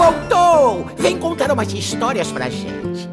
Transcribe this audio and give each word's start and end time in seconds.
voltou! 0.00 0.86
Vem 0.96 1.18
contar 1.18 1.52
umas 1.52 1.70
histórias 1.74 2.32
pra 2.32 2.48
gente. 2.48 3.10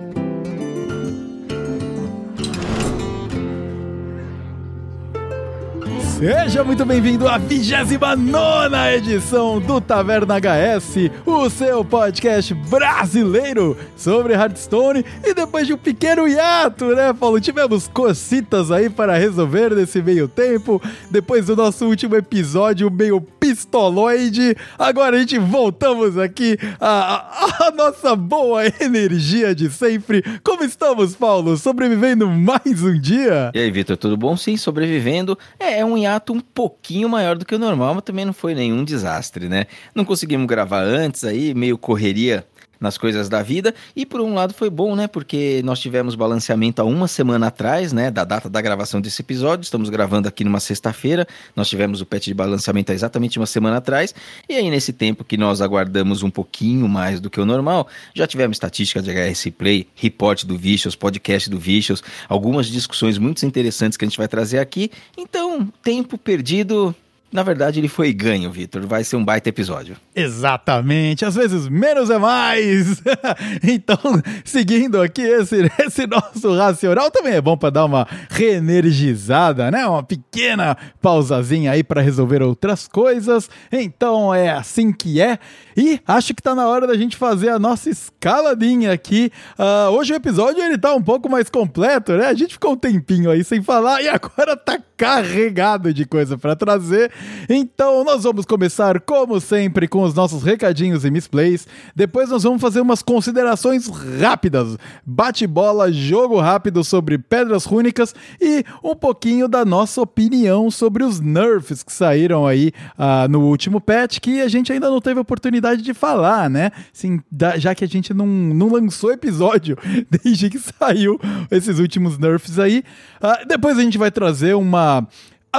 Seja 6.18 6.64
muito 6.64 6.84
bem-vindo 6.84 7.28
à 7.28 7.38
29 7.38 8.76
edição 8.96 9.60
do 9.60 9.80
Taverna 9.80 10.40
HS, 10.40 11.12
o 11.26 11.48
seu 11.48 11.86
podcast 11.86 12.56
brasileiro 12.56 13.78
sobre 13.96 14.34
Hearthstone. 14.34 15.06
E 15.24 15.34
depois 15.34 15.68
de 15.68 15.74
um 15.74 15.78
pequeno 15.78 16.28
hiato, 16.28 16.86
né, 16.96 17.14
Paulo? 17.14 17.40
Tivemos 17.40 17.88
cocitas 17.88 18.72
aí 18.72 18.90
para 18.90 19.16
resolver 19.16 19.76
nesse 19.76 20.02
meio 20.02 20.28
tempo. 20.28 20.82
Depois 21.12 21.46
do 21.46 21.56
nosso 21.56 21.86
último 21.86 22.16
episódio, 22.16 22.90
meio 22.90 23.22
pistoloide. 23.48 24.58
Agora 24.78 25.16
a 25.16 25.20
gente 25.20 25.38
voltamos 25.40 26.18
aqui 26.18 26.58
à, 26.80 27.68
à 27.68 27.72
nossa 27.72 28.16
boa 28.16 28.64
energia 28.82 29.56
de 29.56 29.70
sempre. 29.70 30.22
Como 30.44 30.64
estamos, 30.64 31.16
Paulo? 31.16 31.56
Sobrevivendo 31.56 32.28
mais 32.28 32.84
um 32.84 33.00
dia? 33.00 33.52
E 33.54 33.60
aí, 33.60 33.72
Vitor, 33.72 33.96
tudo 33.96 34.18
bom? 34.18 34.36
Sim, 34.36 34.58
sobrevivendo. 34.58 35.38
É, 35.58 35.80
é 35.80 35.86
um 35.86 35.98
hiato 35.98 36.34
um 36.34 36.42
pouquinho 36.42 37.08
maior 37.08 37.38
do 37.38 37.46
que 37.46 37.56
o 37.56 37.60
normal, 37.60 37.94
mas 37.96 38.04
também 38.04 38.26
não 38.26 38.34
foi 38.34 38.54
nenhum 38.54 38.84
desastre, 38.84 39.48
né? 39.48 39.66
Não 39.96 40.04
conseguimos 40.04 40.46
gravar 40.46 40.84
antes 40.84 41.24
aí, 41.24 41.54
meio 41.54 41.78
correria 41.78 42.46
nas 42.80 42.98
coisas 42.98 43.30
da 43.30 43.42
vida. 43.42 43.74
E 43.96 44.06
por 44.06 44.22
um 44.22 44.34
lado 44.34 44.54
foi 44.54 44.70
bom, 44.70 44.96
né? 44.96 45.08
Porque 45.08 45.62
nós 45.64 45.80
tivemos 45.80 46.16
balanceamento 46.16 46.82
há 46.82 46.86
uma 46.86 47.08
semana 47.08 47.48
atrás, 47.48 47.94
né? 47.94 48.12
Da 48.12 48.24
data 48.24 48.50
da 48.50 48.62
gravação 48.62 49.02
desse 49.02 49.22
episódio. 49.22 49.64
Estamos 49.64 49.90
gravando 49.90 50.28
aqui 50.28 50.44
numa 50.44 50.60
sexta-feira. 50.60 51.28
Nós 51.56 51.68
tivemos 51.68 52.02
o 52.02 52.06
patch 52.06 52.26
de 52.26 52.34
balanceamento 52.34 52.92
há 52.92 52.96
exatamente 52.96 53.40
uma 53.40 53.46
semana 53.46 53.78
atrás. 53.78 54.14
E 54.48 54.54
aí, 54.54 54.70
nesse 54.70 54.94
tempo 54.94 55.24
que 55.24 55.38
nós 55.38 55.62
aguardamos 55.62 56.24
um 56.24 56.30
pouquinho 56.30 56.88
mais 56.88 57.20
do 57.20 57.30
que 57.30 57.40
o 57.40 57.46
normal, 57.46 57.88
já 58.14 58.28
tivemos 58.28 58.56
estatística 58.56 59.02
de 59.02 59.12
HS 59.12 59.50
Play, 59.58 59.88
report 59.96 60.46
do 60.46 60.58
Vicious, 60.58 60.96
podcast 60.96 61.50
do 61.50 61.60
Vicious, 61.60 62.04
algumas 62.28 62.68
discussões 62.68 63.18
muito 63.18 63.46
interessantes 63.46 63.98
que 63.98 64.06
a 64.06 64.08
gente 64.08 64.18
vai 64.18 64.28
trazer 64.28 64.60
aqui. 64.60 64.92
Então, 65.18 65.68
tempo 65.82 66.18
perdido 66.18 66.96
na 67.32 67.44
verdade, 67.44 67.80
ele 67.80 67.90
foi 67.90 68.14
ganho, 68.14 68.50
Vitor. 68.50 68.88
Vai 68.88 69.04
ser 69.04 69.18
um 69.18 69.26
baita 69.26 69.50
episódio. 69.50 69.98
Exatamente. 70.16 71.26
Às 71.26 71.36
vezes, 71.36 71.68
menos 71.68 72.10
é 72.10 72.18
mais. 72.18 73.02
então, 73.64 73.98
seguindo 74.46 75.02
aqui 75.02 75.22
esse, 75.22 75.70
esse 75.80 76.08
nosso 76.08 76.56
racional, 76.56 77.12
também 77.12 77.34
é 77.34 77.42
bom 77.42 77.58
para 77.58 77.70
dar 77.70 77.86
uma 77.86 78.08
reenergizada, 78.30 79.70
né? 79.70 79.86
Uma 79.86 80.04
pequena 80.04 80.78
pausazinha 81.02 81.72
aí 81.72 81.84
para 81.84 82.02
resolver 82.02 82.42
outras 82.42 82.88
coisas. 82.88 83.50
Então, 83.72 84.34
é 84.34 84.50
assim 84.50 84.94
que 84.94 85.20
é. 85.20 85.38
E 85.78 86.00
acho 86.08 86.34
que 86.34 86.42
tá 86.42 86.56
na 86.56 86.68
hora 86.68 86.88
da 86.88 86.98
gente 86.98 87.16
fazer 87.16 87.50
a 87.50 87.60
nossa 87.60 87.88
escaladinha 87.88 88.92
aqui. 88.92 89.32
Uh, 89.60 89.92
hoje 89.92 90.12
o 90.12 90.16
episódio 90.16 90.64
ele 90.64 90.76
tá 90.76 90.96
um 90.96 91.02
pouco 91.04 91.30
mais 91.30 91.52
completo, 91.52 92.14
né? 92.14 92.26
A 92.26 92.34
gente 92.34 92.54
ficou 92.54 92.72
um 92.72 92.76
tempinho 92.76 93.30
aí 93.30 93.44
sem 93.44 93.62
falar 93.62 94.02
e 94.02 94.10
agora 94.10 94.58
tá 94.58 94.80
carregado 94.98 95.94
de 95.94 96.04
coisa 96.04 96.36
para 96.36 96.56
trazer. 96.56 97.12
Então, 97.48 98.04
nós 98.04 98.24
vamos 98.24 98.44
começar, 98.44 99.00
como 99.02 99.40
sempre, 99.40 99.88
com 99.88 100.02
os 100.02 100.16
nossos 100.16 100.42
recadinhos 100.42 101.06
e 101.06 101.12
misplays. 101.12 101.68
Depois, 101.96 102.30
nós 102.30 102.42
vamos 102.42 102.60
fazer 102.60 102.82
umas 102.82 103.04
considerações 103.04 103.88
rápidas: 104.20 104.78
bate-bola, 105.06 105.92
jogo 105.92 106.40
rápido 106.40 106.84
sobre 106.84 107.20
pedras 107.20 107.66
rúnicas 107.66 108.16
e 108.42 108.66
um 108.84 108.96
pouquinho 108.96 109.48
da 109.48 109.64
nossa 109.64 110.02
opinião 110.02 110.72
sobre 110.72 111.04
os 111.04 111.20
nerfs 111.20 111.84
que 111.84 111.94
saíram 111.94 112.48
aí 112.48 112.72
uh, 112.98 113.30
no 113.30 113.42
último 113.42 113.80
patch, 113.80 114.20
que 114.20 114.42
a 114.42 114.48
gente 114.48 114.74
ainda 114.74 114.90
não 114.90 115.00
teve 115.00 115.20
oportunidade 115.20 115.67
de 115.76 115.94
falar, 115.94 116.50
né? 116.50 116.72
Sim, 116.94 117.20
já 117.58 117.76
que 117.76 117.84
a 117.84 117.88
gente 117.88 118.14
não, 118.14 118.26
não 118.26 118.70
lançou 118.70 119.12
episódio 119.12 119.78
desde 120.10 120.50
que 120.50 120.60
saiu 120.60 121.20
esses 121.52 121.80
últimos 121.80 122.18
nerfs 122.18 122.60
aí. 122.60 122.84
Uh, 123.22 123.48
depois 123.48 123.78
a 123.78 123.82
gente 123.82 123.98
vai 123.98 124.12
trazer 124.12 124.56
uma 124.56 125.08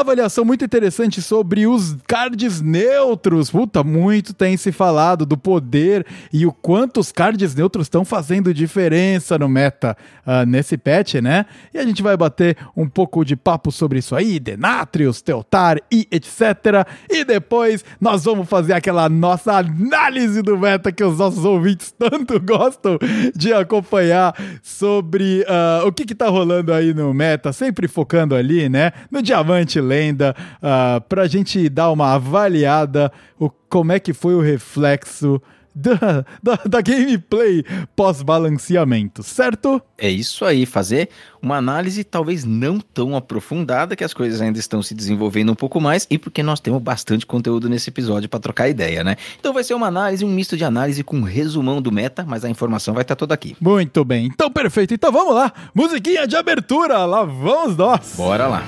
avaliação 0.00 0.44
muito 0.44 0.64
interessante 0.64 1.20
sobre 1.20 1.66
os 1.66 1.96
cards 2.06 2.60
neutros. 2.60 3.50
Puta, 3.50 3.82
muito 3.82 4.32
tem 4.32 4.56
se 4.56 4.72
falado 4.72 5.24
do 5.24 5.36
poder 5.36 6.06
e 6.32 6.46
o 6.46 6.52
quanto 6.52 7.00
os 7.00 7.12
cards 7.12 7.54
neutros 7.54 7.86
estão 7.86 8.04
fazendo 8.04 8.52
diferença 8.52 9.38
no 9.38 9.48
meta 9.48 9.96
uh, 10.26 10.46
nesse 10.46 10.76
patch, 10.76 11.14
né? 11.14 11.46
E 11.72 11.78
a 11.78 11.84
gente 11.84 12.02
vai 12.02 12.16
bater 12.16 12.56
um 12.76 12.88
pouco 12.88 13.24
de 13.24 13.36
papo 13.36 13.72
sobre 13.72 13.98
isso 13.98 14.14
aí, 14.14 14.38
Denatrius, 14.38 15.22
Teotar 15.22 15.78
e 15.90 16.06
etc. 16.10 16.86
E 17.08 17.24
depois 17.24 17.84
nós 18.00 18.24
vamos 18.24 18.48
fazer 18.48 18.72
aquela 18.72 19.08
nossa 19.08 19.52
análise 19.54 20.42
do 20.42 20.56
meta 20.58 20.92
que 20.92 21.04
os 21.04 21.18
nossos 21.18 21.44
ouvintes 21.44 21.94
tanto 21.98 22.38
gostam 22.40 22.98
de 23.34 23.52
acompanhar 23.52 24.34
sobre 24.62 25.42
uh, 25.42 25.86
o 25.86 25.92
que, 25.92 26.04
que 26.04 26.14
tá 26.14 26.28
rolando 26.28 26.72
aí 26.72 26.94
no 26.94 27.12
meta, 27.12 27.52
sempre 27.52 27.88
focando 27.88 28.34
ali, 28.34 28.68
né? 28.68 28.92
No 29.10 29.22
diamante 29.22 29.80
lenda, 29.88 30.34
uh, 30.56 31.00
para 31.02 31.22
a 31.22 31.28
gente 31.28 31.68
dar 31.68 31.90
uma 31.90 32.14
avaliada 32.14 33.10
o, 33.38 33.50
como 33.68 33.92
é 33.92 34.00
que 34.00 34.12
foi 34.12 34.34
o 34.34 34.40
reflexo 34.40 35.40
da, 35.74 36.24
da, 36.42 36.58
da 36.68 36.80
gameplay 36.80 37.64
pós-balanceamento, 37.94 39.22
certo? 39.22 39.80
É 39.96 40.10
isso 40.10 40.44
aí, 40.44 40.66
fazer 40.66 41.08
uma 41.40 41.56
análise 41.56 42.02
talvez 42.02 42.44
não 42.44 42.80
tão 42.80 43.16
aprofundada, 43.16 43.94
que 43.94 44.02
as 44.02 44.12
coisas 44.12 44.40
ainda 44.40 44.58
estão 44.58 44.82
se 44.82 44.94
desenvolvendo 44.94 45.52
um 45.52 45.54
pouco 45.54 45.80
mais, 45.80 46.06
e 46.10 46.18
porque 46.18 46.42
nós 46.42 46.58
temos 46.58 46.82
bastante 46.82 47.24
conteúdo 47.24 47.68
nesse 47.68 47.90
episódio 47.90 48.28
para 48.28 48.40
trocar 48.40 48.68
ideia, 48.68 49.04
né? 49.04 49.16
Então 49.38 49.52
vai 49.52 49.62
ser 49.62 49.74
uma 49.74 49.86
análise, 49.86 50.24
um 50.24 50.30
misto 50.30 50.56
de 50.56 50.64
análise 50.64 51.04
com 51.04 51.18
um 51.18 51.22
resumão 51.22 51.80
do 51.80 51.92
meta, 51.92 52.24
mas 52.26 52.44
a 52.44 52.50
informação 52.50 52.92
vai 52.92 53.02
estar 53.02 53.14
toda 53.16 53.34
aqui. 53.34 53.56
Muito 53.60 54.04
bem, 54.04 54.26
então 54.26 54.50
perfeito. 54.50 54.94
Então 54.94 55.12
vamos 55.12 55.34
lá, 55.34 55.52
musiquinha 55.74 56.26
de 56.26 56.36
abertura, 56.36 57.04
lá 57.04 57.24
vamos 57.24 57.76
nós. 57.76 58.14
Bora 58.16 58.48
lá. 58.48 58.64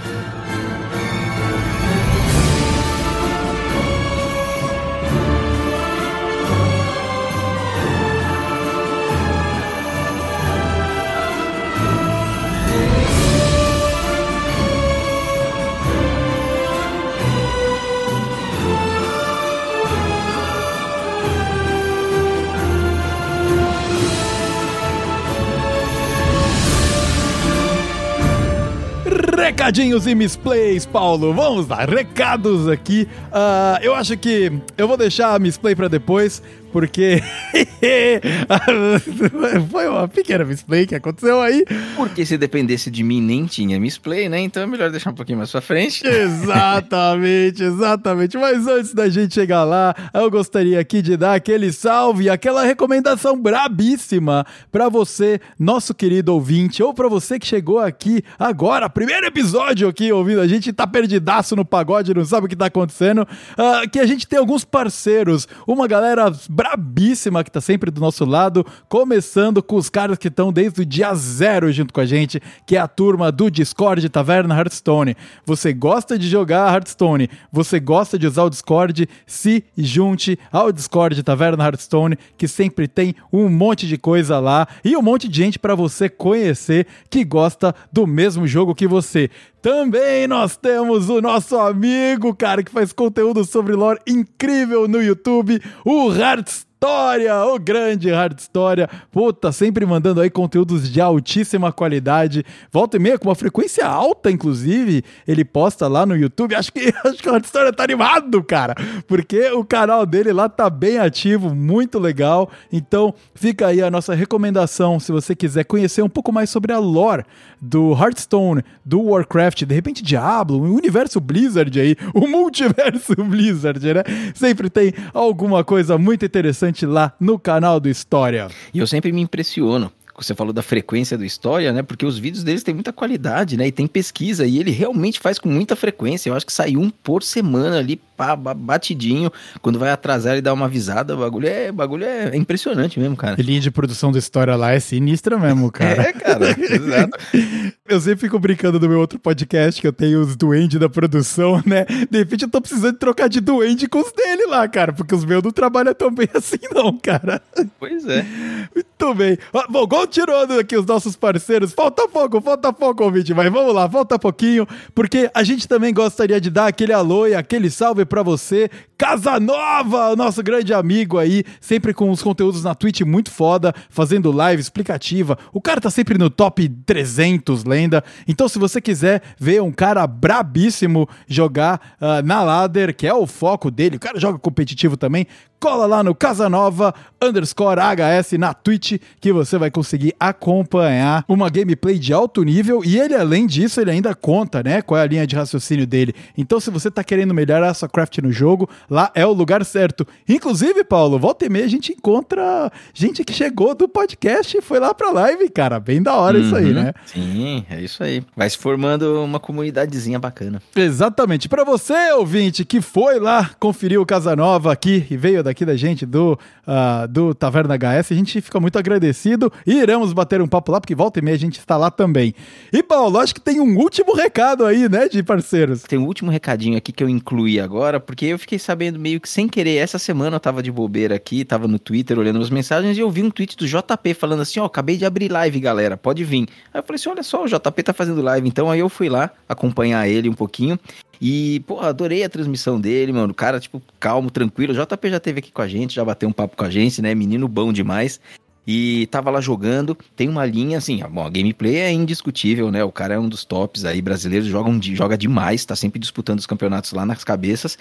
Recadinhos 29.41 30.07
e 30.07 30.15
misplays, 30.15 30.85
Paulo. 30.85 31.33
Vamos 31.33 31.67
lá, 31.67 31.87
recados 31.87 32.69
aqui. 32.69 33.09
Uh, 33.33 33.83
eu 33.83 33.95
acho 33.95 34.15
que 34.19 34.53
eu 34.77 34.87
vou 34.87 34.99
deixar 34.99 35.35
a 35.35 35.39
misplay 35.39 35.75
para 35.75 35.89
depois, 35.89 36.43
porque 36.73 37.23
foi 39.71 39.89
uma 39.89 40.09
pequena 40.09 40.45
misplay 40.45 40.87
que 40.87 40.95
aconteceu 40.95 41.41
aí. 41.41 41.65
Porque 41.97 42.25
se 42.25 42.39
dependesse 42.39 42.91
de 42.91 43.03
mim, 43.03 43.21
nem 43.21 43.47
tinha 43.47 43.79
misplay, 43.79 44.29
né? 44.29 44.41
Então 44.41 44.63
é 44.63 44.67
melhor 44.67 44.91
deixar 44.91 45.11
um 45.11 45.15
pouquinho 45.15 45.39
mais 45.39 45.51
pra 45.51 45.61
frente. 45.61 46.07
Exatamente, 46.07 47.63
exatamente. 47.63 48.37
Mas 48.37 48.67
antes 48.67 48.95
da 48.95 49.09
gente 49.09 49.35
chegar 49.35 49.65
lá, 49.65 49.95
eu 50.15 50.31
gostaria 50.31 50.81
aqui 50.81 51.03
de 51.03 51.17
dar 51.17 51.35
aquele 51.35 51.73
salve, 51.73 52.29
aquela 52.29 52.65
recomendação 52.65 53.41
brabíssima 53.41 54.47
para 54.71 54.89
você, 54.89 55.41
nosso 55.59 55.95
querido 55.95 56.35
ouvinte, 56.35 56.83
ou 56.83 56.95
para 56.95 57.09
você 57.09 57.39
que 57.39 57.47
chegou 57.47 57.79
aqui 57.79 58.23
agora, 58.39 58.89
primeiro 58.89 59.27
episódio 59.27 59.89
aqui 59.89 60.13
ouvindo, 60.13 60.41
a 60.41 60.47
gente 60.47 60.73
tá 60.73 60.87
perdidaço 60.87 61.57
no 61.57 61.65
pagode, 61.65 62.15
não 62.15 62.25
sabe 62.25 62.47
o 62.47 62.49
que 62.49 62.57
tá 62.57 62.67
acontecendo, 62.67 63.23
uh, 63.23 63.89
que 63.91 63.99
a 63.99 64.07
gente 64.07 64.27
tem 64.27 64.39
alguns 64.39 64.65
parceiros, 64.65 65.49
uma 65.67 65.87
galera 65.87 66.33
brabíssima 66.61 67.43
que 67.43 67.51
tá 67.51 67.59
sempre 67.59 67.91
do 67.91 68.03
nosso 68.03 68.23
lado, 68.27 68.67
começando 68.87 69.63
com 69.63 69.77
os 69.77 69.89
caras 69.89 70.19
que 70.19 70.29
estão 70.29 70.53
desde 70.53 70.83
o 70.83 70.85
dia 70.85 71.15
zero 71.15 71.73
junto 71.73 71.95
com 71.95 72.03
a 72.03 72.05
gente, 72.05 72.39
que 72.67 72.77
é 72.77 72.79
a 72.79 72.87
turma 72.87 73.33
do 73.33 73.51
Discord 73.51 74.07
Taverna 74.11 74.55
Hearthstone. 74.55 75.17
Você 75.47 75.73
gosta 75.73 76.19
de 76.19 76.29
jogar 76.29 76.71
Hearthstone, 76.71 77.31
você 77.51 77.81
gosta 77.81 78.19
de 78.19 78.27
usar 78.27 78.45
o 78.45 78.51
Discord, 78.51 79.09
se 79.27 79.65
junte 79.75 80.39
ao 80.53 80.71
Discord 80.71 81.23
Taverna 81.23 81.65
Hearthstone, 81.65 82.19
que 82.37 82.47
sempre 82.47 82.87
tem 82.87 83.15
um 83.33 83.49
monte 83.49 83.89
de 83.89 83.97
coisa 83.97 84.39
lá 84.39 84.69
e 84.85 84.95
um 84.95 85.01
monte 85.01 85.29
de 85.29 85.39
gente 85.39 85.59
para 85.59 85.75
você 85.75 86.11
conhecer 86.11 86.87
que 87.09 87.25
gosta 87.25 87.75
do 87.91 88.07
mesmo 88.07 88.47
jogo 88.47 88.75
que 88.75 88.87
você. 88.87 89.31
Também 89.63 90.27
nós 90.27 90.57
temos 90.57 91.11
o 91.11 91.21
nosso 91.21 91.59
amigo, 91.59 92.35
cara, 92.35 92.63
que 92.63 92.71
faz 92.71 92.93
conteúdo 92.93 93.45
sobre 93.45 93.75
lore 93.75 94.01
incrível 94.07 94.89
no 94.89 95.03
YouTube, 95.03 95.61
o 95.85 96.13
Hearthstone 96.13 96.71
História, 96.83 97.45
o 97.45 97.59
grande 97.59 98.11
Hard 98.11 98.39
História. 98.39 98.89
Puta, 99.13 99.53
sempre 99.53 99.85
mandando 99.85 100.19
aí 100.19 100.31
conteúdos 100.31 100.91
de 100.91 100.99
altíssima 100.99 101.71
qualidade. 101.71 102.43
Volta 102.73 102.97
e 102.97 102.99
meia, 102.99 103.19
com 103.19 103.29
uma 103.29 103.35
frequência 103.35 103.87
alta, 103.87 104.31
inclusive. 104.31 105.05
Ele 105.29 105.45
posta 105.45 105.87
lá 105.87 106.07
no 106.07 106.17
YouTube. 106.17 106.55
Acho 106.55 106.73
que, 106.73 106.91
acho 107.05 107.23
que 107.23 107.29
o 107.29 107.33
Hard 107.33 107.45
História 107.45 107.71
tá 107.71 107.85
animado, 107.85 108.43
cara. 108.43 108.75
Porque 109.07 109.51
o 109.51 109.63
canal 109.63 110.07
dele 110.07 110.33
lá 110.33 110.49
tá 110.49 110.71
bem 110.71 110.97
ativo, 110.97 111.55
muito 111.55 111.99
legal. 111.99 112.51
Então, 112.73 113.13
fica 113.35 113.67
aí 113.67 113.83
a 113.83 113.91
nossa 113.91 114.15
recomendação 114.15 114.99
se 114.99 115.13
você 115.13 115.37
quiser 115.37 115.65
conhecer 115.65 116.01
um 116.01 116.09
pouco 116.09 116.33
mais 116.33 116.49
sobre 116.49 116.73
a 116.73 116.79
lore 116.79 117.27
do 117.61 117.93
Hearthstone, 117.93 118.63
do 118.85 119.03
Warcraft, 119.03 119.65
de 119.65 119.75
repente 119.75 120.03
Diablo, 120.03 120.59
o 120.61 120.75
universo 120.75 121.21
Blizzard 121.21 121.79
aí, 121.79 121.97
o 122.15 122.27
multiverso 122.29 123.15
Blizzard, 123.23 123.81
né? 123.95 124.03
Sempre 124.35 124.71
tem 124.71 124.93
alguma 125.13 125.63
coisa 125.63 125.99
muito 125.99 126.25
interessante 126.25 126.87
lá 126.87 127.13
no 127.21 127.39
canal 127.39 127.79
do 127.79 127.89
História. 127.89 128.49
E 128.73 128.79
eu 128.79 128.87
sempre 128.87 129.13
me 129.13 129.21
impressiono 129.21 129.93
você 130.25 130.35
falou 130.35 130.53
da 130.53 130.63
frequência 130.63 131.17
do 131.17 131.25
História, 131.25 131.73
né? 131.73 131.83
Porque 131.83 132.05
os 132.05 132.19
vídeos 132.19 132.45
deles 132.45 132.63
têm 132.63 132.75
muita 132.75 132.93
qualidade, 132.93 133.57
né? 133.57 133.67
E 133.67 133.73
tem 133.73 133.87
pesquisa, 133.87 134.47
e 134.47 134.59
ele 134.59 134.71
realmente 134.71 135.19
faz 135.19 135.39
com 135.39 135.49
muita 135.49 135.75
frequência. 135.75 136.29
Eu 136.29 136.35
acho 136.35 136.47
que 136.47 136.53
sai 136.53 136.77
um 136.77 136.91
por 136.91 137.23
semana 137.23 137.79
ali, 137.79 138.01
pá, 138.21 138.37
batidinho. 138.37 139.33
Quando 139.63 139.79
vai 139.79 139.91
atrasar, 139.91 140.35
ele 140.35 140.43
dá 140.43 140.53
uma 140.53 140.67
avisada. 140.67 141.15
O 141.15 141.19
bagulho 141.19 141.49
é, 141.49 141.73
bagulho 141.73 142.05
é 142.05 142.37
impressionante 142.37 143.01
mesmo, 143.01 143.17
cara. 143.17 143.37
A 143.39 143.43
linha 143.43 143.61
de 143.61 143.71
produção 143.71 144.13
do 144.13 144.19
História 144.19 144.55
lá 144.57 144.73
é 144.73 144.81
sinistra 144.81 145.39
mesmo, 145.39 145.71
cara. 145.73 146.03
é, 146.03 146.13
cara, 146.13 146.47
exato. 146.59 147.19
Eu 147.89 148.01
sempre 148.01 148.21
fico 148.21 148.39
brincando 148.39 148.79
do 148.79 148.89
meu 148.89 149.01
outro 149.01 149.19
podcast, 149.19 149.81
que 149.81 149.87
eu 149.87 149.93
tenho 149.93 150.21
os 150.21 150.37
duende 150.37 150.79
da 150.79 150.89
produção, 150.89 151.61
né? 151.67 151.85
De 152.09 152.19
repente 152.19 152.45
eu 152.45 152.49
tô 152.49 152.61
precisando 152.61 152.97
trocar 152.97 153.29
de 153.29 153.41
duende 153.41 153.89
com 153.89 153.99
os 153.99 154.13
dele 154.13 154.47
lá, 154.47 154.69
cara, 154.69 154.93
porque 154.93 155.13
os 155.13 155.25
meus 155.25 155.43
não 155.43 155.51
trabalham 155.51 155.93
tão 155.93 156.09
bem 156.09 156.29
assim, 156.33 156.61
não, 156.73 156.97
cara. 156.97 157.43
Pois 157.81 158.07
é. 158.07 158.25
Muito 158.73 159.15
bem. 159.15 159.37
Ah, 159.53 159.67
bom, 159.69 159.89
continuando 159.89 160.57
aqui 160.61 160.77
os 160.77 160.87
nossos 160.87 161.17
parceiros, 161.17 161.73
falta 161.73 162.07
pouco, 162.07 162.41
falta 162.41 162.73
pouco, 162.73 163.03
ouvinte, 163.03 163.35
mas 163.35 163.51
vamos 163.51 163.75
lá, 163.75 163.91
falta 163.91 164.17
pouquinho, 164.17 164.69
porque 164.95 165.29
a 165.35 165.43
gente 165.43 165.67
também 165.67 165.93
gostaria 165.93 166.41
de 166.41 166.49
dar 166.49 166.69
aquele 166.69 166.93
alô 166.93 167.27
e 167.27 167.35
aquele 167.35 167.71
salve 167.71 168.05
para 168.11 168.25
você, 168.25 168.69
Casanova, 168.99 170.17
nosso 170.17 170.43
grande 170.43 170.75
amigo 170.75 171.17
aí, 171.17 171.45
sempre 171.61 171.95
com 171.95 172.11
os 172.11 172.21
conteúdos 172.21 172.65
na 172.65 172.75
Twitch 172.75 173.03
muito 173.03 173.31
foda, 173.31 173.73
fazendo 173.89 174.33
live 174.33 174.61
explicativa. 174.61 175.39
O 175.53 175.61
cara 175.61 175.81
tá 175.81 175.89
sempre 175.89 176.19
no 176.19 176.29
top 176.29 176.69
300 176.69 177.65
lenda. 177.65 178.03
Então, 178.27 178.49
se 178.49 178.59
você 178.59 178.81
quiser 178.81 179.23
ver 179.39 179.63
um 179.63 179.71
cara 179.71 180.05
brabíssimo 180.09 181.09
jogar 181.29 181.97
uh, 182.01 182.27
na 182.27 182.43
ladder, 182.43 182.95
que 182.95 183.07
é 183.07 183.15
o 183.15 183.27
foco 183.27 183.71
dele, 183.71 183.97
o 183.97 184.01
cara 184.01 184.19
joga 184.19 184.39
competitivo 184.41 184.97
também, 184.97 185.27
cola 185.61 185.85
lá 185.85 186.03
no 186.03 186.15
Casanova 186.15 186.95
underscore 187.23 187.79
HS 187.79 188.33
na 188.39 188.55
Twitch 188.55 188.99
que 189.21 189.31
você 189.31 189.59
vai 189.59 189.71
conseguir 189.71 190.15
acompanhar 190.19 191.23
uma 191.29 191.51
gameplay 191.51 191.99
de 191.99 192.15
alto 192.15 192.43
nível 192.43 192.83
e 192.83 192.99
ele, 192.99 193.15
além 193.15 193.47
disso, 193.47 193.79
ele 193.79 193.91
ainda 193.91 194.15
conta, 194.15 194.63
né, 194.63 194.81
qual 194.81 194.99
é 194.99 195.03
a 195.03 195.07
linha 195.07 195.27
de 195.27 195.37
raciocínio 195.37 195.87
dele. 195.87 196.15
Então, 196.37 196.59
se 196.59 196.71
você 196.71 196.91
tá 196.91 197.05
querendo 197.05 197.35
melhorar 197.35 197.69
a 197.69 197.75
sua 197.75 197.91
craft 198.01 198.19
no 198.19 198.33
jogo, 198.33 198.69
lá 198.89 199.11
é 199.15 199.27
o 199.27 199.33
lugar 199.33 199.65
certo. 199.65 200.07
Inclusive, 200.29 200.85
Paulo, 200.85 201.19
volta 201.19 201.45
e 201.45 201.49
meia 201.49 201.65
a 201.65 201.69
gente 201.69 201.93
encontra 201.93 202.73
gente 202.95 203.23
que 203.25 203.33
chegou 203.33 203.75
do 203.75 203.89
podcast 203.89 204.57
e 204.57 204.63
foi 204.63 204.79
lá 204.79 204.95
pra 204.95 205.11
live, 205.11 205.49
cara. 205.51 205.79
Bem 205.79 206.03
da 206.03 206.15
hora 206.15 206.39
uhum, 206.39 206.45
isso 206.45 206.57
aí, 206.57 206.67
uhum. 206.67 206.73
né? 206.73 206.95
Sim, 207.05 207.65
é 207.69 207.81
isso 207.81 208.03
aí. 208.03 208.23
Vai 208.37 208.49
se 208.49 208.57
formando 208.57 209.23
uma 209.23 209.39
comunidadezinha 209.39 210.19
bacana. 210.19 210.63
Exatamente. 210.75 211.49
Para 211.49 211.65
você, 211.65 212.13
ouvinte, 212.13 212.65
que 212.65 212.81
foi 212.81 213.19
lá 213.19 213.51
conferir 213.59 214.01
o 214.01 214.07
Casanova 214.07 214.73
aqui 214.73 215.07
e 215.11 215.17
veio 215.17 215.43
da 215.43 215.51
aqui 215.51 215.65
da 215.65 215.77
gente 215.77 216.07
do, 216.07 216.39
uh, 216.67 217.09
do 217.09 217.35
Taverna 217.35 217.75
HS. 217.77 218.13
A 218.13 218.15
gente 218.15 218.41
fica 218.41 218.59
muito 218.61 218.79
agradecido 218.79 219.53
e 219.67 219.75
iremos 219.75 220.13
bater 220.13 220.41
um 220.41 220.47
papo 220.47 220.73
lá, 220.73 220.81
porque 220.81 220.95
volta 220.95 221.19
e 221.19 221.23
meia 221.23 221.35
a 221.35 221.39
gente 221.39 221.59
está 221.59 221.77
lá 221.77 221.91
também. 221.91 222.35
E, 222.73 222.83
Paulo, 222.83 223.19
acho 223.19 223.35
que 223.35 223.41
tem 223.41 223.61
um 223.61 223.77
último 223.77 224.15
recado 224.15 224.65
aí, 224.65 224.89
né, 224.89 225.09
de 225.09 225.23
parceiros. 225.23 225.83
Tem 225.83 225.99
um 225.99 226.07
último 226.07 226.31
recadinho 226.31 226.79
aqui 226.79 226.93
que 226.93 227.03
eu 227.03 227.09
incluí 227.09 227.61
agora, 227.61 227.90
porque 227.99 228.27
eu 228.27 228.39
fiquei 228.39 228.59
sabendo 228.59 228.99
meio 228.99 229.21
que 229.21 229.29
sem 229.29 229.49
querer. 229.49 229.77
Essa 229.77 229.99
semana 229.99 230.37
eu 230.37 230.41
tava 230.41 230.63
de 230.63 230.71
bobeira 230.71 231.15
aqui, 231.15 231.45
tava 231.45 231.67
no 231.67 231.79
Twitter 231.79 232.19
olhando 232.19 232.41
as 232.41 232.51
mensagens 232.51 232.97
e 232.97 233.01
eu 233.01 233.11
vi 233.11 233.23
um 233.23 233.31
tweet 233.31 233.57
do 233.57 233.67
JP 233.67 234.15
falando 234.15 234.43
assim: 234.43 234.61
ó, 234.61 234.67
acabei 234.67 234.97
de 234.97 235.05
abrir 235.05 235.31
live, 235.31 235.59
galera, 235.59 235.97
pode 235.97 236.23
vir. 236.23 236.47
Aí 236.73 236.81
eu 236.81 236.83
falei 236.83 236.97
assim: 236.97 237.09
olha 237.09 237.23
só, 237.23 237.45
o 237.45 237.49
JP 237.49 237.83
tá 237.83 237.93
fazendo 237.93 238.21
live. 238.21 238.47
Então 238.47 238.71
aí 238.71 238.81
eu 238.81 238.89
fui 238.89 239.09
lá 239.09 239.31
acompanhar 239.49 240.07
ele 240.07 240.29
um 240.29 240.35
pouquinho. 240.35 240.79
E, 241.21 241.61
pô, 241.67 241.81
adorei 241.81 242.25
a 242.25 242.31
transmissão 242.31 242.81
dele, 242.81 243.13
mano. 243.13 243.33
O 243.33 243.35
cara, 243.35 243.61
tipo, 243.61 243.83
calmo, 243.99 244.31
tranquilo. 244.31 244.73
O 244.73 244.77
JP 244.77 245.11
já 245.11 245.21
teve 245.21 245.41
aqui 245.41 245.53
com 245.53 245.61
a 245.61 245.69
gente, 245.69 245.95
já 245.95 246.05
bateu 246.05 246.29
um 246.29 246.33
papo 246.33 246.57
com 246.57 246.65
a 246.65 246.71
gente, 246.71 247.03
né? 247.03 247.15
Menino 247.15 247.47
bom 247.47 247.73
demais. 247.73 248.21
E 248.67 249.07
tava 249.07 249.31
lá 249.31 249.41
jogando, 249.41 249.97
tem 250.15 250.29
uma 250.29 250.45
linha 250.45 250.79
assim, 250.79 251.03
bom, 251.11 251.27
a 251.27 251.31
gameplay 251.31 251.77
é 251.77 251.91
indiscutível, 251.91 252.71
né? 252.71 252.85
O 252.85 252.93
cara 252.93 253.15
é 253.15 253.19
um 253.19 253.29
dos 253.29 253.45
tops 253.45 253.85
aí 253.85 254.01
brasileiros, 254.03 254.49
joga, 254.49 254.69
um, 254.69 254.81
joga 254.83 255.17
demais, 255.17 255.65
tá 255.65 255.75
sempre 255.75 255.99
disputando 255.99 256.39
os 256.39 256.47
campeonatos 256.47 256.93
lá 256.93 257.07
nas 257.07 257.25
cabeças. 257.25 257.79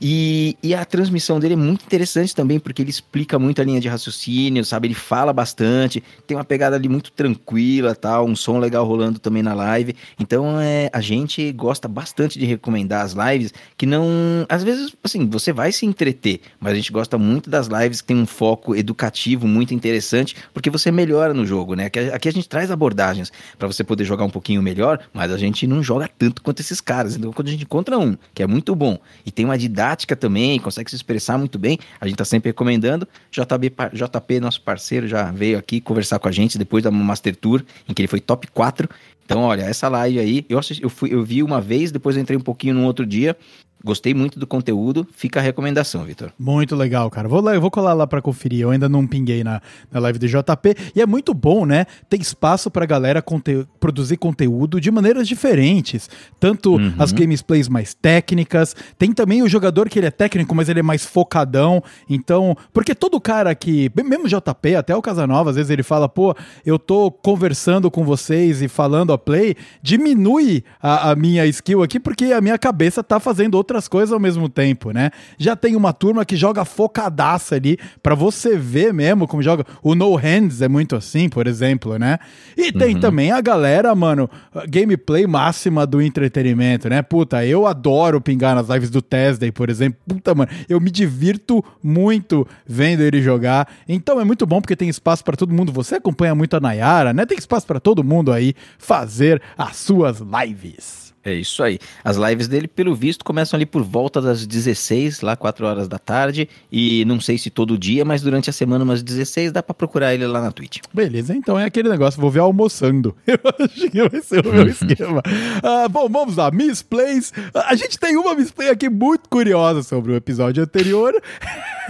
E, 0.00 0.56
e, 0.62 0.74
a 0.74 0.82
transmissão 0.82 1.38
dele 1.38 1.52
é 1.52 1.56
muito 1.56 1.84
interessante 1.84 2.34
também, 2.34 2.58
porque 2.58 2.80
ele 2.80 2.88
explica 2.88 3.38
muito 3.38 3.60
a 3.60 3.64
linha 3.64 3.80
de 3.80 3.86
raciocínio, 3.86 4.64
sabe? 4.64 4.88
Ele 4.88 4.94
fala 4.94 5.30
bastante, 5.30 6.02
tem 6.26 6.34
uma 6.34 6.44
pegada 6.44 6.74
ali 6.74 6.88
muito 6.88 7.12
tranquila, 7.12 7.94
tal, 7.94 8.26
um 8.26 8.34
som 8.34 8.58
legal 8.58 8.86
rolando 8.86 9.18
também 9.18 9.42
na 9.42 9.52
live. 9.52 9.94
Então, 10.18 10.58
é, 10.58 10.88
a 10.90 11.02
gente 11.02 11.52
gosta 11.52 11.86
bastante 11.86 12.38
de 12.38 12.46
recomendar 12.46 13.04
as 13.04 13.12
lives 13.12 13.52
que 13.76 13.84
não. 13.84 14.06
Às 14.48 14.64
vezes, 14.64 14.96
assim, 15.04 15.28
você 15.28 15.52
vai 15.52 15.70
se 15.70 15.84
entreter, 15.84 16.40
mas 16.58 16.72
a 16.72 16.76
gente 16.76 16.90
gosta 16.90 17.18
muito 17.18 17.50
das 17.50 17.66
lives 17.66 18.00
que 18.00 18.06
tem 18.06 18.16
um 18.16 18.26
foco 18.26 18.74
educativo 18.74 19.46
muito 19.46 19.74
interessante, 19.74 20.34
porque 20.54 20.70
você 20.70 20.90
melhora 20.90 21.34
no 21.34 21.44
jogo, 21.44 21.74
né? 21.74 21.86
Aqui, 21.86 21.98
aqui 21.98 22.28
a 22.28 22.32
gente 22.32 22.48
traz 22.48 22.70
abordagens 22.70 23.30
para 23.58 23.66
você 23.66 23.84
poder 23.84 24.06
jogar 24.06 24.24
um 24.24 24.30
pouquinho 24.30 24.62
melhor, 24.62 24.98
mas 25.12 25.30
a 25.30 25.36
gente 25.36 25.66
não 25.66 25.82
joga 25.82 26.08
tanto 26.08 26.40
quanto 26.40 26.60
esses 26.60 26.80
caras. 26.80 27.16
Então, 27.16 27.34
quando 27.34 27.48
a 27.48 27.50
gente 27.50 27.64
encontra 27.64 27.98
um 27.98 28.16
que 28.32 28.42
é 28.42 28.46
muito 28.46 28.74
bom 28.74 28.98
e 29.26 29.30
tem 29.30 29.44
uma 29.44 29.58
didática 29.58 29.89
prática 29.90 30.14
também, 30.14 30.58
consegue 30.60 30.88
se 30.88 30.94
expressar 30.94 31.36
muito 31.36 31.58
bem. 31.58 31.76
A 32.00 32.06
gente 32.06 32.14
está 32.14 32.24
sempre 32.24 32.50
recomendando. 32.50 33.08
JB, 33.32 33.72
JP, 33.92 34.40
nosso 34.40 34.62
parceiro, 34.62 35.08
já 35.08 35.32
veio 35.32 35.58
aqui 35.58 35.80
conversar 35.80 36.20
com 36.20 36.28
a 36.28 36.32
gente 36.32 36.56
depois 36.56 36.84
da 36.84 36.90
Master 36.92 37.34
Tour, 37.34 37.64
em 37.88 37.92
que 37.92 38.00
ele 38.00 38.06
foi 38.06 38.20
top 38.20 38.46
4. 38.46 38.88
Então, 39.24 39.42
olha, 39.42 39.62
essa 39.62 39.88
live 39.88 40.20
aí, 40.20 40.46
eu, 40.48 40.58
assisti, 40.58 40.82
eu, 40.82 40.88
fui, 40.88 41.12
eu 41.12 41.24
vi 41.24 41.42
uma 41.42 41.60
vez, 41.60 41.90
depois 41.90 42.14
eu 42.16 42.22
entrei 42.22 42.38
um 42.38 42.42
pouquinho 42.42 42.74
no 42.74 42.84
outro 42.84 43.04
dia. 43.04 43.36
Gostei 43.82 44.12
muito 44.12 44.38
do 44.38 44.46
conteúdo, 44.46 45.06
fica 45.10 45.40
a 45.40 45.42
recomendação, 45.42 46.04
Vitor. 46.04 46.32
Muito 46.38 46.76
legal, 46.76 47.08
cara. 47.08 47.26
Vou 47.26 47.40
lá, 47.40 47.54
eu 47.54 47.60
vou 47.60 47.70
colar 47.70 47.94
lá 47.94 48.06
para 48.06 48.20
conferir. 48.20 48.60
Eu 48.60 48.70
ainda 48.70 48.88
não 48.90 49.06
pinguei 49.06 49.42
na, 49.42 49.62
na 49.90 49.98
live 50.00 50.18
do 50.18 50.28
JP. 50.28 50.76
E 50.94 51.00
é 51.00 51.06
muito 51.06 51.32
bom, 51.32 51.64
né? 51.64 51.86
Ter 52.08 52.20
espaço 52.20 52.70
pra 52.70 52.84
galera 52.84 53.22
conte 53.22 53.66
produzir 53.78 54.18
conteúdo 54.18 54.78
de 54.80 54.90
maneiras 54.90 55.26
diferentes. 55.26 56.10
Tanto 56.38 56.74
uhum. 56.74 56.94
as 56.98 57.10
gameplays 57.10 57.68
mais 57.68 57.94
técnicas, 57.94 58.76
tem 58.98 59.12
também 59.12 59.42
o 59.42 59.48
jogador 59.48 59.88
que 59.88 59.98
ele 59.98 60.06
é 60.06 60.10
técnico, 60.10 60.54
mas 60.54 60.68
ele 60.68 60.80
é 60.80 60.82
mais 60.82 61.06
focadão. 61.06 61.82
Então, 62.08 62.54
porque 62.74 62.94
todo 62.94 63.18
cara 63.18 63.54
que, 63.54 63.90
mesmo 63.96 64.26
o 64.26 64.28
JP, 64.28 64.74
até 64.76 64.94
o 64.94 65.00
Casanova, 65.00 65.50
às 65.50 65.56
vezes 65.56 65.70
ele 65.70 65.82
fala, 65.82 66.06
pô, 66.06 66.34
eu 66.66 66.78
tô 66.78 67.10
conversando 67.10 67.90
com 67.90 68.04
vocês 68.04 68.60
e 68.60 68.68
falando 68.68 69.12
a 69.12 69.18
play, 69.18 69.56
diminui 69.82 70.62
a, 70.82 71.12
a 71.12 71.16
minha 71.16 71.46
skill 71.46 71.82
aqui, 71.82 71.98
porque 71.98 72.26
a 72.26 72.40
minha 72.42 72.58
cabeça 72.58 73.02
tá 73.02 73.18
fazendo 73.18 73.54
outra 73.54 73.69
outras 73.70 73.86
coisas 73.86 74.12
ao 74.12 74.18
mesmo 74.18 74.48
tempo, 74.48 74.90
né? 74.90 75.10
Já 75.38 75.54
tem 75.54 75.76
uma 75.76 75.92
turma 75.92 76.24
que 76.24 76.34
joga 76.34 76.64
focadaça 76.64 77.54
ali 77.54 77.78
para 78.02 78.14
você 78.14 78.56
ver 78.56 78.92
mesmo 78.92 79.28
como 79.28 79.42
joga. 79.42 79.64
O 79.82 79.94
No 79.94 80.14
Hands 80.16 80.60
é 80.60 80.68
muito 80.68 80.96
assim, 80.96 81.28
por 81.28 81.46
exemplo, 81.46 81.96
né? 81.98 82.18
E 82.56 82.72
tem 82.72 82.94
uhum. 82.96 83.00
também 83.00 83.30
a 83.30 83.40
galera, 83.40 83.94
mano, 83.94 84.28
gameplay 84.68 85.26
máxima 85.26 85.86
do 85.86 86.02
entretenimento, 86.02 86.88
né? 86.88 87.00
Puta, 87.00 87.46
eu 87.46 87.66
adoro 87.66 88.20
pingar 88.20 88.56
nas 88.56 88.68
lives 88.68 88.90
do 88.90 89.00
Tesday, 89.00 89.52
por 89.52 89.70
exemplo. 89.70 89.98
Puta, 90.06 90.34
mano, 90.34 90.50
eu 90.68 90.80
me 90.80 90.90
divirto 90.90 91.64
muito 91.82 92.46
vendo 92.66 93.02
ele 93.02 93.22
jogar. 93.22 93.68
Então 93.88 94.20
é 94.20 94.24
muito 94.24 94.44
bom 94.46 94.60
porque 94.60 94.76
tem 94.76 94.88
espaço 94.88 95.24
para 95.24 95.36
todo 95.36 95.54
mundo. 95.54 95.72
Você 95.72 95.94
acompanha 95.96 96.34
muito 96.34 96.56
a 96.56 96.60
Nayara, 96.60 97.12
né? 97.12 97.24
Tem 97.24 97.38
espaço 97.38 97.66
para 97.66 97.78
todo 97.78 98.02
mundo 98.02 98.32
aí 98.32 98.54
fazer 98.78 99.40
as 99.56 99.76
suas 99.76 100.20
lives. 100.20 101.09
É 101.22 101.34
isso 101.34 101.62
aí. 101.62 101.78
As 102.02 102.16
lives 102.16 102.48
dele, 102.48 102.66
pelo 102.66 102.94
visto, 102.94 103.22
começam 103.24 103.56
ali 103.56 103.66
por 103.66 103.82
volta 103.82 104.22
das 104.22 104.46
16, 104.46 105.20
lá 105.20 105.36
4 105.36 105.66
horas 105.66 105.86
da 105.86 105.98
tarde. 105.98 106.48
E 106.72 107.04
não 107.04 107.20
sei 107.20 107.36
se 107.36 107.50
todo 107.50 107.76
dia, 107.76 108.04
mas 108.06 108.22
durante 108.22 108.48
a 108.48 108.52
semana, 108.52 108.84
umas 108.84 109.02
16, 109.02 109.52
dá 109.52 109.62
pra 109.62 109.74
procurar 109.74 110.14
ele 110.14 110.26
lá 110.26 110.40
na 110.40 110.50
Twitch. 110.50 110.78
Beleza, 110.94 111.34
então 111.34 111.58
é 111.58 111.64
aquele 111.64 111.90
negócio, 111.90 112.20
vou 112.20 112.30
ver 112.30 112.40
almoçando. 112.40 113.14
Eu 113.26 113.38
acho 113.58 113.90
que 113.90 114.08
vai 114.08 114.22
ser 114.22 114.46
o 114.46 114.52
meu 114.52 114.66
esquema. 114.66 115.22
Ah, 115.62 115.88
bom, 115.88 116.08
vamos 116.08 116.36
lá. 116.36 116.50
Miss 116.50 116.82
Plays. 116.82 117.32
A 117.54 117.74
gente 117.74 117.98
tem 117.98 118.16
uma 118.16 118.34
Miss 118.34 118.50
Play 118.50 118.70
aqui 118.70 118.88
muito 118.88 119.28
curiosa 119.28 119.82
sobre 119.82 120.12
o 120.12 120.16
episódio 120.16 120.62
anterior. 120.62 121.12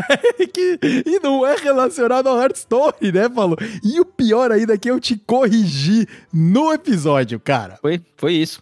que, 0.53 0.79
e 1.07 1.21
não 1.21 1.47
é 1.47 1.55
relacionado 1.57 2.29
ao 2.29 2.41
Hearthstone, 2.41 3.13
né, 3.13 3.29
Paulo? 3.29 3.57
E 3.83 4.01
o 4.01 4.05
pior 4.05 4.51
ainda 4.51 4.75
é 4.75 4.79
que 4.79 4.91
eu 4.91 4.99
te 4.99 5.17
corrigi 5.17 6.07
no 6.33 6.73
episódio, 6.73 7.39
cara. 7.39 7.79
Foi, 7.81 8.01
foi 8.17 8.35
isso. 8.35 8.61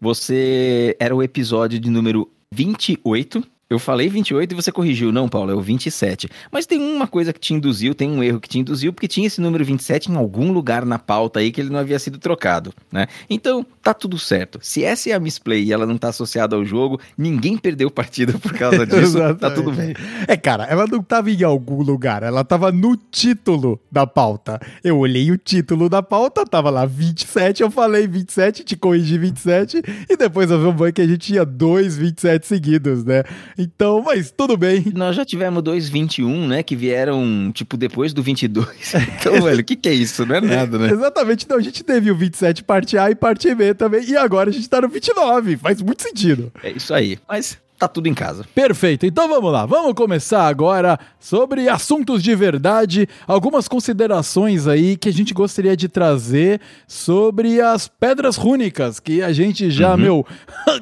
Você 0.00 0.96
era 0.98 1.14
o 1.14 1.22
episódio 1.22 1.78
de 1.78 1.90
número 1.90 2.30
28 2.50 3.44
Eu 3.70 3.78
falei 3.78 4.08
28 4.08 4.50
e 4.50 4.54
você 4.56 4.72
corrigiu. 4.72 5.12
Não, 5.12 5.28
Paulo, 5.28 5.52
é 5.52 5.54
o 5.54 5.60
27. 5.60 6.28
Mas 6.50 6.66
tem 6.66 6.80
uma 6.80 7.06
coisa 7.06 7.32
que 7.32 7.38
te 7.38 7.54
induziu, 7.54 7.94
tem 7.94 8.10
um 8.10 8.20
erro 8.20 8.40
que 8.40 8.48
te 8.48 8.58
induziu, 8.58 8.92
porque 8.92 9.06
tinha 9.06 9.28
esse 9.28 9.40
número 9.40 9.64
27 9.64 10.10
em 10.10 10.16
algum 10.16 10.50
lugar 10.50 10.84
na 10.84 10.98
pauta 10.98 11.38
aí 11.38 11.52
que 11.52 11.60
ele 11.60 11.70
não 11.70 11.78
havia 11.78 11.96
sido 12.00 12.18
trocado, 12.18 12.74
né? 12.90 13.06
Então, 13.30 13.64
tá 13.80 13.94
tudo 13.94 14.18
certo. 14.18 14.58
Se 14.60 14.82
essa 14.82 15.10
é 15.10 15.12
a 15.12 15.20
misplay 15.20 15.62
e 15.62 15.72
ela 15.72 15.86
não 15.86 15.96
tá 15.96 16.08
associada 16.08 16.56
ao 16.56 16.64
jogo, 16.64 17.00
ninguém 17.16 17.56
perdeu 17.56 17.92
partida 17.92 18.32
por 18.40 18.52
causa 18.54 18.84
disso, 18.84 19.18
tá 19.36 19.52
tudo 19.52 19.70
bem. 19.70 19.94
É, 20.26 20.36
cara, 20.36 20.64
ela 20.64 20.88
não 20.88 21.00
tava 21.00 21.30
em 21.30 21.44
algum 21.44 21.80
lugar, 21.80 22.24
ela 22.24 22.42
tava 22.42 22.72
no 22.72 22.96
título 22.96 23.78
da 23.88 24.04
pauta. 24.04 24.60
Eu 24.82 24.98
olhei 24.98 25.30
o 25.30 25.38
título 25.38 25.88
da 25.88 26.02
pauta, 26.02 26.44
tava 26.44 26.70
lá 26.70 26.84
27, 26.84 27.62
eu 27.62 27.70
falei 27.70 28.08
27, 28.08 28.64
te 28.64 28.74
corrigi 28.74 29.16
27, 29.16 29.80
e 30.08 30.16
depois 30.16 30.50
eu 30.50 30.58
vi 30.58 30.66
um 30.66 30.72
banco 30.72 30.94
que 30.94 31.02
a 31.02 31.06
gente 31.06 31.18
tinha 31.18 31.44
dois 31.44 31.96
27 31.96 32.48
seguidos, 32.48 33.04
né? 33.04 33.22
Então, 33.60 34.02
mas 34.02 34.30
tudo 34.30 34.56
bem. 34.56 34.86
Nós 34.94 35.14
já 35.14 35.24
tivemos 35.24 35.62
dois 35.62 35.88
21, 35.88 36.48
né? 36.48 36.62
Que 36.62 36.74
vieram, 36.74 37.52
tipo, 37.52 37.76
depois 37.76 38.14
do 38.14 38.22
22. 38.22 38.70
Então, 39.20 39.42
velho, 39.42 39.60
o 39.60 39.64
que, 39.64 39.76
que 39.76 39.88
é 39.88 39.92
isso? 39.92 40.24
Não 40.24 40.36
é 40.36 40.40
nada, 40.40 40.78
né? 40.78 40.90
Exatamente. 40.90 41.44
Então, 41.44 41.58
a 41.58 41.60
gente 41.60 41.84
teve 41.84 42.10
o 42.10 42.16
27 42.16 42.64
parte 42.64 42.96
A 42.96 43.10
e 43.10 43.14
parte 43.14 43.54
B 43.54 43.74
também. 43.74 44.02
E 44.08 44.16
agora 44.16 44.48
a 44.48 44.52
gente 44.52 44.68
tá 44.68 44.80
no 44.80 44.88
29. 44.88 45.58
Faz 45.58 45.82
muito 45.82 46.02
sentido. 46.02 46.50
É 46.62 46.70
isso 46.70 46.94
aí. 46.94 47.18
Mas 47.28 47.58
tá 47.80 47.88
tudo 47.88 48.08
em 48.08 48.14
casa. 48.14 48.44
Perfeito. 48.54 49.06
Então 49.06 49.26
vamos 49.26 49.50
lá. 49.50 49.64
Vamos 49.64 49.94
começar 49.94 50.46
agora 50.46 50.98
sobre 51.18 51.66
assuntos 51.66 52.22
de 52.22 52.34
verdade, 52.34 53.08
algumas 53.26 53.66
considerações 53.66 54.66
aí 54.66 54.98
que 54.98 55.08
a 55.08 55.12
gente 55.12 55.32
gostaria 55.32 55.74
de 55.74 55.88
trazer 55.88 56.60
sobre 56.86 57.58
as 57.58 57.88
pedras 57.88 58.36
rúnicas 58.36 59.00
que 59.00 59.22
a 59.22 59.32
gente 59.32 59.70
já, 59.70 59.92
uhum. 59.92 59.96
meu, 59.96 60.26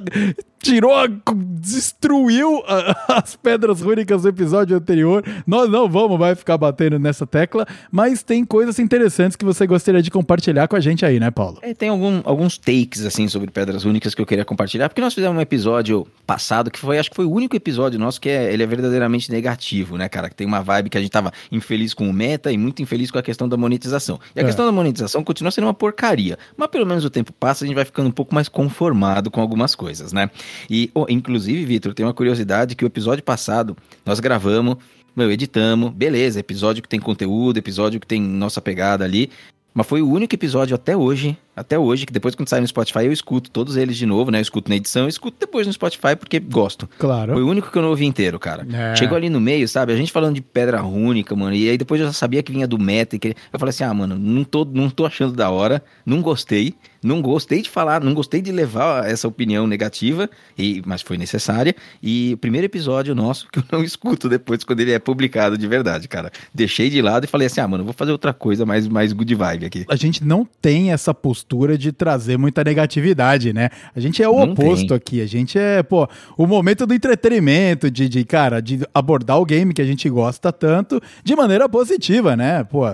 tirou, 0.62 0.92
destruiu 1.60 2.62
as 3.08 3.36
pedras 3.36 3.80
rúnicas 3.80 4.22
do 4.22 4.28
episódio 4.28 4.76
anterior. 4.76 5.24
Nós 5.46 5.70
não 5.70 5.88
vamos 5.88 6.18
mais 6.18 6.38
ficar 6.38 6.58
batendo 6.58 6.98
nessa 6.98 7.26
tecla, 7.26 7.66
mas 7.90 8.22
tem 8.22 8.44
coisas 8.44 8.78
interessantes 8.78 9.36
que 9.36 9.44
você 9.44 9.66
gostaria 9.66 10.02
de 10.02 10.10
compartilhar 10.10 10.68
com 10.68 10.76
a 10.76 10.80
gente 10.80 11.04
aí, 11.04 11.20
né, 11.20 11.30
Paulo? 11.30 11.58
É, 11.62 11.72
tem 11.74 11.88
algum, 11.88 12.20
alguns 12.24 12.58
takes, 12.58 13.04
assim, 13.04 13.28
sobre 13.28 13.50
pedras 13.50 13.84
rúnicas 13.84 14.14
que 14.14 14.20
eu 14.20 14.26
queria 14.26 14.44
compartilhar, 14.44 14.88
porque 14.88 15.00
nós 15.00 15.14
fizemos 15.14 15.36
um 15.36 15.40
episódio 15.40 16.06
passado 16.26 16.70
que 16.70 16.78
foi, 16.78 16.98
acho 16.98 17.10
que 17.10 17.16
foi 17.16 17.24
o 17.24 17.30
único 17.30 17.56
episódio 17.56 17.98
nosso 17.98 18.20
que 18.20 18.28
é, 18.28 18.52
ele 18.52 18.62
é 18.62 18.66
verdadeiramente 18.66 19.30
negativo, 19.30 19.96
né, 19.96 20.08
cara? 20.08 20.28
Que 20.28 20.34
tem 20.34 20.46
uma 20.46 20.60
vibe 20.60 20.90
que 20.90 20.98
a 20.98 21.00
gente 21.00 21.10
tava 21.10 21.32
infeliz 21.50 21.94
com 21.94 22.08
o 22.08 22.12
meta 22.12 22.52
e 22.52 22.58
muito 22.58 22.82
infeliz 22.82 23.10
com 23.10 23.18
a 23.18 23.22
questão 23.22 23.48
da 23.48 23.56
monetização. 23.56 24.18
E 24.34 24.40
a 24.40 24.42
é. 24.42 24.46
questão 24.46 24.66
da 24.66 24.72
monetização 24.72 25.22
continua 25.22 25.50
sendo 25.50 25.64
uma 25.64 25.74
porcaria, 25.74 26.38
mas 26.56 26.68
pelo 26.68 26.86
menos 26.86 27.04
o 27.04 27.10
tempo 27.10 27.32
passa, 27.32 27.64
a 27.64 27.66
gente 27.66 27.76
vai 27.76 27.84
ficando 27.84 28.08
um 28.08 28.12
pouco 28.12 28.34
mais 28.34 28.48
conformado 28.48 29.30
com 29.30 29.40
algumas 29.40 29.74
coisas, 29.74 30.12
né? 30.12 30.30
E, 30.68 30.90
oh, 30.94 31.06
inclusive, 31.08 31.64
Vitor, 31.64 31.94
tem 31.94 32.04
uma 32.04 32.14
curiosidade 32.14 32.74
que 32.74 32.84
o 32.84 32.86
episódio 32.86 33.22
passado 33.22 33.76
nós 34.04 34.20
gravamos, 34.20 34.76
meu, 35.14 35.30
editamos, 35.30 35.90
beleza, 35.92 36.40
episódio 36.40 36.82
que 36.82 36.88
tem 36.88 37.00
conteúdo, 37.00 37.58
episódio 37.58 38.00
que 38.00 38.06
tem 38.06 38.20
nossa 38.20 38.60
pegada 38.60 39.04
ali, 39.04 39.30
mas 39.74 39.86
foi 39.86 40.02
o 40.02 40.10
único 40.10 40.34
episódio 40.34 40.74
até 40.74 40.96
hoje 40.96 41.36
até 41.58 41.78
hoje, 41.78 42.06
que 42.06 42.12
depois 42.12 42.34
quando 42.34 42.48
sai 42.48 42.60
no 42.60 42.68
Spotify 42.68 43.04
eu 43.04 43.12
escuto 43.12 43.50
todos 43.50 43.76
eles 43.76 43.96
de 43.96 44.06
novo, 44.06 44.30
né? 44.30 44.38
Eu 44.38 44.42
escuto 44.42 44.70
na 44.70 44.76
edição, 44.76 45.02
eu 45.02 45.08
escuto 45.08 45.36
depois 45.40 45.66
no 45.66 45.72
Spotify 45.72 46.14
porque 46.16 46.38
gosto. 46.38 46.88
Claro. 46.98 47.32
Foi 47.34 47.42
o 47.42 47.48
único 47.48 47.70
que 47.70 47.76
eu 47.76 47.82
não 47.82 47.90
ouvi 47.90 48.06
inteiro, 48.06 48.38
cara. 48.38 48.66
É. 48.72 48.96
Chegou 48.96 49.16
ali 49.16 49.28
no 49.28 49.40
meio, 49.40 49.68
sabe? 49.68 49.92
A 49.92 49.96
gente 49.96 50.12
falando 50.12 50.36
de 50.36 50.40
pedra 50.40 50.80
rúnica, 50.80 51.34
mano, 51.34 51.54
e 51.54 51.68
aí 51.68 51.76
depois 51.76 52.00
eu 52.00 52.06
já 52.06 52.12
sabia 52.12 52.42
que 52.42 52.52
vinha 52.52 52.66
do 52.66 52.78
meta 52.78 53.18
que 53.18 53.34
eu 53.52 53.58
falei 53.58 53.70
assim: 53.70 53.84
"Ah, 53.84 53.92
mano, 53.92 54.16
não 54.16 54.44
tô 54.44 54.64
não 54.64 54.88
tô 54.88 55.04
achando 55.04 55.32
da 55.32 55.50
hora, 55.50 55.82
não 56.06 56.22
gostei, 56.22 56.74
não 57.02 57.22
gostei 57.22 57.62
de 57.62 57.70
falar, 57.70 58.02
não 58.02 58.14
gostei 58.14 58.40
de 58.40 58.52
levar 58.52 59.08
essa 59.08 59.28
opinião 59.28 59.66
negativa, 59.66 60.28
e 60.56 60.82
mas 60.86 61.02
foi 61.02 61.16
necessária. 61.16 61.74
E 62.02 62.32
o 62.34 62.38
primeiro 62.38 62.66
episódio 62.66 63.14
nosso 63.14 63.48
que 63.50 63.58
eu 63.58 63.64
não 63.70 63.82
escuto 63.84 64.28
depois 64.28 64.64
quando 64.64 64.80
ele 64.80 64.92
é 64.92 64.98
publicado 64.98 65.56
de 65.56 65.66
verdade, 65.66 66.08
cara. 66.08 66.30
Deixei 66.54 66.90
de 66.90 67.00
lado 67.00 67.24
e 67.24 67.26
falei 67.26 67.46
assim: 67.46 67.60
"Ah, 67.60 67.68
mano, 67.68 67.84
vou 67.84 67.92
fazer 67.92 68.12
outra 68.12 68.32
coisa 68.32 68.64
mais 68.66 68.86
mais 68.88 69.12
good 69.12 69.34
vibe 69.34 69.66
aqui". 69.66 69.84
A 69.88 69.96
gente 69.96 70.24
não 70.24 70.46
tem 70.60 70.92
essa 70.92 71.14
postura 71.14 71.76
de 71.78 71.92
trazer 71.92 72.36
muita 72.36 72.62
negatividade, 72.64 73.52
né? 73.52 73.70
A 73.94 74.00
gente 74.00 74.22
é 74.22 74.28
o 74.28 74.44
Não 74.44 74.52
oposto 74.52 74.88
tem. 74.88 74.96
aqui. 74.96 75.20
A 75.20 75.26
gente 75.26 75.58
é, 75.58 75.82
pô, 75.82 76.08
o 76.36 76.46
momento 76.46 76.86
do 76.86 76.94
entretenimento, 76.94 77.90
de, 77.90 78.08
de, 78.08 78.24
cara, 78.24 78.60
de 78.60 78.80
abordar 78.92 79.38
o 79.38 79.44
game 79.44 79.72
que 79.72 79.82
a 79.82 79.84
gente 79.84 80.08
gosta 80.08 80.52
tanto 80.52 81.00
de 81.24 81.36
maneira 81.36 81.68
positiva, 81.68 82.36
né? 82.36 82.64
Pô, 82.64 82.84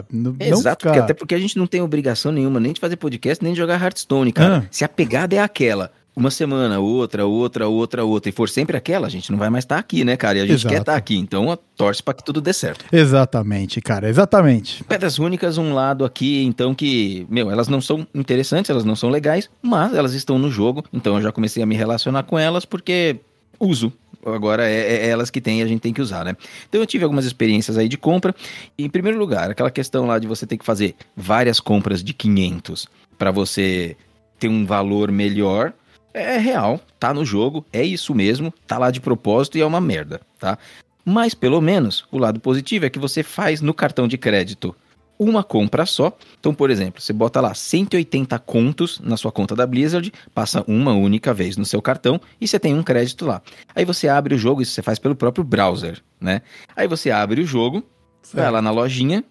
Exato, 0.41 0.89
ficar... 0.89 1.05
até 1.05 1.15
porque 1.15 1.35
a 1.35 1.39
gente 1.39 1.57
não 1.57 1.67
tem 1.67 1.81
obrigação 1.81 2.33
nenhuma 2.33 2.61
nem 2.61 2.73
de 2.73 2.81
fazer 2.81 2.97
podcast, 2.97 3.43
nem 3.43 3.53
de 3.53 3.59
jogar 3.59 3.77
Hearthstone, 3.95 4.33
cara. 4.33 4.65
Ah. 4.65 4.69
Se 4.71 4.85
a 4.85 4.89
pegada 4.89 5.37
é 5.37 5.39
aquela 5.39 5.91
uma 6.17 6.31
semana, 6.31 6.79
outra, 6.79 7.27
outra, 7.27 7.67
outra, 7.67 8.05
outra, 8.05 8.31
e 8.31 8.33
for 8.33 8.49
sempre 8.49 8.77
aquela, 8.77 9.07
a 9.07 9.11
gente 9.11 9.33
não 9.33 9.39
vai 9.39 9.51
mais 9.51 9.65
estar 9.65 9.77
tá 9.77 9.81
aqui, 9.81 10.05
né, 10.05 10.17
cara? 10.17 10.39
E 10.39 10.43
a 10.43 10.47
gente 10.47 10.61
Exato. 10.61 10.73
quer 10.73 10.81
estar 10.81 10.93
tá 10.93 10.99
aqui, 10.99 11.17
então 11.17 11.59
torce 11.77 12.03
para 12.03 12.15
que 12.15 12.23
tudo 12.23 12.41
dê 12.41 12.53
certo. 12.53 12.85
Exatamente, 12.93 13.81
cara, 13.81 14.09
exatamente. 14.09 14.85
Pedras 14.85 15.19
únicas, 15.19 15.59
um 15.59 15.75
lado 15.75 16.05
aqui, 16.05 16.45
então, 16.45 16.73
que, 16.73 17.27
meu, 17.29 17.51
elas 17.51 17.67
não 17.67 17.81
são 17.81 18.07
interessantes, 18.15 18.71
elas 18.71 18.85
não 18.85 18.95
são 18.95 19.11
legais, 19.11 19.51
mas 19.61 19.93
elas 19.93 20.15
estão 20.15 20.39
no 20.39 20.51
jogo, 20.51 20.85
então 20.93 21.17
eu 21.17 21.23
já 21.23 21.33
comecei 21.33 21.63
a 21.63 21.67
me 21.67 21.75
relacionar 21.75 22.23
com 22.23 22.39
elas 22.39 22.65
porque 22.65 23.19
uso. 23.67 23.93
Agora 24.25 24.67
é, 24.69 25.07
é 25.07 25.09
elas 25.09 25.31
que 25.31 25.41
tem 25.41 25.63
a 25.63 25.67
gente 25.67 25.81
tem 25.81 25.93
que 25.93 26.01
usar, 26.01 26.25
né? 26.25 26.37
Então 26.69 26.81
eu 26.81 26.87
tive 26.87 27.05
algumas 27.05 27.25
experiências 27.25 27.77
aí 27.77 27.89
de 27.89 27.99
compra. 27.99 28.35
E, 28.77 28.85
em 28.85 28.89
primeiro 28.89 29.19
lugar, 29.19 29.51
aquela 29.51 29.71
questão 29.71 30.07
lá 30.07 30.19
de 30.19 30.27
você 30.27 30.47
ter 30.47 30.57
que 30.57 30.65
fazer 30.65 30.95
várias 31.17 31.61
compras 31.61 32.03
de 32.03 32.15
500 32.15 32.87
para 33.19 33.31
você 33.31 33.97
ter 34.39 34.49
um 34.49 34.65
valor 34.65 35.11
melhor 35.11 35.73
é 36.13 36.39
real, 36.39 36.81
tá 36.99 37.13
no 37.13 37.25
jogo, 37.25 37.67
é 37.73 37.83
isso 37.83 38.15
mesmo, 38.15 38.55
tá 38.69 38.79
lá 38.79 38.91
de 38.91 39.01
propósito 39.01 39.59
e 39.59 39.61
é 39.61 39.67
uma 39.67 39.81
merda, 39.81 40.21
tá? 40.39 40.57
Mas 41.05 41.35
pelo 41.35 41.61
menos 41.61 42.05
o 42.11 42.19
lado 42.19 42.39
positivo 42.39 42.87
é 42.87 42.91
que 42.91 43.01
você 43.01 43.23
faz 43.23 43.61
no 43.61 43.75
cartão 43.75 44.07
de 44.07 44.17
crédito 44.17 44.75
uma 45.19 45.43
compra 45.43 45.87
só. 45.87 46.17
Então, 46.39 46.55
por 46.55 46.71
exemplo, 46.71 47.01
você 47.01 47.13
bota 47.13 47.41
lá 47.41 47.55
180 47.55 48.39
contos 48.41 49.01
na 49.01 49.17
sua 49.17 49.33
conta 49.33 49.55
da 49.55 49.67
Blizzard, 49.67 50.13
passa 50.35 50.65
uma 50.67 50.93
única 50.93 51.33
vez 51.33 51.57
no 51.57 51.65
seu 51.65 51.81
cartão 51.81 52.21
e 52.41 52.47
você 52.47 52.59
tem 52.59 52.75
um 52.75 52.83
crédito 52.83 53.25
lá. 53.25 53.43
Aí 53.75 53.85
você 53.85 54.09
abre 54.09 54.35
o 54.35 54.39
jogo, 54.39 54.63
isso 54.63 54.73
você 54.73 54.83
faz 54.83 54.99
pelo 54.99 55.15
próprio 55.15 55.45
browser, 55.45 56.03
né? 56.21 56.43
Aí 56.77 56.89
você 56.89 57.11
abre 57.11 57.43
o 57.43 57.47
jogo, 57.47 57.83
certo. 58.23 58.43
vai 58.43 58.51
lá 58.51 58.63
na 58.63 58.71
lojinha, 58.71 59.25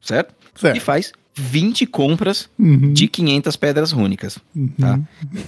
certo? 0.00 0.34
certo? 0.54 0.76
E 0.76 0.80
faz 0.80 1.12
20 1.34 1.86
compras 1.86 2.50
uhum. 2.58 2.92
de 2.92 3.06
500 3.06 3.56
pedras 3.56 3.92
rúnicas, 3.92 4.38
uhum. 4.54 4.68
tá? 4.68 4.98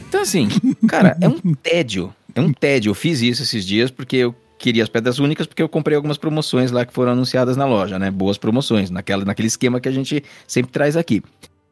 Então, 0.09 0.23
assim, 0.23 0.49
cara, 0.89 1.17
é 1.21 1.29
um 1.29 1.55
tédio. 1.55 2.15
É 2.35 2.41
um 2.41 2.53
tédio. 2.53 2.91
Eu 2.91 2.95
fiz 2.95 3.21
isso 3.21 3.43
esses 3.43 3.67
dias 3.67 3.91
porque 3.91 4.17
eu 4.17 4.35
queria 4.61 4.83
as 4.83 4.89
pedras 4.89 5.19
únicas 5.19 5.47
porque 5.47 5.63
eu 5.63 5.69
comprei 5.69 5.97
algumas 5.97 6.19
promoções 6.19 6.71
lá 6.71 6.85
que 6.85 6.93
foram 6.93 7.13
anunciadas 7.13 7.57
na 7.57 7.65
loja, 7.65 7.99
né? 7.99 8.11
Boas 8.11 8.37
promoções, 8.37 8.91
naquela, 8.91 9.25
naquele 9.25 9.49
esquema 9.49 9.81
que 9.81 9.89
a 9.89 9.93
gente 9.93 10.23
sempre 10.47 10.71
traz 10.71 10.97
aqui. 10.97 11.23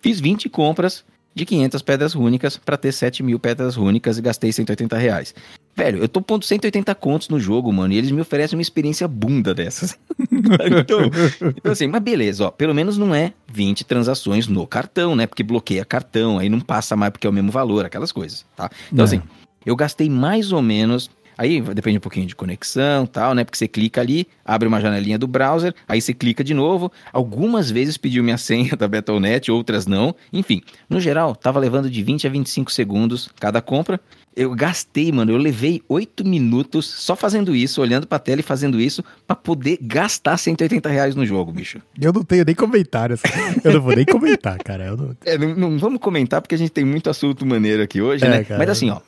Fiz 0.00 0.18
20 0.18 0.49
compras 0.49 1.04
de 1.35 1.45
500 1.45 1.83
pedras 1.83 2.12
rúnicas 2.14 2.57
para 2.57 2.76
ter 2.76 2.90
7 2.90 3.23
mil 3.23 3.38
pedras 3.38 3.76
rúnicas 3.76 4.18
e 4.18 4.23
gastei 4.23 4.50
180 4.50 4.97
reais. 4.97 5.35
Velho, 5.76 5.99
eu 5.99 6.09
tô 6.09 6.21
pondo 6.21 6.45
180 6.45 6.92
contos 6.97 7.28
no 7.28 7.38
jogo, 7.38 7.73
mano, 7.73 7.95
e 7.95 7.99
eles 7.99 8.11
me 8.11 8.21
oferecem 8.21 8.59
uma 8.59 8.62
experiência 8.62 9.07
bunda 9.07 9.54
dessas. 9.54 9.97
então, 10.80 11.00
então, 11.57 11.73
assim, 11.73 11.87
mas 11.87 12.02
beleza, 12.02 12.47
ó, 12.47 12.50
pelo 12.50 12.75
menos 12.75 12.99
não 12.99 13.14
é 13.14 13.33
20 13.52 13.85
transações 13.85 14.49
no 14.49 14.66
cartão, 14.66 15.14
né? 15.14 15.26
Porque 15.26 15.45
bloqueia 15.45 15.85
cartão, 15.85 16.38
aí 16.40 16.49
não 16.49 16.59
passa 16.59 16.97
mais 16.97 17.12
porque 17.12 17.28
é 17.28 17.30
o 17.30 17.33
mesmo 17.33 17.52
valor, 17.52 17.85
aquelas 17.85 18.11
coisas, 18.11 18.45
tá? 18.57 18.68
Então, 18.92 19.04
é. 19.04 19.07
assim, 19.07 19.23
eu 19.64 19.76
gastei 19.76 20.11
mais 20.11 20.50
ou 20.50 20.62
menos 20.62 21.11
Aí 21.38 21.61
depende 21.61 21.99
um 21.99 22.00
pouquinho 22.00 22.26
de 22.26 22.35
conexão 22.35 23.07
tal, 23.07 23.33
né? 23.33 23.45
Porque 23.45 23.57
você 23.57 23.68
clica 23.68 24.00
ali, 24.00 24.26
abre 24.45 24.66
uma 24.66 24.80
janelinha 24.80 25.16
do 25.16 25.28
browser, 25.28 25.73
aí 25.87 26.00
você 26.00 26.12
clica 26.12 26.42
de 26.42 26.52
novo. 26.52 26.90
Algumas 27.12 27.71
vezes 27.71 27.97
pediu 27.97 28.25
minha 28.25 28.37
senha 28.38 28.76
da 28.76 28.88
Battle.net, 28.88 29.49
outras 29.49 29.87
não. 29.87 30.16
Enfim, 30.33 30.61
no 30.90 30.99
geral, 30.99 31.37
tava 31.37 31.61
levando 31.61 31.88
de 31.88 32.02
20 32.02 32.26
a 32.26 32.30
25 32.30 32.73
segundos 32.73 33.30
cada 33.38 33.62
compra. 33.62 34.00
Eu 34.35 34.54
gastei, 34.54 35.11
mano, 35.12 35.33
eu 35.33 35.37
levei 35.37 35.83
8 35.88 36.25
minutos 36.25 36.87
só 36.87 37.16
fazendo 37.16 37.54
isso, 37.54 37.80
olhando 37.80 38.07
pra 38.07 38.18
tela 38.18 38.40
e 38.40 38.45
fazendo 38.45 38.80
isso, 38.80 39.04
para 39.26 39.35
poder 39.35 39.78
gastar 39.80 40.37
180 40.37 40.88
reais 40.88 41.14
no 41.14 41.26
jogo, 41.26 41.52
bicho. 41.52 41.80
Eu 42.00 42.12
não 42.12 42.23
tenho 42.23 42.45
nem 42.45 42.54
comentários. 42.54 43.21
Eu 43.64 43.75
não 43.75 43.80
vou 43.80 43.95
nem 43.95 44.04
comentar, 44.04 44.59
cara. 44.59 44.97
Não... 44.97 45.16
É, 45.25 45.37
não, 45.37 45.54
não, 45.54 45.78
vamos 45.78 46.00
comentar 46.00 46.40
porque 46.40 46.54
a 46.54 46.59
gente 46.59 46.71
tem 46.71 46.85
muito 46.85 47.11
assunto 47.11 47.45
maneiro 47.45 47.83
aqui 47.83 48.00
hoje, 48.00 48.25
é, 48.25 48.28
né? 48.28 48.45
Cara, 48.45 48.59
Mas 48.59 48.71
assim, 48.71 48.90
ó, 48.90 49.00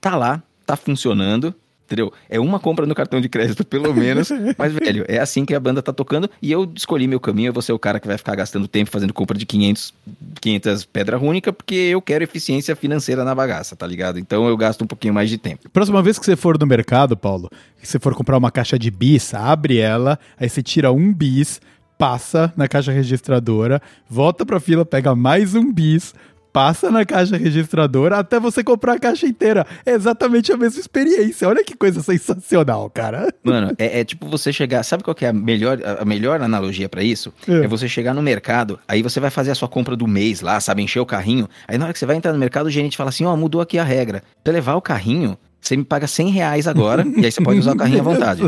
tá 0.00 0.16
lá, 0.16 0.42
tá 0.64 0.76
funcionando, 0.76 1.54
Entendeu? 1.90 2.12
É 2.28 2.38
uma 2.38 2.60
compra 2.60 2.86
no 2.86 2.94
cartão 2.94 3.20
de 3.20 3.28
crédito, 3.28 3.64
pelo 3.64 3.92
menos. 3.92 4.30
Mas, 4.56 4.72
velho, 4.72 5.04
é 5.08 5.18
assim 5.18 5.44
que 5.44 5.52
a 5.52 5.58
banda 5.58 5.82
tá 5.82 5.92
tocando. 5.92 6.30
E 6.40 6.52
eu 6.52 6.70
escolhi 6.76 7.08
meu 7.08 7.18
caminho. 7.18 7.48
Eu 7.48 7.52
vou 7.52 7.60
ser 7.60 7.72
o 7.72 7.80
cara 7.80 7.98
que 7.98 8.06
vai 8.06 8.16
ficar 8.16 8.36
gastando 8.36 8.68
tempo 8.68 8.92
fazendo 8.92 9.12
compra 9.12 9.36
de 9.36 9.44
500, 9.44 9.92
500 10.40 10.84
pedra 10.84 11.16
rúnica, 11.16 11.52
porque 11.52 11.74
eu 11.74 12.00
quero 12.00 12.22
eficiência 12.22 12.76
financeira 12.76 13.24
na 13.24 13.34
bagaça, 13.34 13.74
tá 13.74 13.88
ligado? 13.88 14.20
Então 14.20 14.46
eu 14.46 14.56
gasto 14.56 14.82
um 14.82 14.86
pouquinho 14.86 15.12
mais 15.12 15.28
de 15.28 15.36
tempo. 15.36 15.68
Próxima 15.70 16.00
vez 16.00 16.16
que 16.16 16.24
você 16.24 16.36
for 16.36 16.56
no 16.56 16.64
mercado, 16.64 17.16
Paulo, 17.16 17.50
que 17.80 17.88
você 17.88 17.98
for 17.98 18.14
comprar 18.14 18.38
uma 18.38 18.52
caixa 18.52 18.78
de 18.78 18.88
bis, 18.88 19.34
abre 19.34 19.78
ela, 19.78 20.16
aí 20.38 20.48
você 20.48 20.62
tira 20.62 20.92
um 20.92 21.12
bis, 21.12 21.60
passa 21.98 22.52
na 22.56 22.68
caixa 22.68 22.92
registradora, 22.92 23.82
volta 24.08 24.46
pra 24.46 24.60
fila, 24.60 24.86
pega 24.86 25.16
mais 25.16 25.56
um 25.56 25.72
bis, 25.72 26.14
passa 26.52 26.90
na 26.90 27.04
caixa 27.04 27.36
registradora 27.36 28.18
até 28.18 28.38
você 28.38 28.62
comprar 28.62 28.94
a 28.94 28.98
caixa 28.98 29.26
inteira. 29.26 29.66
É 29.84 29.92
exatamente 29.92 30.52
a 30.52 30.56
mesma 30.56 30.80
experiência. 30.80 31.48
Olha 31.48 31.64
que 31.64 31.76
coisa 31.76 32.02
sensacional, 32.02 32.88
cara. 32.90 33.32
Mano, 33.42 33.74
é, 33.78 34.00
é 34.00 34.04
tipo 34.04 34.28
você 34.28 34.52
chegar. 34.52 34.82
Sabe 34.82 35.02
qual 35.02 35.14
que 35.14 35.24
é 35.24 35.28
a 35.28 35.32
melhor, 35.32 35.78
a 35.98 36.04
melhor 36.04 36.40
analogia 36.40 36.88
para 36.88 37.02
isso? 37.02 37.32
É. 37.48 37.64
é. 37.64 37.68
você 37.68 37.88
chegar 37.88 38.14
no 38.14 38.22
mercado, 38.22 38.78
aí 38.86 39.02
você 39.02 39.20
vai 39.20 39.30
fazer 39.30 39.50
a 39.50 39.54
sua 39.54 39.68
compra 39.68 39.96
do 39.96 40.06
mês 40.06 40.40
lá, 40.40 40.60
sabe? 40.60 40.82
Encher 40.82 41.00
o 41.00 41.06
carrinho. 41.06 41.48
Aí 41.66 41.78
na 41.78 41.84
hora 41.84 41.92
que 41.92 41.98
você 41.98 42.06
vai 42.06 42.16
entrar 42.16 42.32
no 42.32 42.38
mercado, 42.38 42.66
o 42.66 42.70
gerente 42.70 42.96
fala 42.96 43.10
assim: 43.10 43.24
ó, 43.24 43.32
oh, 43.32 43.36
mudou 43.36 43.60
aqui 43.60 43.78
a 43.78 43.84
regra. 43.84 44.22
Pra 44.42 44.52
levar 44.52 44.74
o 44.74 44.82
carrinho, 44.82 45.38
você 45.60 45.76
me 45.76 45.84
paga 45.84 46.06
100 46.06 46.30
reais 46.30 46.66
agora, 46.66 47.04
e 47.16 47.24
aí 47.24 47.30
você 47.30 47.42
pode 47.42 47.58
usar 47.58 47.72
o 47.72 47.76
carrinho 47.76 48.00
à 48.00 48.04
vontade. 48.04 48.42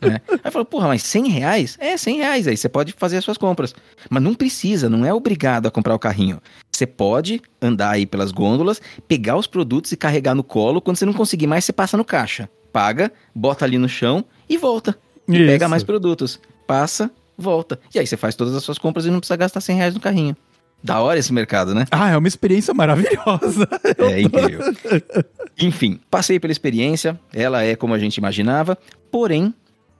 É. 0.00 0.20
Aí 0.42 0.50
falou, 0.50 0.64
porra, 0.64 0.88
mas 0.88 1.02
100 1.02 1.28
reais? 1.28 1.76
É, 1.80 1.96
100 1.96 2.16
reais, 2.18 2.48
aí 2.48 2.56
você 2.56 2.68
pode 2.68 2.94
fazer 2.96 3.16
as 3.16 3.24
suas 3.24 3.38
compras. 3.38 3.74
Mas 4.10 4.22
não 4.22 4.34
precisa, 4.34 4.88
não 4.88 5.04
é 5.04 5.12
obrigado 5.12 5.66
a 5.66 5.70
comprar 5.70 5.94
o 5.94 5.98
carrinho. 5.98 6.40
Você 6.70 6.86
pode 6.86 7.40
andar 7.60 7.90
aí 7.90 8.06
pelas 8.06 8.32
gôndolas, 8.32 8.80
pegar 9.06 9.36
os 9.36 9.46
produtos 9.46 9.92
e 9.92 9.96
carregar 9.96 10.34
no 10.34 10.44
colo. 10.44 10.80
Quando 10.80 10.96
você 10.96 11.06
não 11.06 11.12
conseguir 11.12 11.46
mais, 11.46 11.64
você 11.64 11.72
passa 11.72 11.96
no 11.96 12.04
caixa. 12.04 12.48
Paga, 12.72 13.12
bota 13.34 13.64
ali 13.64 13.78
no 13.78 13.88
chão 13.88 14.24
e 14.48 14.56
volta. 14.56 14.98
E 15.28 15.36
Isso. 15.36 15.46
pega 15.46 15.68
mais 15.68 15.82
produtos. 15.82 16.40
Passa, 16.66 17.10
volta. 17.36 17.78
E 17.94 17.98
aí 17.98 18.06
você 18.06 18.16
faz 18.16 18.34
todas 18.34 18.54
as 18.54 18.62
suas 18.62 18.78
compras 18.78 19.06
e 19.06 19.10
não 19.10 19.18
precisa 19.20 19.36
gastar 19.36 19.60
100 19.60 19.76
reais 19.76 19.94
no 19.94 20.00
carrinho. 20.00 20.36
Da 20.82 21.00
hora 21.00 21.18
esse 21.18 21.32
mercado, 21.32 21.74
né? 21.74 21.86
Ah, 21.92 22.10
é 22.10 22.16
uma 22.16 22.26
experiência 22.26 22.74
maravilhosa. 22.74 23.68
É 23.98 24.20
incrível. 24.20 24.74
Enfim, 25.60 26.00
passei 26.10 26.40
pela 26.40 26.50
experiência, 26.50 27.18
ela 27.32 27.62
é 27.62 27.76
como 27.76 27.94
a 27.94 27.98
gente 27.98 28.16
imaginava, 28.16 28.76
porém 29.10 29.54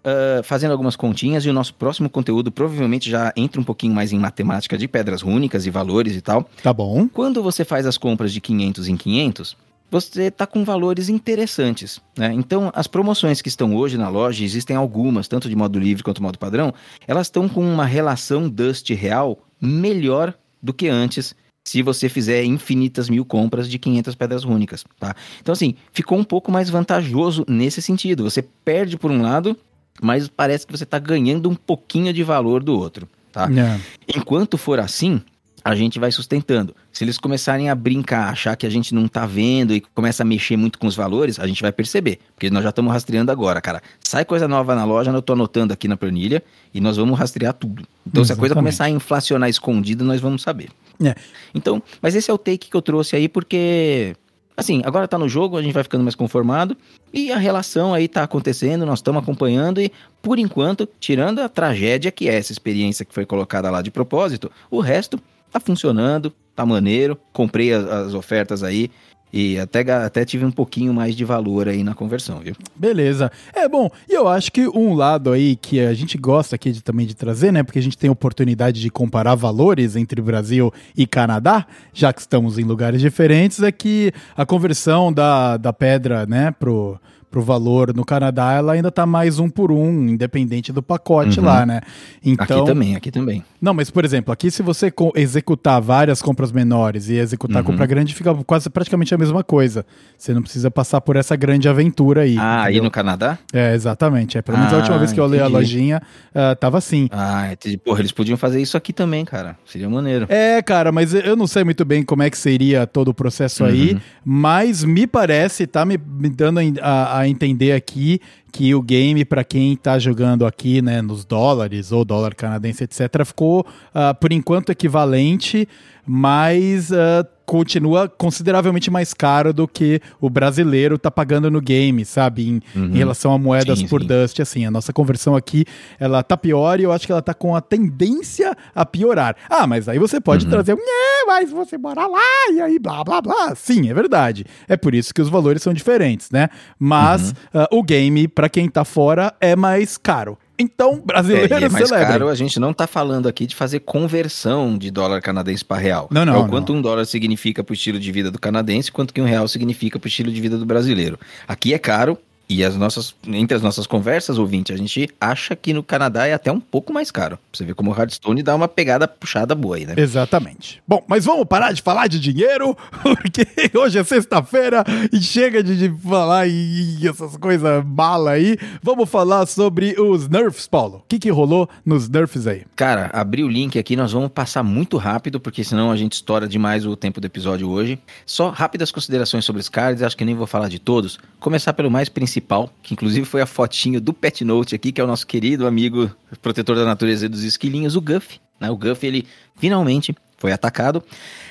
uh, 0.04 0.42
fazendo 0.42 0.72
algumas 0.72 0.96
continhas 0.96 1.44
e 1.44 1.50
o 1.50 1.52
nosso 1.52 1.74
próximo 1.74 2.08
conteúdo 2.08 2.50
provavelmente 2.50 3.10
já 3.10 3.32
entra 3.36 3.60
um 3.60 3.64
pouquinho 3.64 3.94
mais 3.94 4.12
em 4.12 4.18
matemática 4.18 4.76
de 4.76 4.86
pedras 4.88 5.22
rúnicas 5.22 5.66
e 5.66 5.70
valores 5.70 6.16
e 6.16 6.20
tal. 6.20 6.48
Tá 6.62 6.72
bom. 6.72 7.08
Quando 7.08 7.42
você 7.42 7.64
faz 7.64 7.86
as 7.86 7.96
compras 7.96 8.32
de 8.32 8.40
500 8.40 8.88
em 8.88 8.96
500, 8.96 9.56
você 9.90 10.24
está 10.24 10.46
com 10.46 10.64
valores 10.64 11.08
interessantes. 11.08 12.00
Né? 12.16 12.32
Então, 12.32 12.70
as 12.74 12.86
promoções 12.86 13.42
que 13.42 13.48
estão 13.48 13.76
hoje 13.76 13.98
na 13.98 14.08
loja, 14.08 14.42
existem 14.42 14.74
algumas, 14.74 15.28
tanto 15.28 15.48
de 15.48 15.54
modo 15.54 15.78
livre 15.78 16.02
quanto 16.02 16.22
modo 16.22 16.38
padrão, 16.38 16.72
elas 17.06 17.26
estão 17.26 17.48
com 17.48 17.62
uma 17.62 17.84
relação 17.84 18.48
Dust 18.48 18.88
real 18.90 19.38
melhor 19.60 20.34
do 20.62 20.72
que 20.72 20.88
antes, 20.88 21.34
se 21.64 21.82
você 21.82 22.08
fizer 22.08 22.42
infinitas 22.42 23.08
mil 23.08 23.24
compras 23.24 23.68
de 23.68 23.78
500 23.78 24.14
pedras 24.14 24.44
rúnicas, 24.44 24.84
tá? 24.98 25.14
Então, 25.40 25.52
assim, 25.52 25.74
ficou 25.92 26.18
um 26.18 26.24
pouco 26.24 26.50
mais 26.50 26.68
vantajoso 26.68 27.44
nesse 27.46 27.80
sentido. 27.80 28.24
Você 28.24 28.42
perde 28.42 28.96
por 28.96 29.10
um 29.10 29.22
lado 29.22 29.56
mas 30.00 30.28
parece 30.28 30.66
que 30.66 30.76
você 30.76 30.84
está 30.84 30.98
ganhando 30.98 31.48
um 31.48 31.54
pouquinho 31.54 32.12
de 32.12 32.22
valor 32.22 32.62
do 32.62 32.78
outro, 32.78 33.08
tá? 33.30 33.48
É. 33.50 33.80
Enquanto 34.16 34.56
for 34.56 34.80
assim, 34.80 35.20
a 35.64 35.74
gente 35.74 35.98
vai 35.98 36.10
sustentando. 36.10 36.74
Se 36.92 37.04
eles 37.04 37.18
começarem 37.18 37.70
a 37.70 37.74
brincar, 37.74 38.28
achar 38.28 38.56
que 38.56 38.66
a 38.66 38.70
gente 38.70 38.94
não 38.94 39.06
tá 39.06 39.24
vendo 39.24 39.72
e 39.74 39.80
começa 39.80 40.22
a 40.22 40.26
mexer 40.26 40.56
muito 40.56 40.78
com 40.78 40.86
os 40.86 40.96
valores, 40.96 41.38
a 41.38 41.46
gente 41.46 41.62
vai 41.62 41.70
perceber. 41.70 42.18
Porque 42.34 42.50
nós 42.50 42.62
já 42.62 42.70
estamos 42.70 42.92
rastreando 42.92 43.30
agora, 43.30 43.60
cara. 43.60 43.80
Sai 44.00 44.24
coisa 44.24 44.48
nova 44.48 44.74
na 44.74 44.84
loja, 44.84 45.10
eu 45.10 45.22
tô 45.22 45.34
anotando 45.34 45.72
aqui 45.72 45.86
na 45.86 45.96
planilha 45.96 46.42
e 46.74 46.80
nós 46.80 46.96
vamos 46.96 47.18
rastrear 47.18 47.54
tudo. 47.54 47.84
Então, 48.06 48.22
Exatamente. 48.22 48.26
se 48.26 48.32
a 48.32 48.36
coisa 48.36 48.54
começar 48.54 48.84
a 48.84 48.90
inflacionar 48.90 49.48
escondida, 49.48 50.04
nós 50.04 50.20
vamos 50.20 50.42
saber. 50.42 50.70
É. 51.02 51.14
Então, 51.54 51.82
mas 52.00 52.14
esse 52.14 52.30
é 52.30 52.34
o 52.34 52.38
take 52.38 52.68
que 52.68 52.76
eu 52.76 52.82
trouxe 52.82 53.16
aí, 53.16 53.28
porque 53.28 54.16
assim, 54.56 54.82
agora 54.84 55.08
tá 55.08 55.18
no 55.18 55.28
jogo, 55.28 55.56
a 55.56 55.62
gente 55.62 55.72
vai 55.72 55.82
ficando 55.82 56.02
mais 56.02 56.14
conformado. 56.14 56.76
E 57.12 57.32
a 57.32 57.38
relação 57.38 57.92
aí 57.94 58.08
tá 58.08 58.22
acontecendo, 58.22 58.86
nós 58.86 58.98
estamos 58.98 59.22
acompanhando 59.22 59.80
e, 59.80 59.92
por 60.20 60.38
enquanto, 60.38 60.88
tirando 61.00 61.40
a 61.40 61.48
tragédia 61.48 62.10
que 62.10 62.28
é 62.28 62.34
essa 62.34 62.52
experiência 62.52 63.04
que 63.04 63.14
foi 63.14 63.26
colocada 63.26 63.70
lá 63.70 63.82
de 63.82 63.90
propósito, 63.90 64.50
o 64.70 64.80
resto 64.80 65.20
tá 65.50 65.60
funcionando, 65.60 66.32
tá 66.54 66.64
maneiro, 66.64 67.18
comprei 67.32 67.72
as, 67.72 67.84
as 67.84 68.14
ofertas 68.14 68.62
aí 68.62 68.90
e 69.32 69.58
até, 69.58 69.80
até 69.90 70.24
tive 70.24 70.44
um 70.44 70.50
pouquinho 70.50 70.92
mais 70.92 71.16
de 71.16 71.24
valor 71.24 71.68
aí 71.68 71.82
na 71.82 71.94
conversão, 71.94 72.40
viu? 72.40 72.54
Beleza. 72.76 73.32
É 73.54 73.66
bom, 73.68 73.90
e 74.08 74.12
eu 74.12 74.28
acho 74.28 74.52
que 74.52 74.68
um 74.68 74.94
lado 74.94 75.32
aí 75.32 75.56
que 75.56 75.80
a 75.80 75.94
gente 75.94 76.18
gosta 76.18 76.56
aqui 76.56 76.70
de, 76.70 76.82
também 76.82 77.06
de 77.06 77.14
trazer, 77.14 77.52
né? 77.52 77.62
Porque 77.62 77.78
a 77.78 77.82
gente 77.82 77.96
tem 77.96 78.10
oportunidade 78.10 78.80
de 78.80 78.90
comparar 78.90 79.34
valores 79.34 79.96
entre 79.96 80.20
Brasil 80.20 80.72
e 80.96 81.06
Canadá, 81.06 81.66
já 81.94 82.12
que 82.12 82.20
estamos 82.20 82.58
em 82.58 82.64
lugares 82.64 83.00
diferentes, 83.00 83.62
é 83.62 83.72
que 83.72 84.12
a 84.36 84.44
conversão 84.44 85.12
da, 85.12 85.56
da 85.56 85.72
pedra, 85.72 86.26
né, 86.26 86.50
pro 86.50 86.98
pro 87.32 87.40
valor 87.40 87.94
no 87.94 88.04
Canadá, 88.04 88.52
ela 88.52 88.74
ainda 88.74 88.92
tá 88.92 89.06
mais 89.06 89.38
um 89.38 89.48
por 89.48 89.72
um, 89.72 90.08
independente 90.08 90.70
do 90.70 90.82
pacote 90.82 91.40
uhum. 91.40 91.46
lá, 91.46 91.64
né? 91.64 91.80
Então, 92.22 92.58
aqui 92.58 92.66
também, 92.66 92.94
aqui 92.94 93.10
também. 93.10 93.42
Não, 93.60 93.72
mas 93.72 93.90
por 93.90 94.04
exemplo, 94.04 94.30
aqui 94.32 94.50
se 94.50 94.62
você 94.62 94.92
executar 95.16 95.80
várias 95.80 96.20
compras 96.20 96.52
menores 96.52 97.08
e 97.08 97.14
executar 97.14 97.62
uhum. 97.62 97.70
compra 97.70 97.86
grande, 97.86 98.14
fica 98.14 98.34
quase 98.44 98.68
praticamente 98.68 99.14
a 99.14 99.18
mesma 99.18 99.42
coisa. 99.42 99.86
Você 100.16 100.34
não 100.34 100.42
precisa 100.42 100.70
passar 100.70 101.00
por 101.00 101.16
essa 101.16 101.34
grande 101.34 101.68
aventura 101.68 102.20
aí. 102.22 102.36
Ah, 102.38 102.64
entendeu? 102.64 102.66
aí 102.66 102.80
no 102.82 102.90
Canadá? 102.90 103.38
É, 103.50 103.74
exatamente. 103.74 104.36
É, 104.36 104.42
pelo 104.42 104.58
menos 104.58 104.72
ah, 104.72 104.76
a 104.76 104.78
última 104.80 104.98
vez 104.98 105.10
que 105.10 105.18
eu 105.18 105.24
olhei 105.24 105.40
a 105.40 105.46
lojinha, 105.46 106.02
uh, 106.34 106.54
tava 106.56 106.76
assim. 106.76 107.08
Ah, 107.10 107.48
porra, 107.82 108.00
eles 108.00 108.12
podiam 108.12 108.36
fazer 108.36 108.60
isso 108.60 108.76
aqui 108.76 108.92
também, 108.92 109.24
cara. 109.24 109.56
Seria 109.64 109.88
maneiro. 109.88 110.26
É, 110.28 110.60
cara, 110.60 110.92
mas 110.92 111.14
eu 111.14 111.34
não 111.34 111.46
sei 111.46 111.64
muito 111.64 111.84
bem 111.84 112.02
como 112.02 112.22
é 112.22 112.28
que 112.28 112.36
seria 112.36 112.86
todo 112.86 113.08
o 113.08 113.14
processo 113.14 113.64
uhum. 113.64 113.70
aí, 113.70 114.00
mas 114.22 114.84
me 114.84 115.06
parece, 115.06 115.66
tá 115.66 115.84
me, 115.84 115.98
me 115.98 116.28
dando 116.28 116.60
a, 116.82 117.18
a 117.20 117.21
entender 117.28 117.72
aqui 117.72 118.20
que 118.52 118.74
o 118.74 118.82
game, 118.82 119.24
para 119.24 119.42
quem 119.42 119.72
está 119.72 119.98
jogando 119.98 120.44
aqui, 120.44 120.82
né, 120.82 121.00
nos 121.00 121.24
dólares 121.24 121.90
ou 121.90 122.04
dólar 122.04 122.34
canadense, 122.34 122.84
etc., 122.84 123.24
ficou, 123.24 123.60
uh, 123.60 124.14
por 124.20 124.32
enquanto, 124.32 124.70
equivalente, 124.70 125.66
mas 126.06 126.90
uh, 126.90 127.26
continua 127.46 128.08
consideravelmente 128.08 128.90
mais 128.90 129.12
caro 129.14 129.52
do 129.52 129.66
que 129.66 130.00
o 130.20 130.28
brasileiro 130.28 130.98
tá 130.98 131.10
pagando 131.10 131.50
no 131.50 131.60
game, 131.60 132.04
sabe? 132.04 132.48
Em, 132.48 132.62
uhum. 132.74 132.86
em 132.86 132.96
relação 132.96 133.32
a 133.32 133.38
moedas 133.38 133.78
sim, 133.78 133.88
por 133.88 134.00
sim. 134.00 134.06
Dust, 134.06 134.40
assim, 134.40 134.66
a 134.66 134.70
nossa 134.70 134.92
conversão 134.92 135.34
aqui, 135.36 135.64
ela 135.98 136.22
tá 136.22 136.36
pior 136.36 136.80
e 136.80 136.84
eu 136.84 136.92
acho 136.92 137.06
que 137.06 137.12
ela 137.12 137.22
tá 137.22 137.34
com 137.34 137.54
a 137.54 137.60
tendência 137.60 138.56
a 138.74 138.84
piorar. 138.84 139.36
Ah, 139.48 139.66
mas 139.66 139.88
aí 139.88 139.98
você 139.98 140.20
pode 140.20 140.44
uhum. 140.44 140.50
trazer 140.50 140.74
um, 140.74 140.78
é, 140.78 141.24
mas 141.26 141.50
você 141.50 141.78
mora 141.78 142.06
lá 142.06 142.20
e 142.52 142.60
aí 142.60 142.78
blá 142.78 143.04
blá 143.04 143.20
blá. 143.20 143.54
Sim, 143.54 143.88
é 143.88 143.94
verdade. 143.94 144.44
É 144.68 144.76
por 144.76 144.94
isso 144.94 145.14
que 145.14 145.20
os 145.20 145.28
valores 145.28 145.62
são 145.62 145.72
diferentes, 145.72 146.30
né? 146.30 146.48
Mas 146.78 147.34
uhum. 147.54 147.62
uh, 147.62 147.78
o 147.78 147.82
game, 147.82 148.28
para 148.28 148.48
quem 148.48 148.68
tá 148.68 148.84
fora, 148.84 149.34
é 149.40 149.54
mais 149.56 149.96
caro. 149.96 150.38
Então, 150.58 151.00
brasileiro 151.04 151.54
é, 151.54 151.62
é 151.62 151.68
mais 151.68 151.88
celebra. 151.88 152.08
caro, 152.08 152.28
a 152.28 152.34
gente 152.34 152.60
não 152.60 152.70
está 152.70 152.86
falando 152.86 153.26
aqui 153.26 153.46
de 153.46 153.56
fazer 153.56 153.80
conversão 153.80 154.76
de 154.76 154.90
dólar 154.90 155.20
canadense 155.20 155.64
para 155.64 155.80
real. 155.80 156.08
Não, 156.10 156.24
não. 156.24 156.36
É 156.36 156.38
o 156.38 156.48
quanto 156.48 156.72
não. 156.72 156.78
um 156.78 156.82
dólar 156.82 157.04
significa 157.04 157.64
para 157.64 157.72
o 157.72 157.74
estilo 157.74 157.98
de 157.98 158.12
vida 158.12 158.30
do 158.30 158.38
canadense, 158.38 158.92
quanto 158.92 159.12
que 159.12 159.20
um 159.20 159.24
real 159.24 159.48
significa 159.48 159.98
para 159.98 160.06
o 160.06 160.08
estilo 160.08 160.30
de 160.30 160.40
vida 160.40 160.58
do 160.58 160.66
brasileiro. 160.66 161.18
Aqui 161.48 161.74
é 161.74 161.78
caro, 161.78 162.18
e 162.52 162.62
as 162.62 162.76
nossas, 162.76 163.14
entre 163.26 163.56
as 163.56 163.62
nossas 163.62 163.86
conversas, 163.86 164.36
ouvinte, 164.36 164.74
a 164.74 164.76
gente 164.76 165.08
acha 165.18 165.56
que 165.56 165.72
no 165.72 165.82
Canadá 165.82 166.26
é 166.26 166.34
até 166.34 166.52
um 166.52 166.60
pouco 166.60 166.92
mais 166.92 167.10
caro. 167.10 167.38
Você 167.50 167.64
ver 167.64 167.74
como 167.74 167.90
o 167.90 167.94
Hardstone 167.94 168.42
dá 168.42 168.54
uma 168.54 168.68
pegada 168.68 169.08
puxada 169.08 169.54
boa 169.54 169.76
aí, 169.76 169.86
né? 169.86 169.94
Exatamente. 169.96 170.82
Bom, 170.86 171.02
mas 171.08 171.24
vamos 171.24 171.46
parar 171.46 171.72
de 171.72 171.80
falar 171.80 172.08
de 172.08 172.20
dinheiro, 172.20 172.76
porque 173.02 173.46
hoje 173.74 173.98
é 173.98 174.04
sexta-feira 174.04 174.84
e 175.10 175.18
chega 175.18 175.62
de, 175.62 175.78
de 175.78 176.02
falar 176.06 176.46
e, 176.46 177.08
essas 177.08 177.38
coisas 177.38 177.82
bala 177.86 178.32
aí. 178.32 178.58
Vamos 178.82 179.08
falar 179.08 179.46
sobre 179.46 179.98
os 179.98 180.28
Nerfs, 180.28 180.66
Paulo. 180.66 180.98
O 180.98 181.04
que, 181.08 181.18
que 181.18 181.30
rolou 181.30 181.66
nos 181.86 182.06
Nerfs 182.06 182.46
aí? 182.46 182.64
Cara, 182.76 183.08
abri 183.14 183.42
o 183.42 183.48
link 183.48 183.78
aqui, 183.78 183.96
nós 183.96 184.12
vamos 184.12 184.30
passar 184.30 184.62
muito 184.62 184.98
rápido, 184.98 185.40
porque 185.40 185.64
senão 185.64 185.90
a 185.90 185.96
gente 185.96 186.12
estoura 186.12 186.46
demais 186.46 186.84
o 186.84 186.94
tempo 186.96 187.18
do 187.18 187.26
episódio 187.26 187.70
hoje. 187.70 187.98
Só 188.26 188.50
rápidas 188.50 188.92
considerações 188.92 189.46
sobre 189.46 189.60
os 189.60 189.70
cards, 189.70 190.02
acho 190.02 190.16
que 190.16 190.24
nem 190.24 190.34
vou 190.34 190.46
falar 190.46 190.68
de 190.68 190.78
todos. 190.78 191.18
Começar 191.40 191.72
pelo 191.72 191.90
mais 191.90 192.10
principal 192.10 192.41
principal, 192.42 192.70
que 192.82 192.92
inclusive 192.92 193.24
foi 193.24 193.40
a 193.40 193.46
fotinho 193.46 194.00
do 194.00 194.12
Pet 194.12 194.44
Note 194.44 194.74
aqui, 194.74 194.92
que 194.92 195.00
é 195.00 195.04
o 195.04 195.06
nosso 195.06 195.26
querido 195.26 195.66
amigo 195.66 196.10
protetor 196.42 196.76
da 196.76 196.84
natureza 196.84 197.26
e 197.26 197.28
dos 197.28 197.44
esquilinhos, 197.44 197.96
o 197.96 198.00
Guff. 198.00 198.40
Né? 198.60 198.70
O 198.70 198.76
Guff, 198.76 199.06
ele 199.06 199.26
finalmente 199.56 200.14
foi 200.36 200.52
atacado. 200.52 201.02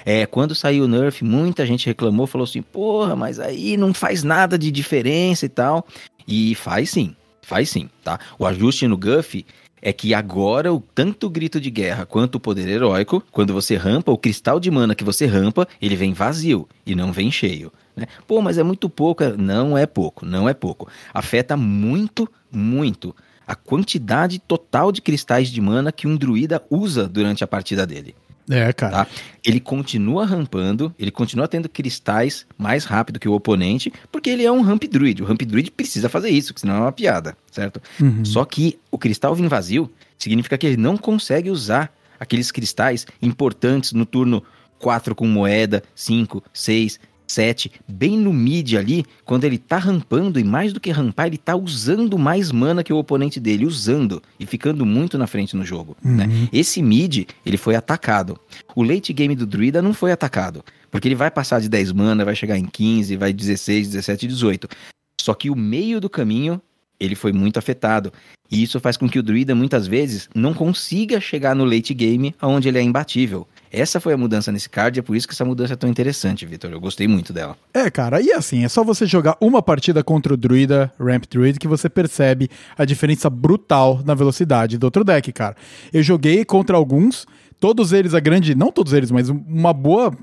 É, 0.06 0.26
quando 0.26 0.54
saiu 0.54 0.84
o 0.84 0.88
Nerf, 0.88 1.24
muita 1.24 1.66
gente 1.66 1.86
reclamou, 1.86 2.28
falou 2.28 2.44
assim, 2.44 2.62
porra, 2.62 3.16
mas 3.16 3.40
aí 3.40 3.78
não 3.78 3.94
faz 3.94 4.24
nada 4.24 4.58
de 4.58 4.70
diferença 4.70 5.46
e 5.46 5.50
tal. 5.50 5.88
E 6.28 6.54
faz 6.56 6.90
sim, 6.90 7.16
faz 7.42 7.70
sim, 7.70 7.90
tá? 8.04 8.20
O 8.38 8.46
ajuste 8.46 8.88
no 8.88 8.98
Guff 8.98 9.46
é 9.82 9.92
que 9.92 10.14
agora 10.14 10.72
o 10.72 10.80
tanto 10.94 11.30
grito 11.30 11.60
de 11.60 11.72
guerra 11.72 12.06
quanto 12.06 12.36
o 12.36 12.40
poder 12.40 12.68
heróico, 12.68 13.24
quando 13.32 13.54
você 13.54 13.76
rampa, 13.76 14.12
o 14.12 14.18
cristal 14.18 14.60
de 14.60 14.70
mana 14.70 14.94
que 14.94 15.04
você 15.04 15.26
rampa, 15.26 15.68
ele 15.82 15.96
vem 15.96 16.14
vazio 16.14 16.68
e 16.86 16.94
não 16.94 17.12
vem 17.12 17.32
cheio. 17.32 17.72
Né? 17.96 18.06
Pô, 18.28 18.42
mas 18.42 18.58
é 18.58 18.64
muito 18.64 18.90
pouco. 18.90 19.24
Não 19.38 19.78
é 19.78 19.86
pouco, 19.86 20.26
não 20.26 20.48
é 20.48 20.54
pouco. 20.54 20.88
Afeta 21.14 21.56
muito, 21.58 22.30
muito 22.52 23.16
a 23.48 23.56
quantidade 23.56 24.40
total 24.40 24.92
de 24.92 25.02
cristais 25.02 25.50
de 25.50 25.60
mana 25.60 25.92
que 25.92 26.08
um 26.08 26.16
druida 26.16 26.64
usa 26.70 27.08
durante 27.08 27.44
a 27.44 27.48
partida 27.48 27.86
dele. 27.86 28.16
É, 28.50 28.72
cara. 28.74 29.06
Tá? 29.06 29.08
Ele 29.46 29.60
continua 29.60 30.26
rampando, 30.26 30.94
ele 30.98 31.12
continua 31.12 31.48
tendo 31.48 31.70
cristais 31.70 32.46
mais 32.58 32.86
rápido 32.86 33.20
que 33.20 33.28
o 33.28 33.34
oponente, 33.34 33.92
porque 34.12 34.30
ele 34.30 34.46
é 34.46 34.52
um 34.52 34.62
ramp 34.62 34.84
druid. 34.84 35.22
O 35.22 35.26
ramp 35.26 35.42
druid 35.42 35.72
precisa 35.72 36.10
fazer 36.10 36.30
isso, 36.30 36.54
senão 36.56 36.76
é 36.76 36.80
uma 36.80 36.92
piada, 36.92 37.36
certo? 37.52 37.82
Uhum. 38.00 38.26
Só 38.26 38.44
que 38.46 38.80
o 38.90 38.98
cristal 38.98 39.36
vir 39.36 39.48
vazio 39.48 39.90
significa 40.18 40.58
que 40.58 40.68
ele 40.68 40.78
não 40.78 40.98
consegue 40.98 41.50
usar 41.50 41.94
aqueles 42.20 42.52
cristais 42.52 43.06
importantes 43.22 43.94
no 43.94 44.06
turno 44.06 44.44
4 44.80 45.16
com 45.16 45.28
moeda, 45.28 45.84
5, 45.96 46.44
6, 46.54 47.00
7, 47.32 47.72
bem 47.88 48.18
no 48.18 48.34
mid 48.34 48.74
ali, 48.76 49.06
quando 49.26 49.46
ele 49.46 49.58
tá 49.58 49.78
rampando, 49.78 50.40
e 50.40 50.44
mais 50.44 50.74
do 50.74 50.80
que 50.80 50.92
rampar, 50.92 51.28
ele 51.28 51.38
tá 51.38 51.56
usando 51.56 52.18
mais 52.18 52.52
mana 52.52 52.84
que 52.84 52.94
o 52.94 52.98
oponente 52.98 53.40
dele, 53.40 53.66
usando 53.66 54.22
e 54.40 54.46
ficando 54.46 54.86
muito 54.86 55.18
na 55.18 55.28
frente 55.28 55.56
no 55.56 55.66
jogo. 55.66 55.96
Uhum. 56.04 56.16
Né? 56.16 56.28
Esse 56.52 56.82
mid, 56.82 57.28
ele 57.46 57.58
foi 57.58 57.76
atacado. 57.76 58.40
O 58.76 58.84
late 58.84 59.14
game 59.14 59.36
do 59.36 59.46
Druida 59.46 59.82
não 59.82 59.94
foi 59.94 60.12
atacado, 60.12 60.64
porque 60.90 61.08
ele 61.08 61.16
vai 61.16 61.32
passar 61.32 61.62
de 61.62 61.70
10 61.70 61.92
mana, 61.94 62.26
vai 62.26 62.36
chegar 62.36 62.58
em 62.58 62.66
15, 62.66 63.16
vai 63.16 63.34
16, 63.34 63.90
17, 63.90 64.28
18. 64.28 64.68
Só 65.20 65.34
que 65.34 65.50
o 65.50 65.56
meio 65.56 66.02
do 66.02 66.10
caminho, 66.10 66.62
ele 67.00 67.16
foi 67.16 67.32
muito 67.32 67.58
afetado. 67.58 68.12
E 68.50 68.62
isso 68.62 68.80
faz 68.80 68.98
com 68.98 69.08
que 69.08 69.18
o 69.18 69.24
druida 69.24 69.56
muitas 69.56 69.88
vezes 69.88 70.28
não 70.36 70.54
consiga 70.54 71.22
chegar 71.22 71.56
no 71.56 71.64
late 71.64 71.94
game 71.94 72.36
onde 72.42 72.68
ele 72.68 72.78
é 72.78 72.82
imbatível. 72.82 73.48
Essa 73.72 74.02
foi 74.02 74.14
a 74.14 74.18
mudança 74.18 74.52
nesse 74.52 74.70
card, 74.70 75.00
é 75.00 75.02
por 75.02 75.16
isso 75.16 75.28
que 75.28 75.34
essa 75.34 75.46
mudança 75.46 75.74
é 75.74 75.76
tão 75.76 75.90
interessante, 75.90 76.46
Vitor. 76.46 76.72
Eu 76.72 76.80
gostei 76.80 77.08
muito 77.08 77.32
dela. 77.32 77.56
É, 77.74 77.90
cara, 77.90 78.20
e 78.22 78.32
assim, 78.34 78.66
é 78.66 78.68
só 78.68 78.84
você 78.84 79.06
jogar 79.06 79.38
uma 79.40 79.62
partida 79.62 80.04
contra 80.04 80.34
o 80.34 80.38
Druida, 80.38 80.92
Ramp 81.00 81.24
Druid, 81.30 81.58
que 81.58 81.68
você 81.68 81.90
percebe 81.90 82.50
a 82.78 82.84
diferença 82.84 83.30
brutal 83.30 84.02
na 84.04 84.14
velocidade 84.14 84.78
do 84.78 84.84
outro 84.84 85.06
deck, 85.06 85.32
cara. 85.32 85.56
Eu 85.94 86.04
joguei 86.04 86.44
contra 86.44 86.76
alguns, 86.76 87.26
todos 87.60 87.94
eles, 87.94 88.14
a 88.14 88.20
grande, 88.20 88.54
não 88.56 88.72
todos 88.72 88.92
eles, 88.92 89.10
mas 89.10 89.30
uma 89.30 89.72
boa 89.72 90.14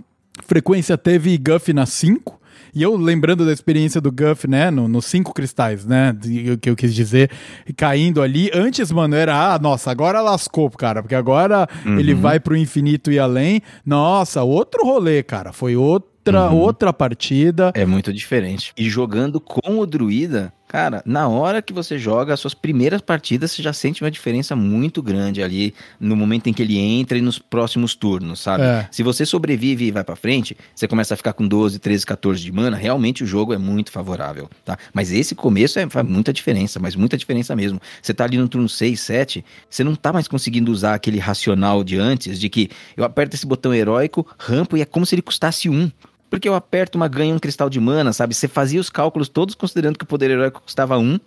frequência 0.47 0.99
teve 0.99 1.37
Guff 1.39 1.73
na 1.73 1.87
5, 1.87 2.39
e 2.75 2.83
eu 2.83 2.97
lembrando 2.97 3.45
da 3.45 3.53
experiência 3.53 4.01
do 4.01 4.11
Guff, 4.11 4.49
né, 4.49 4.71
nos 4.71 4.89
no 4.89 5.03
cinco 5.03 5.33
cristais, 5.33 5.85
né, 5.85 6.15
o 6.53 6.59
que 6.59 6.71
eu 6.71 6.77
quis 6.77 6.95
dizer, 6.95 7.31
caindo 7.77 8.23
ali, 8.23 8.51
antes, 8.55 8.91
mano, 8.93 9.15
era, 9.15 9.55
ah, 9.55 9.59
nossa, 9.59 9.91
agora 9.91 10.21
lascou, 10.21 10.71
cara, 10.71 11.03
porque 11.03 11.15
agora 11.15 11.69
uhum. 11.85 11.99
ele 11.99 12.15
vai 12.15 12.41
pro 12.41 12.57
infinito 12.57 13.11
e 13.11 13.19
além. 13.19 13.63
Nossa, 13.85 14.43
outro 14.43 14.85
rolê, 14.85 15.23
cara, 15.23 15.53
foi 15.53 15.77
outro 15.77 16.19
outra, 16.29 16.51
uhum. 16.51 16.57
outra 16.59 16.93
partida. 16.93 17.73
É 17.75 17.85
muito 17.85 18.13
diferente. 18.13 18.73
E 18.77 18.89
jogando 18.89 19.41
com 19.41 19.79
o 19.79 19.87
druida, 19.87 20.53
cara, 20.69 21.03
na 21.05 21.27
hora 21.27 21.63
que 21.63 21.73
você 21.73 21.99
joga 21.99 22.35
as 22.35 22.41
suas 22.41 22.55
primeiras 22.55 23.01
partidas, 23.01 23.51
você 23.51 23.63
já 23.63 23.73
sente 23.73 24.05
uma 24.05 24.11
diferença 24.11 24.55
muito 24.55 25.03
grande 25.03 25.43
ali 25.43 25.75
no 25.99 26.15
momento 26.15 26.49
em 26.49 26.53
que 26.53 26.63
ele 26.63 26.79
entra 26.79 27.17
e 27.17 27.23
nos 27.23 27.39
próximos 27.39 27.95
turnos, 27.95 28.41
sabe? 28.41 28.63
É. 28.65 28.87
Se 28.91 29.03
você 29.03 29.25
sobrevive 29.25 29.87
e 29.87 29.91
vai 29.91 30.05
para 30.05 30.15
frente, 30.15 30.57
você 30.75 30.87
começa 30.87 31.15
a 31.15 31.17
ficar 31.17 31.33
com 31.33 31.49
12, 31.49 31.79
13, 31.79 32.05
14 32.05 32.43
de 32.43 32.53
mana, 32.53 32.77
realmente 32.77 33.25
o 33.25 33.27
jogo 33.27 33.55
é 33.55 33.59
muito 33.59 33.91
favorável, 33.91 34.49
tá? 34.65 34.77
Mas 34.93 35.11
esse 35.11 35.35
começo 35.35 35.79
é, 35.79 35.89
faz 35.89 36.07
muita 36.07 36.33
diferença, 36.33 36.79
mas 36.79 36.95
muita 36.95 37.17
diferença 37.17 37.57
mesmo. 37.57 37.81
Você 38.03 38.13
tá 38.13 38.25
ali 38.25 38.37
no 38.37 38.49
turno 38.49 38.69
6, 38.69 39.01
7, 39.01 39.45
você 39.69 39.83
não 39.83 39.95
tá 39.95 40.13
mais 40.13 40.29
conseguindo 40.29 40.71
usar 40.71 40.95
aquele 40.95 41.19
racional 41.19 41.83
de 41.83 41.99
antes, 41.99 42.39
de 42.39 42.49
que 42.51 42.71
eu 42.97 43.05
aperto 43.05 43.35
esse 43.35 43.47
botão 43.47 43.73
heróico, 43.73 44.27
rampo 44.39 44.77
e 44.77 44.83
é 44.83 44.85
como 44.85 45.07
se 45.07 45.15
ele 45.15 45.23
custasse 45.23 45.69
um 45.69 45.91
porque 46.31 46.49
eu 46.49 46.55
aperto 46.55 46.97
uma 46.97 47.09
ganha 47.09 47.35
um 47.35 47.39
cristal 47.39 47.71
de 47.71 47.81
mana, 47.81 48.13
sabe? 48.13 48.35
Você 48.35 48.49
fazia 48.49 48.81
os 48.81 48.91
cálculos 48.91 49.29
todos 49.29 49.55
considerando 49.55 49.99
que 49.99 50.05
o 50.05 50.09
poder 50.09 50.31
heróico 50.31 50.63
custava 50.63 50.99
um, 50.99 51.19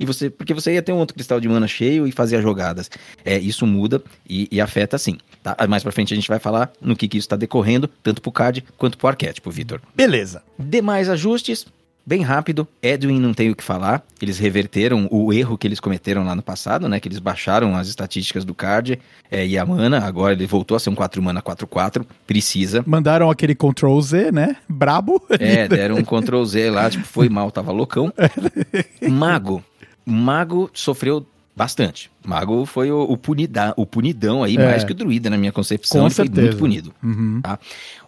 e 0.00 0.06
você, 0.06 0.30
porque 0.30 0.54
você 0.54 0.72
ia 0.72 0.82
ter 0.82 0.92
um 0.92 0.96
outro 0.96 1.14
cristal 1.14 1.38
de 1.38 1.46
mana 1.46 1.68
cheio 1.68 2.06
e 2.06 2.12
fazia 2.12 2.40
jogadas. 2.40 2.90
É, 3.22 3.38
isso 3.38 3.66
muda 3.66 4.02
e, 4.26 4.48
e 4.50 4.58
afeta 4.58 4.96
sim. 4.96 5.18
Tá? 5.42 5.54
Mais 5.68 5.82
pra 5.82 5.92
frente 5.92 6.14
a 6.14 6.16
gente 6.16 6.26
vai 6.26 6.38
falar 6.38 6.72
no 6.80 6.96
que, 6.96 7.06
que 7.06 7.18
isso 7.18 7.26
está 7.26 7.36
decorrendo, 7.36 7.86
tanto 8.02 8.22
pro 8.22 8.32
card 8.32 8.64
quanto 8.78 8.96
pro 8.96 9.08
arquétipo, 9.08 9.50
Vitor. 9.50 9.78
Beleza. 9.94 10.42
Demais 10.58 11.10
ajustes, 11.10 11.66
Bem 12.04 12.22
rápido, 12.22 12.66
Edwin 12.82 13.20
não 13.20 13.32
tem 13.32 13.50
o 13.50 13.54
que 13.54 13.62
falar. 13.62 14.02
Eles 14.20 14.38
reverteram 14.38 15.06
o 15.10 15.32
erro 15.32 15.56
que 15.56 15.66
eles 15.66 15.78
cometeram 15.78 16.24
lá 16.24 16.34
no 16.34 16.42
passado, 16.42 16.88
né? 16.88 16.98
Que 16.98 17.08
eles 17.08 17.18
baixaram 17.18 17.76
as 17.76 17.88
estatísticas 17.88 18.44
do 18.44 18.54
card 18.54 18.98
é, 19.30 19.46
e 19.46 19.56
a 19.56 19.64
mana. 19.64 20.04
Agora 20.04 20.32
ele 20.32 20.46
voltou 20.46 20.76
a 20.76 20.80
ser 20.80 20.90
um 20.90 20.94
4 20.94 21.22
mana 21.22 21.42
4-4. 21.42 22.04
Precisa. 22.26 22.82
Mandaram 22.86 23.30
aquele 23.30 23.54
Ctrl 23.54 24.00
Z, 24.00 24.32
né? 24.32 24.56
Brabo. 24.68 25.22
É, 25.40 25.66
deram 25.66 25.96
um 25.96 26.04
Ctrl 26.04 26.44
Z 26.44 26.70
lá, 26.70 26.90
tipo, 26.90 27.04
foi 27.04 27.28
mal, 27.28 27.50
tava 27.50 27.72
loucão. 27.72 28.12
Mago. 29.08 29.64
Mago 30.04 30.70
sofreu 30.74 31.26
bastante. 31.56 32.10
Mago 32.24 32.66
foi 32.66 32.90
o, 32.90 33.02
o, 33.02 33.16
punida, 33.16 33.72
o 33.76 33.86
punidão 33.86 34.42
aí, 34.42 34.56
é. 34.56 34.64
mais 34.64 34.84
que 34.84 34.92
o 34.92 34.94
druida, 34.94 35.30
na 35.30 35.38
minha 35.38 35.52
concepção. 35.52 36.02
Com 36.04 36.10
foi 36.10 36.28
muito 36.28 36.56
punido. 36.56 36.94
Uhum. 37.02 37.40
Tá? 37.42 37.58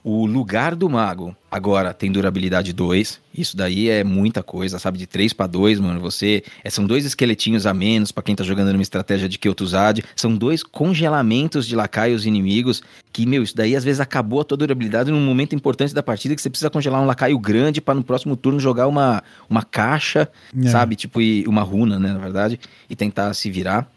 O 0.05 0.27
lugar 0.27 0.75
do 0.75 0.91
mago 0.91 1.35
agora 1.49 1.95
tem 1.95 2.11
durabilidade 2.11 2.73
2. 2.73 3.21
Isso 3.33 3.57
daí 3.57 3.89
é 3.89 4.03
muita 4.03 4.43
coisa, 4.43 4.79
sabe? 4.79 4.99
De 4.99 5.07
3 5.07 5.33
para 5.33 5.47
2, 5.47 5.79
mano. 5.79 6.01
Você. 6.01 6.43
É, 6.65 6.69
são 6.69 6.85
dois 6.85 7.05
esqueletinhos 7.05 7.67
a 7.67 7.73
menos 7.73 8.11
para 8.11 8.25
quem 8.25 8.35
tá 8.35 8.43
jogando 8.43 8.73
numa 8.73 8.83
estratégia 8.83 9.29
de 9.29 9.39
Kyotuzad. 9.39 10.03
São 10.17 10.37
dois 10.37 10.65
congelamentos 10.65 11.69
de 11.69 11.77
lacaios 11.77 12.27
inimigos. 12.27 12.83
Que, 13.13 13.25
meu, 13.25 13.45
isso 13.45 13.57
daí 13.57 13.77
às 13.77 13.85
vezes 13.85 14.01
acabou 14.01 14.41
a 14.41 14.45
tua 14.45 14.57
durabilidade 14.57 15.13
num 15.13 15.25
momento 15.25 15.55
importante 15.55 15.95
da 15.95 16.03
partida 16.03 16.35
que 16.35 16.43
você 16.43 16.51
precisa 16.51 16.69
congelar 16.69 17.01
um 17.01 17.07
lacaio 17.07 17.39
grande 17.39 17.81
para 17.81 17.95
no 17.95 18.03
próximo 18.03 18.37
turno 18.37 18.59
jogar 18.59 18.89
uma, 18.89 19.23
uma 19.49 19.63
caixa, 19.63 20.29
é. 20.59 20.69
sabe? 20.69 20.97
Tipo, 20.97 21.21
e 21.21 21.47
uma 21.47 21.63
runa, 21.63 22.01
né? 22.01 22.13
Na 22.13 22.19
verdade, 22.19 22.59
e 22.91 22.97
tentar 22.97 23.33
se 23.35 23.51
virar. 23.51 23.89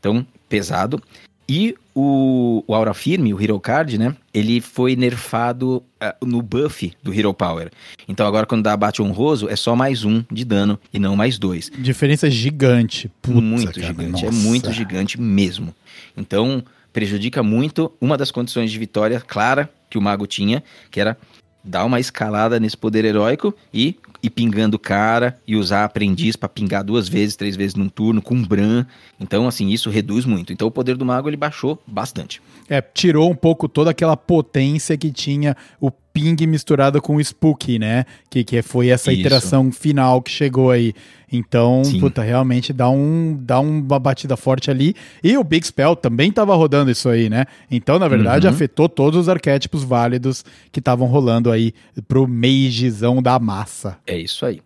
Então, 0.00 0.26
pesado. 0.48 1.00
E 1.48 1.74
o, 1.94 2.62
o 2.66 2.74
Aura 2.74 2.94
Firme, 2.94 3.34
o 3.34 3.42
Hero 3.42 3.58
Card, 3.58 3.98
né? 3.98 4.14
Ele 4.32 4.60
foi 4.60 4.94
nerfado 4.94 5.82
uh, 6.00 6.24
no 6.24 6.40
buff 6.40 6.92
do 7.02 7.12
Hero 7.12 7.34
Power. 7.34 7.70
Então 8.06 8.26
agora 8.26 8.46
quando 8.46 8.62
dá 8.62 8.72
abate 8.72 9.02
honroso, 9.02 9.48
é 9.48 9.56
só 9.56 9.74
mais 9.74 10.04
um 10.04 10.22
de 10.30 10.44
dano 10.44 10.78
e 10.92 10.98
não 11.00 11.16
mais 11.16 11.38
dois. 11.38 11.70
Diferença 11.76 12.30
gigante. 12.30 13.10
Puta, 13.20 13.40
muito 13.40 13.80
cara, 13.80 13.86
gigante. 13.88 14.24
É 14.24 14.30
nossa. 14.30 14.48
muito 14.48 14.72
gigante 14.72 15.20
mesmo. 15.20 15.74
Então 16.16 16.62
prejudica 16.92 17.42
muito 17.42 17.92
uma 18.00 18.16
das 18.16 18.30
condições 18.30 18.70
de 18.70 18.78
vitória 18.78 19.20
clara 19.20 19.68
que 19.90 19.98
o 19.98 20.00
Mago 20.00 20.28
tinha, 20.28 20.62
que 20.88 21.00
era 21.00 21.16
dar 21.62 21.84
uma 21.84 22.00
escalada 22.00 22.58
nesse 22.58 22.76
poder 22.76 23.04
heróico 23.04 23.54
e 23.72 23.96
ir 24.22 24.30
pingando 24.30 24.78
cara 24.78 25.38
e 25.46 25.56
usar 25.56 25.84
aprendiz 25.84 26.36
para 26.36 26.48
pingar 26.48 26.84
duas 26.84 27.08
vezes, 27.08 27.36
três 27.36 27.56
vezes 27.56 27.74
num 27.74 27.88
turno 27.88 28.20
com 28.20 28.42
Bran. 28.42 28.84
Então, 29.18 29.46
assim, 29.46 29.68
isso 29.68 29.90
reduz 29.90 30.24
muito. 30.24 30.52
Então, 30.52 30.68
o 30.68 30.70
poder 30.70 30.96
do 30.96 31.04
mago 31.04 31.28
ele 31.28 31.36
baixou 31.36 31.82
bastante. 31.86 32.42
É, 32.68 32.80
tirou 32.80 33.30
um 33.30 33.34
pouco 33.34 33.68
toda 33.68 33.90
aquela 33.90 34.16
potência 34.16 34.96
que 34.96 35.10
tinha 35.10 35.56
o 35.80 35.90
ping 36.12 36.36
misturado 36.46 37.00
com 37.00 37.16
o 37.16 37.20
spook, 37.20 37.78
né? 37.78 38.04
Que, 38.28 38.44
que 38.44 38.62
foi 38.62 38.88
essa 38.88 39.12
isso. 39.12 39.20
iteração 39.20 39.70
final 39.72 40.20
que 40.22 40.30
chegou 40.30 40.70
aí. 40.70 40.92
Então, 41.32 41.84
Sim. 41.84 42.00
puta, 42.00 42.22
realmente 42.22 42.72
dá, 42.72 42.90
um, 42.90 43.38
dá 43.40 43.60
uma 43.60 43.98
batida 43.98 44.36
forte 44.36 44.70
ali. 44.70 44.94
E 45.22 45.36
o 45.38 45.44
Big 45.44 45.66
Spell 45.66 45.94
também 45.94 46.32
tava 46.32 46.54
rodando 46.54 46.90
isso 46.90 47.08
aí, 47.08 47.28
né? 47.30 47.46
Então, 47.70 47.98
na 47.98 48.08
verdade, 48.08 48.46
uhum. 48.46 48.52
afetou 48.52 48.88
todos 48.88 49.20
os 49.20 49.28
arquétipos 49.28 49.84
válidos 49.84 50.44
que 50.72 50.80
estavam 50.80 51.06
rolando 51.06 51.50
aí 51.50 51.72
pro 52.08 52.26
magezão 52.26 53.22
da 53.22 53.38
massa. 53.38 53.98
É 54.06 54.18
isso 54.18 54.44
aí. 54.44 54.60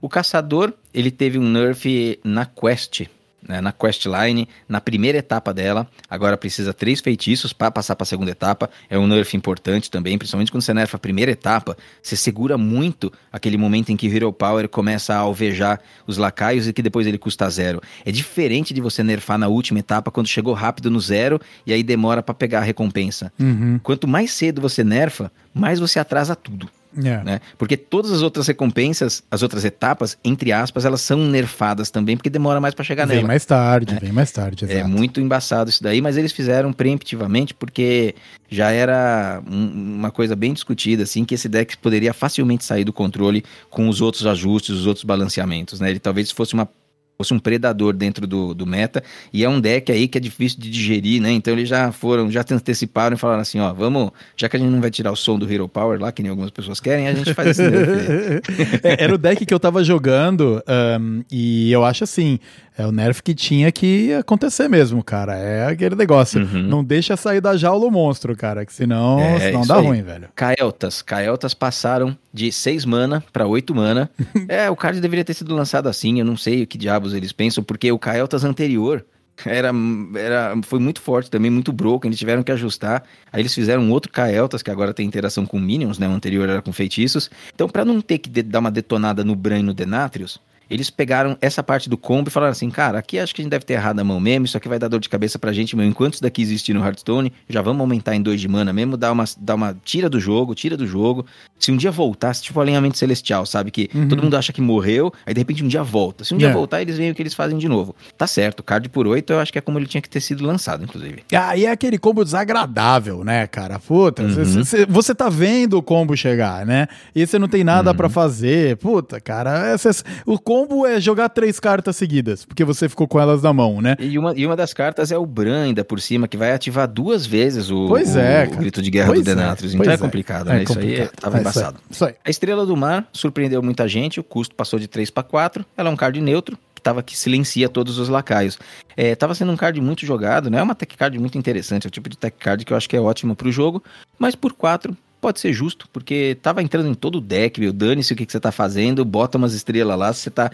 O 0.00 0.08
caçador, 0.08 0.72
ele 0.92 1.10
teve 1.10 1.38
um 1.38 1.48
nerf 1.48 2.18
na 2.24 2.46
quest, 2.46 3.06
né, 3.48 3.60
na 3.60 3.72
questline, 3.72 4.48
na 4.68 4.80
primeira 4.80 5.18
etapa 5.18 5.52
dela. 5.52 5.86
Agora 6.08 6.36
precisa 6.36 6.72
três 6.72 7.00
feitiços 7.00 7.52
para 7.52 7.70
passar 7.70 7.96
para 7.96 8.04
a 8.04 8.06
segunda 8.06 8.30
etapa. 8.30 8.70
É 8.88 8.98
um 8.98 9.06
nerf 9.06 9.36
importante 9.36 9.90
também, 9.90 10.18
principalmente 10.18 10.50
quando 10.50 10.62
você 10.62 10.74
nerfa 10.74 10.96
a 10.96 11.00
primeira 11.00 11.30
etapa. 11.30 11.76
Você 12.02 12.16
segura 12.16 12.58
muito 12.58 13.12
aquele 13.32 13.56
momento 13.56 13.90
em 13.90 13.96
que 13.96 14.08
o 14.08 14.14
Hero 14.14 14.32
Power 14.32 14.68
começa 14.68 15.14
a 15.14 15.18
alvejar 15.18 15.80
os 16.06 16.16
lacaios 16.16 16.68
e 16.68 16.72
que 16.72 16.82
depois 16.82 17.06
ele 17.06 17.18
custa 17.18 17.48
zero. 17.50 17.80
É 18.04 18.12
diferente 18.12 18.72
de 18.74 18.80
você 18.80 19.02
nerfar 19.02 19.38
na 19.38 19.48
última 19.48 19.80
etapa 19.80 20.10
quando 20.10 20.26
chegou 20.26 20.54
rápido 20.54 20.90
no 20.90 21.00
zero 21.00 21.40
e 21.66 21.72
aí 21.72 21.82
demora 21.82 22.22
para 22.22 22.34
pegar 22.34 22.60
a 22.60 22.62
recompensa. 22.62 23.32
Uhum. 23.38 23.78
Quanto 23.82 24.08
mais 24.08 24.32
cedo 24.32 24.60
você 24.60 24.82
nerfa, 24.82 25.30
mais 25.54 25.78
você 25.78 25.98
atrasa 25.98 26.34
tudo. 26.34 26.68
É. 26.98 27.24
Né? 27.24 27.40
Porque 27.58 27.76
todas 27.76 28.10
as 28.10 28.22
outras 28.22 28.46
recompensas, 28.46 29.22
as 29.30 29.42
outras 29.42 29.64
etapas, 29.64 30.16
entre 30.24 30.52
aspas, 30.52 30.84
elas 30.84 31.00
são 31.00 31.18
nerfadas 31.18 31.90
também, 31.90 32.16
porque 32.16 32.30
demora 32.30 32.60
mais 32.60 32.74
para 32.74 32.84
chegar 32.84 33.06
vem 33.06 33.16
nela. 33.16 33.28
mais 33.28 33.44
tarde, 33.44 33.94
né? 33.94 34.00
vem 34.00 34.12
mais 34.12 34.30
tarde. 34.32 34.66
É 34.68 34.84
muito 34.84 35.20
embaçado 35.20 35.70
isso 35.70 35.82
daí, 35.82 36.00
mas 36.00 36.16
eles 36.16 36.32
fizeram 36.32 36.72
preemptivamente 36.72 37.54
porque 37.54 38.14
já 38.48 38.70
era 38.70 39.42
um, 39.48 39.96
uma 39.98 40.10
coisa 40.10 40.34
bem 40.36 40.52
discutida, 40.52 41.02
assim, 41.02 41.24
que 41.24 41.34
esse 41.34 41.48
deck 41.48 41.76
poderia 41.78 42.14
facilmente 42.14 42.64
sair 42.64 42.84
do 42.84 42.92
controle 42.92 43.44
com 43.70 43.88
os 43.88 44.00
outros 44.00 44.26
ajustes, 44.26 44.74
os 44.74 44.86
outros 44.86 45.04
balanceamentos, 45.04 45.80
né? 45.80 45.90
Ele 45.90 45.98
talvez 45.98 46.30
fosse 46.30 46.54
uma 46.54 46.68
fosse 47.16 47.32
um 47.32 47.38
predador 47.38 47.92
dentro 47.92 48.26
do, 48.26 48.54
do 48.54 48.66
meta, 48.66 49.02
e 49.32 49.44
é 49.44 49.48
um 49.48 49.60
deck 49.60 49.90
aí 49.90 50.06
que 50.06 50.18
é 50.18 50.20
difícil 50.20 50.60
de 50.60 50.70
digerir, 50.70 51.20
né? 51.20 51.32
Então 51.32 51.52
eles 51.52 51.68
já 51.68 51.90
foram, 51.92 52.30
já 52.30 52.44
te 52.44 52.54
anteciparam 52.54 53.16
e 53.16 53.18
falaram 53.18 53.40
assim, 53.40 53.58
ó, 53.58 53.72
vamos, 53.72 54.10
já 54.36 54.48
que 54.48 54.56
a 54.56 54.58
gente 54.58 54.70
não 54.70 54.80
vai 54.80 54.90
tirar 54.90 55.12
o 55.12 55.16
som 55.16 55.38
do 55.38 55.50
Hero 55.50 55.68
Power 55.68 56.00
lá, 56.00 56.12
que 56.12 56.22
nem 56.22 56.30
algumas 56.30 56.50
pessoas 56.50 56.80
querem, 56.80 57.08
a 57.08 57.14
gente 57.14 57.32
faz 57.34 57.50
esse 57.50 57.62
nerf. 57.68 58.42
é, 58.82 59.04
era 59.04 59.14
o 59.14 59.18
deck 59.18 59.44
que 59.44 59.54
eu 59.54 59.60
tava 59.60 59.82
jogando, 59.82 60.62
um, 61.00 61.22
e 61.30 61.72
eu 61.72 61.84
acho 61.84 62.04
assim, 62.04 62.38
é 62.76 62.86
o 62.86 62.92
nerf 62.92 63.22
que 63.22 63.34
tinha 63.34 63.72
que 63.72 64.12
acontecer 64.14 64.68
mesmo, 64.68 65.02
cara. 65.02 65.34
É 65.36 65.66
aquele 65.66 65.94
negócio. 65.94 66.42
Uhum. 66.42 66.62
Não 66.62 66.84
deixa 66.84 67.16
sair 67.16 67.40
da 67.40 67.56
jaula 67.56 67.86
o 67.86 67.90
monstro, 67.90 68.36
cara, 68.36 68.66
que 68.66 68.72
senão, 68.72 69.18
É, 69.20 69.38
senão 69.40 69.62
dá 69.66 69.78
aí. 69.78 69.86
ruim, 69.86 70.02
velho. 70.02 70.28
Kael'thas. 70.34 71.00
Kael'thas 71.02 71.54
passaram 71.54 72.16
de 72.32 72.52
6 72.52 72.84
mana 72.84 73.24
pra 73.32 73.46
8 73.46 73.74
mana. 73.74 74.10
é, 74.48 74.68
o 74.70 74.76
card 74.76 75.00
deveria 75.00 75.24
ter 75.24 75.34
sido 75.34 75.54
lançado 75.54 75.88
assim, 75.88 76.18
eu 76.18 76.24
não 76.24 76.36
sei 76.36 76.62
o 76.62 76.66
que 76.66 76.76
diabos 76.76 77.14
eles 77.14 77.32
pensam, 77.32 77.64
porque 77.64 77.90
o 77.90 77.98
Kael'thas 77.98 78.44
anterior, 78.44 79.04
era, 79.44 79.70
era, 80.14 80.54
foi 80.62 80.78
muito 80.78 81.00
forte 81.00 81.30
também, 81.30 81.50
muito 81.50 81.72
broken, 81.72 82.08
eles 82.08 82.18
tiveram 82.18 82.42
que 82.42 82.52
ajustar. 82.52 83.02
Aí 83.32 83.40
eles 83.42 83.54
fizeram 83.54 83.82
um 83.82 83.90
outro 83.90 84.10
Kael'thas, 84.12 84.62
que 84.62 84.70
agora 84.70 84.94
tem 84.94 85.06
interação 85.06 85.44
com 85.46 85.58
Minions, 85.58 85.98
né? 85.98 86.08
O 86.08 86.12
anterior 86.12 86.48
era 86.48 86.62
com 86.62 86.72
feitiços. 86.72 87.30
Então, 87.54 87.68
para 87.68 87.84
não 87.84 88.00
ter 88.00 88.18
que 88.18 88.42
dar 88.42 88.58
uma 88.60 88.70
detonada 88.70 89.24
no 89.24 89.34
Bran 89.34 89.58
e 89.60 89.62
no 89.62 89.74
Denatrius, 89.74 90.40
eles 90.68 90.90
pegaram 90.90 91.36
essa 91.40 91.62
parte 91.62 91.88
do 91.88 91.96
combo 91.96 92.28
e 92.28 92.32
falaram 92.32 92.52
assim, 92.52 92.68
cara, 92.70 92.98
aqui 92.98 93.18
acho 93.18 93.34
que 93.34 93.40
a 93.40 93.44
gente 93.44 93.50
deve 93.50 93.64
ter 93.64 93.74
errado 93.74 93.98
a 94.00 94.04
mão 94.04 94.18
mesmo, 94.20 94.46
isso 94.46 94.56
aqui 94.56 94.68
vai 94.68 94.78
dar 94.78 94.88
dor 94.88 95.00
de 95.00 95.08
cabeça 95.08 95.38
pra 95.38 95.52
gente, 95.52 95.76
meu, 95.76 95.86
enquanto 95.86 96.14
isso 96.14 96.22
daqui 96.22 96.42
existir 96.42 96.72
no 96.74 96.84
Hearthstone, 96.84 97.32
já 97.48 97.62
vamos 97.62 97.80
aumentar 97.80 98.14
em 98.14 98.22
2 98.22 98.40
de 98.40 98.48
mana 98.48 98.72
mesmo, 98.72 98.96
dar 98.96 99.12
uma, 99.12 99.24
dar 99.38 99.54
uma 99.54 99.76
tira 99.84 100.08
do 100.08 100.18
jogo, 100.20 100.54
tira 100.54 100.76
do 100.76 100.86
jogo. 100.86 101.24
Se 101.58 101.70
um 101.72 101.76
dia 101.76 101.90
voltasse, 101.90 102.42
tipo 102.42 102.60
alinhamento 102.60 102.98
celestial, 102.98 103.46
sabe? 103.46 103.70
Que 103.70 103.88
Uhum. 103.94 104.08
todo 104.08 104.22
mundo 104.22 104.36
acha 104.36 104.52
que 104.52 104.60
morreu, 104.60 105.12
aí 105.24 105.32
de 105.32 105.40
repente 105.40 105.64
um 105.64 105.68
dia 105.68 105.82
volta. 105.82 106.24
Se 106.24 106.34
um 106.34 106.38
dia 106.38 106.48
É. 106.48 106.52
voltar, 106.52 106.82
eles 106.82 106.96
veem 106.98 107.10
o 107.10 107.14
que 107.14 107.22
eles 107.22 107.34
fazem 107.34 107.56
de 107.58 107.68
novo. 107.68 107.94
Tá 108.18 108.26
certo, 108.26 108.62
card 108.62 108.88
por 108.88 109.06
8 109.06 109.32
eu 109.32 109.40
acho 109.40 109.52
que 109.52 109.58
é 109.58 109.60
como 109.62 109.78
ele 109.78 109.86
tinha 109.86 110.00
que 110.00 110.08
ter 110.10 110.20
sido 110.20 110.44
lançado, 110.44 110.84
inclusive. 110.84 111.22
Ah, 111.32 111.56
e 111.56 111.64
é 111.66 111.70
aquele 111.70 111.98
combo 111.98 112.24
desagradável, 112.24 113.24
né, 113.24 113.46
cara? 113.46 113.78
Puta, 113.78 114.22
Uhum. 114.22 114.44
cê- 114.44 114.64
cê- 114.64 114.86
você 114.86 115.14
tá 115.14 115.28
vendo 115.28 115.76
o 115.78 115.82
combo 115.82 116.16
chegar, 116.16 116.64
né? 116.66 116.86
E 117.14 117.26
você 117.26 117.38
não 117.38 117.48
tem 117.48 117.62
nada 117.64 117.90
Uhum. 117.90 117.96
pra 117.96 118.08
fazer. 118.08 118.76
Puta, 118.76 119.20
cara, 119.20 119.68
essa- 119.70 120.04
o 120.24 120.38
combo 120.38 120.55
é 120.86 121.00
jogar 121.00 121.28
três 121.28 121.58
cartas 121.60 121.96
seguidas, 121.96 122.44
porque 122.44 122.64
você 122.64 122.88
ficou 122.88 123.06
com 123.08 123.20
elas 123.20 123.42
na 123.42 123.52
mão, 123.52 123.80
né? 123.80 123.96
E 123.98 124.18
uma, 124.18 124.32
e 124.36 124.46
uma 124.46 124.56
das 124.56 124.72
cartas 124.72 125.10
é 125.12 125.18
o 125.18 125.26
Bran 125.26 125.64
ainda 125.64 125.84
por 125.84 126.00
cima, 126.00 126.26
que 126.28 126.36
vai 126.36 126.52
ativar 126.52 126.88
duas 126.88 127.26
vezes 127.26 127.70
o, 127.70 127.86
Pois 127.88 128.14
o- 128.14 128.18
é, 128.18 128.44
o 128.52 128.56
grito 128.56 128.80
de 128.80 128.90
guerra 128.90 129.08
Pois 129.08 129.22
do 129.24 129.30
é, 129.30 129.34
Denatrius. 129.34 129.74
Então 129.74 129.84
pois 129.84 129.94
é 129.94 130.02
complicado, 130.02 130.50
É 130.50 130.54
né? 130.54 130.62
Isso 130.62 130.78
aí 130.78 130.84
complicado. 130.84 131.10
tava 131.20 131.36
É 131.36 131.40
isso 131.40 131.48
aí, 131.48 131.54
embaçado. 131.62 131.80
Isso 131.90 132.04
aí. 132.04 132.14
A 132.24 132.30
Estrela 132.30 132.64
do 132.64 132.76
Mar 132.76 133.06
surpreendeu 133.12 133.62
muita 133.62 133.86
gente, 133.88 134.20
o 134.20 134.24
custo 134.24 134.54
passou 134.54 134.78
de 134.78 134.86
3 134.88 135.10
para 135.10 135.22
4. 135.22 135.64
Ela 135.76 135.90
é 135.90 135.92
um 135.92 135.96
card 135.96 136.20
neutro, 136.20 136.56
que, 136.74 136.82
tava, 136.82 137.02
que 137.02 137.16
silencia 137.16 137.68
todos 137.68 137.98
os 137.98 138.08
lacaios. 138.08 138.58
É, 138.96 139.14
tava 139.14 139.34
sendo 139.34 139.50
um 139.52 139.56
card 139.56 139.80
muito 139.80 140.04
jogado, 140.06 140.48
né? 140.50 140.58
É 140.58 140.62
uma 140.62 140.74
tech 140.74 140.96
card 140.96 141.18
muito 141.18 141.36
interessante, 141.38 141.86
é 141.86 141.88
o 141.88 141.90
tipo 141.90 142.08
de 142.08 142.16
tech 142.16 142.36
card 142.38 142.64
que 142.64 142.72
eu 142.72 142.76
acho 142.76 142.88
que 142.88 142.96
é 142.96 143.00
ótimo 143.00 143.34
pro 143.34 143.50
jogo, 143.50 143.82
mas 144.18 144.34
por 144.34 144.52
4 144.52 144.96
pode 145.26 145.40
ser 145.40 145.52
justo, 145.52 145.88
porque 145.92 146.38
tava 146.40 146.62
entrando 146.62 146.88
em 146.88 146.94
todo 146.94 147.16
o 147.16 147.20
deck, 147.20 147.60
meu, 147.60 147.72
dane-se 147.72 148.12
o 148.12 148.16
que, 148.16 148.24
que 148.24 148.30
você 148.30 148.38
tá 148.38 148.52
fazendo, 148.52 149.04
bota 149.04 149.36
umas 149.36 149.54
estrelas 149.54 149.98
lá, 149.98 150.12
se 150.12 150.20
você 150.20 150.30
tá... 150.30 150.52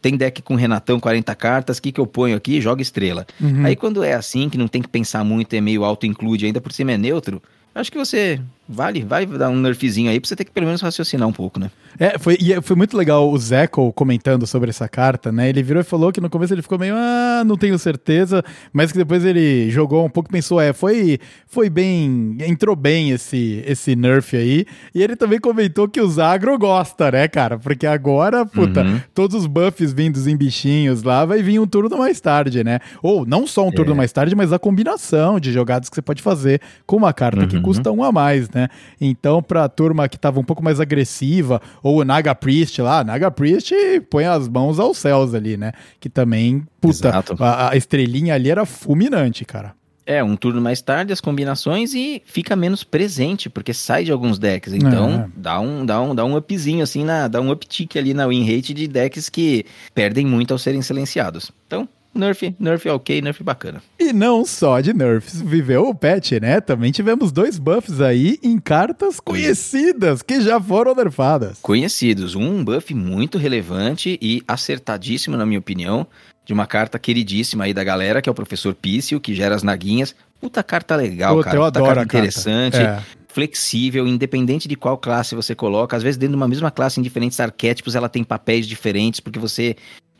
Tem 0.00 0.16
deck 0.16 0.40
com 0.40 0.54
Renatão, 0.54 0.98
40 0.98 1.34
cartas, 1.34 1.76
o 1.76 1.82
que 1.82 1.92
que 1.92 2.00
eu 2.00 2.06
ponho 2.06 2.34
aqui? 2.34 2.58
Joga 2.58 2.80
estrela. 2.80 3.26
Uhum. 3.38 3.66
Aí 3.66 3.76
quando 3.76 4.02
é 4.02 4.14
assim, 4.14 4.48
que 4.48 4.56
não 4.56 4.68
tem 4.68 4.80
que 4.80 4.88
pensar 4.88 5.22
muito, 5.22 5.52
é 5.52 5.60
meio 5.60 5.84
auto-include, 5.84 6.46
ainda 6.46 6.62
por 6.62 6.72
cima 6.72 6.92
é 6.92 6.96
neutro, 6.96 7.42
acho 7.74 7.92
que 7.92 7.98
você 7.98 8.40
vale, 8.68 9.04
vai 9.04 9.24
dar 9.26 9.48
um 9.48 9.56
nerfzinho 9.56 10.10
aí 10.10 10.18
pra 10.20 10.28
você 10.28 10.36
ter 10.36 10.44
que 10.44 10.50
pelo 10.50 10.66
menos 10.66 10.80
raciocinar 10.80 11.26
um 11.28 11.32
pouco, 11.32 11.58
né? 11.60 11.70
É, 11.98 12.18
foi, 12.18 12.36
e 12.40 12.60
foi 12.60 12.76
muito 12.76 12.94
legal 12.96 13.30
o 13.30 13.38
Zeco 13.38 13.90
comentando 13.94 14.46
sobre 14.46 14.68
essa 14.68 14.86
carta, 14.88 15.32
né? 15.32 15.48
Ele 15.48 15.62
virou 15.62 15.80
e 15.80 15.84
falou 15.84 16.12
que 16.12 16.20
no 16.20 16.28
começo 16.28 16.52
ele 16.52 16.60
ficou 16.60 16.78
meio, 16.78 16.94
ah, 16.96 17.42
não 17.46 17.56
tenho 17.56 17.78
certeza, 17.78 18.44
mas 18.72 18.92
que 18.92 18.98
depois 18.98 19.24
ele 19.24 19.70
jogou 19.70 20.04
um 20.04 20.10
pouco 20.10 20.28
e 20.28 20.32
pensou, 20.32 20.60
é, 20.60 20.72
foi, 20.74 21.18
foi 21.46 21.70
bem, 21.70 22.36
entrou 22.40 22.76
bem 22.76 23.10
esse, 23.12 23.62
esse 23.66 23.96
nerf 23.96 24.36
aí. 24.36 24.66
E 24.94 25.02
ele 25.02 25.16
também 25.16 25.38
comentou 25.40 25.88
que 25.88 26.00
o 26.00 26.08
Zagro 26.08 26.58
gosta, 26.58 27.10
né, 27.10 27.26
cara? 27.28 27.58
Porque 27.58 27.86
agora, 27.86 28.44
puta, 28.44 28.82
Uhum. 28.82 29.00
todos 29.14 29.34
os 29.36 29.46
buffs 29.46 29.92
vindos 29.92 30.26
em 30.26 30.36
bichinhos 30.36 31.02
lá, 31.02 31.24
vai 31.24 31.42
vir 31.42 31.58
um 31.58 31.66
turno 31.66 31.96
mais 31.96 32.20
tarde, 32.20 32.62
né? 32.62 32.80
Ou 33.02 33.24
não 33.24 33.46
só 33.46 33.66
um 33.66 33.72
turno 33.72 33.92
É. 33.92 33.96
mais 33.96 34.12
tarde, 34.12 34.34
mas 34.36 34.52
a 34.52 34.58
combinação 34.58 35.40
de 35.40 35.50
jogadas 35.52 35.88
que 35.88 35.94
você 35.94 36.02
pode 36.02 36.20
fazer 36.20 36.60
com 36.84 36.96
uma 36.96 37.12
carta 37.14 37.46
que 37.46 37.56
Uhum. 37.56 37.62
custa 37.62 37.90
um 37.90 38.02
a 38.04 38.12
mais, 38.12 38.50
né? 38.50 38.55
Então, 39.00 39.42
pra 39.42 39.68
turma 39.68 40.08
que 40.08 40.18
tava 40.18 40.40
um 40.40 40.44
pouco 40.44 40.62
mais 40.62 40.80
agressiva, 40.80 41.60
ou 41.82 42.00
o 42.00 42.04
Naga 42.04 42.34
Priest 42.34 42.80
lá, 42.80 43.04
Naga 43.04 43.30
Priest 43.30 43.72
põe 44.10 44.24
as 44.24 44.48
mãos 44.48 44.78
aos 44.78 44.98
céus 44.98 45.34
ali, 45.34 45.56
né? 45.56 45.72
Que 46.00 46.08
também, 46.08 46.66
puta, 46.80 47.22
a, 47.38 47.70
a 47.72 47.76
estrelinha 47.76 48.34
ali 48.34 48.50
era 48.50 48.64
fulminante, 48.64 49.44
cara. 49.44 49.74
É, 50.08 50.22
um 50.22 50.36
turno 50.36 50.60
mais 50.60 50.80
tarde, 50.80 51.12
as 51.12 51.20
combinações 51.20 51.92
e 51.92 52.22
fica 52.24 52.54
menos 52.54 52.84
presente, 52.84 53.50
porque 53.50 53.74
sai 53.74 54.04
de 54.04 54.12
alguns 54.12 54.38
decks. 54.38 54.72
Então, 54.72 55.24
É. 55.26 55.28
dá, 55.36 55.58
um, 55.58 55.84
dá, 55.84 56.00
um, 56.00 56.14
dá 56.14 56.24
um 56.24 56.36
upzinho, 56.36 56.84
assim, 56.84 57.04
na, 57.04 57.26
dá 57.26 57.40
um 57.40 57.50
uptick 57.50 57.98
ali 57.98 58.14
na 58.14 58.24
win 58.28 58.44
rate 58.44 58.72
de 58.72 58.86
decks 58.86 59.28
que 59.28 59.66
perdem 59.92 60.24
muito 60.24 60.52
ao 60.52 60.58
serem 60.58 60.80
silenciados. 60.80 61.50
Então, 61.66 61.88
nerf, 62.16 62.54
nerf 62.58 62.88
ok, 62.88 63.20
nerf 63.22 63.42
bacana. 63.42 63.82
E 63.98 64.12
não 64.12 64.44
só 64.44 64.80
de 64.80 64.92
nerfs, 64.92 65.40
viveu 65.40 65.88
o 65.88 65.94
patch, 65.94 66.32
né? 66.40 66.60
Também 66.60 66.92
tivemos 66.92 67.30
dois 67.32 67.58
buffs 67.58 68.00
aí 68.00 68.38
em 68.42 68.58
cartas 68.58 69.20
conhecidas 69.20 70.22
que 70.22 70.40
já 70.40 70.60
foram 70.60 70.94
nerfadas. 70.94 71.58
Conhecidos, 71.62 72.34
um 72.34 72.64
buff 72.64 72.92
muito 72.94 73.38
relevante 73.38 74.18
e 74.20 74.42
acertadíssimo, 74.46 75.36
na 75.36 75.46
minha 75.46 75.58
opinião, 75.58 76.06
de 76.44 76.52
uma 76.52 76.66
carta 76.66 76.98
queridíssima 76.98 77.64
aí 77.64 77.74
da 77.74 77.82
galera, 77.82 78.22
que 78.22 78.28
é 78.28 78.32
o 78.32 78.34
Professor 78.34 78.74
Pício, 78.74 79.18
que 79.20 79.34
gera 79.34 79.54
as 79.54 79.62
naguinhas. 79.62 80.14
Puta 80.40 80.62
carta 80.62 80.94
legal, 80.94 81.34
Puta, 81.36 81.44
cara. 81.44 81.56
eu 81.56 81.62
Puta 81.64 81.78
adoro 81.78 81.86
carta 81.86 82.00
a 82.02 82.04
carta. 82.06 82.18
interessante. 82.18 82.76
É. 82.76 83.02
flexível, 83.28 84.06
independente 84.06 84.66
de 84.66 84.76
qual 84.76 84.96
classe 84.96 85.34
você 85.34 85.54
coloca. 85.54 85.94
Às 85.96 86.02
vezes, 86.02 86.16
dentro 86.16 86.32
de 86.32 86.36
uma 86.36 86.48
mesma 86.48 86.70
classe, 86.70 86.98
em 86.98 87.02
diferentes 87.02 87.38
arquétipos, 87.38 87.94
ela 87.94 88.08
tem 88.08 88.24
papéis 88.24 88.66
diferentes, 88.66 89.20
porque 89.20 89.38
você 89.38 89.76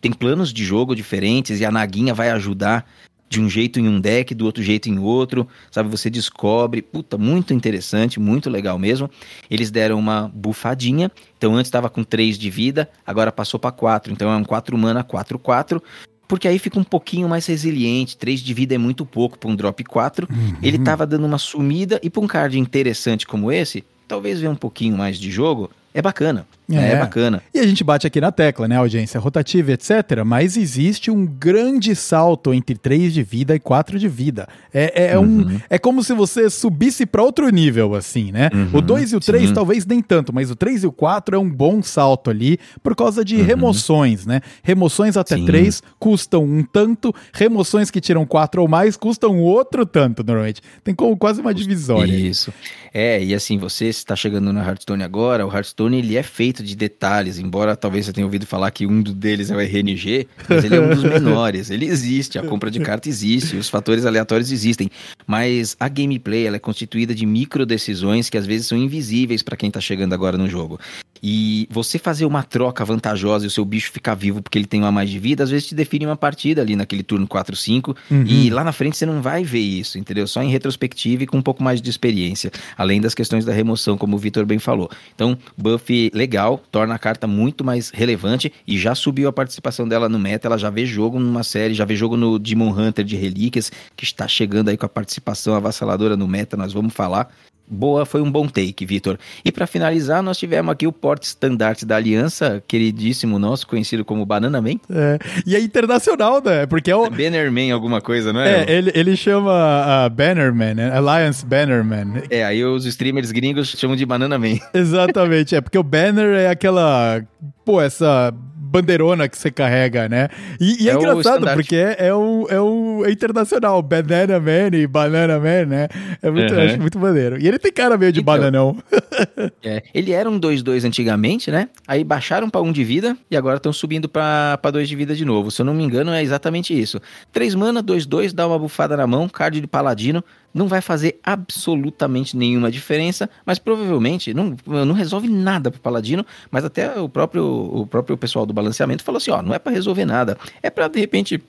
tem 0.06 0.12
planos 0.12 0.52
de 0.52 0.64
jogo 0.64 0.94
diferentes 0.94 1.58
e 1.58 1.64
a 1.64 1.70
Naguinha 1.72 2.14
vai 2.14 2.30
ajudar 2.30 2.88
de 3.28 3.40
um 3.40 3.50
jeito 3.50 3.80
em 3.80 3.88
um 3.88 4.00
deck, 4.00 4.36
do 4.36 4.44
outro 4.46 4.62
jeito 4.62 4.88
em 4.88 5.00
outro, 5.00 5.48
sabe? 5.68 5.88
Você 5.88 6.08
descobre. 6.08 6.80
Puta, 6.80 7.18
muito 7.18 7.52
interessante, 7.52 8.20
muito 8.20 8.48
legal 8.48 8.78
mesmo. 8.78 9.10
Eles 9.50 9.68
deram 9.68 9.98
uma 9.98 10.30
bufadinha. 10.32 11.10
Então, 11.36 11.56
antes 11.56 11.66
estava 11.66 11.90
com 11.90 12.04
3 12.04 12.38
de 12.38 12.48
vida, 12.48 12.88
agora 13.04 13.32
passou 13.32 13.58
para 13.58 13.72
4. 13.72 14.12
Então, 14.12 14.30
é 14.30 14.36
um 14.36 14.44
4 14.44 14.78
mana 14.78 15.02
4-4. 15.02 15.82
Porque 16.28 16.46
aí 16.46 16.60
fica 16.60 16.78
um 16.78 16.84
pouquinho 16.84 17.28
mais 17.28 17.44
resiliente. 17.46 18.16
3 18.16 18.40
de 18.40 18.54
vida 18.54 18.76
é 18.76 18.78
muito 18.78 19.04
pouco 19.04 19.36
para 19.36 19.50
um 19.50 19.56
drop 19.56 19.82
4. 19.82 20.28
Ele 20.62 20.78
tava 20.78 21.04
dando 21.04 21.26
uma 21.26 21.38
sumida 21.38 21.98
e 22.00 22.08
para 22.08 22.22
um 22.22 22.28
card 22.28 22.56
interessante 22.60 23.26
como 23.26 23.50
esse, 23.50 23.84
talvez 24.06 24.38
ver 24.38 24.48
um 24.48 24.54
pouquinho 24.54 24.96
mais 24.96 25.18
de 25.18 25.32
jogo, 25.32 25.68
é 25.92 26.00
bacana. 26.00 26.46
É, 26.70 26.92
É. 26.92 26.96
bacana. 26.96 27.42
E 27.54 27.58
a 27.60 27.66
gente 27.66 27.84
bate 27.84 28.06
aqui 28.06 28.20
na 28.20 28.32
tecla, 28.32 28.66
né, 28.66 28.76
audiência 28.76 29.20
rotativa, 29.20 29.72
etc. 29.72 30.22
Mas 30.24 30.56
existe 30.56 31.10
um 31.10 31.24
grande 31.24 31.94
salto 31.94 32.52
entre 32.52 32.76
3 32.76 33.12
de 33.14 33.22
vida 33.22 33.54
e 33.54 33.60
4 33.60 33.98
de 33.98 34.08
vida. 34.08 34.48
É, 34.74 35.12
é, 35.12 35.18
Uhum. 35.18 35.42
um, 35.42 35.60
é 35.70 35.78
como 35.78 36.02
se 36.02 36.12
você 36.12 36.50
subisse 36.50 37.06
para 37.06 37.22
outro 37.22 37.48
nível, 37.50 37.94
assim, 37.94 38.32
né? 38.32 38.50
Uhum, 38.52 38.70
o 38.78 38.80
2 38.80 39.12
e 39.12 39.16
o 39.16 39.20
3 39.20 39.48
sim. 39.48 39.54
talvez 39.54 39.86
nem 39.86 40.00
tanto, 40.02 40.32
mas 40.34 40.50
o 40.50 40.56
3 40.56 40.82
e 40.82 40.86
o 40.86 40.92
4 40.92 41.36
é 41.36 41.38
um 41.38 41.48
bom 41.48 41.82
salto 41.82 42.30
ali 42.30 42.58
por 42.82 42.94
causa 42.96 43.24
de 43.24 43.36
remoções, 43.40 44.26
né? 44.26 44.40
Remoções 44.62 45.16
até 45.16 45.34
Uhum. 45.36 45.40
Sim. 45.42 45.46
3 45.46 45.82
custam 45.98 46.44
um 46.44 46.62
tanto, 46.62 47.14
remoções 47.32 47.90
que 47.90 48.00
tiram 48.00 48.26
4 48.26 48.60
ou 48.62 48.68
mais 48.68 48.96
custam 48.96 49.38
outro 49.40 49.86
tanto, 49.86 50.24
normalmente. 50.24 50.60
Tem 50.82 50.94
como 50.94 51.16
quase 51.16 51.40
uma 51.40 51.54
divisória. 51.54 52.12
Isso. 52.12 52.52
É, 52.92 53.22
e 53.22 53.34
assim, 53.34 53.58
você 53.58 53.86
está 53.86 54.16
chegando 54.16 54.52
no 54.52 54.60
Hearthstone 54.60 55.02
agora, 55.02 55.46
o 55.46 55.52
Hearthstone 55.52 55.98
ele 55.98 56.16
é 56.16 56.22
feito 56.22 56.55
de 56.62 56.74
detalhes, 56.76 57.38
embora 57.38 57.76
talvez 57.76 58.06
você 58.06 58.12
tenha 58.12 58.26
ouvido 58.26 58.46
falar 58.46 58.70
que 58.70 58.86
um 58.86 59.02
deles 59.02 59.50
é 59.50 59.56
o 59.56 59.60
RNG, 59.60 60.26
mas 60.48 60.64
ele 60.64 60.76
é 60.76 60.80
um 60.80 60.90
dos 60.90 61.02
menores. 61.04 61.70
Ele 61.70 61.86
existe, 61.86 62.38
a 62.38 62.42
compra 62.42 62.70
de 62.70 62.80
carta 62.80 63.08
existe, 63.08 63.56
os 63.56 63.68
fatores 63.68 64.04
aleatórios 64.06 64.50
existem, 64.52 64.90
mas 65.26 65.76
a 65.80 65.88
gameplay 65.88 66.46
ela 66.46 66.56
é 66.56 66.60
constituída 66.60 67.14
de 67.14 67.26
micro 67.26 67.64
decisões 67.66 68.28
que 68.30 68.36
às 68.38 68.46
vezes 68.46 68.66
são 68.66 68.76
invisíveis 68.78 69.42
para 69.42 69.56
quem 69.56 69.70
tá 69.70 69.80
chegando 69.80 70.12
agora 70.12 70.36
no 70.38 70.48
jogo. 70.48 70.78
E 71.22 71.66
você 71.70 71.98
fazer 71.98 72.26
uma 72.26 72.42
troca 72.42 72.84
vantajosa 72.84 73.46
e 73.46 73.48
o 73.48 73.50
seu 73.50 73.64
bicho 73.64 73.90
ficar 73.90 74.14
vivo 74.14 74.42
porque 74.42 74.58
ele 74.58 74.66
tem 74.66 74.80
uma 74.82 74.92
mais 74.92 75.08
de 75.08 75.18
vida, 75.18 75.42
às 75.42 75.50
vezes 75.50 75.66
te 75.68 75.74
define 75.74 76.04
uma 76.04 76.16
partida 76.16 76.60
ali 76.60 76.76
naquele 76.76 77.02
turno 77.02 77.26
4, 77.26 77.56
5, 77.56 77.96
Uhum. 78.10 78.24
e 78.26 78.50
lá 78.50 78.62
na 78.62 78.70
frente 78.72 78.96
você 78.98 79.06
não 79.06 79.22
vai 79.22 79.42
ver 79.42 79.58
isso, 79.60 79.98
entendeu? 79.98 80.26
Só 80.26 80.42
em 80.42 80.50
retrospectiva 80.50 81.22
e 81.24 81.26
com 81.26 81.38
um 81.38 81.42
pouco 81.42 81.62
mais 81.62 81.80
de 81.80 81.88
experiência. 81.88 82.52
Além 82.76 83.00
das 83.00 83.14
questões 83.14 83.44
da 83.44 83.52
remoção, 83.52 83.96
como 83.96 84.14
o 84.16 84.18
Vitor 84.18 84.44
bem 84.44 84.58
falou. 84.58 84.90
Então, 85.14 85.36
buff 85.56 86.10
legal, 86.14 86.45
torna 86.70 86.94
a 86.94 86.98
carta 86.98 87.26
muito 87.26 87.64
mais 87.64 87.90
relevante 87.90 88.52
e 88.66 88.78
já 88.78 88.94
subiu 88.94 89.28
a 89.28 89.32
participação 89.32 89.88
dela 89.88 90.08
no 90.08 90.18
meta. 90.18 90.46
Ela 90.46 90.58
já 90.58 90.70
vê 90.70 90.86
jogo 90.86 91.18
numa 91.18 91.42
série, 91.42 91.74
já 91.74 91.84
vê 91.84 91.96
jogo 91.96 92.16
no 92.16 92.38
Demon 92.38 92.70
Hunter 92.70 93.04
de 93.04 93.16
Relíquias, 93.16 93.72
que 93.96 94.04
está 94.04 94.28
chegando 94.28 94.68
aí 94.68 94.76
com 94.76 94.86
a 94.86 94.88
participação 94.88 95.54
avassaladora 95.54 96.16
no 96.16 96.28
meta. 96.28 96.56
Nós 96.56 96.72
vamos 96.72 96.94
falar. 96.94 97.28
Boa, 97.68 98.06
foi 98.06 98.22
um 98.22 98.30
bom 98.30 98.46
take, 98.46 98.86
Vitor. 98.86 99.18
E 99.44 99.50
para 99.50 99.66
finalizar, 99.66 100.22
nós 100.22 100.38
tivemos 100.38 100.70
aqui 100.72 100.86
o 100.86 100.92
porte 100.92 101.24
estandarte 101.24 101.84
da 101.84 101.96
Aliança, 101.96 102.62
queridíssimo 102.66 103.38
nosso, 103.38 103.66
conhecido 103.66 104.04
como 104.04 104.24
Banana 104.24 104.60
Man. 104.60 104.78
É. 104.90 105.18
E 105.44 105.56
é 105.56 105.60
internacional, 105.60 106.42
né? 106.44 106.66
Porque 106.66 106.90
é 106.90 106.96
o, 106.96 107.10
Bannerman, 107.10 107.72
alguma 107.72 108.00
coisa, 108.00 108.32
não 108.32 108.40
é? 108.40 108.62
É, 108.62 108.72
ele, 108.72 108.92
ele 108.94 109.16
chama 109.16 109.52
a 109.52 110.08
Bannerman, 110.08 110.74
né? 110.74 110.96
Alliance 110.96 111.44
Bannerman. 111.44 112.22
É, 112.30 112.44
aí 112.44 112.64
os 112.64 112.84
streamers 112.86 113.32
gringos 113.32 113.68
chamam 113.68 113.96
de 113.96 114.06
Banana 114.06 114.38
Man. 114.38 114.58
Exatamente, 114.72 115.56
é 115.56 115.60
porque 115.60 115.78
o 115.78 115.82
banner 115.82 116.38
é 116.38 116.48
aquela. 116.48 117.22
Pô, 117.64 117.80
essa 117.80 118.32
bandeirona 118.66 119.28
que 119.28 119.38
você 119.38 119.50
carrega, 119.50 120.08
né? 120.08 120.28
E, 120.60 120.84
e 120.84 120.88
é, 120.88 120.92
É 120.92 120.96
engraçado, 120.96 121.46
porque 121.54 121.76
é, 121.76 121.96
é 122.08 122.14
o, 122.14 122.46
é 122.50 122.60
o 122.60 123.04
é 123.06 123.10
internacional, 123.10 123.80
Banana 123.82 124.38
Man 124.40 124.76
e 124.76 124.86
Banana 124.86 125.38
Man, 125.38 125.66
né? 125.66 125.88
É 126.22 126.30
muito, 126.30 126.52
Uhum. 126.54 126.60
acho 126.62 126.80
muito 126.80 126.98
maneiro. 126.98 127.38
E 127.40 127.46
ele 127.46 127.58
tem 127.58 127.72
cara 127.72 127.96
meio 127.96 128.12
de 128.12 128.20
Então. 128.20 128.34
bananão. 128.34 128.76
É, 129.62 129.82
ele 129.94 130.12
era 130.12 130.28
um 130.30 130.38
2-2 130.38 130.84
antigamente, 130.84 131.50
né? 131.50 131.68
Aí 131.88 132.04
baixaram 132.04 132.48
pra 132.50 132.60
1 132.60 132.70
de 132.72 132.84
vida 132.84 133.16
e 133.30 133.36
agora 133.36 133.56
estão 133.56 133.72
subindo 133.72 134.08
pra 134.08 134.58
pra 134.60 134.70
2 134.70 134.88
de 134.88 134.94
vida 134.96 135.14
de 135.14 135.24
novo. 135.24 135.50
Se 135.50 135.60
eu 135.62 135.66
não 135.66 135.74
me 135.74 135.82
engano, 135.82 136.12
é 136.12 136.22
exatamente 136.22 136.78
isso. 136.78 137.00
3 137.32 137.54
mana, 137.54 137.82
2-2, 137.82 138.32
dá 138.32 138.46
uma 138.46 138.58
bufada 138.58 138.96
na 138.96 139.06
mão, 139.06 139.28
card 139.28 139.60
de 139.60 139.66
paladino. 139.66 140.22
Não 140.56 140.66
vai 140.66 140.80
fazer 140.80 141.20
absolutamente 141.22 142.34
nenhuma 142.34 142.70
diferença, 142.70 143.28
mas 143.44 143.58
provavelmente 143.58 144.32
não, 144.32 144.56
não 144.66 144.94
resolve 144.94 145.28
nada 145.28 145.70
pro 145.70 145.78
paladino. 145.78 146.24
Mas 146.50 146.64
até 146.64 146.98
o 146.98 147.10
próprio, 147.10 147.44
o 147.44 147.86
próprio 147.86 148.16
pessoal 148.16 148.46
do 148.46 148.54
balanceamento 148.54 149.04
falou 149.04 149.18
assim: 149.18 149.30
ó, 149.30 149.42
não 149.42 149.52
é 149.52 149.58
pra 149.58 149.70
resolver 149.70 150.06
nada. 150.06 150.38
É 150.62 150.70
pra 150.70 150.88
de 150.88 150.98
repente 150.98 151.42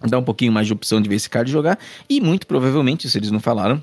dar 0.00 0.18
um 0.18 0.22
pouquinho 0.22 0.52
mais 0.52 0.68
de 0.68 0.72
opção 0.72 1.02
de 1.02 1.08
ver 1.08 1.16
esse 1.16 1.28
card 1.28 1.50
jogar. 1.50 1.76
E 2.08 2.20
muito 2.20 2.46
provavelmente, 2.46 3.10
se 3.10 3.18
eles 3.18 3.32
não 3.32 3.40
falaram, 3.40 3.82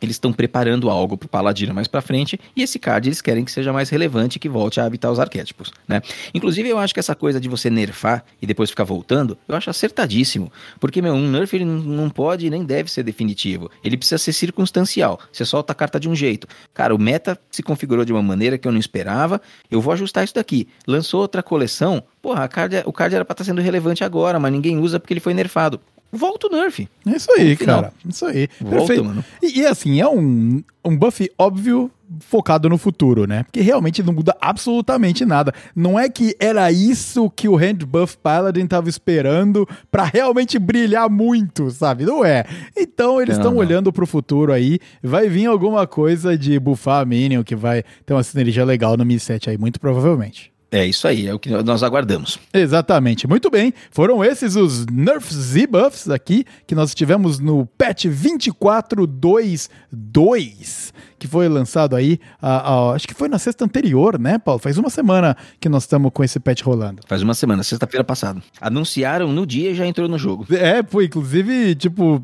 eles 0.00 0.16
estão 0.16 0.32
preparando 0.32 0.90
algo 0.90 1.16
pro 1.16 1.28
Paladino 1.28 1.74
mais 1.74 1.88
pra 1.88 2.00
frente, 2.00 2.38
e 2.54 2.62
esse 2.62 2.78
card 2.78 3.08
eles 3.08 3.20
querem 3.20 3.44
que 3.44 3.50
seja 3.52 3.72
mais 3.72 3.88
relevante 3.90 4.38
que 4.38 4.48
volte 4.48 4.80
a 4.80 4.84
habitar 4.84 5.10
os 5.10 5.18
arquétipos, 5.18 5.72
né? 5.86 6.00
Inclusive, 6.34 6.68
eu 6.68 6.78
acho 6.78 6.92
que 6.94 7.00
essa 7.00 7.14
coisa 7.14 7.40
de 7.40 7.48
você 7.48 7.70
nerfar 7.70 8.24
e 8.40 8.46
depois 8.46 8.70
ficar 8.70 8.84
voltando, 8.84 9.36
eu 9.46 9.54
acho 9.56 9.70
acertadíssimo. 9.70 10.52
Porque, 10.80 11.00
meu, 11.02 11.14
um 11.14 11.28
nerf 11.30 11.54
ele 11.54 11.64
não- 11.64 12.08
pode 12.08 12.48
nem 12.50 12.64
deve 12.64 12.90
ser 12.90 13.02
definitivo. 13.02 13.70
Ele 13.84 13.96
precisa 13.96 14.18
ser 14.18 14.32
circunstancial. 14.32 15.20
Você 15.30 15.44
solta 15.44 15.72
a 15.72 15.74
carta 15.74 16.00
de 16.00 16.08
um 16.08 16.14
jeito. 16.14 16.46
Cara, 16.74 16.94
o 16.94 16.98
meta 16.98 17.38
se 17.50 17.62
configurou 17.62 18.04
de 18.04 18.12
uma 18.12 18.22
maneira 18.22 18.56
que 18.58 18.66
eu 18.66 18.72
não 18.72 18.78
esperava, 18.78 19.40
eu 19.70 19.80
vou 19.80 19.92
ajustar 19.92 20.24
isso 20.24 20.34
daqui. 20.34 20.68
Lançou 20.86 21.20
outra 21.20 21.42
coleção, 21.42 22.02
porra, 22.22 22.48
card, 22.48 22.82
o 22.86 22.92
card 22.92 23.14
era 23.14 23.24
pra 23.24 23.34
estar 23.34 23.44
sendo 23.44 23.60
relevante 23.60 24.02
agora, 24.02 24.38
mas 24.40 24.50
ninguém 24.52 24.78
usa 24.78 24.98
porque 24.98 25.12
ele 25.12 25.20
foi 25.20 25.34
nerfado. 25.34 25.80
Volta 26.10 26.46
o 26.46 26.50
nerf. 26.50 26.88
É 27.06 27.10
isso 27.10 27.30
aí, 27.36 27.56
cara. 27.56 27.92
Isso 28.08 28.24
aí. 28.24 28.48
Volta, 28.60 28.76
Perfeito. 28.76 29.04
mano. 29.04 29.24
E, 29.42 29.60
e, 29.60 29.66
assim, 29.66 30.00
é 30.00 30.08
um, 30.08 30.62
um 30.84 30.96
buff 30.96 31.30
óbvio 31.38 31.90
focado 32.20 32.68
no 32.68 32.78
futuro, 32.78 33.26
né? 33.26 33.44
Porque 33.44 33.60
realmente 33.60 34.02
não 34.02 34.12
muda 34.12 34.36
absolutamente 34.40 35.24
nada. 35.24 35.52
Não 35.76 35.98
é 35.98 36.08
que 36.08 36.34
era 36.40 36.70
isso 36.72 37.30
que 37.30 37.48
o 37.48 37.56
Hand 37.56 37.84
Buff 37.86 38.16
Paladin 38.16 38.66
tava 38.66 38.88
esperando 38.88 39.68
pra 39.90 40.04
realmente 40.04 40.58
brilhar 40.58 41.10
muito, 41.10 41.70
sabe? 41.70 42.04
Não 42.04 42.24
é. 42.24 42.44
Então 42.76 43.20
eles 43.20 43.36
estão 43.36 43.56
olhando 43.56 43.92
pro 43.92 44.06
futuro 44.06 44.52
aí. 44.52 44.78
Vai 45.02 45.28
vir 45.28 45.46
alguma 45.46 45.86
coisa 45.86 46.36
de 46.36 46.58
buffar 46.58 47.02
a 47.02 47.04
Minion 47.04 47.42
que 47.42 47.54
vai 47.54 47.84
ter 48.06 48.14
uma 48.14 48.22
sinergia 48.22 48.64
legal 48.64 48.96
no 48.96 49.04
Mi 49.04 49.18
7 49.18 49.50
aí, 49.50 49.58
muito 49.58 49.78
provavelmente. 49.78 50.50
É 50.70 50.86
isso 50.86 51.08
aí, 51.08 51.26
é 51.26 51.32
o 51.32 51.38
que 51.38 51.48
nós 51.62 51.82
aguardamos. 51.82 52.38
Exatamente, 52.52 53.26
muito 53.26 53.48
bem. 53.48 53.72
Foram 53.90 54.22
esses 54.22 54.54
os 54.54 54.84
Nerfs 54.84 55.56
e 55.56 55.66
Buffs 55.66 56.10
aqui 56.10 56.44
que 56.66 56.74
nós 56.74 56.94
tivemos 56.94 57.38
no 57.38 57.64
patch 57.64 58.04
24.2.2, 58.04 60.92
que 61.18 61.26
foi 61.26 61.48
lançado 61.48 61.96
aí, 61.96 62.20
ah, 62.42 62.90
ah, 62.90 62.92
acho 62.92 63.08
que 63.08 63.14
foi 63.14 63.28
na 63.28 63.38
sexta 63.38 63.64
anterior, 63.64 64.18
né, 64.18 64.38
Paulo? 64.38 64.60
Faz 64.60 64.76
uma 64.76 64.90
semana 64.90 65.34
que 65.58 65.70
nós 65.70 65.84
estamos 65.84 66.10
com 66.12 66.22
esse 66.22 66.38
patch 66.38 66.60
rolando. 66.60 67.00
Faz 67.06 67.22
uma 67.22 67.32
semana, 67.32 67.62
sexta-feira 67.62 68.04
passada. 68.04 68.42
Anunciaram 68.60 69.32
no 69.32 69.46
dia 69.46 69.70
e 69.70 69.74
já 69.74 69.86
entrou 69.86 70.06
no 70.06 70.18
jogo. 70.18 70.46
É, 70.54 70.82
foi 70.82 71.06
inclusive, 71.06 71.76
tipo, 71.76 72.22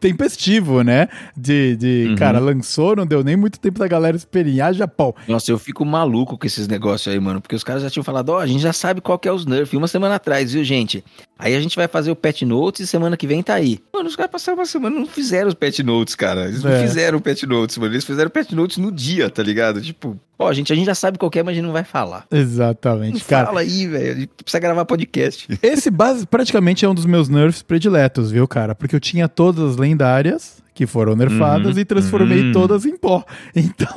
tempestivo, 0.00 0.82
né? 0.82 1.08
De, 1.36 1.76
de 1.76 2.06
Uhum. 2.08 2.16
cara, 2.16 2.38
lançou, 2.38 2.94
não 2.96 3.06
deu 3.06 3.22
nem 3.24 3.36
muito 3.36 3.58
tempo 3.58 3.78
da 3.78 3.88
galera 3.88 4.16
esperinhar, 4.16 4.72
já 4.72 4.86
pau. 4.86 5.14
Nossa, 5.26 5.50
eu 5.50 5.58
fico 5.58 5.84
maluco 5.84 6.36
com 6.38 6.46
esses 6.46 6.68
negócios 6.68 7.12
aí, 7.12 7.18
mano. 7.20 7.40
Porque 7.40 7.54
os 7.54 7.64
caras 7.64 7.82
já 7.82 7.90
tinham 7.90 8.04
falado, 8.04 8.30
ó, 8.30 8.38
a 8.40 8.46
gente 8.46 8.60
já 8.60 8.72
sabe 8.72 9.00
qual 9.00 9.18
que 9.18 9.28
é 9.28 9.32
os 9.32 9.46
nerfs 9.46 9.72
uma 9.76 9.88
semana 9.88 10.16
atrás, 10.16 10.52
viu, 10.52 10.62
gente? 10.64 11.04
Aí 11.38 11.54
a 11.54 11.60
gente 11.60 11.76
vai 11.76 11.86
fazer 11.86 12.10
o 12.10 12.16
patch 12.16 12.42
notes 12.42 12.80
e 12.80 12.86
semana 12.86 13.16
que 13.16 13.26
vem 13.26 13.42
tá 13.42 13.54
aí. 13.54 13.78
Mano, 13.92 14.08
os 14.08 14.16
caras 14.16 14.32
passaram 14.32 14.58
uma 14.58 14.64
semana 14.64 14.96
e 14.96 14.98
não 15.00 15.06
fizeram 15.06 15.48
os 15.48 15.54
patch 15.54 15.80
notes, 15.80 16.14
cara. 16.14 16.46
Eles 16.46 16.62
não 16.62 16.70
É. 16.72 16.80
fizeram 16.82 17.18
o 17.18 17.20
patch 17.20 17.42
notes, 17.42 17.76
mano. 17.76 17.92
Eles 17.92 18.04
fizeram 18.04 18.28
o 18.28 18.30
patch 18.30 18.52
notes 18.52 18.78
no 18.78 18.90
dia, 18.90 19.28
tá 19.28 19.42
ligado? 19.42 19.82
Tipo, 19.82 20.18
ó, 20.38 20.50
gente, 20.54 20.72
a 20.72 20.76
gente 20.76 20.86
já 20.86 20.94
sabe 20.94 21.18
qual 21.18 21.30
que 21.30 21.38
é, 21.38 21.42
mas 21.42 21.52
a 21.52 21.54
gente 21.56 21.66
não 21.66 21.72
vai 21.74 21.84
falar. 21.84 22.26
Não 22.30 22.38
Exatamente, 22.38 23.22
cara. 23.24 23.46
fala 23.46 23.60
aí, 23.60 23.86
velho. 23.86 24.12
A 24.12 24.14
gente 24.20 24.28
precisa 24.42 24.58
gravar 24.60 24.84
podcast. 24.86 25.46
Esse 25.62 25.90
base, 25.90 26.26
praticamente 26.26 26.84
é 26.84 26.88
um 26.88 26.94
dos 26.94 27.04
meus 27.06 27.28
nerfs 27.28 27.62
prediletos, 27.62 28.30
viu, 28.30 28.48
cara? 28.48 28.74
Porque 28.74 28.96
eu 28.96 29.00
tinha 29.00 29.28
todas 29.28 29.72
as 29.72 29.76
lendárias 29.76 30.64
que 30.76 30.86
foram 30.86 31.16
nerfadas 31.16 31.74
Uhum, 31.74 31.80
e 31.80 31.84
transformei 31.86 32.42
uhum. 32.42 32.52
todas 32.52 32.84
em 32.84 32.94
pó. 32.96 33.24
Então, 33.56 33.88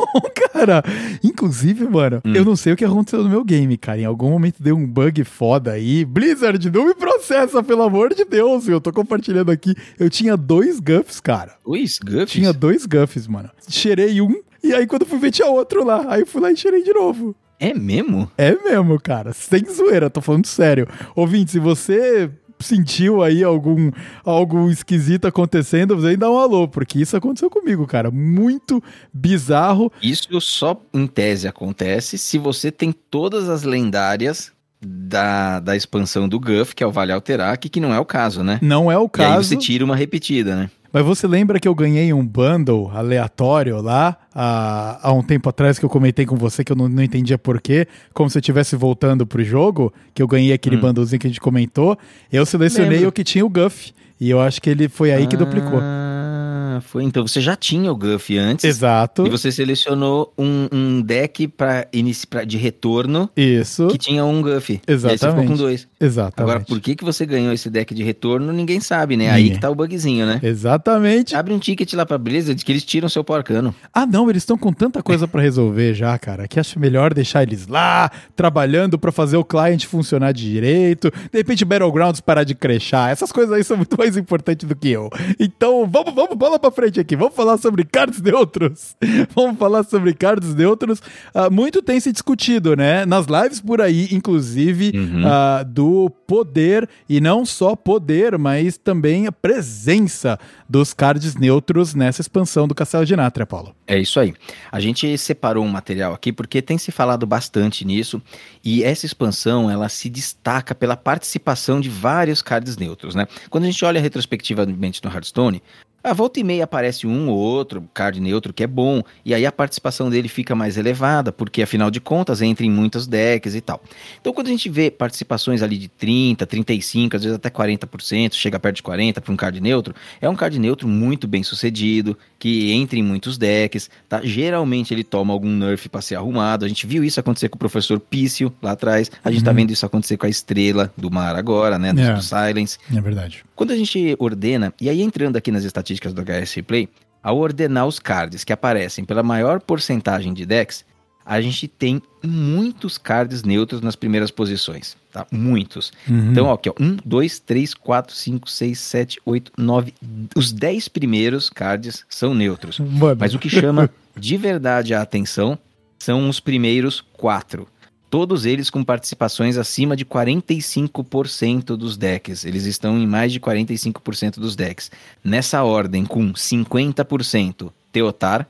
cara, 0.53 0.81
inclusive, 1.21 1.85
mano, 1.87 2.21
Hum. 2.25 2.33
eu 2.33 2.45
não 2.45 2.55
sei 2.55 2.71
o 2.71 2.75
que 2.77 2.85
aconteceu 2.85 3.21
no 3.21 3.29
meu 3.29 3.43
game, 3.43 3.77
cara. 3.77 3.99
Em 3.99 4.05
algum 4.05 4.29
momento 4.29 4.63
deu 4.63 4.75
um 4.77 4.87
bug 4.87 5.23
foda 5.25 5.73
aí. 5.73 6.05
Blizzard, 6.05 6.69
não 6.71 6.85
me 6.85 6.95
processa, 6.95 7.61
pelo 7.61 7.83
amor 7.83 8.13
de 8.15 8.23
Deus. 8.23 8.67
Eu 8.67 8.79
tô 8.79 8.93
compartilhando 8.93 9.51
aqui. 9.51 9.75
Eu 9.99 10.09
tinha 10.09 10.37
dois 10.37 10.79
guffs, 10.79 11.19
cara. 11.19 11.55
Ui, 11.65 11.83
Guffs? 12.03 12.31
Tinha 12.31 12.53
dois 12.53 12.85
guffs, 12.85 13.27
mano. 13.27 13.49
Cheirei 13.67 14.21
um 14.21 14.41
e 14.63 14.73
aí 14.73 14.87
quando 14.87 15.05
fui 15.05 15.19
ver 15.19 15.31
tinha 15.31 15.47
outro 15.49 15.83
lá. 15.85 16.05
Aí 16.07 16.25
fui 16.25 16.41
lá 16.41 16.49
e 16.51 16.55
cheirei 16.57 16.81
de 16.83 16.93
novo. 16.93 17.35
É 17.59 17.73
mesmo? 17.73 18.31
É 18.37 18.55
mesmo, 18.55 18.97
cara. 19.01 19.33
Sem 19.33 19.65
zoeira, 19.65 20.09
tô 20.09 20.21
falando 20.21 20.45
sério. 20.45 20.87
Ouvinte, 21.13 21.51
se 21.51 21.59
você 21.59 22.29
sentiu 22.59 23.21
aí 23.23 23.43
algum 23.43 23.91
algo 24.23 24.69
esquisito 24.69 25.25
acontecendo, 25.25 25.97
vem 25.97 26.17
dar 26.17 26.29
um 26.31 26.37
alô, 26.37 26.67
porque 26.67 26.99
isso 26.99 27.15
aconteceu 27.15 27.49
comigo, 27.49 27.85
cara. 27.87 28.11
Muito 28.11 28.83
bizarro. 29.13 29.91
Isso 30.01 30.39
só 30.41 30.79
em 30.93 31.07
tese 31.07 31.47
acontece 31.47 32.17
se 32.17 32.37
você 32.37 32.71
tem 32.71 32.91
todas 32.91 33.49
as 33.49 33.63
lendárias 33.63 34.51
da, 34.81 35.59
da 35.59 35.75
expansão 35.75 36.27
do 36.27 36.39
Guff, 36.39 36.73
que 36.73 36.83
é 36.83 36.87
o 36.87 36.91
Vale 36.91 37.11
Alterac, 37.11 37.67
que 37.67 37.79
não 37.79 37.93
é 37.93 37.99
o 37.99 38.05
caso, 38.05 38.43
né? 38.43 38.59
Não 38.61 38.89
é 38.91 38.97
o 38.97 39.03
E 39.03 39.21
aí 39.21 39.27
caso. 39.27 39.43
você 39.49 39.57
tira 39.57 39.83
uma 39.83 39.95
repetida, 39.95 40.55
né? 40.55 40.69
Mas 40.91 41.05
você 41.05 41.27
lembra 41.27 41.59
que 41.59 41.67
eu 41.67 41.75
ganhei 41.75 42.11
um 42.11 42.25
bundle 42.25 42.89
aleatório 42.93 43.79
lá 43.81 44.17
há, 44.33 44.99
há 45.09 45.13
um 45.13 45.21
tempo 45.21 45.47
atrás 45.47 45.77
que 45.77 45.85
eu 45.85 45.89
comentei 45.89 46.25
com 46.25 46.35
você 46.35 46.63
que 46.63 46.71
eu 46.71 46.75
não, 46.75 46.89
não 46.89 47.03
entendia 47.03 47.37
porquê, 47.37 47.87
como 48.13 48.29
se 48.29 48.37
eu 48.37 48.39
estivesse 48.39 48.75
voltando 48.75 49.25
pro 49.25 49.43
jogo, 49.43 49.93
que 50.13 50.21
eu 50.21 50.27
ganhei 50.27 50.51
aquele 50.53 50.77
Hum. 50.77 50.81
bundlezinho 50.81 51.19
que 51.19 51.27
a 51.27 51.29
gente 51.29 51.39
comentou. 51.41 51.97
Eu 52.31 52.45
selecionei 52.45 52.91
Lembro. 52.97 53.09
o 53.09 53.11
que 53.11 53.23
tinha 53.23 53.45
o 53.45 53.49
Guff. 53.49 53.93
E 54.19 54.29
eu 54.29 54.39
acho 54.41 54.61
que 54.61 54.69
ele 54.69 54.89
foi 54.89 55.11
aí 55.11 55.25
que 55.27 55.37
duplicou. 55.37 55.79
Ah, 55.81 56.79
foi. 56.81 57.03
Então 57.03 57.25
você 57.27 57.39
já 57.41 57.55
tinha 57.55 57.91
o 57.91 57.95
Guff 57.95 58.37
antes. 58.37 58.63
Exato. 58.65 59.25
E 59.25 59.29
você 59.29 59.51
selecionou 59.51 60.33
um, 60.37 60.67
um 60.71 61.01
deck 61.01 61.47
pra, 61.47 61.87
inici- 61.91 62.27
pra, 62.27 62.43
de 62.43 62.57
retorno 62.57 63.29
Isso. 63.35 63.87
que 63.87 63.97
tinha 63.97 64.23
um 64.25 64.41
Guff. 64.41 64.73
E 64.73 64.91
aí 64.91 64.97
você 64.97 65.09
ficou 65.09 65.11
Exatamente. 65.13 65.47
com 65.47 65.55
dois. 65.55 65.87
Exatamente. 65.99 66.41
Agora, 66.41 66.59
por 66.65 66.79
que, 66.79 66.95
que 66.95 67.03
você 67.03 67.25
ganhou 67.25 67.51
esse 67.53 67.69
deck 67.69 67.93
de 67.93 68.03
retorno, 68.03 68.51
ninguém 68.53 68.79
sabe, 68.79 69.17
né? 69.17 69.29
Aí 69.29 69.43
Ninguém. 69.43 69.55
que 69.55 69.61
tá 69.61 69.69
o 69.69 69.75
bugzinho, 69.75 70.25
né? 70.25 70.39
Exatamente. 70.43 71.35
Abre 71.35 71.53
um 71.53 71.59
ticket 71.59 71.91
lá 71.93 72.05
pra 72.05 72.17
Blizzard 72.17 72.63
que 72.63 72.71
eles 72.71 72.83
tiram 72.83 73.09
seu 73.09 73.23
porcano. 73.23 73.73
Ah, 73.93 74.05
não, 74.05 74.29
eles 74.29 74.43
estão 74.43 74.57
com 74.57 74.71
tanta 74.71 75.01
coisa 75.03 75.27
pra 75.27 75.41
resolver 75.41 75.93
já, 75.93 76.17
cara, 76.17 76.47
que 76.47 76.59
acho 76.59 76.79
melhor 76.79 77.13
deixar 77.13 77.43
eles 77.43 77.67
lá, 77.67 78.09
trabalhando 78.35 78.97
pra 78.99 79.11
fazer 79.11 79.37
o 79.37 79.43
client 79.43 79.85
funcionar 79.85 80.31
direito. 80.33 81.11
De 81.31 81.37
repente, 81.39 81.65
Battlegrounds 81.65 82.21
parar 82.21 82.43
de 82.43 82.55
crechar. 82.55 83.11
Essas 83.11 83.31
coisas 83.31 83.53
aí 83.53 83.63
são 83.63 83.75
muito 83.77 83.97
mais 83.97 84.08
importantes 84.17 84.67
do 84.67 84.75
que 84.75 84.89
eu. 84.89 85.09
Então, 85.39 85.87
vamos, 85.87 86.13
vamos, 86.13 86.35
bola 86.37 86.59
pra 86.59 86.71
frente 86.71 86.99
aqui. 86.99 87.15
Vamos 87.15 87.35
falar 87.35 87.57
sobre 87.57 87.83
cards 87.83 88.21
neutros. 88.21 88.95
vamos 89.35 89.57
falar 89.57 89.83
sobre 89.83 90.13
cards 90.13 90.53
neutros. 90.55 91.01
Ah, 91.33 91.49
muito 91.49 91.81
tem 91.81 91.99
se 91.99 92.11
discutido, 92.11 92.75
né? 92.75 93.05
Nas 93.05 93.25
lives 93.27 93.59
por 93.61 93.81
aí, 93.81 94.07
inclusive, 94.11 94.91
Uhum. 94.95 95.23
ah, 95.25 95.63
do 95.63 96.09
poder, 96.27 96.87
e 97.07 97.19
não 97.21 97.45
só 97.45 97.75
poder, 97.75 98.37
mas 98.37 98.77
também 98.77 99.27
a 99.27 99.31
presença 99.31 100.39
dos 100.67 100.93
cards 100.93 101.35
neutros 101.35 101.93
nessa 101.95 102.21
expansão 102.21 102.67
do 102.67 102.75
Castelo 102.75 103.05
de 103.05 103.15
Nátria, 103.15 103.45
Paulo. 103.45 103.73
É 103.87 103.97
isso 103.97 104.19
aí. 104.19 104.33
A 104.71 104.79
gente 104.79 105.17
separou 105.17 105.63
um 105.65 105.69
material 105.69 106.13
aqui 106.13 106.31
porque 106.31 106.61
tem 106.61 106.77
se 106.77 106.91
falado 106.91 107.25
bastante 107.25 107.85
nisso 107.85 108.21
e 108.63 108.83
essa 108.83 109.05
expansão 109.05 109.69
ela 109.69 109.89
se 109.89 110.09
destaca 110.09 110.75
pela 110.75 110.95
participação 110.95 111.79
de 111.81 111.89
vários 111.89 112.41
cards 112.41 112.77
neutros, 112.77 113.15
né? 113.15 113.27
Quando 113.49 113.63
a 113.63 113.67
gente 113.67 113.83
olha 113.83 113.98
retrospectivamente 114.01 115.01
no 115.03 115.11
Hearthstone, 115.11 115.61
a 116.09 116.13
volta 116.13 116.39
e 116.39 116.43
meia 116.43 116.63
aparece 116.63 117.05
um 117.07 117.29
ou 117.29 117.37
outro 117.37 117.83
card 117.93 118.19
neutro 118.19 118.51
que 118.53 118.63
é 118.63 118.67
bom, 118.67 119.01
e 119.23 119.33
aí 119.33 119.45
a 119.45 119.51
participação 119.51 120.09
dele 120.09 120.27
fica 120.27 120.55
mais 120.55 120.77
elevada, 120.77 121.31
porque 121.31 121.61
afinal 121.61 121.89
de 121.91 121.99
contas 121.99 122.41
entra 122.41 122.65
em 122.65 122.71
muitos 122.71 123.07
decks 123.07 123.55
e 123.55 123.61
tal. 123.61 123.81
Então 124.19 124.33
quando 124.33 124.47
a 124.47 124.51
gente 124.51 124.69
vê 124.69 124.89
participações 124.91 125.61
ali 125.61 125.77
de 125.77 125.87
30, 125.87 126.45
35, 126.45 127.15
às 127.15 127.23
vezes 127.23 127.35
até 127.35 127.49
40%, 127.49 128.33
chega 128.33 128.59
perto 128.59 128.77
de 128.77 128.83
40 128.83 129.21
para 129.21 129.33
um 129.33 129.35
card 129.35 129.59
neutro, 129.61 129.93
é 130.21 130.29
um 130.29 130.35
card 130.35 130.57
neutro 130.59 130.87
muito 130.87 131.27
bem 131.27 131.43
sucedido, 131.43 132.17
que 132.37 132.71
entra 132.71 132.97
em 132.97 133.03
muitos 133.03 133.37
decks, 133.37 133.89
tá? 134.07 134.21
Geralmente 134.23 134.93
ele 134.93 135.03
toma 135.03 135.33
algum 135.33 135.49
nerf 135.49 135.89
para 135.89 136.01
ser 136.01 136.15
arrumado. 136.15 136.63
A 136.63 136.67
gente 136.69 136.87
viu 136.87 137.03
isso 137.03 137.19
acontecer 137.19 137.49
com 137.49 137.55
o 137.57 137.59
professor 137.59 137.99
Pício 137.99 138.51
lá 138.61 138.71
atrás. 138.71 139.11
A 139.23 139.29
gente 139.29 139.43
tá 139.43 139.51
vendo 139.51 139.71
isso 139.71 139.85
acontecer 139.85 140.15
com 140.15 140.25
a 140.25 140.29
estrela 140.29 140.91
do 140.95 141.11
mar 141.11 141.35
agora, 141.35 141.77
né? 141.77 141.91
Do, 141.91 141.99
É. 141.99 142.13
do 142.13 142.21
Silence. 142.21 142.77
É 142.95 143.01
verdade. 143.01 143.43
Quando 143.55 143.71
a 143.71 143.75
gente 143.75 144.15
ordena, 144.17 144.73
e 144.79 144.89
aí 144.89 145.01
entrando 145.01 145.35
aqui 145.35 145.51
nas 145.51 145.65
estatísticas 145.65 145.98
do 145.99 146.21
HS 146.21 146.61
Play, 146.65 146.89
ao 147.21 147.37
ordenar 147.37 147.85
os 147.85 147.99
cards 147.99 148.43
que 148.43 148.53
aparecem 148.53 149.03
pela 149.03 149.21
maior 149.21 149.59
porcentagem 149.59 150.33
de 150.33 150.45
decks, 150.45 150.85
a 151.25 151.39
gente 151.41 151.67
tem 151.67 152.01
muitos 152.23 152.97
cards 152.97 153.43
neutros 153.43 153.81
nas 153.81 153.95
primeiras 153.95 154.31
posições, 154.31 154.97
tá? 155.11 155.27
Muitos. 155.31 155.91
Uhum. 156.07 156.31
Então, 156.31 156.47
ó, 156.47 156.53
aqui, 156.53 156.69
ó, 156.69 156.73
1, 156.79 156.97
2, 157.05 157.39
3, 157.39 157.73
4, 157.75 158.15
5, 158.15 158.49
6, 158.49 158.79
7, 158.79 159.21
8, 159.23 159.51
9. 159.55 159.93
Os 160.35 160.51
10 160.51 160.87
primeiros 160.87 161.49
cards 161.49 162.03
são 162.09 162.33
neutros. 162.33 162.79
Mano. 162.79 163.17
Mas 163.19 163.35
o 163.35 163.39
que 163.39 163.49
chama 163.49 163.91
de 164.17 164.37
verdade 164.37 164.93
a 164.93 165.01
atenção 165.03 165.57
são 165.99 166.27
os 166.29 166.39
primeiros 166.39 167.01
quatro. 167.13 167.67
Todos 168.09 168.45
eles 168.45 168.69
com 168.69 168.83
participações 168.83 169.55
acima 169.55 169.95
de 169.95 170.03
45% 170.03 171.75
dos 171.77 171.95
decks. 171.95 172.43
Eles 172.43 172.65
estão 172.65 172.97
em 172.97 173.05
mais 173.05 173.31
de 173.31 173.39
45% 173.39 174.39
dos 174.39 174.55
decks. 174.55 174.89
Nessa 175.23 175.63
ordem, 175.63 176.05
com 176.05 176.33
50% 176.33 177.71
Teotar, 177.91 178.47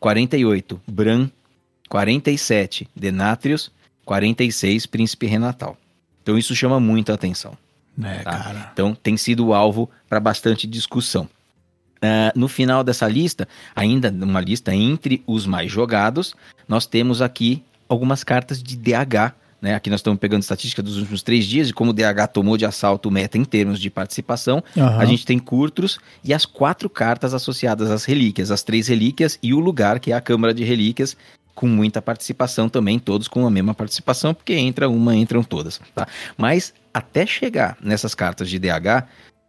48 0.00 0.80
Bran, 0.88 1.30
47 1.88 2.88
Denatrius, 2.94 3.70
46 4.04 4.86
Príncipe 4.86 5.26
Renatal. 5.26 5.76
Então 6.22 6.36
isso 6.36 6.54
chama 6.54 6.80
muita 6.80 7.14
atenção. 7.14 7.56
É, 8.02 8.18
Tá. 8.18 8.30
cara. 8.30 8.70
Então 8.72 8.94
tem 8.94 9.16
sido 9.16 9.52
alvo 9.52 9.88
para 10.08 10.18
bastante 10.18 10.66
discussão. 10.66 11.28
Ah, 12.02 12.32
no 12.34 12.48
final 12.48 12.82
dessa 12.82 13.06
lista, 13.06 13.46
ainda 13.76 14.10
uma 14.10 14.40
lista 14.40 14.74
entre 14.74 15.22
os 15.26 15.46
mais 15.46 15.70
jogados, 15.70 16.34
nós 16.66 16.86
temos 16.86 17.20
aqui 17.20 17.62
algumas 17.90 18.22
cartas 18.22 18.62
de 18.62 18.76
DH. 18.76 19.34
Né? 19.60 19.74
Aqui 19.74 19.90
nós 19.90 19.98
estamos 19.98 20.18
pegando 20.18 20.42
estatística 20.42 20.82
dos 20.82 20.96
últimos 20.96 21.22
três 21.22 21.44
dias 21.44 21.68
e 21.68 21.72
como 21.72 21.90
o 21.90 21.92
DH 21.92 22.28
tomou 22.32 22.56
de 22.56 22.64
assalto 22.64 23.08
o 23.08 23.12
meta 23.12 23.36
em 23.36 23.44
termos 23.44 23.78
de 23.80 23.90
participação. 23.90 24.62
Aham. 24.76 24.98
A 24.98 25.04
gente 25.04 25.26
tem 25.26 25.38
Curtros 25.38 25.98
e 26.24 26.32
as 26.32 26.46
quatro 26.46 26.88
cartas 26.88 27.34
associadas 27.34 27.90
às 27.90 28.04
relíquias, 28.04 28.50
as 28.50 28.62
três 28.62 28.88
relíquias 28.88 29.38
e 29.42 29.52
o 29.52 29.58
lugar, 29.58 29.98
que 29.98 30.12
é 30.12 30.14
a 30.14 30.20
Câmara 30.20 30.54
de 30.54 30.64
Relíquias, 30.64 31.16
com 31.54 31.66
muita 31.66 32.00
participação 32.00 32.68
também, 32.70 32.98
todos 32.98 33.28
com 33.28 33.46
a 33.46 33.50
mesma 33.50 33.74
participação, 33.74 34.32
porque 34.32 34.54
entra 34.54 34.88
uma, 34.88 35.14
entram 35.14 35.42
todas. 35.42 35.78
Tá? 35.94 36.06
Mas 36.38 36.72
até 36.94 37.26
chegar 37.26 37.76
nessas 37.82 38.14
cartas 38.14 38.48
de 38.48 38.58
DH, 38.58 39.04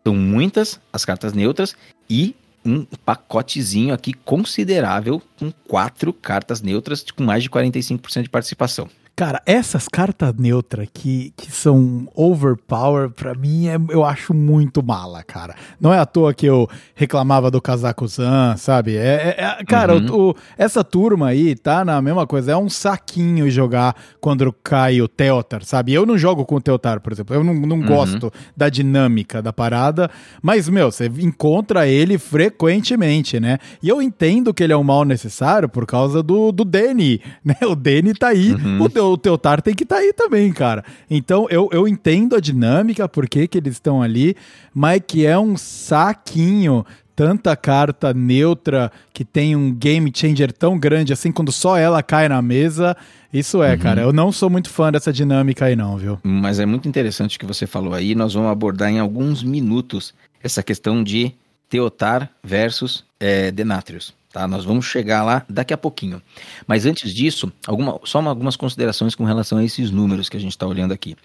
são 0.06 0.16
muitas 0.16 0.80
as 0.92 1.06
cartas 1.06 1.32
neutras 1.32 1.76
e 2.10 2.36
um 2.64 2.86
pacotezinho 3.06 3.94
aqui 3.94 4.14
considerável 4.14 5.22
com 5.38 5.52
quatro 5.52 6.14
cartas 6.14 6.62
neutras 6.62 7.04
com 7.04 7.24
mais 7.24 7.44
de 7.44 7.50
45% 7.50 8.24
de 8.24 8.30
participação. 8.30 8.90
Cara, 9.22 9.40
essas 9.46 9.88
cartas 9.88 10.34
neutras 10.36 10.88
que, 10.92 11.32
que 11.38 11.52
são 11.52 12.08
overpower, 12.16 13.12
pra 13.12 13.36
mim, 13.36 13.68
é- 13.68 13.78
eu 13.90 14.04
acho 14.04 14.34
muito 14.34 14.82
mala, 14.82 15.22
cara. 15.22 15.54
Não 15.80 15.94
é 15.94 16.00
à 16.00 16.08
toa 16.08 16.34
que 16.34 16.48
eu 16.48 16.68
reclamava 16.96 17.52
do 17.52 17.62
casaco 17.62 18.08
Zan, 18.08 18.56
sabe? 18.58 18.96
É, 18.98 19.36
é- 19.38 19.44
é- 19.60 19.64
cara, 19.64 19.94
Uhum. 19.96 20.08
o- 20.12 20.30
o- 20.32 20.36
essa 20.58 20.84
turma 20.84 21.28
aí 21.28 21.54
tá 21.56 21.86
na 21.86 22.02
mesma 22.02 22.26
coisa. 22.26 22.54
É 22.54 22.58
um 22.58 22.68
saquinho 22.68 23.48
jogar 23.52 23.96
quando 24.20 24.52
cai 24.52 25.00
o 25.04 25.08
Teotar, 25.08 25.64
sabe? 25.64 25.94
Eu 25.94 26.04
não 26.04 26.18
jogo 26.18 26.44
com 26.44 26.56
o 26.56 26.62
Teotar, 26.62 27.00
por 27.00 27.14
exemplo. 27.14 27.36
Eu 27.36 27.44
não, 27.44 27.54
não 27.54 27.76
Uhum. 27.78 27.86
gosto 27.86 28.34
da 28.58 28.70
dinâmica 28.70 29.40
da 29.40 29.54
parada. 29.54 30.10
Mas, 30.42 30.68
meu, 30.68 30.92
você 30.92 31.06
encontra 31.20 31.88
ele 31.88 32.18
frequentemente, 32.18 33.40
né? 33.40 33.60
E 33.84 33.88
eu 33.90 34.02
entendo 34.02 34.52
que 34.52 34.64
ele 34.64 34.74
é 34.74 34.78
um 34.78 34.84
mal 34.84 35.06
necessário 35.06 35.70
por 35.70 35.86
causa 35.86 36.24
do, 36.24 36.52
do 36.52 36.66
Danny, 36.66 37.22
né? 37.46 37.56
O 37.68 37.76
Danny 37.76 38.16
tá 38.16 38.30
aí, 38.30 38.54
Uhum. 38.54 38.82
o, 38.82 39.11
o 39.14 39.18
Teotar 39.18 39.62
tem 39.62 39.74
que 39.74 39.84
estar 39.84 39.98
tá 39.98 40.02
aí 40.02 40.14
também, 40.14 40.52
cara. 40.52 40.84
Então 41.10 41.48
eu, 41.50 41.70
eu 41.72 41.88
entendo 41.88 42.36
a 42.36 42.40
dinâmica, 42.40 43.08
por 43.08 43.28
que 43.28 43.50
eles 43.54 43.74
estão 43.74 44.02
ali, 44.02 44.36
mas 44.74 45.02
que 45.06 45.26
é 45.26 45.38
um 45.38 45.58
saquinho. 45.58 46.86
Tanta 47.14 47.56
carta 47.56 48.14
neutra 48.14 48.92
que 49.14 49.24
tem 49.24 49.56
um 49.56 49.72
game 49.72 50.12
changer 50.16 50.52
tão 50.52 50.80
grande 50.80 51.14
assim, 51.14 51.32
quando 51.32 51.52
só 51.52 51.78
ela 51.78 52.02
cai 52.02 52.28
na 52.28 52.42
mesa. 52.42 52.96
Isso 53.32 53.62
é, 53.62 53.78
cara. 53.78 54.02
Eu 54.02 54.12
não 54.12 54.32
sou 54.32 54.50
muito 54.50 54.70
fã 54.70 54.92
dessa 54.92 55.14
dinâmica 55.14 55.66
aí, 55.66 55.76
não, 55.76 55.98
viu? 55.98 56.20
Mas 56.24 56.60
é 56.60 56.66
muito 56.66 56.88
interessante 56.88 57.38
o 57.38 57.40
que 57.40 57.46
você 57.46 57.68
falou 57.68 57.94
aí. 57.94 58.16
Nós 58.16 58.34
vamos 58.34 58.50
abordar 58.50 58.90
em 58.90 59.00
alguns 59.00 59.44
minutos 59.44 60.14
essa 60.42 60.64
questão 60.64 61.04
de 61.04 61.34
Teotar 61.70 62.30
versus 62.44 63.06
é, 63.20 63.52
Denatrius. 63.52 64.14
Tá? 64.32 64.48
Nós 64.48 64.64
vamos 64.64 64.86
chegar 64.86 65.24
lá 65.24 65.46
daqui 65.50 65.74
a 65.74 65.78
pouquinho. 65.78 66.22
Mas 66.66 66.86
antes 66.86 67.14
disso, 67.14 67.52
alguma, 67.68 68.00
só 68.06 68.20
uma- 68.20 68.30
algumas 68.32 68.56
considerações 68.56 69.14
com 69.14 69.26
relação 69.26 69.58
a 69.58 69.64
esses 69.64 69.92
números 69.92 70.30
que 70.30 70.38
a 70.38 70.40
gente 70.40 70.52
está 70.52 70.66
olhando 70.66 70.94
aqui. 70.94 71.18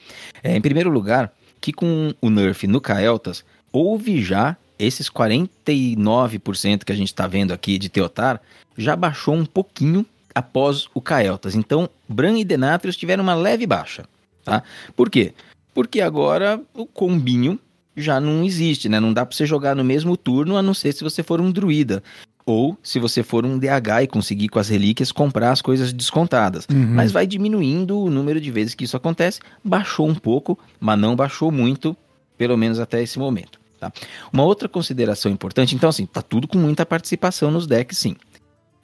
É, 0.43 0.57
em 0.57 0.61
primeiro 0.61 0.91
lugar, 0.91 1.33
que 1.61 1.73
com 1.73 2.13
o 2.21 2.31
nerf 2.31 2.67
no 2.67 2.81
Kael'thas, 2.81 3.45
houve 3.73 4.23
já 4.23 4.57
esses 4.79 5.09
49% 5.09 6.85
que 6.85 6.93
a 6.93 6.97
gente 6.97 7.09
está 7.09 7.27
vendo 7.27 7.53
aqui 7.53 7.79
de 7.79 7.89
Teotar, 7.89 8.41
já 8.77 8.95
baixou 8.95 9.35
um 9.35 9.47
pouquinho 9.47 10.05
após 10.35 10.87
o 10.93 11.01
Kael'thas. 11.01 11.55
Então, 11.55 11.89
Bran 12.09 12.39
e 12.39 12.45
Denatrius 12.45 12.97
tiveram 12.97 13.23
uma 13.23 13.35
leve 13.35 13.67
baixa. 13.67 14.05
Tá? 14.45 14.63
Por 14.95 15.09
quê? 15.11 15.33
Porque 15.75 16.01
agora 16.01 16.61
o 16.75 16.87
combinho 16.87 17.59
já 17.97 18.21
não 18.21 18.45
existe, 18.45 18.89
né? 18.89 19.01
Não 19.01 19.13
dá 19.13 19.25
para 19.25 19.35
você 19.35 19.47
jogar 19.47 19.75
no 19.75 19.83
mesmo 19.83 20.17
turno, 20.17 20.57
a 20.57 20.63
não 20.63 20.75
ser 20.75 20.93
se 20.93 21.03
você 21.03 21.23
for 21.23 21.41
um 21.41 21.51
druida. 21.51 22.03
Ou 22.47 22.79
se 22.81 23.01
você 23.01 23.25
for 23.25 23.45
um 23.45 23.59
DH 23.59 24.05
e 24.05 24.07
conseguir 24.07 24.49
com 24.49 24.61
as 24.61 24.69
relíquias 24.69 25.11
comprar 25.11 25.51
as 25.51 25.61
coisas 25.61 25.93
descontadas. 25.93 26.65
Uhum. 26.71 26.95
Mas 26.95 27.11
vai 27.11 27.27
diminuindo 27.27 27.99
o 27.99 28.09
número 28.09 28.41
de 28.41 28.51
vezes 28.53 28.73
que 28.73 28.85
isso 28.85 28.97
acontece. 28.97 29.41
Baixou 29.65 30.09
um 30.09 30.15
pouco, 30.15 30.57
mas 30.79 30.97
não 30.97 31.17
baixou 31.17 31.51
muito, 31.51 31.97
pelo 32.39 32.57
menos 32.57 32.79
até 32.79 33.03
esse 33.03 33.19
momento. 33.19 33.59
Tá? 33.81 33.93
Uma 34.33 34.45
outra 34.45 34.69
consideração 34.69 35.31
importante, 35.31 35.75
então 35.75 35.89
assim, 35.89 36.07
tá 36.07 36.23
tudo 36.23 36.47
com 36.47 36.57
muita 36.57 36.87
participação 36.87 37.51
nos 37.51 37.67
decks, 37.67 37.99
sim. 37.99 38.17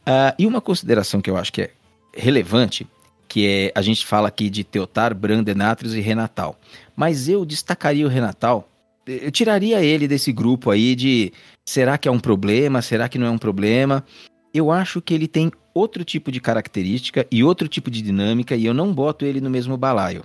Ah, 0.04 0.34
e 0.38 0.46
uma 0.46 0.60
consideração 0.60 1.20
que 1.20 1.30
eu 1.30 1.36
acho 1.36 1.52
que 1.52 1.62
é 1.62 1.70
relevante, 2.14 2.86
que 3.28 3.46
é, 3.46 3.72
a 3.74 3.80
gente 3.80 4.04
fala 4.04 4.28
aqui 4.28 4.50
de 4.50 4.64
Teotar, 4.64 5.14
Bran, 5.14 5.42
Denatrius 5.42 5.94
e 5.94 6.00
Renatal. 6.00 6.58
Mas 6.94 7.28
eu 7.28 7.46
destacaria 7.46 8.04
o 8.04 8.08
Renatal, 8.08 8.68
eu 9.06 9.30
tiraria 9.30 9.82
ele 9.82 10.06
desse 10.06 10.32
grupo 10.32 10.70
aí 10.70 10.94
de 10.94 11.32
será 11.66 11.98
que 11.98 12.08
é 12.08 12.10
um 12.10 12.20
problema, 12.20 12.82
será 12.82 13.08
que 13.08 13.18
não 13.18 13.26
é 13.26 13.30
um 13.30 13.38
problema? 13.38 14.04
Eu 14.54 14.70
acho 14.70 15.00
que 15.00 15.14
ele 15.14 15.26
tem 15.26 15.50
outro 15.74 16.04
tipo 16.04 16.30
de 16.30 16.40
característica 16.40 17.26
e 17.30 17.42
outro 17.42 17.68
tipo 17.68 17.90
de 17.90 18.02
dinâmica 18.02 18.54
e 18.54 18.66
eu 18.66 18.74
não 18.74 18.92
boto 18.92 19.24
ele 19.24 19.40
no 19.40 19.50
mesmo 19.50 19.76
balaio. 19.76 20.22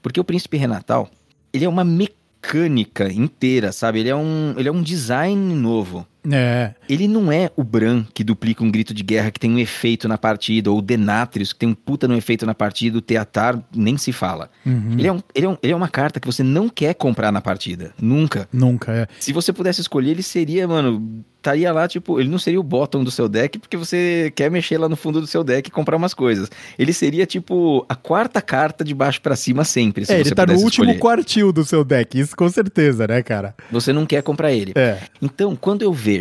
Porque 0.00 0.20
o 0.20 0.24
Príncipe 0.24 0.56
Renatal, 0.56 1.10
ele 1.52 1.64
é 1.64 1.68
uma 1.68 1.84
mecânica 1.84 3.12
inteira, 3.12 3.72
sabe? 3.72 4.00
Ele 4.00 4.08
é 4.08 4.16
um, 4.16 4.54
ele 4.56 4.68
é 4.68 4.72
um 4.72 4.82
design 4.82 5.54
novo. 5.54 6.06
É. 6.32 6.74
Ele 6.88 7.06
não 7.08 7.30
é 7.30 7.50
o 7.56 7.62
Bran 7.64 8.04
que 8.14 8.24
duplica 8.24 8.62
um 8.64 8.70
grito 8.70 8.92
de 8.94 9.02
guerra 9.02 9.30
que 9.30 9.40
tem 9.40 9.50
um 9.50 9.58
efeito 9.58 10.08
na 10.08 10.18
partida, 10.18 10.70
ou 10.70 10.78
o 10.78 10.82
Denatrius 10.82 11.52
que 11.52 11.58
tem 11.60 11.68
um 11.68 11.74
puta 11.74 12.06
no 12.08 12.16
efeito 12.16 12.44
na 12.46 12.54
partida, 12.54 12.98
o 12.98 13.00
Teatar 13.00 13.62
nem 13.74 13.96
se 13.96 14.12
fala. 14.12 14.50
Uhum. 14.64 14.92
Ele, 14.98 15.06
é 15.08 15.12
um, 15.12 15.20
ele, 15.34 15.46
é 15.46 15.48
um- 15.48 15.58
ele 15.62 15.72
é 15.72 15.76
uma 15.76 15.88
carta 15.88 16.18
que 16.20 16.26
você 16.26 16.42
não 16.42 16.68
quer 16.68 16.94
comprar 16.94 17.30
na 17.32 17.40
partida. 17.40 17.92
Nunca. 18.00 18.48
Nunca, 18.52 18.92
é. 18.92 19.06
Se 19.20 19.32
você 19.32 19.52
pudesse 19.52 19.80
escolher, 19.80 20.10
ele 20.12 20.22
seria, 20.22 20.66
mano, 20.66 21.24
estaria 21.36 21.72
lá, 21.72 21.86
tipo, 21.86 22.18
ele 22.18 22.28
não 22.28 22.40
seria 22.40 22.58
o 22.58 22.62
bottom 22.62 23.04
do 23.04 23.10
seu 23.10 23.28
deck, 23.28 23.56
porque 23.60 23.76
você 23.76 24.32
quer 24.34 24.50
mexer 24.50 24.78
lá 24.78 24.88
no 24.88 24.96
fundo 24.96 25.20
do 25.20 25.28
seu 25.28 25.44
deck 25.44 25.68
e 25.68 25.70
comprar 25.70 25.96
umas 25.96 26.12
coisas. 26.12 26.50
Ele 26.76 26.92
seria, 26.92 27.24
tipo, 27.24 27.86
a 27.88 27.94
quarta 27.94 28.42
carta 28.42 28.82
de 28.82 28.92
baixo 28.92 29.20
pra 29.20 29.36
cima 29.36 29.62
sempre, 29.64 30.04
se 30.04 30.12
É, 30.12 30.18
ele 30.20 30.30
tá 30.32 30.44
no 30.44 30.54
último 30.54 30.84
escolher. 30.86 30.98
quartil 30.98 31.52
do 31.52 31.64
seu 31.64 31.84
deck, 31.84 32.18
isso 32.18 32.34
com 32.36 32.48
certeza, 32.48 33.06
né, 33.06 33.22
cara? 33.22 33.54
Você 33.70 33.92
não 33.92 34.04
quer 34.04 34.22
comprar 34.24 34.50
ele. 34.52 34.72
É. 34.74 34.98
Então, 35.22 35.54
quando 35.54 35.82
eu 35.82 35.92
vejo 35.92 36.15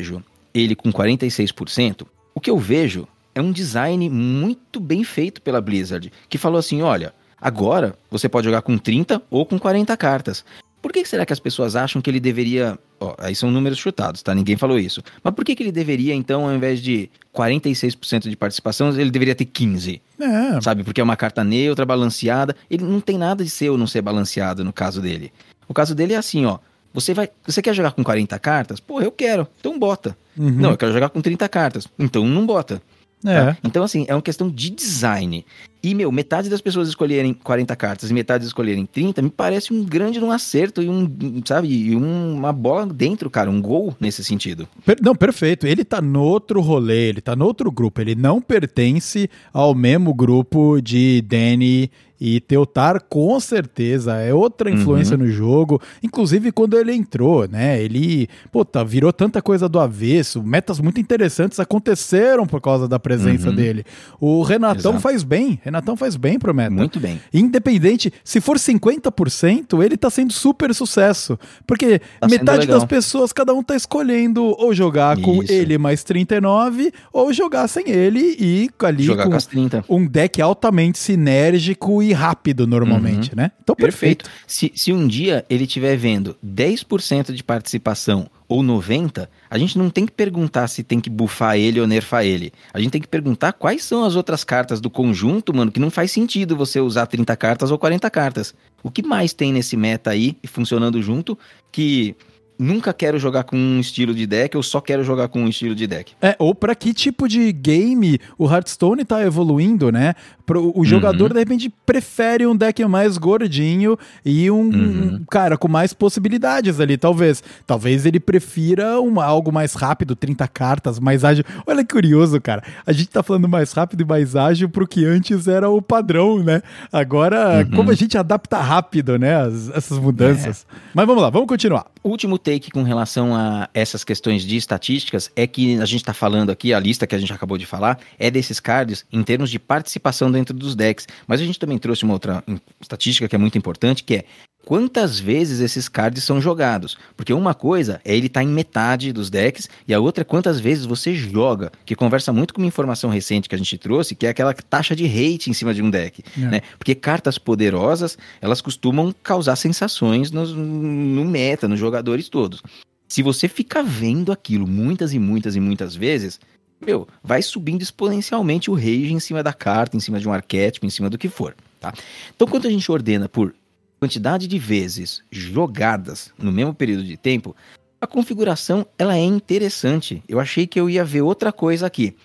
ele 0.54 0.76
com 0.76 0.92
46%, 0.92 2.06
o 2.34 2.40
que 2.40 2.50
eu 2.50 2.58
vejo 2.58 3.08
é 3.34 3.42
um 3.42 3.52
design 3.52 4.10
muito 4.10 4.80
bem 4.80 5.04
feito 5.04 5.42
pela 5.42 5.60
Blizzard, 5.60 6.12
que 6.30 6.38
falou 6.38 6.58
assim: 6.58 6.82
olha, 6.82 7.14
agora 7.40 7.96
você 8.10 8.30
pode 8.30 8.46
jogar 8.46 8.62
com 8.62 8.78
30 8.78 9.22
ou 9.30 9.46
com 9.46 9.60
40 9.60 9.96
cartas. 9.98 10.46
Por 10.86 10.94
que 10.94 11.02
que 11.02 11.10
será 11.10 11.26
que 11.26 11.34
as 11.34 11.40
pessoas 11.40 11.76
acham 11.76 12.00
que 12.00 12.08
ele 12.12 12.20
deveria. 12.20 12.78
Ó, 13.00 13.16
aí 13.18 13.36
são 13.36 13.50
números 13.50 13.80
chutados, 13.80 14.22
tá? 14.22 14.36
Ninguém 14.36 14.56
falou 14.56 14.78
isso. 14.78 15.02
Mas 15.24 15.34
por 15.34 15.44
que, 15.44 15.56
que 15.56 15.64
ele 15.64 15.72
deveria, 15.72 16.14
então, 16.14 16.46
ao 16.48 16.54
invés 16.54 16.80
de 16.80 17.10
46% 17.34 18.30
de 18.30 18.36
participação, 18.38 18.90
ele 18.90 19.10
deveria 19.10 19.34
ter 19.34 19.46
15%? 19.46 20.00
É. 20.20 20.62
sabe? 20.62 20.84
Porque 20.84 21.02
é 21.02 21.04
uma 21.04 21.18
carta 21.18 21.44
neutra, 21.44 21.88
balanceada. 21.88 22.56
Ele 22.70 22.84
não 22.84 23.02
tem 23.02 23.18
nada 23.18 23.44
de 23.44 23.50
ser 23.50 23.72
ou 23.72 23.80
não 23.80 23.88
ser 23.88 24.04
balanceado 24.04 24.64
no 24.64 24.72
caso 24.72 25.02
dele. 25.02 25.34
O 25.68 25.74
caso 25.74 25.96
dele 25.96 26.14
é 26.14 26.18
assim, 26.18 26.46
ó. 26.46 26.60
Você 26.96 27.14
vai, 27.14 27.30
você 27.46 27.62
quer 27.62 27.76
jogar 27.76 27.92
com 27.92 28.04
40 28.04 28.40
cartas? 28.40 28.80
Pô, 28.80 29.00
eu 29.02 29.12
quero. 29.12 29.48
Então 29.60 29.78
bota. 29.78 30.18
Uhum. 30.38 30.50
Não, 30.50 30.72
eu 30.72 30.78
quero 30.78 30.92
jogar 30.94 31.10
com 31.10 31.22
30 31.22 31.48
cartas. 31.48 31.88
Então 32.00 32.26
não 32.26 32.46
bota. 32.46 32.82
É. 33.24 33.54
tá? 33.54 33.58
Então 33.64 33.84
assim, 33.84 34.06
é 34.08 34.14
uma 34.16 34.22
questão 34.22 34.50
de 34.50 34.70
design. 34.70 35.44
E 35.82 35.94
meu, 35.96 36.12
metade 36.12 36.50
das 36.50 36.62
pessoas 36.62 36.88
escolherem 36.88 37.32
40 37.34 37.76
cartas 37.76 38.10
e 38.10 38.14
metade 38.14 38.44
escolherem 38.46 38.86
30, 38.88 39.22
me 39.22 39.30
parece 39.30 39.72
um 39.74 39.84
grande 39.84 40.20
um 40.20 40.32
acerto 40.32 40.82
e 40.82 40.90
um, 40.90 41.08
sabe, 41.46 41.68
e 41.68 41.96
um- 41.96 42.34
uma 42.36 42.52
bola 42.52 42.86
dentro, 42.88 43.30
cara, 43.30 43.50
um 43.52 43.62
gol 43.62 43.96
nesse 44.00 44.24
sentido. 44.24 44.68
Não, 45.02 45.16
perfeito. 45.16 45.66
Ele 45.68 45.84
tá 45.86 46.02
no 46.02 46.22
outro 46.24 46.60
rolê, 46.62 47.10
ele 47.10 47.22
tá 47.22 47.36
no 47.36 47.46
outro 47.46 47.72
grupo. 47.72 48.02
Ele 48.02 48.16
não 48.16 48.42
pertence 48.42 49.30
ao 49.54 49.74
mesmo 49.76 50.14
grupo 50.14 50.80
de 50.82 51.22
Danny 51.22 51.90
E 52.20 52.40
Teotar, 52.40 53.04
com 53.10 53.40
certeza, 53.40 54.16
é 54.16 54.34
outra 54.34 54.70
influência 54.70 55.18
uhum. 55.18 55.24
no 55.24 55.30
jogo. 55.30 55.82
Inclusive, 56.02 56.52
quando 56.52 56.78
ele 56.78 56.94
entrou, 56.94 57.48
né? 57.48 57.82
Ele, 57.82 58.30
puta, 58.52 58.84
virou 58.86 59.12
tanta 59.12 59.42
coisa 59.42 59.68
do 59.68 59.80
avesso. 59.80 60.42
Metas 60.42 60.80
muito 60.80 61.00
interessantes 61.00 61.60
aconteceram 61.60 62.48
por 62.48 62.62
causa 62.62 62.88
da 62.88 62.98
presença 62.98 63.50
uhum. 63.50 63.56
dele. 63.56 63.86
O 64.20 64.44
Renatão 64.44 64.92
Exato. 64.94 65.00
faz 65.00 65.24
bem. 65.24 65.60
Renatão 65.64 65.98
faz 65.98 66.16
bem 66.16 66.40
pro 66.40 66.54
meta. 66.54 66.72
Muito 66.72 67.00
bem. 67.00 67.20
Independente, 67.34 68.12
se 68.24 68.40
for 68.40 68.58
50%, 68.58 69.84
ele 69.84 69.98
tá 69.98 70.10
sendo 70.10 70.32
super 70.32 70.74
sucesso. 70.74 71.38
Porque 71.68 72.00
tá 72.20 72.28
metade 72.28 72.66
das 72.66 72.86
pessoas, 72.86 73.34
cada 73.34 73.54
um 73.54 73.62
tá 73.62 73.76
escolhendo 73.76 74.44
ou 74.44 74.74
jogar 74.74 75.18
Isso. 75.18 75.26
com 75.26 75.44
ele 75.44 75.78
mais 75.78 76.04
39, 76.04 76.94
ou 77.12 77.34
jogar 77.34 77.68
sem 77.68 77.90
ele 77.90 78.36
e 78.40 78.70
ali 78.80 79.04
jogar 79.04 79.24
com, 79.24 79.32
com 79.32 79.36
as 79.36 79.46
30. 79.46 79.86
um 79.90 80.06
deck 80.06 80.42
altamente 80.42 80.98
sinérgico 80.98 82.02
rápido 82.14 82.68
normalmente, 82.68 83.30
uhum. 83.32 83.38
né? 83.38 83.52
Então, 83.62 83.76
perfeito. 83.76 84.24
perfeito. 84.24 84.30
Se, 84.48 84.72
se 84.76 84.94
um 84.94 85.08
dia 85.08 85.46
ele 85.50 85.64
estiver 85.64 85.96
vendo 85.96 86.36
10% 86.46 87.34
de 87.34 87.44
participação 87.44 88.28
ou 88.48 88.62
90, 88.62 89.30
a 89.50 89.58
gente 89.58 89.78
não 89.78 89.90
tem 89.90 90.06
que 90.06 90.12
perguntar 90.12 90.68
se 90.68 90.84
tem 90.84 91.00
que 91.00 91.10
bufar 91.10 91.58
ele 91.58 91.80
ou 91.80 91.88
nerfar 91.88 92.26
ele. 92.26 92.52
A 92.74 92.80
gente 92.80 92.92
tem 92.92 93.02
que 93.02 93.08
perguntar 93.08 93.54
quais 93.54 93.84
são 93.84 94.04
as 94.04 94.16
outras 94.16 94.44
cartas 94.44 94.80
do 94.80 94.90
conjunto, 94.90 95.56
mano, 95.56 95.72
que 95.72 95.80
não 95.80 95.90
faz 95.90 96.12
sentido 96.12 96.56
você 96.56 96.80
usar 96.80 97.08
30 97.08 97.36
cartas 97.36 97.72
ou 97.72 97.78
40 97.78 98.10
cartas. 98.10 98.54
O 98.84 98.92
que 98.92 99.02
mais 99.02 99.34
tem 99.34 99.52
nesse 99.52 99.76
meta 99.76 100.12
aí, 100.12 100.38
funcionando 100.46 101.02
junto, 101.02 101.38
que 101.72 102.16
nunca 102.58 102.94
quero 102.94 103.20
jogar 103.20 103.44
com 103.44 103.58
um 103.58 103.80
estilo 103.80 104.14
de 104.14 104.26
deck, 104.26 104.56
eu 104.56 104.64
só 104.64 104.80
quero 104.82 105.04
jogar 105.04 105.28
com 105.28 105.42
um 105.42 105.48
estilo 105.48 105.76
de 105.76 105.88
deck. 105.88 106.14
É, 106.22 106.36
ou 106.40 106.56
para 106.56 106.74
que 106.76 106.94
tipo 106.94 107.28
de 107.28 107.52
game 107.52 108.20
o 108.38 108.50
Hearthstone 108.50 109.04
tá 109.04 109.22
evoluindo, 109.22 109.92
né? 109.92 110.14
Pro, 110.46 110.72
o 110.76 110.86
jogador, 110.86 111.30
uhum. 111.32 111.34
de 111.34 111.40
repente, 111.40 111.74
prefere 111.86 112.46
um 112.46 112.56
deck 112.56 112.84
mais 112.86 113.18
gordinho 113.18 113.98
e 114.24 114.50
um, 114.52 114.62
uhum. 114.62 115.26
cara 115.30 115.58
com 115.58 115.68
mais 115.68 115.94
possibilidades 115.94 116.80
ali, 116.80 116.98
talvez. 116.98 117.44
Talvez 117.66 118.06
ele 118.06 118.20
prefira 118.20 119.02
um, 119.02 119.20
algo 119.20 119.52
mais 119.52 119.74
rápido, 119.74 120.16
30 120.16 120.48
cartas, 120.48 121.00
mais 121.00 121.24
ágil. 121.24 121.44
Olha 121.66 121.84
que 121.84 121.94
curioso, 121.94 122.40
cara. 122.40 122.62
A 122.86 122.92
gente 122.92 123.10
tá 123.10 123.24
falando 123.24 123.48
mais 123.48 123.72
rápido 123.72 124.02
e 124.02 124.06
mais 124.06 124.36
ágil 124.36 124.70
pro 124.70 124.88
que 124.88 125.06
antes 125.06 125.48
era 125.48 125.70
o 125.70 125.82
padrão, 125.82 126.44
né? 126.44 126.62
Agora, 126.92 127.60
uhum. 127.60 127.76
como 127.76 127.92
a 127.92 127.96
gente 127.96 128.18
adapta 128.18 128.58
rápido, 128.58 129.18
né? 129.18 129.36
As, 129.36 129.70
essas 129.70 129.98
mudanças. 129.98 130.66
É. 130.70 130.76
Mas 130.94 131.08
vamos 131.08 131.24
lá, 131.24 131.30
vamos 131.30 131.48
continuar. 131.48 131.88
Último 132.04 132.38
take 132.38 132.70
com 132.70 132.84
relação 132.84 133.36
a 133.36 133.68
essas 133.74 134.04
questões 134.04 134.44
de 134.44 134.56
estatísticas 134.56 135.32
é 135.36 135.48
que 135.48 135.80
a 135.80 135.86
gente 135.86 136.02
está 136.02 136.14
falando 136.14 136.52
aqui, 136.52 136.74
a 136.74 136.80
lista 136.80 137.08
que 137.08 137.16
a 137.16 137.18
gente 137.18 137.34
acabou 137.34 137.58
de 137.58 137.66
falar, 137.66 137.98
é 138.20 138.30
desses 138.30 138.60
cards 138.60 139.06
em 139.12 139.24
termos 139.24 139.50
de 139.50 139.58
participação 139.58 140.32
dentro 140.36 140.56
dos 140.56 140.76
decks. 140.76 141.08
Mas 141.28 141.42
a 141.42 141.44
gente 141.44 141.58
também 141.60 141.78
trouxe 141.78 142.04
uma 142.04 142.14
outra 142.14 142.44
estatística 142.80 143.28
que 143.28 143.36
é 143.36 143.40
muito 143.40 143.58
importante, 143.58 144.04
que 144.04 144.16
é 144.16 144.26
quantas 144.66 145.20
vezes 145.20 145.60
esses 145.60 145.88
cards 145.88 146.24
são 146.24 146.42
jogados. 146.42 146.98
Porque 147.16 147.32
uma 147.32 147.54
coisa 147.54 148.02
é 148.04 148.16
ele 148.16 148.28
estar 148.28 148.42
tá 148.42 148.44
em 148.44 148.50
metade 148.50 149.14
dos 149.14 149.30
decks, 149.30 149.70
e 149.88 149.94
a 149.94 150.00
outra 150.00 150.24
é 150.24 150.26
quantas 150.26 150.60
vezes 150.60 150.86
você 150.86 151.14
joga, 151.14 151.72
que 151.86 151.96
conversa 151.96 152.34
muito 152.34 152.54
com 152.54 152.62
uma 152.62 152.68
informação 152.68 153.10
recente 153.10 153.48
que 153.48 153.56
a 153.56 153.58
gente 153.58 153.78
trouxe, 153.78 154.16
que 154.16 154.26
é 154.26 154.30
aquela 154.30 154.54
taxa 154.54 154.96
de 154.96 155.06
hate 155.06 155.50
em 155.50 155.54
cima 155.54 155.74
de 155.74 155.82
um 155.82 155.90
deck. 155.90 156.24
É. 156.38 156.42
Né? 156.42 156.62
Porque 156.78 156.96
cartas 156.96 157.38
poderosas, 157.38 158.18
elas 158.42 158.60
costumam 158.60 159.14
causar 159.24 159.56
sensações 159.56 160.32
no, 160.32 160.46
no 160.46 161.24
meta, 161.24 161.68
nos 161.68 161.80
jogadores 161.80 162.28
todos. 162.28 162.62
Se 163.08 163.22
você 163.22 163.48
fica 163.48 163.84
vendo 163.84 164.32
aquilo 164.32 164.68
muitas 164.68 165.14
e 165.14 165.20
muitas 165.20 165.56
e 165.56 165.60
muitas 165.60 165.96
vezes, 165.96 166.40
meu, 166.80 167.08
vai 167.24 167.42
subindo 167.42 167.82
exponencialmente 167.82 168.70
o 168.70 168.74
rage 168.74 169.14
em 169.14 169.20
cima 169.20 169.42
da 169.42 169.54
carta, 169.54 169.96
em 169.96 170.00
cima 170.00 170.20
de 170.20 170.28
um 170.28 170.34
arquétipo, 170.34 170.86
em 170.86 170.90
cima 170.90 171.10
do 171.10 171.18
que 171.18 171.30
for. 171.30 171.56
Tá? 171.80 171.94
Então, 172.36 172.48
quando 172.48 172.68
a 172.68 172.70
gente 172.70 172.92
ordena 172.92 173.30
por 173.30 173.54
quantidade 174.00 174.48
de 174.48 174.60
vezes 174.60 175.24
jogadas 175.32 176.32
no 176.38 176.52
mesmo 176.52 176.74
período 176.74 177.04
de 177.04 177.18
tempo, 177.18 177.56
a 178.00 178.08
configuração 178.08 178.86
ela 178.98 179.16
é 179.16 179.24
interessante. 179.24 180.24
Eu 180.28 180.40
achei 180.40 180.68
que 180.68 180.80
eu 180.80 180.90
ia 180.90 181.04
ver 181.04 181.22
outra 181.22 181.52
coisa 181.52 181.88
aqui. 181.88 182.16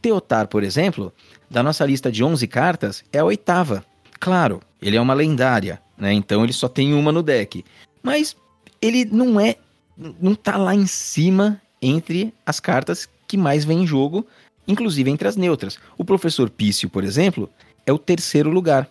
Teotar, 0.00 0.48
por 0.48 0.62
exemplo, 0.62 1.12
da 1.50 1.62
nossa 1.62 1.86
lista 1.86 2.10
de 2.10 2.24
11 2.24 2.46
cartas, 2.48 3.04
é 3.12 3.18
a 3.18 3.24
oitava. 3.24 3.84
Claro, 4.18 4.60
ele 4.80 4.96
é 4.96 5.00
uma 5.00 5.14
lendária, 5.14 5.80
né? 5.96 6.12
Então 6.12 6.42
ele 6.42 6.52
só 6.52 6.68
tem 6.68 6.92
uma 6.92 7.12
no 7.12 7.22
deck. 7.22 7.64
Mas 8.02 8.36
ele 8.80 9.04
não 9.04 9.40
é 9.40 9.56
não 9.96 10.34
tá 10.34 10.56
lá 10.56 10.74
em 10.74 10.86
cima 10.86 11.60
entre 11.80 12.32
as 12.44 12.58
cartas 12.58 13.08
que 13.32 13.36
mais 13.38 13.64
vem 13.64 13.84
em 13.84 13.86
jogo, 13.86 14.26
inclusive 14.68 15.10
entre 15.10 15.26
as 15.26 15.36
neutras. 15.36 15.78
O 15.96 16.04
professor 16.04 16.50
Pício, 16.50 16.90
por 16.90 17.02
exemplo, 17.02 17.48
é 17.86 17.92
o 17.92 17.98
terceiro 17.98 18.50
lugar 18.50 18.86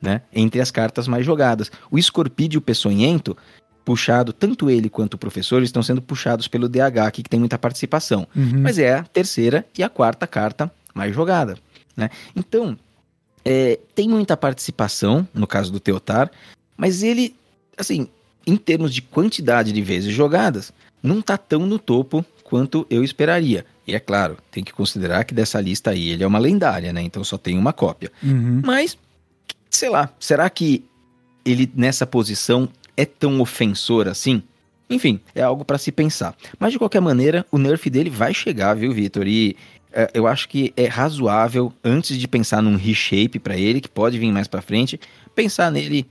né? 0.00 0.20
Entre 0.30 0.60
as 0.60 0.70
cartas 0.70 1.08
mais 1.08 1.24
jogadas. 1.24 1.72
O 1.90 1.98
Escorpídeo 1.98 2.60
Peçonhento, 2.60 3.34
puxado, 3.82 4.30
tanto 4.30 4.68
ele 4.68 4.90
quanto 4.90 5.14
o 5.14 5.18
professor, 5.18 5.62
estão 5.62 5.82
sendo 5.82 6.02
puxados 6.02 6.46
pelo 6.46 6.68
DH 6.68 6.98
aqui, 7.06 7.22
que 7.22 7.30
tem 7.30 7.40
muita 7.40 7.58
participação. 7.58 8.28
Uhum. 8.36 8.60
Mas 8.60 8.78
é 8.78 8.94
a 8.98 9.02
terceira 9.02 9.64
e 9.76 9.82
a 9.82 9.88
quarta 9.88 10.26
carta 10.26 10.70
mais 10.94 11.14
jogada, 11.14 11.56
né? 11.96 12.10
Então, 12.36 12.76
é, 13.42 13.80
tem 13.94 14.06
muita 14.06 14.36
participação, 14.36 15.26
no 15.32 15.46
caso 15.46 15.72
do 15.72 15.80
Teotar, 15.80 16.30
mas 16.76 17.02
ele, 17.02 17.34
assim, 17.76 18.06
em 18.46 18.56
termos 18.56 18.92
de 18.92 19.00
quantidade 19.00 19.72
de 19.72 19.80
vezes 19.80 20.12
jogadas, 20.12 20.72
não 21.02 21.22
tá 21.22 21.38
tão 21.38 21.66
no 21.66 21.78
topo 21.78 22.22
quanto 22.44 22.86
eu 22.90 23.02
esperaria. 23.02 23.64
E 23.86 23.94
é 23.94 24.00
claro, 24.00 24.36
tem 24.50 24.64
que 24.64 24.72
considerar 24.72 25.24
que 25.24 25.32
dessa 25.32 25.60
lista 25.60 25.90
aí 25.90 26.10
ele 26.10 26.24
é 26.24 26.26
uma 26.26 26.38
lendária, 26.38 26.92
né? 26.92 27.02
Então 27.02 27.22
só 27.22 27.38
tem 27.38 27.56
uma 27.56 27.72
cópia. 27.72 28.10
Uhum. 28.22 28.60
Mas 28.64 28.98
sei 29.70 29.88
lá, 29.88 30.10
será 30.18 30.48
que 30.50 30.84
ele 31.44 31.70
nessa 31.74 32.06
posição 32.06 32.68
é 32.96 33.04
tão 33.04 33.40
ofensor 33.40 34.08
assim? 34.08 34.42
Enfim, 34.88 35.20
é 35.34 35.42
algo 35.42 35.64
para 35.64 35.78
se 35.78 35.92
pensar. 35.92 36.34
Mas 36.58 36.72
de 36.72 36.78
qualquer 36.78 37.00
maneira, 37.00 37.44
o 37.50 37.58
nerf 37.58 37.88
dele 37.90 38.10
vai 38.10 38.32
chegar, 38.32 38.74
viu, 38.74 38.92
Vitor? 38.92 39.26
E 39.26 39.56
é, 39.92 40.10
eu 40.14 40.26
acho 40.26 40.48
que 40.48 40.72
é 40.76 40.86
razoável, 40.86 41.72
antes 41.82 42.18
de 42.18 42.28
pensar 42.28 42.62
num 42.62 42.76
reshape 42.76 43.38
para 43.38 43.56
ele, 43.56 43.80
que 43.80 43.88
pode 43.88 44.18
vir 44.18 44.30
mais 44.30 44.46
para 44.46 44.62
frente, 44.62 45.00
pensar 45.34 45.70
nele 45.70 46.06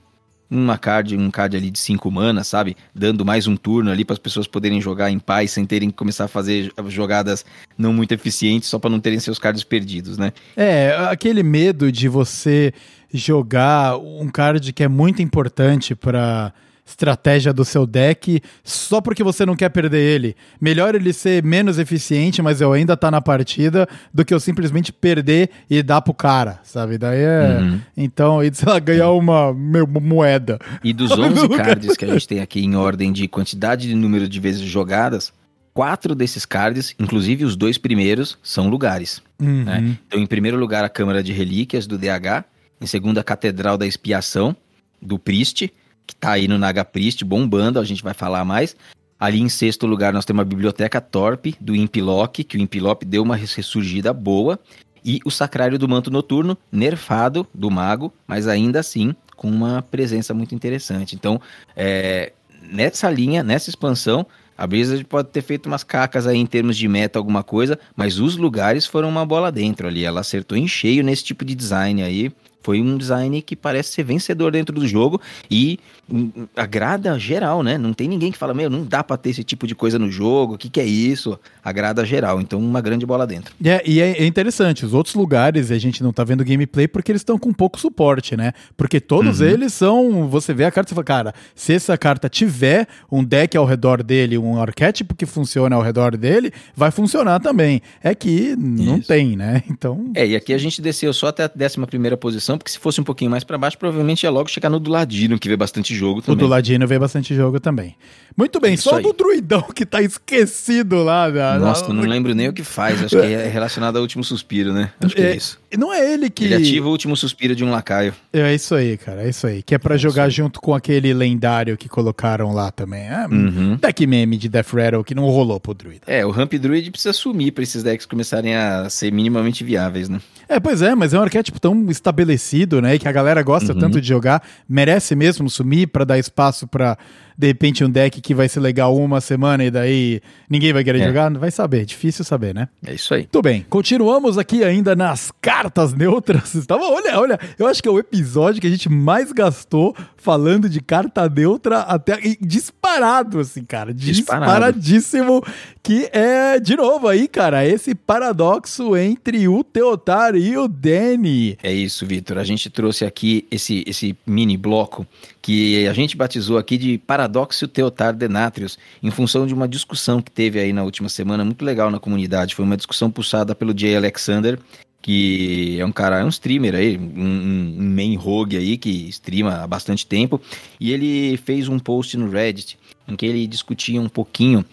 uma 0.50 0.78
card, 0.78 1.16
um 1.16 1.30
card 1.30 1.56
ali 1.56 1.70
de 1.70 1.78
5 1.78 2.10
mana, 2.10 2.44
sabe? 2.44 2.76
Dando 2.94 3.24
mais 3.24 3.46
um 3.46 3.56
turno 3.56 3.90
ali 3.90 4.04
para 4.04 4.14
as 4.14 4.18
pessoas 4.18 4.46
poderem 4.46 4.80
jogar 4.80 5.10
em 5.10 5.18
paz 5.18 5.50
sem 5.50 5.64
terem 5.64 5.90
que 5.90 5.96
começar 5.96 6.24
a 6.24 6.28
fazer 6.28 6.72
jogadas 6.88 7.44
não 7.76 7.92
muito 7.92 8.12
eficientes 8.12 8.68
só 8.68 8.78
para 8.78 8.90
não 8.90 9.00
terem 9.00 9.18
seus 9.18 9.38
cards 9.38 9.64
perdidos, 9.64 10.16
né? 10.18 10.32
É, 10.56 10.96
aquele 11.10 11.42
medo 11.42 11.90
de 11.90 12.08
você 12.08 12.72
jogar 13.12 13.98
um 13.98 14.28
card 14.28 14.72
que 14.72 14.82
é 14.82 14.88
muito 14.88 15.22
importante 15.22 15.94
para 15.94 16.52
estratégia 16.86 17.52
do 17.52 17.64
seu 17.64 17.84
deck 17.84 18.40
só 18.62 19.00
porque 19.00 19.24
você 19.24 19.44
não 19.44 19.56
quer 19.56 19.68
perder 19.68 19.98
ele. 19.98 20.36
Melhor 20.60 20.94
ele 20.94 21.12
ser 21.12 21.42
menos 21.42 21.78
eficiente, 21.78 22.40
mas 22.40 22.60
eu 22.60 22.72
ainda 22.72 22.96
tá 22.96 23.10
na 23.10 23.20
partida, 23.20 23.88
do 24.14 24.24
que 24.24 24.32
eu 24.32 24.38
simplesmente 24.38 24.92
perder 24.92 25.50
e 25.68 25.82
dar 25.82 26.00
pro 26.00 26.14
cara, 26.14 26.60
sabe? 26.62 26.96
Daí 26.96 27.20
é. 27.20 27.58
Uhum. 27.60 27.80
Então, 27.96 28.42
e 28.42 28.54
sei 28.54 28.68
lá, 28.68 28.78
ganhar 28.78 29.10
uma, 29.10 29.50
uma 29.50 30.00
moeda. 30.00 30.58
E 30.84 30.92
dos 30.92 31.10
11 31.18 31.48
cards 31.50 31.96
que 31.96 32.04
a 32.04 32.08
gente 32.08 32.28
tem 32.28 32.40
aqui 32.40 32.60
em 32.60 32.76
ordem 32.76 33.12
de 33.12 33.26
quantidade 33.26 33.88
de 33.88 33.94
número 33.94 34.28
de 34.28 34.38
vezes 34.38 34.62
jogadas, 34.62 35.32
quatro 35.74 36.14
desses 36.14 36.46
cards, 36.46 36.94
inclusive 36.98 37.44
os 37.44 37.56
dois 37.56 37.76
primeiros, 37.76 38.38
são 38.42 38.68
lugares. 38.68 39.20
Uhum. 39.40 39.64
Né? 39.64 39.98
Então, 40.06 40.20
em 40.20 40.26
primeiro 40.26 40.56
lugar, 40.56 40.84
a 40.84 40.88
Câmara 40.88 41.22
de 41.22 41.32
Relíquias 41.32 41.86
do 41.86 41.98
DH. 41.98 42.44
Em 42.80 42.86
segundo, 42.86 43.18
a 43.18 43.24
Catedral 43.24 43.76
da 43.76 43.86
Expiação, 43.86 44.54
do 45.00 45.18
Priest 45.18 45.70
que 46.06 46.14
tá 46.14 46.32
aí 46.32 46.46
no 46.46 46.58
Naga 46.58 46.84
Priest, 46.84 47.24
bombando, 47.24 47.78
a 47.78 47.84
gente 47.84 48.02
vai 48.02 48.14
falar 48.14 48.44
mais. 48.44 48.76
Ali 49.18 49.40
em 49.40 49.48
sexto 49.48 49.86
lugar 49.86 50.12
nós 50.12 50.24
temos 50.24 50.42
a 50.42 50.44
Biblioteca 50.44 51.00
Torpe, 51.00 51.56
do 51.60 51.74
Impilock, 51.74 52.44
que 52.44 52.56
o 52.56 52.60
Impilock 52.60 53.04
deu 53.04 53.22
uma 53.22 53.36
ressurgida 53.36 54.12
boa. 54.12 54.58
E 55.04 55.20
o 55.24 55.30
Sacrário 55.30 55.78
do 55.78 55.88
Manto 55.88 56.10
Noturno, 56.10 56.58
nerfado 56.70 57.46
do 57.54 57.70
Mago, 57.70 58.12
mas 58.26 58.48
ainda 58.48 58.80
assim 58.80 59.14
com 59.36 59.48
uma 59.48 59.82
presença 59.82 60.34
muito 60.34 60.54
interessante. 60.54 61.14
Então, 61.14 61.40
é, 61.76 62.32
nessa 62.60 63.08
linha, 63.08 63.42
nessa 63.42 63.70
expansão, 63.70 64.26
a 64.58 64.66
Blizzard 64.66 65.04
pode 65.04 65.28
ter 65.28 65.42
feito 65.42 65.66
umas 65.66 65.84
cacas 65.84 66.26
aí 66.26 66.38
em 66.38 66.46
termos 66.46 66.76
de 66.76 66.88
meta, 66.88 67.18
alguma 67.18 67.42
coisa, 67.42 67.78
mas 67.94 68.18
os 68.18 68.36
lugares 68.36 68.86
foram 68.86 69.08
uma 69.08 69.24
bola 69.24 69.52
dentro 69.52 69.86
ali. 69.86 70.04
Ela 70.04 70.20
acertou 70.20 70.56
em 70.56 70.66
cheio 70.66 71.04
nesse 71.04 71.22
tipo 71.22 71.44
de 71.44 71.54
design 71.54 72.02
aí. 72.02 72.32
Foi 72.66 72.80
um 72.80 72.96
design 72.96 73.40
que 73.42 73.54
parece 73.54 73.90
ser 73.90 74.02
vencedor 74.02 74.50
dentro 74.50 74.74
do 74.74 74.88
jogo 74.88 75.20
e 75.48 75.78
hum, 76.10 76.32
agrada 76.56 77.16
geral, 77.16 77.62
né? 77.62 77.78
Não 77.78 77.92
tem 77.92 78.08
ninguém 78.08 78.32
que 78.32 78.36
fala, 78.36 78.52
meu, 78.52 78.68
não 78.68 78.84
dá 78.84 79.04
pra 79.04 79.16
ter 79.16 79.30
esse 79.30 79.44
tipo 79.44 79.68
de 79.68 79.74
coisa 79.76 80.00
no 80.00 80.10
jogo, 80.10 80.54
o 80.54 80.58
que, 80.58 80.68
que 80.68 80.80
é 80.80 80.84
isso? 80.84 81.38
Agrada 81.62 82.04
geral, 82.04 82.40
então 82.40 82.58
uma 82.58 82.80
grande 82.80 83.06
bola 83.06 83.24
dentro. 83.24 83.54
É, 83.64 83.80
e 83.86 84.00
é, 84.00 84.18
é 84.18 84.26
interessante, 84.26 84.84
os 84.84 84.92
outros 84.92 85.14
lugares 85.14 85.70
a 85.70 85.78
gente 85.78 86.02
não 86.02 86.12
tá 86.12 86.24
vendo 86.24 86.44
gameplay 86.44 86.88
porque 86.88 87.12
eles 87.12 87.20
estão 87.20 87.38
com 87.38 87.52
pouco 87.52 87.78
suporte, 87.78 88.36
né? 88.36 88.52
Porque 88.76 88.98
todos 88.98 89.38
uhum. 89.38 89.46
eles 89.46 89.72
são, 89.72 90.26
você 90.26 90.52
vê 90.52 90.64
a 90.64 90.72
carta 90.72 90.92
e 90.92 90.94
fala, 90.96 91.04
cara, 91.04 91.34
se 91.54 91.72
essa 91.72 91.96
carta 91.96 92.28
tiver 92.28 92.88
um 93.08 93.22
deck 93.22 93.56
ao 93.56 93.64
redor 93.64 94.02
dele, 94.02 94.36
um 94.36 94.60
arquétipo 94.60 95.14
que 95.14 95.24
funciona 95.24 95.76
ao 95.76 95.82
redor 95.82 96.16
dele, 96.16 96.52
vai 96.74 96.90
funcionar 96.90 97.38
também. 97.38 97.80
É 98.02 98.12
que 98.12 98.56
não 98.56 98.98
isso. 98.98 99.06
tem, 99.06 99.36
né? 99.36 99.62
Então... 99.76 100.10
É, 100.14 100.26
e 100.26 100.34
aqui 100.34 100.54
a 100.54 100.58
gente 100.58 100.80
desceu 100.80 101.12
só 101.12 101.26
até 101.28 101.44
a 101.44 101.50
décima 101.54 101.86
primeira 101.86 102.16
posição, 102.56 102.58
porque 102.58 102.70
se 102.72 102.78
fosse 102.78 103.00
um 103.00 103.04
pouquinho 103.04 103.30
mais 103.30 103.44
para 103.44 103.56
baixo, 103.58 103.78
provavelmente 103.78 104.24
ia 104.24 104.30
logo 104.30 104.48
chegar 104.50 104.68
no 104.70 104.78
do 104.80 104.90
Ladino, 104.90 105.38
que 105.38 105.48
vê 105.48 105.56
bastante 105.56 105.94
jogo 105.94 106.20
O 106.20 106.22
também. 106.22 106.38
do 106.38 106.46
Ladino 106.46 106.86
vê 106.86 106.98
bastante 106.98 107.34
jogo 107.34 107.60
também. 107.60 107.94
Muito 108.36 108.60
bem, 108.60 108.74
Isso 108.74 108.84
só 108.90 108.96
aí. 108.96 109.02
do 109.02 109.12
druidão 109.14 109.62
que 109.74 109.86
tá 109.86 110.02
esquecido 110.02 111.02
lá. 111.02 111.30
Da, 111.30 111.58
Nossa, 111.58 111.86
da- 111.88 111.94
não 111.94 112.02
lembro 112.02 112.34
nem 112.34 112.48
o 112.48 112.52
que 112.52 112.62
faz. 112.62 113.02
Acho 113.02 113.16
que 113.18 113.24
é 113.26 113.48
relacionado 113.48 113.96
ao 113.96 114.02
último 114.02 114.22
suspiro, 114.22 114.72
né? 114.72 114.90
Acho 115.00 115.14
que 115.14 115.22
é, 115.22 115.30
É, 115.32 115.36
isso. 115.36 115.58
Não 115.78 115.92
é 115.92 116.12
ele 116.12 116.28
que. 116.30 116.44
Ele 116.44 116.54
ativa 116.54 116.86
o 116.86 116.90
último 116.90 117.16
suspiro 117.16 117.54
de 117.56 117.64
um 117.64 117.70
lacaio. 117.70 118.14
É 118.32 118.54
isso 118.54 118.74
aí, 118.74 118.96
cara, 118.98 119.22
é 119.24 119.28
isso 119.30 119.46
aí. 119.46 119.62
Que 119.62 119.74
é 119.74 119.78
pra 119.78 119.96
jogar 119.96 120.28
junto 120.28 120.60
com 120.60 120.74
aquele 120.74 121.12
lendário 121.14 121.76
que 121.76 121.88
colocaram 121.88 122.52
lá 122.52 122.70
também. 122.70 123.02
É, 123.02 123.26
Uhum. 123.26 123.76
Deck 123.76 124.06
meme 124.06 124.36
de 124.36 124.48
Death 124.48 124.72
Rattle 124.72 125.02
que 125.04 125.14
não 125.14 125.24
rolou 125.24 125.58
pro 125.58 125.72
druida. 125.74 126.02
É, 126.06 126.24
o 126.24 126.30
Ramp 126.30 126.52
Druid 126.54 126.90
precisa 126.90 127.12
sumir 127.12 127.52
pra 127.52 127.62
esses 127.62 127.82
decks 127.82 128.06
começarem 128.06 128.54
a 128.54 128.88
ser 128.90 129.10
minimamente 129.12 129.64
viáveis, 129.64 130.08
né? 130.08 130.20
É, 130.48 130.60
pois 130.60 130.80
é, 130.80 130.94
mas 130.94 131.12
é 131.12 131.18
um 131.18 131.22
arquétipo 131.22 131.58
tão 131.58 131.90
estabelecido, 131.90 132.80
né? 132.80 132.98
Que 132.98 133.08
a 133.08 133.12
galera 133.12 133.42
gosta 133.42 133.72
Uhum. 133.72 133.78
tanto 133.78 134.00
de 134.00 134.06
jogar. 134.08 134.42
Merece 134.68 135.16
mesmo 135.16 135.50
sumir 135.50 135.88
pra 135.88 136.04
dar 136.04 136.18
espaço 136.18 136.66
pra, 136.68 136.96
de 137.38 137.46
repente, 137.46 137.84
um 137.84 137.90
deck 137.90 138.20
que 138.20 138.34
vai 138.34 138.48
ser 138.48 138.60
legal 138.60 138.96
uma 138.96 139.20
semana 139.20 139.64
e 139.64 139.70
daí 139.70 140.20
ninguém 140.48 140.72
vai 140.72 140.82
querer 140.82 141.00
É. 141.00 141.06
jogar. 141.06 141.30
Vai 141.32 141.50
saber, 141.50 141.84
difícil 141.84 142.24
saber, 142.24 142.54
né? 142.54 142.68
É 142.86 142.94
isso 142.94 143.12
aí. 143.14 143.20
Muito 143.20 143.42
bem, 143.42 143.64
continuamos 143.68 144.38
aqui 144.38 144.64
ainda 144.64 144.96
nas 144.96 145.30
cartas 145.40 145.92
neutras. 145.92 146.54
Tava, 146.66 146.84
olha, 146.84 147.18
olha, 147.20 147.38
eu 147.58 147.66
acho 147.66 147.82
que 147.82 147.88
é 147.88 147.92
o 147.92 147.98
episódio 147.98 148.60
que 148.60 148.66
a 148.66 148.70
gente 148.70 148.88
mais 148.88 149.32
gastou 149.32 149.94
falando 150.16 150.68
de 150.68 150.80
carta 150.80 151.28
neutra 151.28 151.80
até 151.80 152.18
disparado, 152.40 153.38
assim, 153.40 153.64
cara. 153.64 153.92
Disparadíssimo. 153.94 155.42
Que 155.82 156.08
é, 156.12 156.58
de 156.58 156.74
novo 156.76 157.06
aí, 157.06 157.28
cara, 157.28 157.64
esse 157.64 157.94
paradoxo 157.94 158.96
entre 158.96 159.46
o 159.46 159.62
Teotar 159.62 160.34
e 160.34 160.56
o 160.56 160.66
Danny. 160.66 161.56
É 161.62 161.72
isso, 161.72 162.04
Vitor. 162.04 162.38
A 162.38 162.44
gente 162.44 162.68
trouxe 162.68 163.04
aqui 163.04 163.46
esse, 163.50 163.84
esse 163.86 164.16
mini 164.26 164.56
bloco 164.56 165.06
que 165.46 165.86
a 165.86 165.92
gente 165.92 166.16
batizou 166.16 166.58
aqui 166.58 166.76
de 166.76 166.98
Paradoxo 166.98 167.68
Teotar 167.68 168.12
Denatrius, 168.12 168.76
em 169.00 169.12
função 169.12 169.46
de 169.46 169.54
uma 169.54 169.68
discussão 169.68 170.20
que 170.20 170.28
teve 170.28 170.58
aí 170.58 170.72
na 170.72 170.82
última 170.82 171.08
semana, 171.08 171.44
muito 171.44 171.64
legal 171.64 171.88
na 171.88 172.00
comunidade. 172.00 172.52
Foi 172.52 172.64
uma 172.64 172.76
discussão 172.76 173.12
puxada 173.12 173.54
pelo 173.54 173.72
Jay 173.78 173.94
Alexander, 173.94 174.58
que 175.00 175.76
é 175.78 175.86
um 175.86 175.92
cara, 175.92 176.18
é 176.18 176.24
um 176.24 176.28
streamer 176.30 176.74
aí, 176.74 176.98
um- 176.98 177.76
um 177.78 177.94
main 177.94 178.16
rogue 178.16 178.56
aí, 178.56 178.76
que 178.76 179.08
streama 179.08 179.62
há 179.62 179.66
bastante 179.68 180.04
tempo, 180.04 180.40
e 180.80 180.90
ele 180.92 181.36
fez 181.36 181.68
um 181.68 181.78
post 181.78 182.16
no 182.16 182.28
Reddit 182.28 182.76
em 183.06 183.14
que 183.14 183.24
ele 183.24 183.46
discutia 183.46 184.00
um 184.00 184.08
pouquinho 184.08 184.64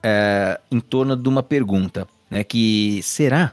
é, 0.00 0.60
em 0.70 0.78
torno 0.78 1.16
de 1.16 1.28
uma 1.28 1.42
pergunta, 1.42 2.06
né, 2.30 2.44
que 2.44 3.00
será 3.02 3.52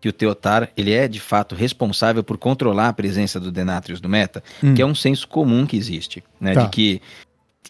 que 0.00 0.08
o 0.08 0.12
Teotar 0.12 0.70
ele 0.76 0.92
é 0.92 1.08
de 1.08 1.20
fato 1.20 1.54
responsável 1.54 2.22
por 2.22 2.38
controlar 2.38 2.88
a 2.88 2.92
presença 2.92 3.40
do 3.40 3.50
Denatrius 3.50 4.00
no 4.00 4.08
meta, 4.08 4.42
Hum. 4.62 4.74
que 4.74 4.82
é 4.82 4.86
um 4.86 4.94
senso 4.94 5.26
comum 5.26 5.66
que 5.66 5.76
existe, 5.76 6.22
né, 6.40 6.54
Tá. 6.54 6.64
de 6.64 6.70
que 6.70 7.02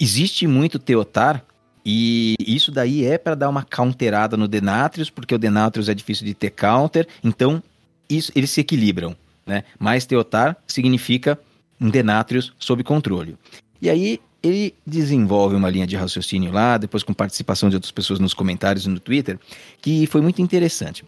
existe 0.00 0.46
muito 0.46 0.78
Teotar 0.78 1.44
e 1.84 2.36
isso 2.38 2.70
daí 2.70 3.04
é 3.06 3.16
para 3.16 3.34
dar 3.34 3.48
uma 3.48 3.62
counterada 3.62 4.36
no 4.36 4.46
Denatrius, 4.46 5.08
porque 5.08 5.34
o 5.34 5.38
Denatrius 5.38 5.88
é 5.88 5.94
difícil 5.94 6.26
de 6.26 6.34
ter 6.34 6.50
counter, 6.50 7.06
então 7.24 7.62
isso, 8.10 8.30
eles 8.34 8.50
se 8.50 8.60
equilibram, 8.60 9.16
né? 9.46 9.64
Mais 9.78 10.04
Teotar 10.04 10.56
significa 10.66 11.38
um 11.80 11.88
Denatrius 11.88 12.52
sob 12.58 12.82
controle. 12.84 13.36
E 13.80 13.88
aí 13.88 14.20
ele 14.42 14.74
desenvolve 14.86 15.56
uma 15.56 15.70
linha 15.70 15.86
de 15.86 15.96
raciocínio 15.96 16.52
lá, 16.52 16.76
depois 16.76 17.02
com 17.02 17.12
participação 17.14 17.68
de 17.68 17.76
outras 17.76 17.90
pessoas 17.90 18.20
nos 18.20 18.34
comentários 18.34 18.84
e 18.86 18.88
no 18.88 19.00
Twitter, 19.00 19.38
que 19.80 20.06
foi 20.06 20.20
muito 20.20 20.40
interessante. 20.42 21.04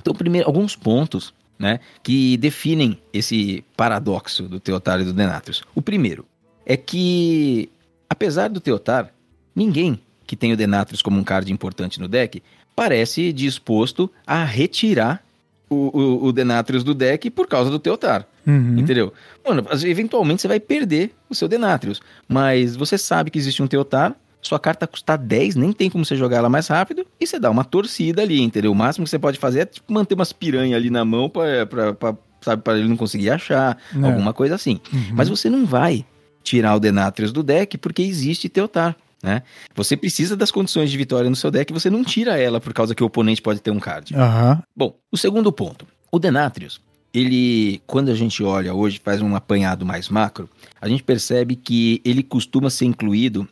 Então, 0.00 0.14
primeiro, 0.14 0.46
alguns 0.46 0.76
pontos 0.76 1.34
né, 1.58 1.80
que 2.02 2.36
definem 2.36 2.98
esse 3.12 3.64
paradoxo 3.76 4.44
do 4.44 4.60
Teotar 4.60 5.00
e 5.00 5.04
do 5.04 5.12
Denatrius. 5.12 5.62
O 5.74 5.82
primeiro 5.82 6.24
é 6.64 6.76
que, 6.76 7.68
apesar 8.08 8.48
do 8.48 8.60
Teotar, 8.60 9.12
ninguém 9.54 10.00
que 10.26 10.36
tem 10.36 10.52
o 10.52 10.56
Denatrius 10.56 11.02
como 11.02 11.18
um 11.18 11.24
card 11.24 11.50
importante 11.50 11.98
no 11.98 12.06
deck 12.06 12.42
parece 12.76 13.32
disposto 13.32 14.10
a 14.26 14.44
retirar 14.44 15.24
o, 15.68 15.98
o, 15.98 16.24
o 16.26 16.32
Denatrius 16.32 16.84
do 16.84 16.94
deck 16.94 17.28
por 17.30 17.48
causa 17.48 17.70
do 17.70 17.78
Teotar. 17.78 18.26
Uhum. 18.46 18.78
Entendeu? 18.78 19.12
Mano, 19.44 19.66
eventualmente 19.84 20.42
você 20.42 20.48
vai 20.48 20.60
perder 20.60 21.14
o 21.28 21.34
seu 21.34 21.48
Denatrius. 21.48 22.00
Mas 22.28 22.76
você 22.76 22.96
sabe 22.96 23.30
que 23.30 23.38
existe 23.38 23.62
um 23.62 23.66
Teotar, 23.66 24.14
sua 24.40 24.58
carta 24.58 24.86
custa 24.86 25.16
10, 25.16 25.56
nem 25.56 25.72
tem 25.72 25.90
como 25.90 26.04
você 26.04 26.16
jogar 26.16 26.38
ela 26.38 26.48
mais 26.48 26.68
rápido, 26.68 27.04
e 27.20 27.26
você 27.26 27.38
dá 27.38 27.50
uma 27.50 27.64
torcida 27.64 28.22
ali, 28.22 28.40
entendeu? 28.40 28.72
O 28.72 28.74
máximo 28.74 29.04
que 29.04 29.10
você 29.10 29.18
pode 29.18 29.38
fazer 29.38 29.60
é 29.60 29.66
tipo, 29.66 29.92
manter 29.92 30.14
umas 30.14 30.32
piranhas 30.32 30.76
ali 30.76 30.90
na 30.90 31.04
mão 31.04 31.28
pra, 31.28 31.66
pra, 31.66 31.92
pra, 31.94 32.16
sabe, 32.40 32.62
pra 32.62 32.78
ele 32.78 32.88
não 32.88 32.96
conseguir 32.96 33.30
achar, 33.30 33.76
É. 33.94 34.06
alguma 34.06 34.32
coisa 34.32 34.54
assim. 34.54 34.80
Uhum. 34.92 35.10
Mas 35.12 35.28
você 35.28 35.50
não 35.50 35.66
vai 35.66 36.04
tirar 36.42 36.74
o 36.76 36.80
Denatrius 36.80 37.32
do 37.32 37.42
deck 37.42 37.76
porque 37.78 38.00
existe 38.02 38.48
Teotar. 38.48 38.96
Né? 39.20 39.42
Você 39.74 39.96
precisa 39.96 40.36
das 40.36 40.52
condições 40.52 40.90
de 40.92 40.96
vitória 40.96 41.28
no 41.28 41.34
seu 41.34 41.50
deck, 41.50 41.72
você 41.72 41.90
não 41.90 42.04
tira 42.04 42.38
ela 42.38 42.60
por 42.60 42.72
causa 42.72 42.94
que 42.94 43.02
o 43.02 43.06
oponente 43.06 43.42
pode 43.42 43.60
ter 43.60 43.72
um 43.72 43.80
card. 43.80 44.14
Aham. 44.14 44.62
Bom, 44.76 44.94
o 45.10 45.16
segundo 45.16 45.50
ponto. 45.50 45.84
O 46.12 46.20
Denatrius, 46.20 46.80
ele, 47.12 47.82
quando 47.84 48.10
a 48.10 48.14
gente 48.14 48.44
olha 48.44 48.72
hoje, 48.72 49.00
faz 49.02 49.20
um 49.20 49.34
apanhado 49.34 49.84
mais 49.84 50.08
macro, 50.08 50.48
a 50.80 50.88
gente 50.88 51.02
percebe 51.02 51.56
que 51.56 52.00
ele 52.04 52.22
costuma 52.22 52.70
ser 52.70 52.84
incluído 52.84 53.46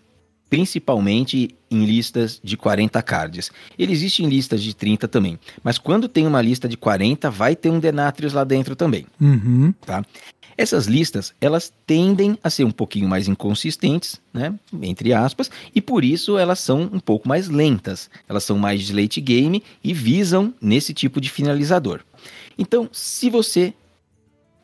principalmente 0.48 1.54
em 1.70 1.84
listas 1.84 2.40
de 2.42 2.56
40 2.56 3.02
cards. 3.02 3.50
Ele 3.78 3.92
existe 3.92 4.22
em 4.22 4.28
listas 4.28 4.62
de 4.62 4.74
30 4.74 5.08
também, 5.08 5.38
mas 5.62 5.78
quando 5.78 6.08
tem 6.08 6.26
uma 6.26 6.40
lista 6.40 6.68
de 6.68 6.76
40, 6.76 7.30
vai 7.30 7.56
ter 7.56 7.70
um 7.70 7.78
Denatrius 7.78 8.32
lá 8.32 8.44
dentro 8.44 8.76
também. 8.76 9.06
Uhum. 9.20 9.72
Tá? 9.84 10.04
Essas 10.58 10.86
listas, 10.86 11.34
elas 11.38 11.70
tendem 11.86 12.38
a 12.42 12.48
ser 12.48 12.64
um 12.64 12.70
pouquinho 12.70 13.06
mais 13.06 13.28
inconsistentes, 13.28 14.18
né, 14.32 14.54
entre 14.80 15.12
aspas, 15.12 15.50
e 15.74 15.82
por 15.82 16.02
isso 16.02 16.38
elas 16.38 16.60
são 16.60 16.88
um 16.90 16.98
pouco 16.98 17.28
mais 17.28 17.48
lentas. 17.48 18.08
Elas 18.26 18.44
são 18.44 18.56
mais 18.56 18.82
de 18.82 18.94
late 18.94 19.20
game 19.20 19.62
e 19.84 19.92
visam 19.92 20.54
nesse 20.60 20.94
tipo 20.94 21.20
de 21.20 21.28
finalizador. 21.28 22.00
Então, 22.58 22.88
se 22.90 23.28
você 23.28 23.74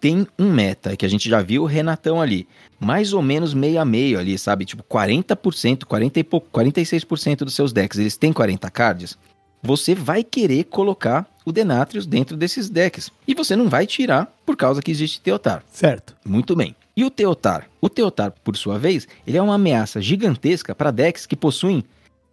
tem 0.02 0.26
um 0.36 0.50
meta, 0.50 0.96
que 0.96 1.06
a 1.06 1.08
gente 1.08 1.30
já 1.30 1.40
viu 1.40 1.62
o 1.62 1.66
Renatão 1.66 2.20
ali, 2.20 2.48
mais 2.80 3.12
ou 3.12 3.22
menos 3.22 3.54
meio 3.54 3.80
a 3.80 3.84
meio 3.84 4.18
ali, 4.18 4.36
sabe? 4.36 4.64
Tipo 4.64 4.82
40%, 4.82 5.84
40 5.84 6.18
e 6.18 6.24
pouco, 6.24 6.48
46% 6.50 7.36
dos 7.44 7.54
seus 7.54 7.72
decks, 7.72 8.00
eles 8.00 8.16
têm 8.16 8.32
40 8.32 8.68
cards. 8.68 9.16
Você 9.62 9.94
vai 9.94 10.24
querer 10.24 10.64
colocar 10.64 11.24
o 11.44 11.52
Denatrius 11.52 12.04
dentro 12.04 12.36
desses 12.36 12.68
decks. 12.68 13.12
E 13.28 13.32
você 13.32 13.54
não 13.54 13.68
vai 13.68 13.86
tirar 13.86 14.26
por 14.44 14.56
causa 14.56 14.82
que 14.82 14.90
existe 14.90 15.20
Teotar. 15.20 15.62
Certo. 15.70 16.16
Muito 16.26 16.56
bem. 16.56 16.74
E 16.96 17.04
o 17.04 17.10
Teotar? 17.10 17.68
O 17.80 17.88
Teotar, 17.88 18.34
por 18.42 18.56
sua 18.56 18.80
vez, 18.80 19.06
ele 19.24 19.36
é 19.36 19.42
uma 19.42 19.54
ameaça 19.54 20.00
gigantesca 20.00 20.74
para 20.74 20.90
decks 20.90 21.26
que 21.26 21.36
possuem 21.36 21.84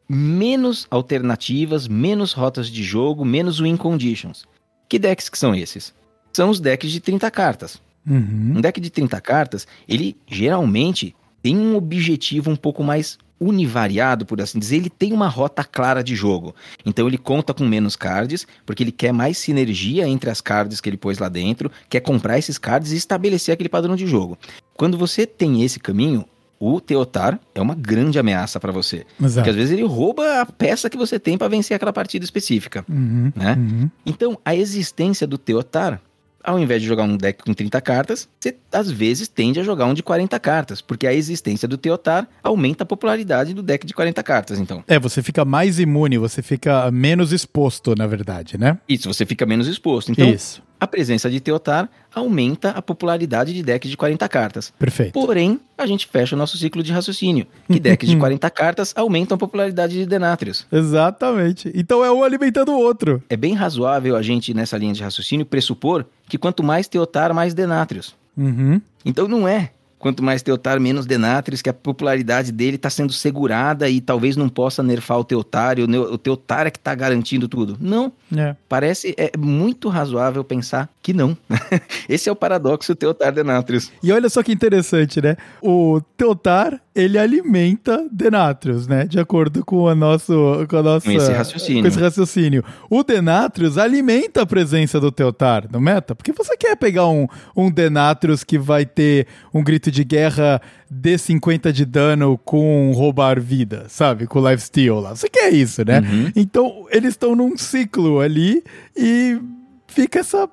menos 0.09 0.87
alternativas, 0.89 1.87
menos 1.87 2.33
rotas 2.33 2.67
de 2.67 2.81
jogo, 2.81 3.23
menos 3.23 3.59
win 3.59 3.77
conditions. 3.77 4.43
Que 4.89 4.97
decks 4.97 5.29
que 5.29 5.37
são 5.37 5.53
esses? 5.53 5.93
São 6.33 6.49
os 6.49 6.59
decks 6.59 6.91
de 6.91 6.99
30 6.99 7.29
cartas. 7.31 7.81
Uhum. 8.07 8.53
Um 8.57 8.61
deck 8.61 8.79
de 8.79 8.89
30 8.89 9.19
cartas, 9.21 9.67
ele 9.87 10.17
geralmente 10.27 11.15
tem 11.41 11.57
um 11.57 11.75
objetivo 11.75 12.49
um 12.49 12.55
pouco 12.55 12.83
mais 12.83 13.17
univariado, 13.39 14.25
por 14.25 14.41
assim 14.41 14.59
dizer, 14.59 14.77
ele 14.77 14.89
tem 14.89 15.13
uma 15.13 15.27
rota 15.27 15.63
clara 15.63 16.03
de 16.03 16.13
jogo. 16.15 16.53
Então 16.85 17.07
ele 17.07 17.17
conta 17.17 17.53
com 17.53 17.63
menos 17.63 17.95
cards, 17.95 18.45
porque 18.65 18.83
ele 18.83 18.91
quer 18.91 19.13
mais 19.13 19.37
sinergia 19.37 20.07
entre 20.07 20.29
as 20.29 20.41
cards 20.41 20.81
que 20.81 20.89
ele 20.89 20.97
pôs 20.97 21.19
lá 21.19 21.29
dentro, 21.29 21.71
quer 21.87 22.01
comprar 22.01 22.37
esses 22.37 22.57
cards 22.57 22.91
e 22.91 22.97
estabelecer 22.97 23.53
aquele 23.53 23.69
padrão 23.69 23.95
de 23.95 24.05
jogo. 24.05 24.37
Quando 24.75 24.97
você 24.97 25.25
tem 25.25 25.63
esse 25.63 25.79
caminho, 25.79 26.25
o 26.59 26.81
Teotar 26.81 27.39
é 27.55 27.61
uma 27.61 27.73
grande 27.73 28.19
ameaça 28.19 28.59
para 28.59 28.73
você. 28.73 29.05
Porque 29.17 29.25
Exato. 29.25 29.49
às 29.49 29.55
vezes 29.55 29.71
ele 29.71 29.83
rouba 29.83 30.41
a 30.41 30.45
peça 30.45 30.89
que 30.89 30.97
você 30.97 31.17
tem 31.17 31.37
para 31.37 31.47
vencer 31.47 31.73
aquela 31.73 31.93
partida 31.93 32.25
específica. 32.25 32.83
Uhum. 32.89 33.31
né? 33.33 33.55
Uhum. 33.57 33.89
Então, 34.05 34.37
a 34.43 34.53
existência 34.53 35.25
do 35.25 35.37
Teotar, 35.37 36.01
ao 36.43 36.59
invés 36.59 36.81
de 36.81 36.87
jogar 36.87 37.03
um 37.03 37.17
deck 37.17 37.43
com 37.43 37.53
30 37.53 37.81
cartas, 37.81 38.29
você 38.39 38.55
às 38.71 38.89
vezes 38.89 39.27
tende 39.27 39.59
a 39.59 39.63
jogar 39.63 39.85
um 39.85 39.93
de 39.93 40.03
40 40.03 40.39
cartas, 40.39 40.81
porque 40.81 41.05
a 41.07 41.13
existência 41.13 41.67
do 41.67 41.77
Teotar 41.77 42.27
aumenta 42.43 42.83
a 42.83 42.85
popularidade 42.85 43.53
do 43.53 43.61
deck 43.61 43.85
de 43.85 43.93
40 43.93 44.21
cartas, 44.23 44.59
então. 44.59 44.83
É, 44.87 44.99
você 44.99 45.21
fica 45.21 45.43
mais 45.43 45.79
imune, 45.79 46.17
você 46.17 46.41
fica 46.41 46.89
menos 46.91 47.31
exposto, 47.31 47.95
na 47.95 48.07
verdade, 48.07 48.57
né? 48.57 48.77
Isso, 48.87 49.11
você 49.11 49.25
fica 49.25 49.45
menos 49.45 49.67
exposto. 49.67 50.11
Então, 50.11 50.29
Isso. 50.29 50.61
A 50.79 50.87
presença 50.87 51.29
de 51.29 51.39
Teotar 51.39 51.89
aumenta 52.13 52.69
a 52.71 52.81
popularidade 52.81 53.53
de 53.53 53.61
decks 53.61 53.89
de 53.89 53.97
40 53.97 54.27
cartas. 54.29 54.73
Perfeito. 54.79 55.13
Porém, 55.13 55.59
a 55.77 55.85
gente 55.85 56.07
fecha 56.07 56.35
o 56.35 56.39
nosso 56.39 56.57
ciclo 56.57 56.81
de 56.81 56.91
raciocínio, 56.91 57.45
que 57.67 57.79
decks 57.79 58.09
de 58.09 58.15
40 58.17 58.49
cartas 58.49 58.93
aumentam 58.95 59.35
a 59.35 59.37
popularidade 59.37 59.93
de 59.93 60.05
Denatrius. 60.05 60.65
Exatamente. 60.71 61.71
Então 61.75 62.03
é 62.03 62.11
um 62.11 62.23
alimentando 62.23 62.71
o 62.71 62.79
outro. 62.79 63.21
É 63.29 63.35
bem 63.35 63.53
razoável 63.53 64.15
a 64.15 64.21
gente, 64.21 64.53
nessa 64.53 64.77
linha 64.77 64.93
de 64.93 65.03
raciocínio, 65.03 65.45
pressupor 65.45 66.05
que 66.27 66.37
quanto 66.37 66.63
mais 66.63 66.87
Teotar, 66.87 67.33
mais 67.33 67.53
Denatrius. 67.53 68.15
Uhum. 68.37 68.81
Então 69.03 69.27
não 69.27 69.47
é. 69.47 69.71
Quanto 69.99 70.23
mais 70.23 70.41
Teotar, 70.41 70.79
menos 70.79 71.05
Denatrius, 71.05 71.61
que 71.61 71.69
a 71.69 71.73
popularidade 71.73 72.53
dele 72.53 72.77
está 72.77 72.89
sendo 72.89 73.11
segurada 73.11 73.89
e 73.89 73.99
talvez 73.99 74.37
não 74.37 74.47
possa 74.47 74.81
nerfar 74.81 75.19
o 75.19 75.23
Teotar, 75.25 75.75
o 75.77 76.17
Teotar 76.17 76.67
é 76.67 76.71
que 76.71 76.79
está 76.79 76.95
garantindo 76.95 77.49
tudo. 77.49 77.77
Não. 77.79 78.11
É. 78.35 78.55
Parece 78.69 79.13
é 79.17 79.31
muito 79.37 79.89
razoável 79.89 80.41
pensar 80.43 80.89
que 81.09 81.13
não. 81.13 81.35
Esse 82.07 82.29
é 82.29 82.31
o 82.31 82.35
paradoxo 82.35 82.95
Teotar 82.95 83.33
Denatrius. 83.33 83.91
E 84.03 84.11
olha 84.11 84.29
só 84.29 84.43
que 84.43 84.51
interessante, 84.51 85.19
né? 85.19 85.35
O 85.59 85.99
Teotar, 86.15 86.79
ele 86.93 87.17
alimenta 87.17 88.07
Denatrius, 88.11 88.85
né? 88.85 89.05
De 89.05 89.19
acordo 89.19 89.65
com 89.65 89.87
a 89.87 89.95
nosso, 89.95 90.33
com 90.69 90.77
a 90.77 90.83
nossa 90.83 91.05
com 91.05 91.17
esse 91.17 91.31
raciocínio. 91.31 91.81
Com 91.81 91.87
esse 91.87 91.99
raciocínio. 91.99 92.63
O 92.91 93.03
Denatrius 93.03 93.79
alimenta 93.79 94.43
a 94.43 94.45
presença 94.45 94.99
do 94.99 95.11
Teotar 95.11 95.67
no 95.71 95.81
meta, 95.81 96.13
porque 96.13 96.31
você 96.31 96.55
quer 96.55 96.75
pegar 96.75 97.07
um, 97.07 97.27
um 97.57 97.71
Denatrius 97.71 98.43
que 98.43 98.59
vai 98.59 98.85
ter 98.85 99.25
um 99.51 99.63
grito 99.63 99.89
de 99.89 100.03
guerra 100.03 100.61
de 100.91 101.17
50 101.17 101.73
de 101.73 101.85
dano 101.85 102.37
com 102.37 102.91
roubar 102.91 103.39
vida, 103.39 103.85
sabe? 103.89 104.27
Com 104.27 104.47
lifesteal 104.47 104.99
lá. 104.99 105.15
Você 105.15 105.27
quer 105.27 105.51
isso, 105.51 105.83
né? 105.83 106.01
Uhum. 106.01 106.31
Então, 106.35 106.85
eles 106.91 107.11
estão 107.11 107.35
num 107.35 107.57
ciclo 107.57 108.19
ali 108.19 108.63
e 108.95 109.39
fica 109.87 110.19
essa 110.19 110.47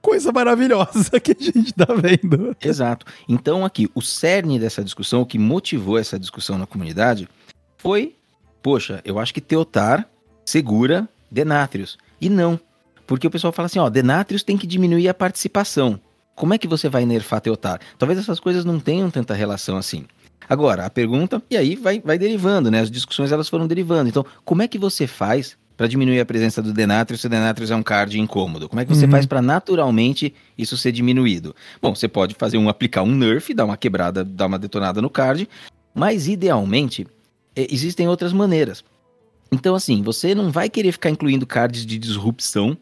coisa 0.00 0.32
maravilhosa 0.32 1.20
que 1.20 1.32
a 1.32 1.42
gente 1.42 1.72
tá 1.72 1.86
vendo. 1.94 2.56
Exato. 2.60 3.06
Então, 3.28 3.64
aqui, 3.64 3.88
o 3.94 4.02
cerne 4.02 4.58
dessa 4.58 4.82
discussão, 4.82 5.22
o 5.22 5.26
que 5.26 5.38
motivou 5.38 5.98
essa 5.98 6.18
discussão 6.18 6.58
na 6.58 6.66
comunidade, 6.66 7.28
foi: 7.78 8.16
poxa, 8.62 9.00
eu 9.04 9.18
acho 9.18 9.34
que 9.34 9.40
Teotar 9.40 10.08
segura 10.44 11.08
Denatrius. 11.30 11.98
E 12.20 12.28
não. 12.28 12.58
Porque 13.06 13.26
o 13.26 13.30
pessoal 13.30 13.52
fala 13.52 13.66
assim: 13.66 13.78
ó, 13.78 13.88
Denatrius 13.88 14.42
tem 14.42 14.56
que 14.56 14.66
diminuir 14.66 15.08
a 15.08 15.14
participação. 15.14 16.00
Como 16.34 16.54
é 16.54 16.58
que 16.58 16.68
você 16.68 16.88
vai 16.88 17.04
nerfar 17.04 17.40
Teotar? 17.40 17.80
Talvez 17.98 18.18
essas 18.18 18.40
coisas 18.40 18.64
não 18.64 18.80
tenham 18.80 19.10
tanta 19.10 19.34
relação 19.34 19.76
assim. 19.76 20.06
Agora, 20.48 20.86
a 20.86 20.90
pergunta, 20.90 21.40
e 21.48 21.56
aí 21.56 21.76
vai, 21.76 22.00
vai 22.00 22.18
derivando, 22.18 22.70
né? 22.70 22.80
As 22.80 22.90
discussões 22.90 23.30
elas 23.30 23.48
foram 23.48 23.66
derivando. 23.66 24.08
Então, 24.08 24.26
como 24.44 24.62
é 24.62 24.68
que 24.68 24.78
você 24.78 25.06
faz 25.06 25.56
para 25.80 25.88
diminuir 25.88 26.20
a 26.20 26.26
presença 26.26 26.60
do 26.60 26.74
Denatrius 26.74 27.22
se 27.22 27.26
o 27.26 27.30
Denatrius 27.30 27.70
é 27.70 27.74
um 27.74 27.82
card 27.82 28.20
incômodo? 28.20 28.68
Como 28.68 28.82
é 28.82 28.84
que 28.84 28.94
você 28.94 29.06
uhum. 29.06 29.12
faz 29.12 29.24
para 29.24 29.40
naturalmente 29.40 30.34
isso 30.58 30.76
ser 30.76 30.92
diminuído? 30.92 31.56
Bom, 31.80 31.94
você 31.94 32.06
pode 32.06 32.34
fazer 32.34 32.58
um 32.58 32.68
aplicar 32.68 33.02
um 33.02 33.14
nerf, 33.14 33.54
dar 33.54 33.64
uma 33.64 33.78
quebrada, 33.78 34.22
dar 34.22 34.44
uma 34.44 34.58
detonada 34.58 35.00
no 35.00 35.08
card, 35.08 35.48
mas 35.94 36.28
idealmente 36.28 37.06
é, 37.56 37.66
existem 37.70 38.06
outras 38.06 38.30
maneiras. 38.30 38.84
Então 39.50 39.74
assim, 39.74 40.02
você 40.02 40.34
não 40.34 40.50
vai 40.50 40.68
querer 40.68 40.92
ficar 40.92 41.08
incluindo 41.08 41.46
cards 41.46 41.86
de 41.86 41.96
disrupção 41.96 42.76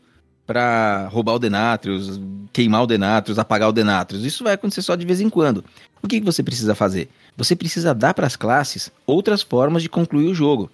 para 0.45 1.07
roubar 1.07 1.35
o 1.35 1.39
Denatrius, 1.39 2.21
queimar 2.53 2.83
o 2.83 2.87
Denatrius, 2.89 3.39
apagar 3.39 3.69
o 3.69 3.73
Denatrius. 3.73 4.25
Isso 4.25 4.43
vai 4.43 4.55
acontecer 4.55 4.83
só 4.83 4.97
de 4.97 5.07
vez 5.07 5.21
em 5.21 5.31
quando. 5.31 5.65
O 6.03 6.09
que, 6.09 6.19
que 6.19 6.27
você 6.27 6.43
precisa 6.43 6.75
fazer? 6.75 7.09
Você 7.37 7.55
precisa 7.55 7.95
dar 7.95 8.13
para 8.13 8.27
as 8.27 8.35
classes 8.35 8.91
outras 9.07 9.41
formas 9.41 9.85
de 9.85 9.89
concluir 9.89 10.27
o 10.27 10.35
jogo 10.35 10.69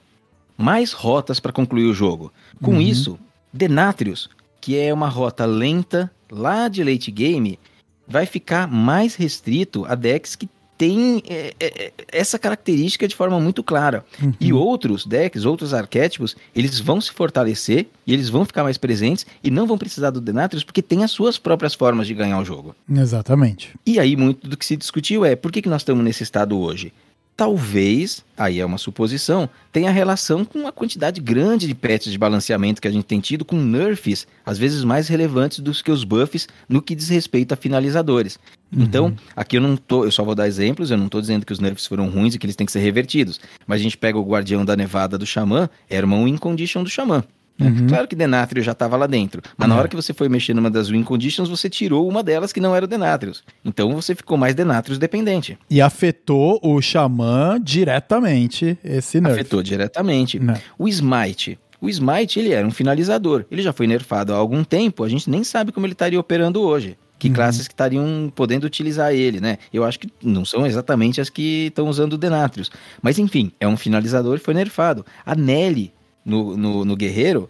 mais 0.56 0.92
rotas 0.92 1.40
para 1.40 1.52
concluir 1.52 1.84
o 1.84 1.94
jogo. 1.94 2.32
Com 2.62 2.72
uhum. 2.72 2.80
isso, 2.80 3.18
Denatrius, 3.52 4.28
que 4.60 4.76
é 4.78 4.92
uma 4.92 5.08
rota 5.08 5.44
lenta 5.44 6.10
lá 6.30 6.68
de 6.68 6.82
late 6.82 7.10
game, 7.10 7.58
vai 8.06 8.26
ficar 8.26 8.66
mais 8.66 9.14
restrito 9.14 9.84
a 9.86 9.94
decks 9.94 10.36
que 10.36 10.48
tem 10.76 11.22
é, 11.28 11.54
é, 11.60 11.66
é, 11.66 11.92
essa 12.08 12.38
característica 12.38 13.06
de 13.06 13.14
forma 13.14 13.38
muito 13.38 13.62
clara. 13.62 14.04
Uhum. 14.20 14.34
E 14.40 14.52
outros 14.52 15.06
decks, 15.06 15.44
outros 15.44 15.72
arquétipos, 15.72 16.36
eles 16.54 16.80
vão 16.80 17.00
se 17.00 17.12
fortalecer 17.12 17.86
e 18.06 18.12
eles 18.12 18.28
vão 18.28 18.44
ficar 18.44 18.64
mais 18.64 18.76
presentes 18.76 19.26
e 19.42 19.50
não 19.50 19.66
vão 19.66 19.78
precisar 19.78 20.10
do 20.10 20.20
Denatrius 20.20 20.64
porque 20.64 20.82
tem 20.82 21.04
as 21.04 21.10
suas 21.10 21.38
próprias 21.38 21.74
formas 21.74 22.06
de 22.06 22.14
ganhar 22.14 22.40
o 22.40 22.44
jogo. 22.44 22.74
Exatamente. 22.90 23.70
E 23.86 23.98
aí, 23.98 24.16
muito 24.16 24.48
do 24.48 24.56
que 24.56 24.66
se 24.66 24.76
discutiu 24.76 25.24
é 25.24 25.36
por 25.36 25.52
que, 25.52 25.62
que 25.62 25.68
nós 25.68 25.82
estamos 25.82 26.04
nesse 26.04 26.22
estado 26.22 26.58
hoje? 26.58 26.92
Talvez, 27.36 28.24
aí 28.36 28.60
é 28.60 28.64
uma 28.64 28.78
suposição, 28.78 29.48
tenha 29.72 29.90
relação 29.90 30.44
com 30.44 30.66
a 30.66 30.72
quantidade 30.72 31.20
grande 31.20 31.66
de 31.66 31.74
patches 31.74 32.12
de 32.12 32.18
balanceamento 32.18 32.80
que 32.80 32.88
a 32.88 32.90
gente 32.90 33.04
tem 33.04 33.20
tido 33.20 33.44
com 33.44 33.56
nerfs, 33.56 34.26
às 34.46 34.56
vezes 34.56 34.84
mais 34.84 35.08
relevantes 35.08 35.58
dos 35.58 35.82
que 35.82 35.90
os 35.90 36.04
buffs 36.04 36.46
no 36.68 36.80
que 36.80 36.94
diz 36.94 37.08
respeito 37.08 37.52
a 37.52 37.56
finalizadores. 37.56 38.38
Uhum. 38.74 38.82
Então, 38.82 39.16
aqui 39.34 39.56
eu 39.56 39.60
não 39.60 39.76
tô, 39.76 40.04
eu 40.04 40.12
só 40.12 40.24
vou 40.24 40.34
dar 40.34 40.46
exemplos, 40.46 40.90
eu 40.90 40.96
não 40.96 41.06
estou 41.06 41.20
dizendo 41.20 41.44
que 41.44 41.52
os 41.52 41.58
nerfs 41.58 41.86
foram 41.86 42.08
ruins 42.08 42.34
e 42.34 42.38
que 42.38 42.46
eles 42.46 42.56
têm 42.56 42.66
que 42.66 42.72
ser 42.72 42.80
revertidos, 42.80 43.40
mas 43.66 43.80
a 43.80 43.82
gente 43.82 43.98
pega 43.98 44.18
o 44.18 44.24
Guardião 44.24 44.64
da 44.64 44.76
Nevada 44.76 45.18
do 45.18 45.26
Xamã, 45.26 45.68
era 45.88 46.06
uma 46.06 46.22
win 46.24 46.36
condition 46.36 46.82
do 46.82 46.90
Xamã. 46.90 47.24
Uhum. 47.60 47.86
Claro 47.86 48.08
que 48.08 48.16
Denatrius 48.16 48.66
já 48.66 48.72
estava 48.72 48.96
lá 48.96 49.06
dentro, 49.06 49.40
mas 49.56 49.68
uhum. 49.68 49.74
na 49.74 49.80
hora 49.80 49.88
que 49.88 49.94
você 49.94 50.12
foi 50.12 50.28
mexer 50.28 50.54
numa 50.54 50.70
das 50.70 50.88
win 50.88 51.04
conditions, 51.04 51.48
você 51.48 51.70
tirou 51.70 52.08
uma 52.08 52.22
delas 52.22 52.52
que 52.52 52.60
não 52.60 52.74
era 52.74 52.84
o 52.84 52.88
Denatrius. 52.88 53.44
Então 53.64 53.94
você 53.94 54.14
ficou 54.14 54.36
mais 54.36 54.54
Denatrius 54.54 54.98
dependente. 54.98 55.56
E 55.70 55.80
afetou 55.80 56.58
o 56.62 56.80
Xamã 56.82 57.60
diretamente 57.62 58.76
esse 58.82 59.20
nerf. 59.20 59.40
Afetou 59.40 59.62
diretamente. 59.62 60.38
Não. 60.38 60.54
Né. 60.54 60.60
O 60.78 60.88
Smite. 60.88 61.58
O 61.80 61.88
Smite, 61.88 62.40
ele 62.40 62.52
era 62.52 62.66
um 62.66 62.70
finalizador. 62.70 63.44
Ele 63.50 63.62
já 63.62 63.72
foi 63.72 63.86
nerfado 63.86 64.32
há 64.32 64.36
algum 64.36 64.64
tempo, 64.64 65.04
a 65.04 65.08
gente 65.08 65.28
nem 65.30 65.44
sabe 65.44 65.70
como 65.70 65.86
ele 65.86 65.92
estaria 65.92 66.18
operando 66.18 66.60
hoje. 66.60 66.96
Que 67.18 67.28
uhum. 67.28 67.34
classes 67.34 67.68
que 67.68 67.72
estariam 67.72 68.32
podendo 68.34 68.64
utilizar 68.64 69.14
ele, 69.14 69.40
né? 69.40 69.58
Eu 69.72 69.84
acho 69.84 69.98
que 69.98 70.08
não 70.22 70.44
são 70.44 70.66
exatamente 70.66 71.20
as 71.20 71.30
que 71.30 71.66
estão 71.68 71.88
usando 71.88 72.14
o 72.14 72.18
Denatrius. 72.18 72.70
Mas 73.00 73.18
enfim, 73.18 73.52
é 73.60 73.68
um 73.68 73.76
finalizador 73.76 74.36
e 74.36 74.40
foi 74.40 74.52
nerfado. 74.52 75.06
A 75.24 75.34
Nelly 75.34 75.92
no, 76.24 76.56
no, 76.56 76.84
no 76.84 76.96
Guerreiro, 76.96 77.48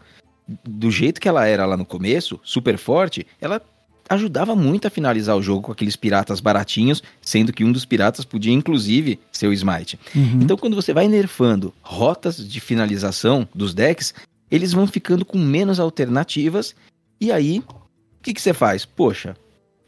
do 0.64 0.90
jeito 0.90 1.20
que 1.20 1.28
ela 1.28 1.46
era 1.46 1.64
lá 1.64 1.76
no 1.76 1.84
começo, 1.84 2.38
super 2.42 2.76
forte, 2.76 3.26
ela 3.40 3.62
ajudava 4.08 4.54
muito 4.54 4.86
a 4.86 4.90
finalizar 4.90 5.36
o 5.36 5.42
jogo 5.42 5.62
com 5.62 5.72
aqueles 5.72 5.96
piratas 5.96 6.40
baratinhos, 6.40 7.02
sendo 7.22 7.52
que 7.52 7.64
um 7.64 7.72
dos 7.72 7.84
piratas 7.84 8.24
podia 8.24 8.52
inclusive 8.52 9.18
ser 9.32 9.46
o 9.46 9.52
Smite. 9.52 9.98
Uhum. 10.14 10.40
Então, 10.42 10.56
quando 10.56 10.76
você 10.76 10.92
vai 10.92 11.08
nerfando 11.08 11.72
rotas 11.82 12.36
de 12.36 12.60
finalização 12.60 13.48
dos 13.54 13.72
decks, 13.72 14.14
eles 14.50 14.72
vão 14.72 14.86
ficando 14.86 15.24
com 15.24 15.38
menos 15.38 15.80
alternativas. 15.80 16.74
E 17.20 17.32
aí, 17.32 17.60
o 17.60 18.22
que, 18.22 18.34
que 18.34 18.42
você 18.42 18.52
faz? 18.52 18.84
Poxa, 18.84 19.36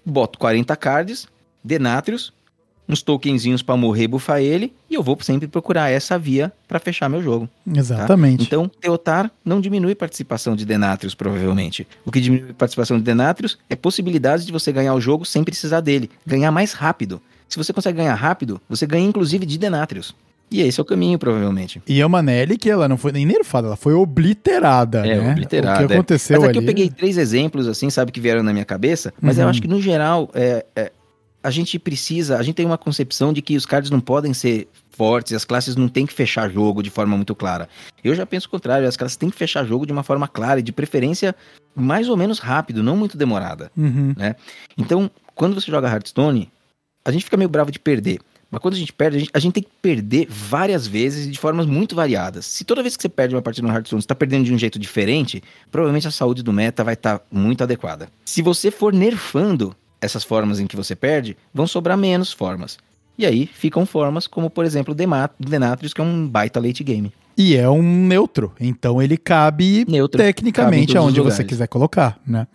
boto 0.05 0.39
40 0.39 0.74
cards, 0.76 1.28
Denatrius, 1.62 2.32
uns 2.89 3.03
tokenzinhos 3.03 3.62
para 3.62 3.76
morrer 3.76 4.09
bufar 4.09 4.41
ele, 4.41 4.72
e 4.89 4.95
eu 4.95 5.03
vou 5.03 5.18
sempre 5.20 5.47
procurar 5.47 5.91
essa 5.91 6.18
via 6.18 6.53
para 6.68 6.78
fechar 6.78 7.09
meu 7.09 7.22
jogo. 7.22 7.47
Tá? 7.47 7.78
Exatamente. 7.78 8.39
Tá? 8.39 8.45
Então, 8.45 8.68
Teotar 8.80 9.30
não 9.45 9.61
diminui 9.61 9.95
participação 9.95 10.55
de 10.55 10.64
Denatrius, 10.64 11.14
provavelmente. 11.14 11.87
O 12.05 12.12
que 12.12 12.20
diminui 12.20 12.53
participação 12.53 12.97
de 12.97 13.03
Denatrius 13.03 13.59
é 13.68 13.76
possibilidade 13.76 14.47
de 14.47 14.53
você 14.53 14.72
ganhar 14.72 14.95
o 14.95 15.01
jogo 15.01 15.24
sem 15.24 15.43
precisar 15.43 15.80
dele, 15.80 16.11
ganhar 16.26 16.51
mais 16.51 16.72
rápido. 16.72 17.20
Se 17.49 17.57
você 17.57 17.72
consegue 17.72 17.99
ganhar 17.99 18.14
rápido, 18.14 18.61
você 18.68 18.87
ganha 18.87 19.07
inclusive 19.07 19.47
de 19.47 19.59
Denatrius. 19.59 20.14
E 20.51 20.61
esse 20.61 20.78
é 20.78 20.82
o 20.82 20.84
caminho, 20.84 21.18
provavelmente. 21.18 21.82
E 21.87 22.01
é 22.01 22.07
uma 22.07 22.22
Nelly 22.22 22.57
que 22.57 22.70
ela 22.70 22.89
não 22.89 22.97
foi 22.97 23.11
nem 23.11 23.26
nerfada, 23.26 23.66
ela 23.66 23.76
foi 23.76 23.95
obliterada, 23.95 25.05
é, 25.05 25.20
né? 25.20 25.32
obliterada. 25.32 25.84
O 25.84 25.89
que 25.89 25.95
aconteceu 25.95 26.41
Mas 26.41 26.51
aqui 26.51 26.59
ali... 26.59 26.66
eu 26.66 26.72
peguei 26.72 26.91
três 26.91 27.18
exemplos, 27.18 27.66
assim, 27.66 27.91
sabe, 27.91 28.12
que 28.12 28.20
vieram 28.20 28.45
na 28.45 28.53
minha 28.53 28.64
cabeça, 28.64 29.12
mas 29.20 29.37
uhum. 29.37 29.45
eu 29.45 29.49
acho 29.49 29.61
que, 29.61 29.66
no 29.66 29.80
geral, 29.80 30.30
é, 30.34 30.64
é, 30.76 30.93
a 31.47 31.51
gente 31.51 31.79
precisa, 31.79 32.39
a 32.39 32.43
gente 32.43 32.57
tem 32.57 32.67
uma 32.67 32.77
concepção 32.77 33.33
de 33.33 33.41
que 33.41 33.57
os 33.57 33.65
cards 33.65 33.89
não 33.89 34.01
podem 34.01 34.35
ser 34.35 34.67
fortes, 34.91 35.33
as 35.33 35.45
classes 35.45 35.77
não 35.77 35.87
têm 35.87 36.05
que 36.05 36.13
fechar 36.13 36.51
jogo 36.51 36.83
de 36.83 36.91
forma 36.91 37.15
muito 37.17 37.37
clara. 37.37 37.69
Eu 38.03 38.17
já 38.17 38.27
penso 38.27 38.49
o 38.49 38.51
contrário, 38.51 38.89
as 38.89 38.97
classes 38.97 39.17
têm 39.17 39.31
que 39.31 39.37
fechar 39.37 39.65
jogo 39.65 39.87
de 39.87 39.93
uma 39.93 40.03
forma 40.03 40.27
clara 40.27 40.59
e 40.59 40.63
de 40.63 40.73
preferência 40.73 41.37
mais 41.73 42.09
ou 42.09 42.17
menos 42.17 42.41
rápido, 42.41 42.83
não 42.83 42.97
muito 42.97 43.17
demorada, 43.17 43.71
uhum. 43.77 44.13
né? 44.17 44.35
Então, 44.77 45.09
quando 45.37 45.55
você 45.55 45.71
joga 45.71 45.89
Hearthstone, 45.89 46.51
a 47.05 47.13
gente 47.13 47.25
fica 47.25 47.37
meio 47.37 47.49
bravo 47.49 47.71
de 47.71 47.79
perder. 47.79 48.19
Mas 48.51 48.61
quando 48.61 48.75
a 48.75 48.79
gente 48.79 48.93
perde, 48.93 49.17
a 49.17 49.21
gente, 49.21 49.31
a 49.33 49.39
gente, 49.39 49.55
tem 49.55 49.63
que 49.63 49.71
perder 49.81 50.27
várias 50.29 50.85
vezes 50.85 51.27
e 51.27 51.31
de 51.31 51.39
formas 51.39 51.67
muito 51.67 51.95
variadas. 51.95 52.45
Se 52.45 52.65
toda 52.65 52.83
vez 52.83 52.97
que 52.97 53.03
você 53.03 53.09
perde 53.09 53.37
uma 53.37 53.43
partida 53.43 53.69
no 53.69 53.73
Hearthstone, 53.73 54.03
você 54.03 54.05
está 54.05 54.15
perdendo 54.17 54.47
de 54.47 54.53
um 54.53 54.59
jeito 54.59 54.81
diferente, 54.81 55.41
provavelmente 55.71 56.09
a 56.09 56.11
saúde 56.11 56.43
do 56.43 56.53
meta 56.53 56.83
vai 56.83 56.95
estar 56.95 57.21
tá 57.21 57.25
muito 57.31 57.63
adequada. 57.63 58.09
Se 58.25 58.43
você 58.43 58.73
for 58.73 58.93
nerfando 58.93 59.77
essas 60.01 60.25
formas 60.25 60.61
em 60.61 60.67
que 60.67 60.77
você 60.77 60.95
perde, 60.95 61.37
vão 61.53 61.67
sobrar 61.67 61.97
menos 61.97 62.33
formas. 62.33 62.79
E 63.19 63.25
aí 63.25 63.47
ficam 63.47 63.87
formas 63.87 64.27
como, 64.27 64.51
por 64.51 64.65
exemplo, 64.65 64.93
o 64.93 65.45
Denatrius, 65.45 65.95
que 65.95 66.01
é 66.01 66.05
um 66.05 66.29
baita 66.29 66.61
late 66.61 66.85
game. 66.85 67.13
E 67.39 67.55
é 67.55 67.68
um 67.68 67.82
neutro, 67.82 68.55
então 68.59 69.03
ele 69.03 69.18
cabe 69.18 69.84
neutro, 69.87 70.16
tecnicamente 70.16 70.95
cabe 70.95 71.05
aonde 71.05 71.20
você 71.20 71.45
quiser 71.45 71.66
colocar, 71.66 72.18
né? 72.26 72.47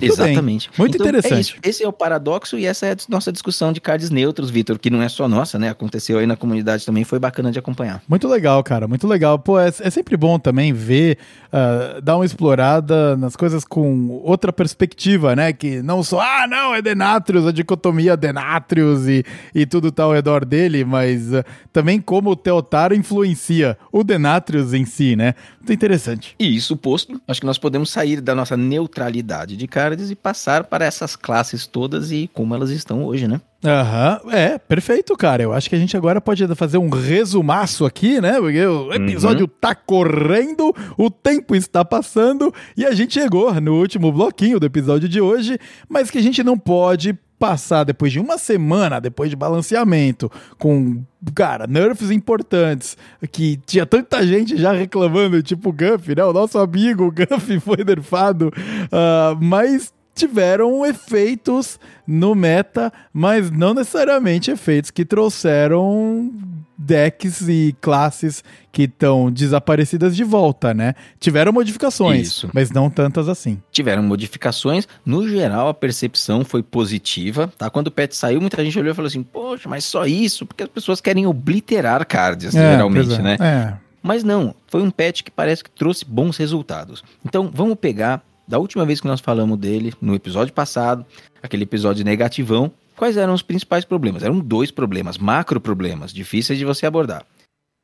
Muito 0.00 0.12
Exatamente. 0.12 0.68
Bem. 0.68 0.78
Muito 0.78 0.94
então, 0.94 1.08
interessante. 1.08 1.58
É 1.60 1.68
Esse 1.68 1.82
é 1.82 1.88
o 1.88 1.92
paradoxo 1.92 2.56
e 2.56 2.64
essa 2.64 2.86
é 2.86 2.92
a 2.92 2.96
nossa 3.08 3.32
discussão 3.32 3.72
de 3.72 3.80
cards 3.80 4.10
neutros, 4.10 4.48
Vitor, 4.48 4.78
que 4.78 4.90
não 4.90 5.02
é 5.02 5.08
só 5.08 5.26
nossa, 5.26 5.58
né? 5.58 5.70
Aconteceu 5.70 6.18
aí 6.18 6.26
na 6.26 6.36
comunidade 6.36 6.86
também, 6.86 7.02
foi 7.02 7.18
bacana 7.18 7.50
de 7.50 7.58
acompanhar. 7.58 8.00
Muito 8.08 8.28
legal, 8.28 8.62
cara, 8.62 8.86
muito 8.86 9.08
legal. 9.08 9.40
Pô, 9.40 9.58
é, 9.58 9.66
é 9.66 9.90
sempre 9.90 10.16
bom 10.16 10.38
também 10.38 10.72
ver, 10.72 11.18
uh, 11.46 12.00
dar 12.00 12.14
uma 12.14 12.24
explorada 12.24 13.16
nas 13.16 13.34
coisas 13.34 13.64
com 13.64 14.20
outra 14.22 14.52
perspectiva, 14.52 15.34
né? 15.34 15.52
Que 15.52 15.82
não 15.82 16.00
só, 16.04 16.20
ah, 16.20 16.46
não, 16.46 16.76
é 16.76 16.80
Denatrius, 16.80 17.44
a 17.44 17.50
dicotomia 17.50 18.16
Denatrius 18.16 19.08
e, 19.08 19.24
e 19.52 19.66
tudo 19.66 19.90
tá 19.90 20.04
ao 20.04 20.12
redor 20.12 20.44
dele, 20.44 20.84
mas 20.84 21.32
uh, 21.32 21.42
também 21.72 22.00
como 22.00 22.30
o 22.30 22.36
Teotaro 22.36 22.94
influencia 22.94 23.76
o 23.90 24.04
Denatrius 24.04 24.27
Denatrius 24.28 24.74
em 24.74 24.84
si, 24.84 25.16
né? 25.16 25.34
Muito 25.58 25.72
interessante. 25.72 26.34
E 26.38 26.54
isso 26.54 26.76
posto, 26.76 27.20
acho 27.26 27.40
que 27.40 27.46
nós 27.46 27.58
podemos 27.58 27.90
sair 27.90 28.20
da 28.20 28.34
nossa 28.34 28.56
neutralidade 28.56 29.56
de 29.56 29.66
cards 29.66 30.10
e 30.10 30.14
passar 30.14 30.64
para 30.64 30.84
essas 30.84 31.16
classes 31.16 31.66
todas 31.66 32.12
e 32.12 32.28
como 32.32 32.54
elas 32.54 32.70
estão 32.70 33.04
hoje, 33.04 33.26
né? 33.26 33.40
Aham, 33.64 34.20
uhum. 34.24 34.30
é, 34.30 34.58
perfeito, 34.58 35.16
cara. 35.16 35.42
Eu 35.42 35.52
acho 35.52 35.68
que 35.68 35.74
a 35.74 35.78
gente 35.78 35.96
agora 35.96 36.20
pode 36.20 36.46
fazer 36.54 36.78
um 36.78 36.90
resumaço 36.90 37.84
aqui, 37.84 38.20
né? 38.20 38.38
Porque 38.38 38.64
o 38.64 38.92
episódio 38.92 39.46
uhum. 39.46 39.52
tá 39.60 39.74
correndo, 39.74 40.74
o 40.96 41.10
tempo 41.10 41.56
está 41.56 41.84
passando 41.84 42.54
e 42.76 42.84
a 42.84 42.92
gente 42.92 43.14
chegou 43.14 43.52
no 43.60 43.74
último 43.80 44.12
bloquinho 44.12 44.60
do 44.60 44.66
episódio 44.66 45.08
de 45.08 45.20
hoje, 45.20 45.58
mas 45.88 46.10
que 46.10 46.18
a 46.18 46.22
gente 46.22 46.44
não 46.44 46.56
pode 46.56 47.18
passar 47.38 47.84
depois 47.84 48.12
de 48.12 48.18
uma 48.18 48.36
semana, 48.36 49.00
depois 49.00 49.30
de 49.30 49.36
balanceamento, 49.36 50.30
com, 50.58 51.02
cara, 51.34 51.66
nerfs 51.66 52.10
importantes, 52.10 52.96
que 53.30 53.58
tinha 53.64 53.86
tanta 53.86 54.26
gente 54.26 54.56
já 54.56 54.72
reclamando, 54.72 55.42
tipo 55.42 55.70
o 55.70 55.72
Guff, 55.72 56.14
né? 56.14 56.24
O 56.24 56.32
nosso 56.32 56.58
amigo 56.58 57.12
Guff 57.12 57.60
foi 57.60 57.84
nerfado, 57.84 58.48
uh, 58.48 59.36
mas 59.40 59.92
tiveram 60.18 60.84
efeitos 60.84 61.78
no 62.06 62.34
meta, 62.34 62.92
mas 63.12 63.50
não 63.50 63.72
necessariamente 63.72 64.50
efeitos 64.50 64.90
que 64.90 65.04
trouxeram 65.04 66.32
decks 66.76 67.48
e 67.48 67.74
classes 67.80 68.44
que 68.70 68.82
estão 68.84 69.30
desaparecidas 69.30 70.14
de 70.14 70.22
volta, 70.22 70.72
né? 70.72 70.94
Tiveram 71.18 71.52
modificações, 71.52 72.28
Isso. 72.28 72.50
mas 72.52 72.70
não 72.70 72.88
tantas 72.88 73.28
assim. 73.28 73.60
Tiveram 73.72 74.02
modificações. 74.02 74.86
No 75.04 75.28
geral, 75.28 75.68
a 75.68 75.74
percepção 75.74 76.44
foi 76.44 76.62
positiva, 76.62 77.52
tá? 77.58 77.68
Quando 77.68 77.88
o 77.88 77.90
patch 77.90 78.12
saiu, 78.12 78.40
muita 78.40 78.64
gente 78.64 78.78
olhou 78.78 78.92
e 78.92 78.94
falou 78.94 79.08
assim: 79.08 79.22
"Poxa, 79.22 79.68
mas 79.68 79.84
só 79.84 80.06
isso?" 80.06 80.46
Porque 80.46 80.62
as 80.62 80.68
pessoas 80.68 81.00
querem 81.00 81.26
obliterar 81.26 82.06
cards, 82.06 82.54
é, 82.54 82.72
geralmente, 82.72 83.14
é. 83.14 83.22
né? 83.22 83.36
É. 83.40 83.88
Mas 84.00 84.22
não, 84.22 84.54
foi 84.68 84.80
um 84.80 84.90
patch 84.90 85.22
que 85.22 85.30
parece 85.30 85.64
que 85.64 85.70
trouxe 85.70 86.04
bons 86.04 86.36
resultados. 86.36 87.02
Então, 87.24 87.50
vamos 87.52 87.76
pegar 87.80 88.22
da 88.48 88.58
última 88.58 88.86
vez 88.86 88.98
que 88.98 89.06
nós 89.06 89.20
falamos 89.20 89.58
dele, 89.58 89.92
no 90.00 90.14
episódio 90.14 90.54
passado, 90.54 91.04
aquele 91.42 91.64
episódio 91.64 92.02
negativão, 92.02 92.72
quais 92.96 93.18
eram 93.18 93.34
os 93.34 93.42
principais 93.42 93.84
problemas? 93.84 94.22
Eram 94.22 94.40
dois 94.40 94.70
problemas, 94.70 95.18
macro 95.18 95.60
problemas, 95.60 96.12
difíceis 96.12 96.58
de 96.58 96.64
você 96.64 96.86
abordar. 96.86 97.26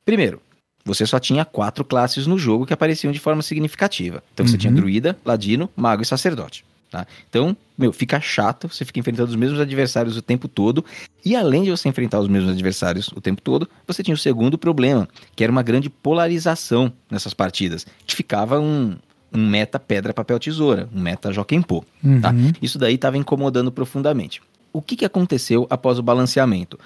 Primeiro, 0.06 0.40
você 0.82 1.04
só 1.04 1.20
tinha 1.20 1.44
quatro 1.44 1.84
classes 1.84 2.26
no 2.26 2.38
jogo 2.38 2.64
que 2.64 2.72
apareciam 2.72 3.12
de 3.12 3.18
forma 3.18 3.42
significativa. 3.42 4.22
Então 4.32 4.44
uhum. 4.44 4.50
você 4.50 4.56
tinha 4.56 4.70
uhum. 4.70 4.76
druida, 4.76 5.18
ladino, 5.22 5.68
mago 5.76 6.02
e 6.02 6.06
sacerdote. 6.06 6.64
Tá? 6.90 7.06
Então, 7.28 7.56
meu, 7.76 7.92
fica 7.92 8.20
chato, 8.20 8.68
você 8.68 8.84
fica 8.84 9.00
enfrentando 9.00 9.28
os 9.28 9.36
mesmos 9.36 9.60
adversários 9.60 10.16
o 10.16 10.22
tempo 10.22 10.48
todo. 10.48 10.84
E 11.24 11.36
além 11.36 11.64
de 11.64 11.70
você 11.70 11.88
enfrentar 11.88 12.20
os 12.20 12.28
mesmos 12.28 12.52
adversários 12.52 13.08
o 13.08 13.20
tempo 13.20 13.42
todo, 13.42 13.68
você 13.86 14.02
tinha 14.02 14.14
o 14.14 14.18
segundo 14.18 14.56
problema, 14.56 15.08
que 15.34 15.42
era 15.42 15.50
uma 15.50 15.62
grande 15.62 15.90
polarização 15.90 16.92
nessas 17.10 17.34
partidas. 17.34 17.86
Que 18.06 18.14
ficava 18.14 18.60
um, 18.60 18.96
um 19.34 19.46
meta 19.46 19.78
pedra, 19.78 20.14
papel, 20.14 20.38
tesoura, 20.38 20.88
um 20.94 21.00
meta 21.00 21.32
Jokenpô, 21.32 21.80
tá? 21.80 21.86
uhum. 22.04 22.20
tá? 22.20 22.34
Isso 22.62 22.78
daí 22.78 22.94
estava 22.94 23.18
incomodando 23.18 23.72
profundamente. 23.72 24.40
O 24.72 24.80
que, 24.80 24.96
que 24.96 25.04
aconteceu 25.04 25.66
após 25.70 25.98
o 25.98 26.02
balanceamento? 26.02 26.78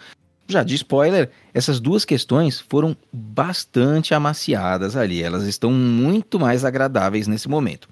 Já 0.46 0.62
de 0.62 0.74
spoiler, 0.74 1.30
essas 1.52 1.78
duas 1.78 2.04
questões 2.04 2.58
foram 2.58 2.96
bastante 3.12 4.14
amaciadas 4.14 4.96
ali, 4.96 5.22
elas 5.22 5.44
estão 5.44 5.70
muito 5.70 6.40
mais 6.40 6.64
agradáveis 6.64 7.26
nesse 7.26 7.48
momento. 7.48 7.88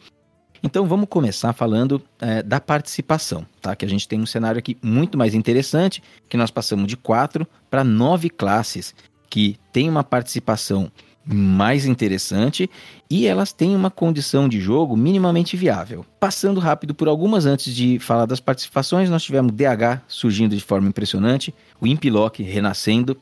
Então 0.62 0.86
vamos 0.86 1.09
começar 1.09 1.52
falando 1.52 2.02
é, 2.18 2.42
da 2.42 2.59
participação, 2.59 3.46
tá? 3.61 3.76
Que 3.76 3.84
a 3.84 3.88
gente 3.88 4.09
tem 4.09 4.20
um 4.20 4.26
cenário 4.26 4.59
aqui 4.59 4.76
muito 4.82 5.18
mais 5.18 5.34
interessante, 5.34 6.02
que 6.28 6.36
nós 6.36 6.50
passamos 6.50 6.86
de 6.86 6.96
quatro 6.96 7.46
para 7.70 7.84
nove 7.84 8.30
classes 8.30 8.94
que 9.28 9.59
tem 9.72 9.88
uma 9.88 10.02
participação 10.02 10.90
mais 11.26 11.86
interessante 11.86 12.70
e 13.10 13.26
elas 13.26 13.52
têm 13.52 13.74
uma 13.74 13.90
condição 13.90 14.48
de 14.48 14.60
jogo 14.60 14.96
minimamente 14.96 15.56
viável. 15.56 16.04
Passando 16.20 16.60
rápido 16.60 16.94
por 16.94 17.08
algumas 17.08 17.46
antes 17.46 17.74
de 17.74 17.98
falar 17.98 18.26
das 18.26 18.40
participações, 18.40 19.10
nós 19.10 19.22
tivemos 19.22 19.52
DH 19.52 20.02
surgindo 20.06 20.54
de 20.54 20.62
forma 20.62 20.88
impressionante, 20.88 21.52
o 21.80 21.86
Impilock 21.86 22.42
renascendo 22.42 23.16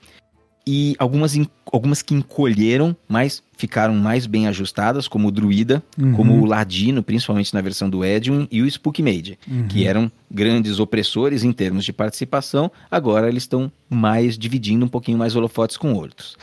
e 0.66 0.94
algumas, 0.98 1.34
algumas 1.70 2.00
que 2.00 2.14
encolheram, 2.14 2.96
mas 3.06 3.42
ficaram 3.56 3.94
mais 3.94 4.26
bem 4.26 4.46
ajustadas, 4.46 5.06
como 5.06 5.28
o 5.28 5.30
Druida, 5.30 5.82
uhum. 5.98 6.12
como 6.14 6.40
o 6.40 6.46
Ladino, 6.46 7.02
principalmente 7.02 7.52
na 7.52 7.60
versão 7.60 7.90
do 7.90 8.04
Edium, 8.04 8.46
e 8.50 8.62
o 8.62 8.66
Spook 8.66 9.02
Mage, 9.02 9.38
uhum. 9.46 9.68
que 9.68 9.86
eram 9.86 10.10
grandes 10.30 10.80
opressores 10.80 11.44
em 11.44 11.52
termos 11.52 11.84
de 11.84 11.92
participação, 11.92 12.70
agora 12.90 13.28
eles 13.28 13.42
estão 13.42 13.70
mais 13.90 14.38
dividindo 14.38 14.86
um 14.86 14.88
pouquinho 14.88 15.18
mais 15.18 15.36
holofotes 15.36 15.76
com 15.76 15.92
outros. 15.92 16.36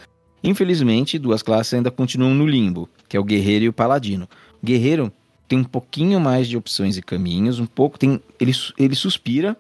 Infelizmente, 0.44 1.20
duas 1.20 1.44
classes 1.44 1.74
ainda 1.74 1.92
continuam 1.92 2.34
no 2.34 2.48
limbo, 2.48 2.90
que 3.08 3.16
é 3.16 3.20
o 3.20 3.24
guerreiro 3.24 3.66
e 3.66 3.70
o 3.70 3.74
paladino. 3.74 4.28
O 4.62 4.66
guerreiro 4.66 5.12
tem 5.48 5.60
um 5.60 5.64
pouquinho 5.64 6.20
mais 6.20 6.48
de 6.48 6.58
opções 6.58 6.98
e 6.98 7.02
caminhos, 7.02 7.60
um 7.60 7.66
pouco 7.66 8.00
tem 8.00 8.22
ele, 8.40 8.52
ele 8.78 8.96
suspira, 8.96 9.56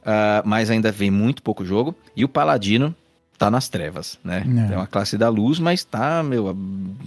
uh, 0.00 0.42
mas 0.44 0.70
ainda 0.70 0.90
vem 0.90 1.10
muito 1.10 1.42
pouco 1.42 1.64
jogo. 1.64 1.94
E 2.16 2.24
o 2.24 2.28
paladino 2.28 2.94
tá 3.38 3.50
nas 3.50 3.68
trevas, 3.68 4.18
né? 4.24 4.44
É, 4.70 4.72
é 4.72 4.76
uma 4.76 4.86
classe 4.86 5.16
da 5.16 5.28
luz, 5.28 5.58
mas 5.58 5.84
tá, 5.84 6.22
meu, 6.22 6.56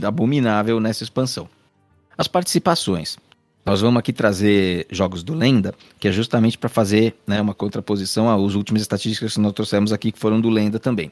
abominável 0.01 0.79
nessa 0.79 1.03
expansão. 1.03 1.49
As 2.17 2.27
participações. 2.27 3.17
Nós 3.65 3.81
vamos 3.81 3.99
aqui 3.99 4.13
trazer 4.13 4.87
jogos 4.89 5.23
do 5.23 5.33
Lenda, 5.33 5.73
que 5.99 6.07
é 6.07 6.11
justamente 6.11 6.57
para 6.57 6.69
fazer 6.69 7.17
né, 7.27 7.41
uma 7.41 7.53
contraposição 7.53 8.29
às 8.29 8.55
últimas 8.55 8.81
estatísticas 8.81 9.33
que 9.33 9.41
nós 9.41 9.51
trouxemos 9.51 9.91
aqui, 9.91 10.09
que 10.13 10.17
foram 10.17 10.39
do 10.39 10.49
Lenda 10.49 10.79
também 10.79 11.11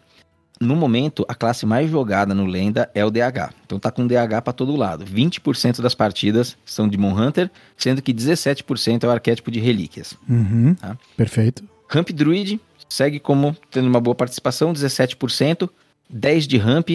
no 0.60 0.76
momento, 0.76 1.26
a 1.28 1.36
classe 1.36 1.66
mais 1.66 1.90
jogada 1.90 2.34
no 2.34 2.46
Lenda 2.46 2.90
é 2.94 3.04
o 3.04 3.12
DH. 3.12 3.54
Então 3.66 3.80
tá 3.80 3.92
com 3.92 4.08
DH 4.08 4.42
para 4.44 4.54
todo 4.54 4.76
lado. 4.76 5.06
20% 5.06 5.82
das 5.82 5.94
partidas 5.94 6.58
são 6.66 6.88
de 6.88 6.98
Moon 6.98 7.14
Hunter, 7.14 7.52
sendo 7.76 8.02
que 8.02 8.14
17% 8.14 9.04
é 9.04 9.08
o 9.08 9.12
arquétipo 9.12 9.52
de 9.52 9.60
relíquias. 9.60 10.14
Uhum, 10.28 10.76
tá? 10.76 10.98
Perfeito. 11.18 11.64
Ramp 11.90 12.10
Druid 12.10 12.60
segue 12.88 13.20
como 13.20 13.56
tendo 13.70 13.88
uma 13.88 14.00
boa 14.00 14.16
participação, 14.16 14.72
17%, 14.74 15.70
10 16.10 16.48
de 16.48 16.58
Ramp, 16.58 16.90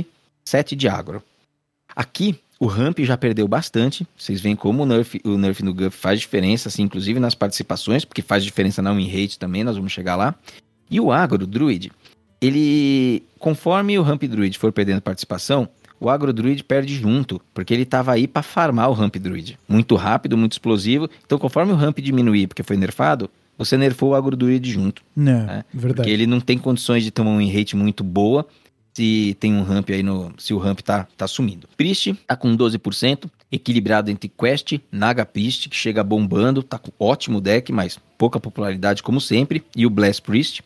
7 0.45 0.75
de 0.75 0.89
Agro. 0.89 1.23
Aqui, 1.95 2.39
o 2.59 2.67
Ramp 2.67 3.01
já 3.01 3.17
perdeu 3.17 3.47
bastante. 3.49 4.07
Vocês 4.17 4.41
veem 4.41 4.57
como 4.57 4.83
o 4.83 4.87
nerf, 4.87 5.21
o 5.25 5.37
nerf 5.37 5.63
no 5.63 5.75
Guff 5.75 5.97
faz 5.97 6.21
diferença, 6.21 6.69
assim, 6.69 6.83
inclusive 6.83 7.19
nas 7.19 7.35
participações, 7.35 8.05
porque 8.05 8.23
faz 8.23 8.45
diferença 8.45 8.81
na 8.81 8.93
win 8.93 9.09
rate 9.09 9.39
também, 9.39 9.65
nós 9.65 9.77
vamos 9.77 9.93
chegar 9.93 10.17
lá. 10.17 10.35
E 10.91 11.01
o 11.01 11.13
Agro, 11.13 11.45
o 11.45 11.47
Druid, 11.47 11.91
ele, 12.41 13.23
conforme 13.39 13.99
o 13.99 14.03
Ramp 14.03 14.23
Druid 14.25 14.59
for 14.59 14.73
perdendo 14.73 15.01
participação, 15.01 15.69
o 16.01 16.09
Agro 16.09 16.33
Druid 16.33 16.65
perde 16.65 16.95
junto, 16.95 17.41
porque 17.53 17.75
ele 17.75 17.83
estava 17.83 18.13
aí 18.13 18.27
para 18.27 18.43
farmar 18.43 18.89
o 18.89 18.95
Ramp 18.95 19.17
Druid. 19.17 19.59
Muito 19.69 19.95
rápido, 19.97 20.37
muito 20.37 20.53
explosivo. 20.53 21.11
Então, 21.25 21.39
conforme 21.39 21.73
o 21.73 21.77
Ramp 21.77 21.99
diminuir, 21.99 22.47
porque 22.47 22.63
foi 22.63 22.77
nerfado, 22.77 23.29
você 23.59 23.77
nerfou 23.77 24.11
o 24.11 24.15
Agro 24.15 24.35
Druid 24.37 24.71
junto. 24.71 25.03
É, 25.17 25.21
né? 25.21 25.65
verdade. 25.75 25.97
Porque 25.97 26.11
ele 26.11 26.27
não 26.27 26.41
tem 26.41 26.57
condições 26.57 27.05
de 27.05 27.13
uma 27.21 27.37
win 27.37 27.53
rate 27.53 27.77
muito 27.77 28.03
boa 28.03 28.47
se 28.95 29.37
tem 29.39 29.55
um 29.55 29.63
ramp 29.63 29.91
aí 29.91 30.03
no. 30.03 30.33
Se 30.39 30.53
o 30.53 30.59
ramp 30.59 30.81
tá, 30.81 31.07
tá 31.17 31.27
sumindo. 31.27 31.69
Priest 31.77 32.15
tá 32.27 32.37
com 32.37 32.57
12%, 32.57 33.31
equilibrado 33.51 34.11
entre 34.11 34.29
Quest, 34.29 34.79
Naga 34.91 35.25
Priest, 35.25 35.69
que 35.69 35.77
chega 35.77 36.03
bombando, 36.03 36.63
tá 36.63 36.79
com 36.79 36.91
ótimo 36.99 37.41
deck, 37.41 37.73
mas 37.73 37.99
pouca 38.19 38.41
popularidade 38.41 39.03
como 39.03 39.21
sempre, 39.21 39.63
e 39.77 39.87
o 39.87 39.91
Blast 39.91 40.23
Priest. 40.23 40.63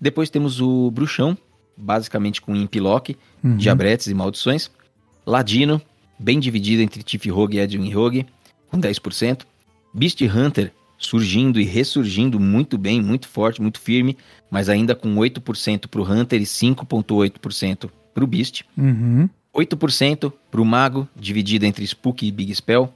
Depois 0.00 0.30
temos 0.30 0.60
o 0.60 0.90
Bruxão, 0.90 1.36
basicamente 1.76 2.40
com 2.40 2.54
Impilock, 2.54 3.16
uhum. 3.42 3.56
Diabretes 3.56 4.06
e 4.06 4.14
Maldições. 4.14 4.70
Ladino, 5.26 5.80
bem 6.18 6.38
dividido 6.38 6.82
entre 6.82 7.02
Tiff 7.02 7.28
Rogue 7.30 7.56
e 7.56 7.60
Edwin 7.60 7.92
Rogue, 7.92 8.26
com 8.68 8.78
10%. 8.78 9.42
Beast 9.92 10.20
Hunter, 10.22 10.72
surgindo 10.98 11.60
e 11.60 11.64
ressurgindo 11.64 12.40
muito 12.40 12.76
bem, 12.76 13.00
muito 13.00 13.28
forte, 13.28 13.62
muito 13.62 13.80
firme, 13.80 14.16
mas 14.50 14.68
ainda 14.68 14.94
com 14.94 15.14
8% 15.14 15.86
para 15.88 16.00
o 16.00 16.04
Hunter 16.04 16.40
e 16.40 16.44
5,8% 16.44 17.90
para 18.12 18.24
o 18.24 18.26
Beast. 18.26 18.62
Uhum. 18.76 19.28
8% 19.54 20.32
para 20.50 20.60
o 20.60 20.64
Mago, 20.64 21.08
dividido 21.14 21.64
entre 21.64 21.84
Spook 21.84 22.26
e 22.26 22.32
Big 22.32 22.54
Spell. 22.54 22.92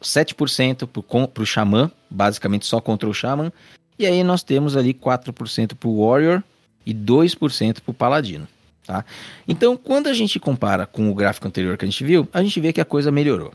7% 0.00 0.86
para 0.86 1.42
o 1.42 1.46
Xamã, 1.46 1.90
basicamente 2.10 2.64
só 2.64 2.80
contra 2.80 3.08
o 3.08 3.12
Xamã. 3.12 3.52
E 3.98 4.06
aí 4.06 4.22
nós 4.22 4.42
temos 4.42 4.76
ali 4.76 4.92
4% 4.92 5.74
para 5.74 5.88
o 5.88 6.06
Warrior 6.06 6.42
e 6.84 6.94
2% 6.94 7.80
para 7.80 7.90
o 7.90 7.94
Paladino. 7.94 8.46
Tá? 8.86 9.04
Então, 9.48 9.76
quando 9.76 10.06
a 10.06 10.12
gente 10.12 10.38
compara 10.38 10.86
com 10.86 11.10
o 11.10 11.14
gráfico 11.14 11.48
anterior 11.48 11.76
que 11.76 11.84
a 11.84 11.88
gente 11.88 12.04
viu, 12.04 12.28
a 12.32 12.42
gente 12.42 12.60
vê 12.60 12.72
que 12.72 12.80
a 12.80 12.84
coisa 12.84 13.10
melhorou. 13.10 13.52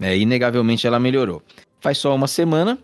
É, 0.00 0.16
inegavelmente 0.16 0.86
ela 0.86 0.98
melhorou. 0.98 1.42
Faz 1.80 1.98
só 1.98 2.14
uma 2.14 2.26
semana, 2.26 2.78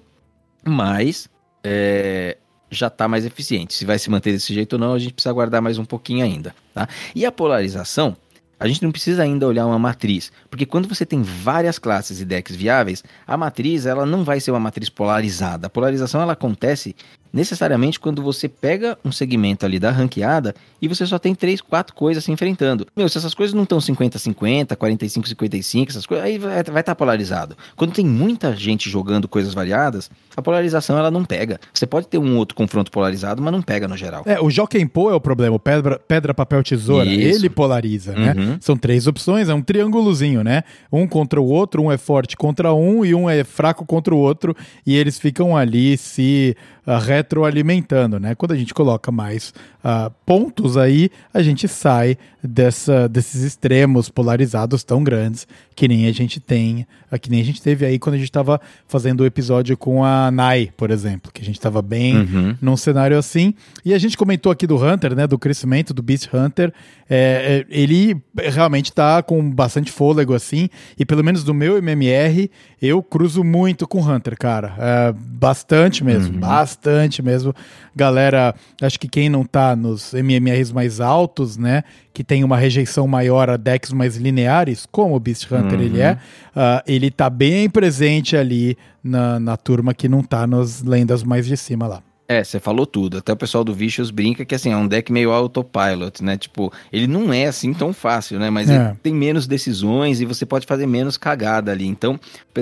mas 0.65 1.29
é, 1.65 2.37
já 2.71 2.87
está 2.87 3.09
mais 3.09 3.25
eficiente. 3.25 3.75
Se 3.75 3.85
vai 3.85 3.99
se 3.99 4.09
manter 4.11 4.33
desse 4.33 4.55
jeito 4.55 4.75
ou 4.75 4.79
não, 4.79 4.95
a 4.95 4.99
gente 4.99 5.13
precisa 5.13 5.31
aguardar 5.31 5.61
mais 5.61 5.79
um 5.79 5.85
pouquinho 5.85 6.25
ainda. 6.25 6.55
Tá? 6.73 6.89
E 7.15 7.27
a 7.27 7.33
polarização, 7.33 8.17
a 8.59 8.67
gente 8.67 8.83
não 8.83 8.91
precisa 8.91 9.23
ainda 9.23 9.47
olhar 9.47 9.67
uma 9.67 9.79
matriz, 9.79 10.33
porque 10.51 10.67
quando 10.67 10.89
você 10.89 11.07
tem 11.07 11.23
várias 11.23 11.79
classes 11.79 12.21
e 12.21 12.25
decks 12.25 12.57
viáveis, 12.57 13.05
a 13.27 13.37
matriz 13.37 13.87
ela 13.87 14.05
não 14.05 14.25
vai 14.25 14.41
ser 14.41 14.51
uma 14.51 14.61
matriz 14.61 14.89
polarizada. 14.89 15.67
A 15.67 15.71
polarização 15.71 16.21
ela 16.21 16.33
acontece 16.33 16.95
necessariamente 17.33 17.99
quando 18.01 18.23
você 18.23 18.49
pega 18.49 18.99
um 19.05 19.13
segmento 19.13 19.65
ali 19.65 19.79
da 19.79 19.91
ranqueada 19.91 20.55
e 20.81 20.89
você 20.89 21.07
só 21.07 21.19
tem 21.19 21.35
três, 21.35 21.61
quatro 21.61 21.95
coisas 21.95 22.25
se 22.25 22.33
enfrentando. 22.33 22.87
Meu, 22.97 23.09
se 23.09 23.19
essas 23.19 23.35
coisas 23.35 23.55
não 23.55 23.65
estão 23.65 23.79
50-50, 23.79 24.77
45-55, 24.77 25.89
essas 25.89 26.07
coisas, 26.07 26.25
aí 26.25 26.39
vai 26.39 26.61
estar 26.61 26.83
tá 26.83 26.95
polarizado. 26.95 27.57
Quando 27.77 27.93
tem 27.93 28.05
muita 28.05 28.55
gente 28.55 28.89
jogando 28.89 29.29
coisas 29.29 29.55
variadas, 29.55 30.11
a 30.37 30.43
polarização 30.43 30.97
ela 30.97 31.11
não 31.11 31.25
pega. 31.25 31.59
Você 31.73 31.87
pode 31.87 32.07
ter 32.07 32.19
um 32.19 32.37
outro 32.37 32.55
confronto 32.55 32.91
polarizado, 32.91 33.43
mas 33.43 33.53
não 33.53 33.61
pega 33.61 33.89
no 33.89 33.97
geral. 33.97 34.23
É, 34.25 34.41
o 34.41 34.51
Jokenpo 34.51 35.11
é 35.11 35.15
o 35.15 35.21
problema, 35.21 35.57
o 35.57 35.59
pedra, 35.59 35.99
pedra 35.99 36.33
papel, 36.33 36.63
tesoura, 36.63 37.09
Isso. 37.09 37.41
ele 37.41 37.51
polariza, 37.51 38.13
né? 38.13 38.35
Uhum. 38.37 38.57
São 38.61 38.77
três 38.77 39.07
opções, 39.07 39.49
é 39.49 39.55
um 39.55 39.63
triângulozinho, 39.63 40.45
né? 40.45 40.63
Um 40.93 41.07
contra 41.07 41.41
o 41.41 41.47
outro, 41.47 41.83
um 41.83 41.93
é 41.93 41.99
forte 41.99 42.37
contra 42.37 42.73
um 42.73 43.05
e 43.05 43.15
um 43.15 43.29
é 43.29 43.43
fraco 43.43 43.85
contra 43.85 44.15
o 44.15 44.19
outro, 44.19 44.57
e 44.87 44.97
eles 44.97 45.19
ficam 45.19 45.57
ali 45.57 45.97
se 45.97 46.57
uh, 46.87 46.97
retroalimentando, 47.19 48.21
né? 48.21 48.35
Quando 48.35 48.53
a 48.53 48.57
gente 48.57 48.73
coloca 48.73 49.11
mais 49.11 49.53
uh, 49.85 50.11
pontos 50.25 50.77
aí, 50.77 51.11
a 51.35 51.43
gente 51.43 51.67
sai 51.67 52.17
dessa, 52.43 53.09
desses 53.09 53.43
extremos 53.43 54.09
polarizados 54.09 54.85
tão 54.85 55.03
grandes 55.03 55.47
que 55.75 55.89
nem 55.89 56.07
a 56.07 56.13
gente 56.13 56.39
tem, 56.39 56.87
uh, 57.13 57.19
que 57.19 57.29
nem 57.29 57.41
a 57.41 57.45
gente 57.45 57.61
teve 57.61 57.85
aí 57.85 57.99
quando 57.99 58.15
a 58.15 58.19
gente 58.19 58.29
estava 58.29 58.61
fazendo 58.87 59.21
o 59.23 59.27
episódio 59.27 59.77
com 59.77 60.05
a 60.05 60.31
Nai, 60.31 60.71
por 60.77 60.91
exemplo, 60.91 61.33
que 61.33 61.43
a 61.43 61.45
gente 61.45 61.59
estava 61.59 61.83
bem 61.83 62.17
uhum. 62.17 62.57
num 62.61 62.77
cenário 62.77 63.19
assim. 63.19 63.53
E 63.85 63.93
a 63.93 63.99
gente 63.99 64.17
comentou 64.17 64.53
aqui 64.53 64.67
do 64.67 64.77
Hunter, 64.77 65.15
né? 65.15 65.27
Do 65.27 65.39
crescimento 65.39 65.93
do 65.93 66.03
Beast 66.03 66.29
Hunter. 66.33 66.73
É, 67.11 67.65
é 67.67 67.67
ele 67.69 68.21
realmente 68.35 68.91
está 68.91 69.23
com 69.23 69.51
bastante 69.51 69.91
fôlego 69.91 70.35
assim, 70.35 70.69
e 70.99 71.05
pelo 71.05 71.25
menos 71.25 71.43
do 71.43 71.55
meu 71.55 71.79
MMR, 71.79 72.51
eu 72.81 73.03
cruzo 73.03 73.43
muito 73.43 73.89
com 73.89 74.01
Hunter, 74.01 74.37
cara. 74.39 74.75
É, 74.79 75.15
bastante 75.17 76.05
mesmo, 76.05 76.35
uhum. 76.35 76.41
bastante 76.41 77.08
mesmo. 77.23 77.55
Galera, 77.95 78.55
acho 78.83 78.99
que 78.99 79.09
quem 79.09 79.29
não 79.29 79.45
tá 79.45 79.75
nos 79.75 80.13
MMRs 80.13 80.73
mais 80.73 81.01
altos, 81.01 81.57
né, 81.57 81.83
que 82.13 82.25
tem 82.25 82.45
uma 82.45 82.57
rejeição 82.57 83.07
maior 83.07 83.49
a 83.49 83.57
decks 83.57 83.93
mais 83.93 84.17
lineares, 84.17 84.87
como 84.91 85.15
o 85.15 85.21
Beast 85.21 85.51
Hunter 85.51 85.79
uhum. 85.79 85.85
ele 85.85 86.01
é, 86.01 86.13
uh, 86.57 86.83
ele 86.87 87.11
tá 87.11 87.31
bem 87.31 87.71
presente 87.71 88.37
ali 88.37 88.77
na, 89.03 89.39
na 89.39 89.57
turma 89.57 89.95
que 89.95 90.09
não 90.09 90.23
tá 90.23 90.47
nas 90.47 90.83
lendas 90.83 91.23
mais 91.23 91.47
de 91.47 91.57
cima 91.57 91.87
lá. 91.87 92.03
É, 92.31 92.45
você 92.45 92.61
falou 92.61 92.85
tudo. 92.85 93.17
Até 93.17 93.33
o 93.33 93.37
pessoal 93.37 93.65
do 93.65 93.73
Vicious 93.73 94.11
brinca 94.11 94.45
que 94.45 94.55
assim, 94.55 94.71
é 94.71 94.77
um 94.77 94.87
deck 94.87 95.11
meio 95.11 95.31
autopilot, 95.31 96.23
né? 96.23 96.37
Tipo, 96.37 96.71
ele 96.93 97.07
não 97.07 97.33
é 97.33 97.47
assim 97.47 97.73
tão 97.73 97.91
fácil, 97.95 98.39
né? 98.39 98.51
Mas 98.51 98.69
é. 98.69 98.75
ele 98.75 98.95
tem 99.03 99.15
menos 99.15 99.47
decisões 99.47 100.21
e 100.21 100.27
você 100.27 100.45
pode 100.45 100.67
fazer 100.67 100.87
menos 100.87 101.17
cagada 101.17 101.73
ali. 101.73 101.87
Então, 101.87 102.21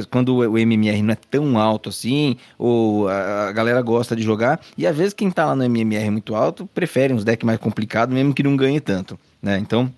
quando 0.08 0.36
o 0.36 0.56
MMR 0.56 1.02
não 1.02 1.12
é 1.12 1.16
tão 1.16 1.58
alto 1.58 1.88
assim, 1.88 2.36
ou 2.56 3.08
a 3.08 3.50
galera 3.50 3.82
gosta 3.82 4.14
de 4.14 4.22
jogar, 4.22 4.60
e 4.78 4.86
às 4.86 4.96
vezes 4.96 5.12
quem 5.12 5.32
tá 5.32 5.46
lá 5.46 5.56
no 5.56 5.64
MMR 5.64 6.10
muito 6.10 6.36
alto 6.36 6.68
prefere 6.72 7.12
uns 7.12 7.24
decks 7.24 7.44
mais 7.44 7.58
complicados, 7.58 8.14
mesmo 8.14 8.32
que 8.32 8.44
não 8.44 8.56
ganhe 8.56 8.78
tanto, 8.78 9.18
né? 9.42 9.58
Então, 9.58 9.92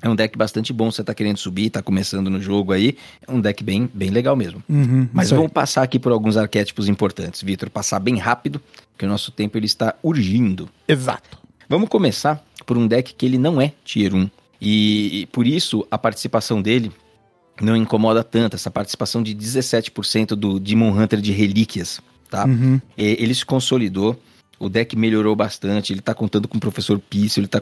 é 0.00 0.08
um 0.08 0.14
deck 0.14 0.38
bastante 0.38 0.72
bom, 0.72 0.90
você 0.90 1.02
tá 1.02 1.12
querendo 1.12 1.38
subir, 1.38 1.70
tá 1.70 1.82
começando 1.82 2.30
no 2.30 2.40
jogo 2.40 2.72
aí. 2.72 2.96
É 3.26 3.32
um 3.32 3.40
deck 3.40 3.64
bem, 3.64 3.90
bem 3.92 4.10
legal 4.10 4.36
mesmo. 4.36 4.62
Uhum, 4.68 5.08
Mas 5.12 5.30
vamos 5.30 5.50
passar 5.50 5.82
aqui 5.82 5.98
por 5.98 6.12
alguns 6.12 6.36
arquétipos 6.36 6.88
importantes, 6.88 7.42
Vitor. 7.42 7.68
Passar 7.68 7.98
bem 7.98 8.16
rápido, 8.16 8.60
porque 8.92 9.04
o 9.04 9.08
nosso 9.08 9.32
tempo 9.32 9.58
ele 9.58 9.66
está 9.66 9.94
urgindo. 10.02 10.68
Exato. 10.86 11.38
Vamos 11.68 11.88
começar 11.88 12.42
por 12.64 12.78
um 12.78 12.86
deck 12.86 13.12
que 13.12 13.26
ele 13.26 13.38
não 13.38 13.60
é 13.60 13.72
Tier 13.84 14.14
1. 14.14 14.30
E, 14.60 15.22
e 15.22 15.26
por 15.26 15.46
isso 15.46 15.86
a 15.90 15.98
participação 15.98 16.62
dele 16.62 16.92
não 17.60 17.76
incomoda 17.76 18.22
tanto, 18.22 18.54
essa 18.54 18.70
participação 18.70 19.20
de 19.20 19.34
17% 19.34 20.28
do 20.28 20.60
Demon 20.60 20.90
Hunter 20.90 21.20
de 21.20 21.32
relíquias, 21.32 22.00
tá? 22.30 22.46
Uhum. 22.46 22.80
Ele 22.96 23.34
se 23.34 23.44
consolidou 23.44 24.16
o 24.58 24.68
deck 24.68 24.96
melhorou 24.96 25.34
bastante, 25.36 25.92
ele 25.92 26.00
tá 26.00 26.14
contando 26.14 26.48
com 26.48 26.56
o 26.56 26.60
professor 26.60 26.98
Pício, 26.98 27.40
ele 27.40 27.48
tá 27.48 27.60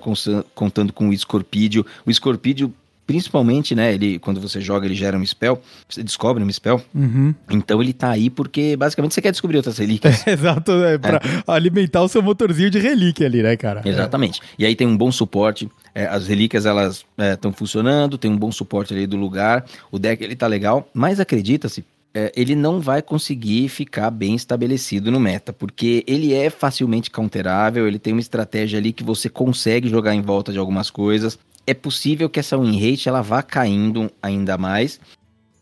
contando 0.54 0.92
com 0.92 1.08
o 1.08 1.16
Scorpidio. 1.16 1.84
O 2.06 2.12
Scorpidio, 2.12 2.72
principalmente, 3.06 3.74
né, 3.74 3.94
ele, 3.94 4.18
quando 4.18 4.40
você 4.40 4.60
joga, 4.60 4.86
ele 4.86 4.94
gera 4.94 5.16
um 5.16 5.24
spell, 5.24 5.60
você 5.88 6.02
descobre 6.02 6.42
um 6.42 6.50
spell. 6.50 6.82
Uhum. 6.94 7.34
Então 7.50 7.82
ele 7.82 7.92
tá 7.92 8.10
aí 8.10 8.30
porque, 8.30 8.76
basicamente, 8.76 9.14
você 9.14 9.22
quer 9.22 9.30
descobrir 9.30 9.58
outras 9.58 9.78
relíquias. 9.78 10.26
É, 10.26 10.32
exato, 10.34 10.72
é, 10.84 10.98
pra 10.98 11.18
é. 11.18 11.42
alimentar 11.46 12.02
o 12.02 12.08
seu 12.08 12.22
motorzinho 12.22 12.70
de 12.70 12.78
relíquia 12.78 13.26
ali, 13.26 13.42
né, 13.42 13.56
cara? 13.56 13.82
Exatamente. 13.84 14.40
E 14.58 14.64
aí 14.64 14.74
tem 14.74 14.86
um 14.86 14.96
bom 14.96 15.12
suporte, 15.12 15.70
é, 15.94 16.06
as 16.06 16.26
relíquias, 16.26 16.66
elas 16.66 17.04
estão 17.34 17.50
é, 17.50 17.54
funcionando, 17.54 18.18
tem 18.18 18.30
um 18.30 18.38
bom 18.38 18.50
suporte 18.50 18.94
ali 18.94 19.06
do 19.06 19.16
lugar, 19.16 19.64
o 19.90 19.98
deck, 19.98 20.22
ele 20.22 20.34
tá 20.34 20.46
legal, 20.46 20.88
mas 20.92 21.20
acredita-se, 21.20 21.84
é, 22.16 22.32
ele 22.34 22.54
não 22.54 22.80
vai 22.80 23.02
conseguir 23.02 23.68
ficar 23.68 24.10
bem 24.10 24.34
estabelecido 24.34 25.10
no 25.10 25.20
meta, 25.20 25.52
porque 25.52 26.02
ele 26.06 26.32
é 26.32 26.48
facilmente 26.48 27.10
counterável, 27.10 27.86
ele 27.86 27.98
tem 27.98 28.14
uma 28.14 28.20
estratégia 28.20 28.78
ali 28.78 28.90
que 28.90 29.04
você 29.04 29.28
consegue 29.28 29.86
jogar 29.86 30.14
em 30.14 30.22
volta 30.22 30.50
de 30.50 30.58
algumas 30.58 30.88
coisas. 30.88 31.38
É 31.66 31.74
possível 31.74 32.30
que 32.30 32.40
essa 32.40 32.56
win 32.56 32.80
rate 32.80 33.06
ela 33.06 33.20
vá 33.20 33.42
caindo 33.42 34.10
ainda 34.22 34.56
mais, 34.56 34.98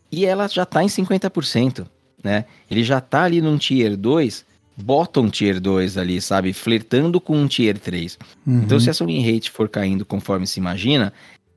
e 0.09 0.25
ela 0.25 0.47
já 0.47 0.63
está 0.63 0.81
em 0.81 0.87
50%, 0.87 1.85
né? 2.23 2.45
Ele 2.71 2.85
já 2.85 2.99
está 2.99 3.23
ali 3.23 3.41
num 3.41 3.57
tier 3.57 3.97
2, 3.97 4.45
bottom 4.77 5.29
tier 5.29 5.59
2 5.59 5.97
ali, 5.97 6.21
sabe? 6.21 6.53
Flertando 6.53 7.19
com 7.19 7.37
um 7.37 7.49
tier 7.49 7.77
3. 7.77 8.17
Uhum. 8.47 8.61
Então, 8.61 8.79
se 8.79 8.89
essa 8.89 9.05
win 9.05 9.29
rate 9.29 9.51
for 9.51 9.67
caindo 9.67 10.05
conforme 10.05 10.47
se 10.47 10.57
imagina, 10.61 11.11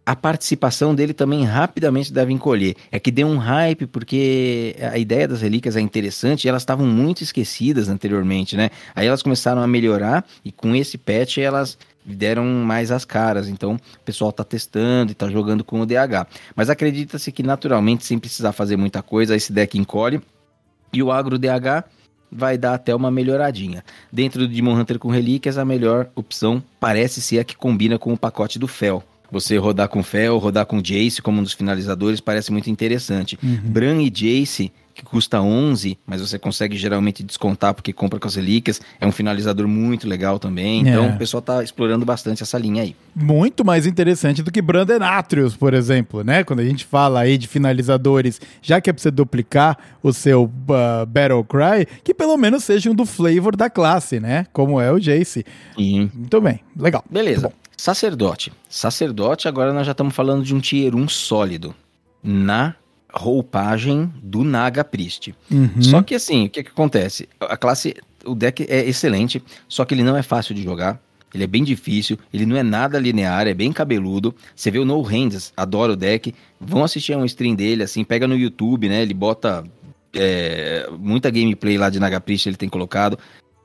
a 0.09 0.17
participação 0.17 0.95
dele 0.95 1.13
também 1.13 1.45
rapidamente 1.45 2.11
deve 2.11 2.33
encolher. 2.33 2.75
É 2.91 2.99
que 2.99 3.11
deu 3.11 3.27
um 3.27 3.37
hype, 3.37 3.87
porque 3.87 4.75
a 4.81 4.97
ideia 4.97 5.29
das 5.29 5.43
relíquias 5.43 5.77
é 5.77 5.83
interessante 5.83 6.47
e 6.47 6.49
elas 6.49 6.63
estavam 6.63 6.87
muito 6.87 7.23
esquecidas 7.23 7.91
anteriormente, 7.91 8.57
né? 8.57 8.71
Aí 8.95 9.07
elas 9.07 9.23
começaram 9.23 9.61
a 9.61 9.67
melhorar 9.67 10.25
e 10.43 10.51
com 10.51 10.75
esse 10.75 10.97
patch 10.97 11.37
elas 11.37 11.77
deram 12.07 12.47
mais 12.47 12.91
as 12.91 13.05
caras. 13.05 13.49
Então 13.51 13.75
o 13.75 14.01
pessoal 14.03 14.31
está 14.31 14.43
testando 14.43 15.11
e 15.11 15.13
está 15.13 15.29
jogando 15.29 15.63
com 15.63 15.83
o 15.83 15.85
DH. 15.85 16.27
Mas 16.57 16.71
acredita-se 16.71 17.31
que 17.31 17.43
naturalmente, 17.43 18.07
sem 18.07 18.19
precisar 18.19 18.53
fazer 18.53 18.79
muita 18.79 19.03
coisa, 19.03 19.37
esse 19.37 19.53
deck 19.53 19.77
encolhe 19.77 20.23
e 20.91 21.03
o 21.03 21.13
agro 21.13 21.39
DH 21.39 21.85
vai 22.33 22.57
dar 22.57 22.73
até 22.73 22.95
uma 22.95 23.11
melhoradinha. 23.11 23.85
Dentro 24.11 24.41
do 24.41 24.49
Demon 24.49 24.73
Hunter 24.73 24.99
com 24.99 25.11
relíquias, 25.11 25.59
a 25.59 25.67
melhor 25.67 26.09
opção 26.15 26.65
parece 26.81 27.21
ser 27.21 27.41
a 27.41 27.45
que 27.45 27.55
combina 27.55 27.99
com 27.99 28.11
o 28.11 28.19
pacote 28.19 28.59
do 28.59 28.67
Fel. 28.67 29.05
Você 29.31 29.57
rodar 29.59 29.89
com 29.89 30.03
Fel, 30.03 30.39
rodar 30.39 30.67
com 30.67 30.81
Jace 30.81 31.21
como 31.21 31.41
um 31.41 31.43
dos 31.43 31.53
finalizadores 31.53 32.21
parece 32.21 32.51
muito 32.51 32.71
interessante. 32.71 33.39
Uhum. 33.43 33.61
Bran 33.65 34.03
e 34.03 34.11
Jace, 34.11 34.73
que 34.99 35.05
custa 35.05 35.41
11, 35.41 35.97
mas 36.05 36.21
você 36.21 36.39
consegue 36.39 36.77
geralmente 36.77 37.23
descontar 37.23 37.73
porque 37.73 37.93
compra 37.93 38.19
com 38.19 38.27
as 38.27 38.35
relíquias, 38.35 38.81
é 39.01 39.07
um 39.07 39.13
finalizador 39.13 39.69
muito 39.69 40.09
legal 40.09 40.41
também. 40.41 40.81
Então 40.81 41.05
é. 41.05 41.09
o 41.11 41.17
pessoal 41.17 41.41
tá 41.41 41.63
explorando 41.63 42.05
bastante 42.05 42.43
essa 42.43 42.59
linha 42.59 42.83
aí. 42.83 42.97
Muito 43.15 43.65
mais 43.65 43.87
interessante 43.87 44.43
do 44.43 44.51
que 44.51 44.61
Brandenatrius, 44.61 45.55
por 45.55 45.73
exemplo, 45.73 46.25
né? 46.25 46.43
Quando 46.43 46.61
a 46.61 46.65
gente 46.65 46.85
fala 46.85 47.21
aí 47.21 47.39
de 47.39 47.47
finalizadores, 47.47 48.41
já 48.61 48.81
que 48.81 48.91
é 48.91 48.93
pra 48.93 49.01
você 49.01 49.11
duplicar 49.11 49.79
o 50.03 50.13
seu 50.13 50.45
uh, 50.45 51.07
Battle 51.07 51.45
Cry, 51.45 51.87
que 52.03 52.13
pelo 52.13 52.37
menos 52.37 52.65
seja 52.65 52.91
um 52.91 52.95
do 52.95 53.07
flavor 53.07 53.55
da 53.55 53.71
classe, 53.71 54.19
né? 54.19 54.47
Como 54.53 54.81
é 54.81 54.91
o 54.91 54.99
Jace. 54.99 55.47
Sim. 55.77 56.11
Muito 56.13 56.41
bem, 56.41 56.59
legal. 56.77 57.05
Beleza. 57.09 57.53
Sacerdote. 57.79 58.53
Sacerdote, 58.69 59.47
agora 59.47 59.73
nós 59.73 59.87
já 59.87 59.93
estamos 59.93 60.13
falando 60.13 60.45
de 60.45 60.53
um 60.53 60.59
tier 60.59 60.97
1 60.97 61.09
sólido. 61.09 61.73
Na 62.21 62.75
roupagem 63.15 64.13
do 64.21 64.43
Naga 64.43 64.83
Priest. 64.83 65.33
Uhum. 65.49 65.81
Só 65.81 66.03
que 66.03 66.17
assim, 66.17 66.47
o 66.47 66.51
que, 66.51 66.65
que 66.65 66.71
acontece? 66.71 67.29
A 67.41 67.57
classe, 67.57 67.95
o 68.25 68.35
deck 68.35 68.67
é 68.69 68.85
excelente, 68.85 69.43
só 69.69 69.85
que 69.85 69.95
ele 69.95 70.03
não 70.03 70.17
é 70.17 70.23
fácil 70.23 70.57
de 70.57 70.63
jogar. 70.63 71.01
Ele 71.33 71.45
é 71.45 71.47
bem 71.47 71.63
difícil, 71.63 72.19
ele 72.35 72.45
não 72.45 72.57
é 72.57 72.65
nada 72.65 72.99
linear, 72.99 73.47
é 73.47 73.55
bem 73.55 73.73
cabeludo. 73.73 74.35
Você 74.57 74.73
vê 74.73 74.81
o 74.81 74.85
No 74.85 75.01
Hands, 75.01 75.53
adora 75.57 75.93
o 75.93 75.97
deck. 75.97 76.35
Vão 76.61 76.83
assistir 76.83 77.13
a 77.13 77.19
um 77.19 77.25
stream 77.25 77.55
dele, 77.55 77.85
assim, 77.85 78.03
pega 78.03 78.27
no 78.27 78.37
YouTube, 78.37 78.89
né? 78.89 79.03
Ele 79.03 79.15
bota 79.15 79.65
é, 80.15 80.89
muita 80.99 81.31
gameplay 81.31 81.79
lá 81.79 81.91
de 81.91 82.01
Naga 82.01 82.21
Priest, 82.21 82.49
ele 82.49 82.57
tem 82.57 82.69
colocado. 82.69 83.17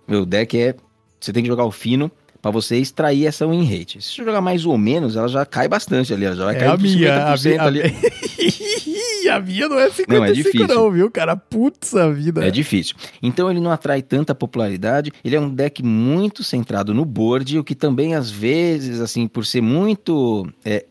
Meu 0.08 0.24
deck 0.24 0.56
é. 0.60 0.76
Você 1.20 1.34
tem 1.34 1.42
que 1.42 1.50
jogar 1.50 1.64
o 1.64 1.72
fino 1.72 2.12
para 2.44 2.52
você 2.52 2.76
extrair 2.76 3.26
essa 3.26 3.48
win 3.48 3.64
rate. 3.64 4.02
Se 4.02 4.10
você 4.10 4.26
jogar 4.26 4.42
mais 4.42 4.66
ou 4.66 4.78
menos, 4.78 5.16
ela 5.16 5.30
já 5.30 5.46
cai 5.46 5.66
bastante 5.70 6.14
ali, 6.14 6.26
já 6.26 6.44
vai 6.44 6.58
é 6.58 6.60
cair 6.60 6.72
a 6.72 6.78
minha, 6.78 7.28
a 7.28 7.38
minha, 7.38 7.64
ali. 7.64 7.82
A... 7.82 9.36
a 9.38 9.40
minha 9.40 9.70
não 9.70 9.80
é 9.80 9.90
55 9.90 10.12
não, 10.12 10.26
é 10.26 10.32
difícil. 10.34 10.68
não, 10.68 10.92
viu, 10.92 11.10
cara? 11.10 11.38
Putz 11.38 11.96
a 11.96 12.10
vida. 12.10 12.46
É 12.46 12.52
difícil. 12.52 12.98
Então 13.22 13.50
ele 13.50 13.62
não 13.62 13.72
atrai 13.72 14.02
tanta 14.02 14.36
popularidade, 14.36 15.14
ele 15.24 15.38
é 15.38 15.40
um 15.40 15.50
deck 15.50 15.82
muito 15.82 16.44
centrado 16.44 16.94
no 16.94 17.06
board, 17.06 17.58
o 17.58 17.64
que 17.64 17.76
também 17.76 18.14
às 18.14 18.30
vezes, 18.30 19.00
assim, 19.00 19.26
por 19.26 19.46
ser 19.46 19.62
muito... 19.62 20.46
É, 20.66 20.86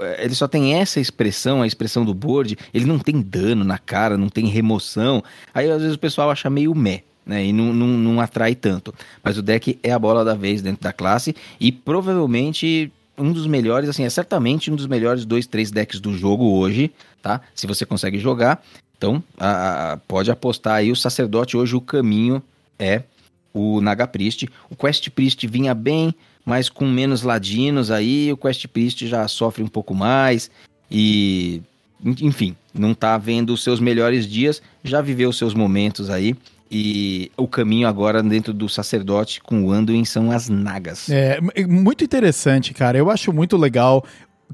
é 0.00 0.24
ele 0.24 0.34
só 0.34 0.48
tem 0.48 0.74
essa 0.74 0.98
expressão, 0.98 1.62
a 1.62 1.68
expressão 1.68 2.04
do 2.04 2.14
board, 2.14 2.58
ele 2.74 2.84
não 2.84 2.98
tem 2.98 3.20
dano 3.20 3.62
na 3.62 3.78
cara, 3.78 4.18
não 4.18 4.28
tem 4.28 4.46
remoção. 4.46 5.22
Aí 5.54 5.70
às 5.70 5.82
vezes 5.82 5.94
o 5.94 6.00
pessoal 6.00 6.30
acha 6.32 6.50
meio 6.50 6.74
meh 6.74 7.04
né? 7.26 7.44
E 7.44 7.52
não, 7.52 7.72
não, 7.74 7.88
não 7.88 8.20
atrai 8.20 8.54
tanto. 8.54 8.94
Mas 9.22 9.36
o 9.36 9.42
deck 9.42 9.78
é 9.82 9.92
a 9.92 9.98
bola 9.98 10.24
da 10.24 10.34
vez 10.34 10.62
dentro 10.62 10.82
da 10.82 10.92
classe 10.92 11.34
e 11.58 11.72
provavelmente 11.72 12.92
um 13.18 13.32
dos 13.32 13.46
melhores, 13.46 13.88
assim, 13.88 14.04
é 14.04 14.10
certamente 14.10 14.70
um 14.70 14.76
dos 14.76 14.86
melhores 14.86 15.24
dois, 15.24 15.46
três 15.46 15.70
decks 15.70 16.00
do 16.00 16.16
jogo 16.16 16.44
hoje, 16.52 16.92
tá? 17.22 17.40
Se 17.54 17.66
você 17.66 17.84
consegue 17.84 18.18
jogar. 18.18 18.62
Então, 18.96 19.22
a, 19.38 19.92
a, 19.92 19.96
pode 19.96 20.30
apostar 20.30 20.76
aí, 20.76 20.92
o 20.92 20.96
sacerdote 20.96 21.56
hoje, 21.56 21.74
o 21.74 21.80
caminho 21.80 22.42
é 22.78 23.02
o 23.52 23.80
Naga 23.80 24.06
Priest. 24.06 24.48
O 24.70 24.76
Quest 24.76 25.08
Priest 25.10 25.46
vinha 25.46 25.74
bem, 25.74 26.14
mas 26.44 26.68
com 26.68 26.86
menos 26.86 27.22
ladinos 27.22 27.90
aí, 27.90 28.32
o 28.32 28.36
Quest 28.36 28.66
Priest 28.68 29.06
já 29.06 29.26
sofre 29.28 29.62
um 29.62 29.68
pouco 29.68 29.94
mais 29.94 30.50
e 30.90 31.62
enfim, 32.04 32.54
não 32.74 32.92
tá 32.92 33.16
vendo 33.16 33.54
os 33.54 33.62
seus 33.62 33.80
melhores 33.80 34.26
dias, 34.26 34.62
já 34.84 35.00
viveu 35.00 35.30
os 35.30 35.38
seus 35.38 35.54
momentos 35.54 36.10
aí. 36.10 36.36
E 36.70 37.30
o 37.36 37.46
caminho 37.46 37.86
agora 37.86 38.22
dentro 38.22 38.52
do 38.52 38.68
sacerdote 38.68 39.40
com 39.40 39.64
o 39.64 39.72
Anduin 39.72 40.04
são 40.04 40.30
as 40.30 40.48
nagas. 40.48 41.08
É, 41.08 41.38
muito 41.66 42.02
interessante, 42.02 42.74
cara. 42.74 42.98
Eu 42.98 43.10
acho 43.10 43.32
muito 43.32 43.56
legal 43.56 44.04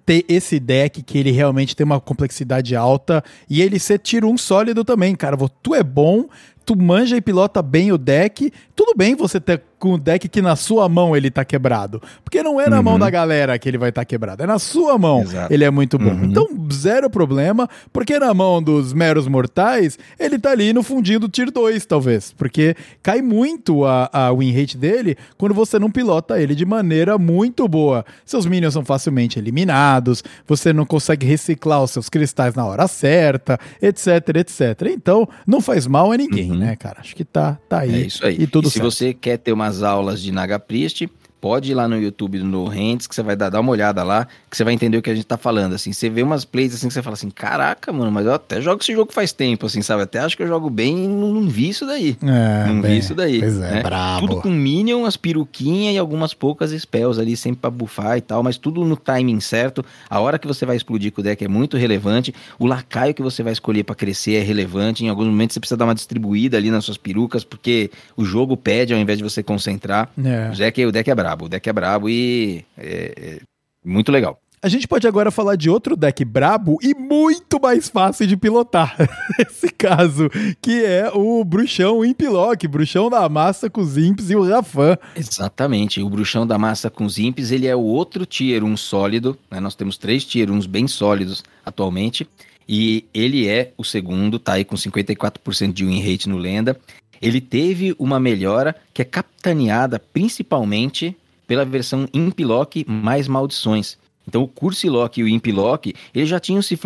ter 0.04 0.24
esse 0.28 0.58
deck 0.58 1.02
que 1.02 1.18
ele 1.18 1.30
realmente 1.30 1.76
tem 1.76 1.84
uma 1.84 2.00
complexidade 2.00 2.74
alta 2.74 3.22
e 3.48 3.62
ele 3.62 3.78
ser 3.78 3.98
tiro 3.98 4.28
um 4.28 4.36
sólido 4.36 4.84
também, 4.84 5.14
cara. 5.14 5.36
Tu 5.62 5.74
é 5.74 5.82
bom, 5.82 6.28
tu 6.64 6.76
manja 6.76 7.16
e 7.16 7.20
pilota 7.20 7.62
bem 7.62 7.92
o 7.92 7.98
deck, 7.98 8.52
tudo 8.74 8.94
bem 8.96 9.14
você 9.14 9.40
ter 9.40 9.62
com 9.82 9.94
o 9.94 9.98
deck 9.98 10.28
que 10.28 10.40
na 10.40 10.54
sua 10.54 10.88
mão 10.88 11.16
ele 11.16 11.28
tá 11.28 11.44
quebrado. 11.44 12.00
Porque 12.22 12.40
não 12.40 12.60
é 12.60 12.68
na 12.68 12.76
uhum. 12.76 12.84
mão 12.84 12.98
da 13.00 13.10
galera 13.10 13.58
que 13.58 13.68
ele 13.68 13.76
vai 13.76 13.88
estar 13.88 14.02
tá 14.02 14.04
quebrado, 14.04 14.40
é 14.40 14.46
na 14.46 14.60
sua 14.60 14.96
mão 14.96 15.22
Exato. 15.22 15.52
ele 15.52 15.64
é 15.64 15.70
muito 15.72 15.98
bom. 15.98 16.12
Uhum. 16.12 16.24
Então, 16.26 16.46
zero 16.72 17.10
problema, 17.10 17.68
porque 17.92 18.16
na 18.16 18.32
mão 18.32 18.62
dos 18.62 18.92
meros 18.92 19.26
mortais, 19.26 19.98
ele 20.20 20.38
tá 20.38 20.52
ali 20.52 20.72
no 20.72 20.84
fundinho 20.84 21.18
do 21.18 21.28
Tier 21.28 21.50
2, 21.50 21.84
talvez. 21.84 22.32
Porque 22.32 22.76
cai 23.02 23.20
muito 23.20 23.84
a, 23.84 24.08
a 24.12 24.32
win 24.32 24.52
rate 24.52 24.78
dele 24.78 25.16
quando 25.36 25.52
você 25.52 25.80
não 25.80 25.90
pilota 25.90 26.40
ele 26.40 26.54
de 26.54 26.64
maneira 26.64 27.18
muito 27.18 27.66
boa. 27.66 28.06
Seus 28.24 28.46
minions 28.46 28.74
são 28.74 28.84
facilmente 28.84 29.36
eliminados, 29.36 30.22
você 30.46 30.72
não 30.72 30.86
consegue 30.86 31.26
reciclar 31.26 31.82
os 31.82 31.90
seus 31.90 32.08
cristais 32.08 32.54
na 32.54 32.64
hora 32.64 32.86
certa, 32.86 33.58
etc, 33.80 34.28
etc. 34.36 34.92
Então, 34.94 35.28
não 35.44 35.60
faz 35.60 35.88
mal 35.88 36.12
a 36.12 36.16
ninguém, 36.16 36.52
uhum. 36.52 36.58
né, 36.58 36.76
cara? 36.76 37.00
Acho 37.00 37.16
que 37.16 37.24
tá, 37.24 37.58
tá 37.68 37.80
aí. 37.80 38.04
É 38.04 38.06
isso 38.06 38.24
aí. 38.24 38.36
E 38.38 38.46
tudo 38.46 38.68
e 38.68 38.70
se 38.70 38.74
certo. 38.74 38.88
você 38.92 39.12
quer 39.12 39.38
ter 39.38 39.52
uma 39.52 39.71
as 39.72 39.82
aulas 39.82 40.20
de 40.20 40.30
Naga 40.30 40.58
Priest. 40.58 41.08
Pode 41.40 41.72
ir 41.72 41.74
lá 41.74 41.88
no 41.88 41.98
YouTube 41.98 42.38
no 42.38 42.68
Rents, 42.68 43.06
que 43.06 43.14
você 43.14 43.22
vai 43.22 43.34
dar, 43.34 43.48
dar 43.48 43.60
uma 43.60 43.72
olhada 43.72 44.02
lá, 44.04 44.28
que 44.52 44.56
você 44.56 44.64
vai 44.64 44.74
entender 44.74 44.96
o 44.96 45.02
que 45.02 45.10
a 45.10 45.14
gente 45.14 45.26
tá 45.26 45.36
falando, 45.36 45.74
assim, 45.74 45.92
você 45.92 46.08
vê 46.08 46.22
umas 46.22 46.44
plays 46.44 46.74
assim 46.74 46.86
que 46.88 46.94
você 46.94 47.02
fala 47.02 47.14
assim, 47.14 47.30
caraca, 47.30 47.92
mano, 47.92 48.12
mas 48.12 48.24
eu 48.24 48.34
até 48.34 48.60
jogo 48.60 48.82
esse 48.82 48.92
jogo 48.92 49.12
faz 49.12 49.32
tempo, 49.32 49.66
assim, 49.66 49.82
sabe, 49.82 50.02
até 50.02 50.20
acho 50.20 50.36
que 50.36 50.42
eu 50.42 50.46
jogo 50.46 50.70
bem 50.70 51.04
e 51.04 51.08
não, 51.08 51.32
não 51.32 51.48
vi 51.48 51.68
isso 51.68 51.84
daí, 51.84 52.16
é, 52.22 52.66
não 52.66 52.80
bem, 52.80 52.92
vi 52.92 52.98
isso 52.98 53.14
daí, 53.14 53.40
pois 53.40 53.56
é, 53.56 53.70
né? 53.72 53.82
brabo. 53.82 54.28
tudo 54.28 54.40
com 54.40 54.50
minion, 54.50 55.04
as 55.04 55.16
peruquinhas 55.16 55.94
e 55.94 55.98
algumas 55.98 56.32
poucas 56.32 56.70
spells 56.70 57.20
ali, 57.20 57.36
sempre 57.36 57.60
pra 57.60 57.70
buffar 57.70 58.16
e 58.16 58.20
tal, 58.20 58.42
mas 58.42 58.56
tudo 58.56 58.84
no 58.84 58.96
timing 58.96 59.40
certo, 59.40 59.84
a 60.08 60.20
hora 60.20 60.38
que 60.38 60.46
você 60.46 60.64
vai 60.64 60.76
explodir 60.76 61.10
com 61.10 61.20
o 61.20 61.24
deck 61.24 61.44
é 61.44 61.48
muito 61.48 61.76
relevante, 61.76 62.34
o 62.58 62.66
lacaio 62.66 63.14
que 63.14 63.22
você 63.22 63.42
vai 63.42 63.52
escolher 63.52 63.82
para 63.82 63.94
crescer 63.94 64.34
é 64.34 64.42
relevante, 64.42 65.04
em 65.04 65.08
alguns 65.08 65.26
momentos 65.26 65.54
você 65.54 65.60
precisa 65.60 65.76
dar 65.76 65.86
uma 65.86 65.94
distribuída 65.94 66.56
ali 66.56 66.70
nas 66.70 66.84
suas 66.84 66.96
perucas, 66.96 67.42
porque 67.42 67.90
o 68.16 68.24
jogo 68.24 68.56
pede 68.56 68.94
ao 68.94 69.00
invés 69.00 69.18
de 69.18 69.24
você 69.24 69.42
concentrar, 69.42 70.08
é. 70.22 70.50
o, 70.52 70.56
deck, 70.56 70.86
o 70.86 70.92
deck 70.92 71.10
é 71.10 71.14
brabo 71.14 71.32
brabo, 71.32 71.46
o 71.46 71.48
deck 71.48 71.68
é 71.68 71.72
brabo 71.72 72.08
e 72.08 72.64
é, 72.76 73.12
é 73.16 73.40
muito 73.84 74.12
legal. 74.12 74.38
A 74.64 74.68
gente 74.68 74.86
pode 74.86 75.08
agora 75.08 75.32
falar 75.32 75.56
de 75.56 75.68
outro 75.68 75.96
deck 75.96 76.24
brabo 76.24 76.78
e 76.80 76.94
muito 76.94 77.60
mais 77.60 77.88
fácil 77.88 78.28
de 78.28 78.36
pilotar. 78.36 78.94
Esse 79.36 79.68
caso, 79.68 80.30
que 80.62 80.84
é 80.84 81.10
o 81.12 81.42
Bruxão 81.42 82.04
Impilock, 82.04 82.68
Bruxão 82.68 83.10
da 83.10 83.28
Massa 83.28 83.68
com 83.68 83.80
os 83.80 83.98
Imps 83.98 84.30
e 84.30 84.36
o 84.36 84.48
Rafan. 84.48 84.96
Exatamente, 85.16 86.00
o 86.00 86.08
Bruxão 86.08 86.46
da 86.46 86.56
Massa 86.58 86.88
com 86.88 87.04
os 87.04 87.18
Imps, 87.18 87.50
ele 87.50 87.66
é 87.66 87.74
o 87.74 87.80
outro 87.80 88.24
Tier 88.24 88.62
1 88.62 88.76
sólido, 88.76 89.36
né? 89.50 89.58
Nós 89.58 89.74
temos 89.74 89.98
três 89.98 90.24
Tier 90.24 90.48
1 90.48 90.60
bem 90.68 90.86
sólidos 90.86 91.42
atualmente, 91.66 92.24
e 92.68 93.04
ele 93.12 93.48
é 93.48 93.72
o 93.76 93.82
segundo, 93.82 94.38
tá 94.38 94.52
aí 94.52 94.64
com 94.64 94.76
54% 94.76 95.72
de 95.72 95.84
win 95.84 96.00
rate 96.08 96.28
no 96.28 96.38
Lenda. 96.38 96.78
Ele 97.20 97.40
teve 97.40 97.96
uma 97.98 98.20
melhora 98.20 98.76
que 98.94 99.02
é 99.02 99.04
capitaneada 99.04 99.98
principalmente 99.98 101.16
pela 101.48 101.64
versão 101.64 102.08
Impilock 102.14 102.84
mais 102.88 103.26
maldições. 103.26 104.00
Então 104.26 104.42
o 104.42 104.48
Cursilock 104.48 105.20
e 105.20 105.24
o 105.24 105.28
Impilock, 105.28 105.94
eles 106.14 106.28
já 106.28 106.38
tinham 106.38 106.62
se, 106.62 106.78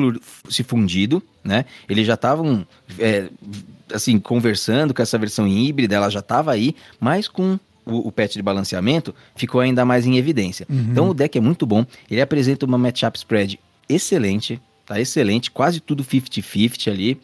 se 0.49 0.63
fundido, 0.63 1.23
né? 1.45 1.65
Eles 1.89 2.07
já 2.07 2.15
estavam, 2.15 2.67
é, 2.99 3.29
assim, 3.93 4.19
conversando 4.19 4.95
com 4.95 5.03
essa 5.03 5.19
versão 5.19 5.47
híbrida, 5.47 5.97
ela 5.97 6.11
já 6.11 6.21
estava 6.21 6.53
aí, 6.53 6.75
mas 6.99 7.29
com 7.29 7.59
o, 7.85 8.09
o 8.09 8.13
patch 8.13 8.35
de 8.35 8.43
balanceamento 8.43 9.15
ficou 9.35 9.61
ainda 9.61 9.85
mais 9.85 10.07
em 10.07 10.17
evidência. 10.17 10.67
Uhum. 10.69 10.89
Então 10.91 11.11
o 11.11 11.15
deck 11.15 11.37
é 11.37 11.41
muito 11.41 11.67
bom, 11.67 11.87
ele 12.11 12.21
apresenta 12.21 12.67
uma 12.67 12.79
matchup 12.79 13.17
spread 13.17 13.61
excelente, 13.89 14.61
tá 14.85 15.01
excelente, 15.01 15.51
quase 15.51 15.81
tudo 15.81 16.05
50-50 16.05 16.91
ali. 16.91 17.21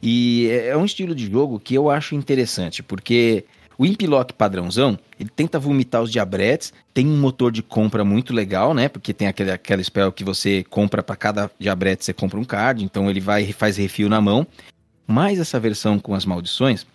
E 0.00 0.48
é, 0.50 0.68
é 0.68 0.76
um 0.76 0.84
estilo 0.84 1.14
de 1.14 1.30
jogo 1.30 1.58
que 1.58 1.74
eu 1.74 1.90
acho 1.90 2.14
interessante, 2.14 2.82
porque 2.82 3.44
o 3.76 3.84
Impilock 3.84 4.32
padrãozão, 4.32 4.98
ele 5.18 5.30
tenta 5.34 5.58
vomitar 5.58 6.02
os 6.02 6.12
diabretes, 6.12 6.72
tem 6.94 7.06
um 7.06 7.18
motor 7.18 7.50
de 7.50 7.62
compra 7.62 8.04
muito 8.04 8.32
legal, 8.32 8.72
né? 8.72 8.88
Porque 8.88 9.12
tem 9.12 9.26
aquele, 9.26 9.50
aquela 9.50 9.82
spell 9.82 10.12
que 10.12 10.22
você 10.22 10.64
compra 10.70 11.02
para 11.02 11.16
cada 11.16 11.50
diabrete, 11.58 12.04
você 12.04 12.12
compra 12.12 12.38
um 12.38 12.44
card, 12.44 12.84
então 12.84 13.10
ele 13.10 13.20
vai 13.20 13.42
e 13.42 13.52
faz 13.52 13.76
refil 13.76 14.08
na 14.08 14.20
mão. 14.20 14.46
Mas 15.06 15.38
essa 15.38 15.58
versão 15.58 15.98
com 15.98 16.14
as 16.14 16.24
maldições, 16.24 16.86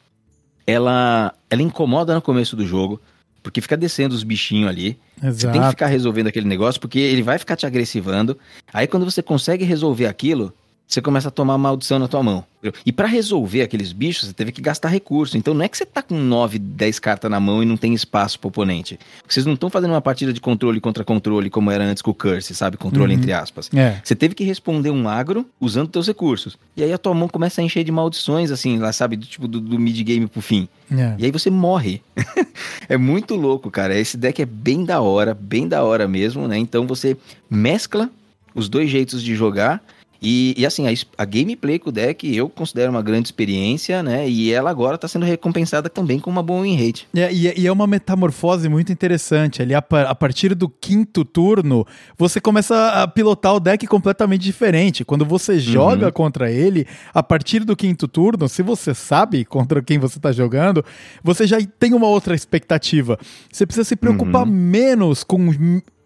ela, 0.65 1.33
ela 1.49 1.61
incomoda 1.61 2.13
no 2.13 2.21
começo 2.21 2.55
do 2.55 2.65
jogo, 2.65 3.01
porque 3.41 3.59
fica 3.59 3.75
descendo 3.75 4.15
os 4.15 4.23
bichinhos 4.23 4.69
ali. 4.69 4.97
Exato. 5.21 5.35
Você 5.35 5.51
tem 5.51 5.61
que 5.61 5.69
ficar 5.69 5.87
resolvendo 5.87 6.27
aquele 6.27 6.47
negócio, 6.47 6.79
porque 6.79 6.99
ele 6.99 7.21
vai 7.21 7.37
ficar 7.37 7.57
te 7.57 7.65
agressivando. 7.65 8.37
Aí 8.73 8.87
quando 8.87 9.03
você 9.03 9.21
consegue 9.21 9.65
resolver 9.65 10.05
aquilo, 10.05 10.53
você 10.87 11.01
começa 11.01 11.29
a 11.29 11.31
tomar 11.31 11.57
maldição 11.57 11.97
na 11.97 12.07
tua 12.07 12.21
mão. 12.21 12.45
E 12.85 12.91
para 12.91 13.07
resolver 13.07 13.61
aqueles 13.61 13.91
bichos, 13.91 14.27
você 14.27 14.33
teve 14.33 14.51
que 14.51 14.61
gastar 14.61 14.87
recurso. 14.87 15.37
Então 15.37 15.53
não 15.53 15.65
é 15.65 15.67
que 15.67 15.77
você 15.77 15.85
tá 15.85 16.01
com 16.01 16.15
9, 16.15 16.59
10 16.59 16.99
cartas 16.99 17.29
na 17.29 17.39
mão 17.39 17.61
e 17.61 17.65
não 17.65 17.75
tem 17.75 17.93
espaço 17.93 18.39
pro 18.39 18.47
oponente. 18.47 18.97
Vocês 19.27 19.45
não 19.45 19.53
estão 19.53 19.69
fazendo 19.69 19.91
uma 19.91 20.01
partida 20.01 20.31
de 20.31 20.39
controle 20.39 20.79
contra 20.79 21.03
controle 21.03 21.49
como 21.49 21.71
era 21.71 21.83
antes 21.83 22.01
com 22.01 22.11
o 22.11 22.13
Curse, 22.13 22.55
sabe? 22.55 22.77
Controle 22.77 23.13
uhum. 23.13 23.19
entre 23.19 23.33
aspas. 23.33 23.69
É. 23.73 23.99
Você 24.03 24.15
teve 24.15 24.35
que 24.35 24.43
responder 24.43 24.91
um 24.91 25.09
agro 25.09 25.45
usando 25.59 25.89
teus 25.89 26.07
recursos. 26.07 26.57
E 26.77 26.83
aí 26.83 26.93
a 26.93 26.97
tua 26.97 27.13
mão 27.13 27.27
começa 27.27 27.59
a 27.59 27.63
encher 27.63 27.83
de 27.83 27.91
maldições, 27.91 28.51
assim, 28.51 28.77
lá, 28.77 28.93
sabe? 28.93 29.17
Do 29.17 29.25
tipo 29.25 29.47
do, 29.47 29.59
do 29.59 29.79
mid-game 29.79 30.27
pro 30.27 30.41
fim. 30.41 30.69
É. 30.91 31.15
E 31.17 31.25
aí 31.25 31.31
você 31.31 31.49
morre. 31.49 32.01
é 32.87 32.97
muito 32.97 33.35
louco, 33.35 33.69
cara. 33.69 33.97
Esse 33.97 34.15
deck 34.15 34.41
é 34.41 34.45
bem 34.45 34.85
da 34.85 35.01
hora, 35.01 35.33
bem 35.33 35.67
da 35.67 35.83
hora 35.83 36.07
mesmo, 36.07 36.47
né? 36.47 36.57
Então 36.57 36.87
você 36.87 37.17
mescla 37.49 38.09
os 38.55 38.69
dois 38.69 38.89
jeitos 38.89 39.21
de 39.21 39.35
jogar 39.35 39.83
e, 40.23 40.53
e 40.57 40.65
assim, 40.65 40.87
a, 40.87 40.93
a, 41.21 41.25
gameplay 41.25 41.77
com 41.77 41.89
o 41.89 41.91
deck 41.91 42.33
eu 42.33 42.47
considero 42.47 42.89
uma 42.89 43.01
grande 43.01 43.27
experiência, 43.27 44.01
né? 44.01 44.27
E 44.27 44.53
ela 44.53 44.69
agora 44.69 44.95
está 44.95 45.05
sendo 45.05 45.25
recompensada 45.25 45.89
também 45.89 46.17
com 46.17 46.29
uma 46.29 46.41
boa 46.41 46.63
win 46.63 46.77
rate. 46.77 47.05
É, 47.13 47.31
e, 47.33 47.49
é, 47.49 47.59
e, 47.59 47.67
é 47.67 47.71
uma 47.71 47.85
metamorfose 47.85 48.69
muito 48.69 48.89
interessante. 48.89 49.61
Ali, 49.61 49.75
a, 49.75 49.79
a, 49.79 50.15
partir 50.15 50.55
do 50.55 50.69
quinto 50.69 51.25
turno, 51.25 51.85
você 52.17 52.39
começa 52.39 53.03
a 53.03 53.05
pilotar 53.05 53.53
o 53.53 53.59
deck 53.59 53.85
completamente 53.85 54.43
diferente. 54.43 55.03
Quando 55.03 55.25
você 55.25 55.59
joga 55.59 56.05
uhum. 56.05 56.11
contra 56.13 56.49
ele, 56.49 56.87
a 57.13 57.21
partir 57.21 57.65
do 57.65 57.75
quinto 57.75 58.07
turno, 58.07 58.47
se 58.47 58.63
você 58.63 58.93
sabe 58.93 59.43
contra 59.43 59.81
quem 59.81 59.99
você 59.99 60.19
está 60.19 60.31
jogando, 60.31 60.85
você 61.21 61.45
já 61.45 61.57
tem 61.77 61.93
uma 61.93 62.07
outra 62.07 62.33
expectativa. 62.33 63.19
Você 63.51 63.65
precisa 63.65 63.83
se 63.83 63.97
preocupar 63.97 64.43
uhum. 64.43 64.53
menos 64.53 65.21
com 65.21 65.53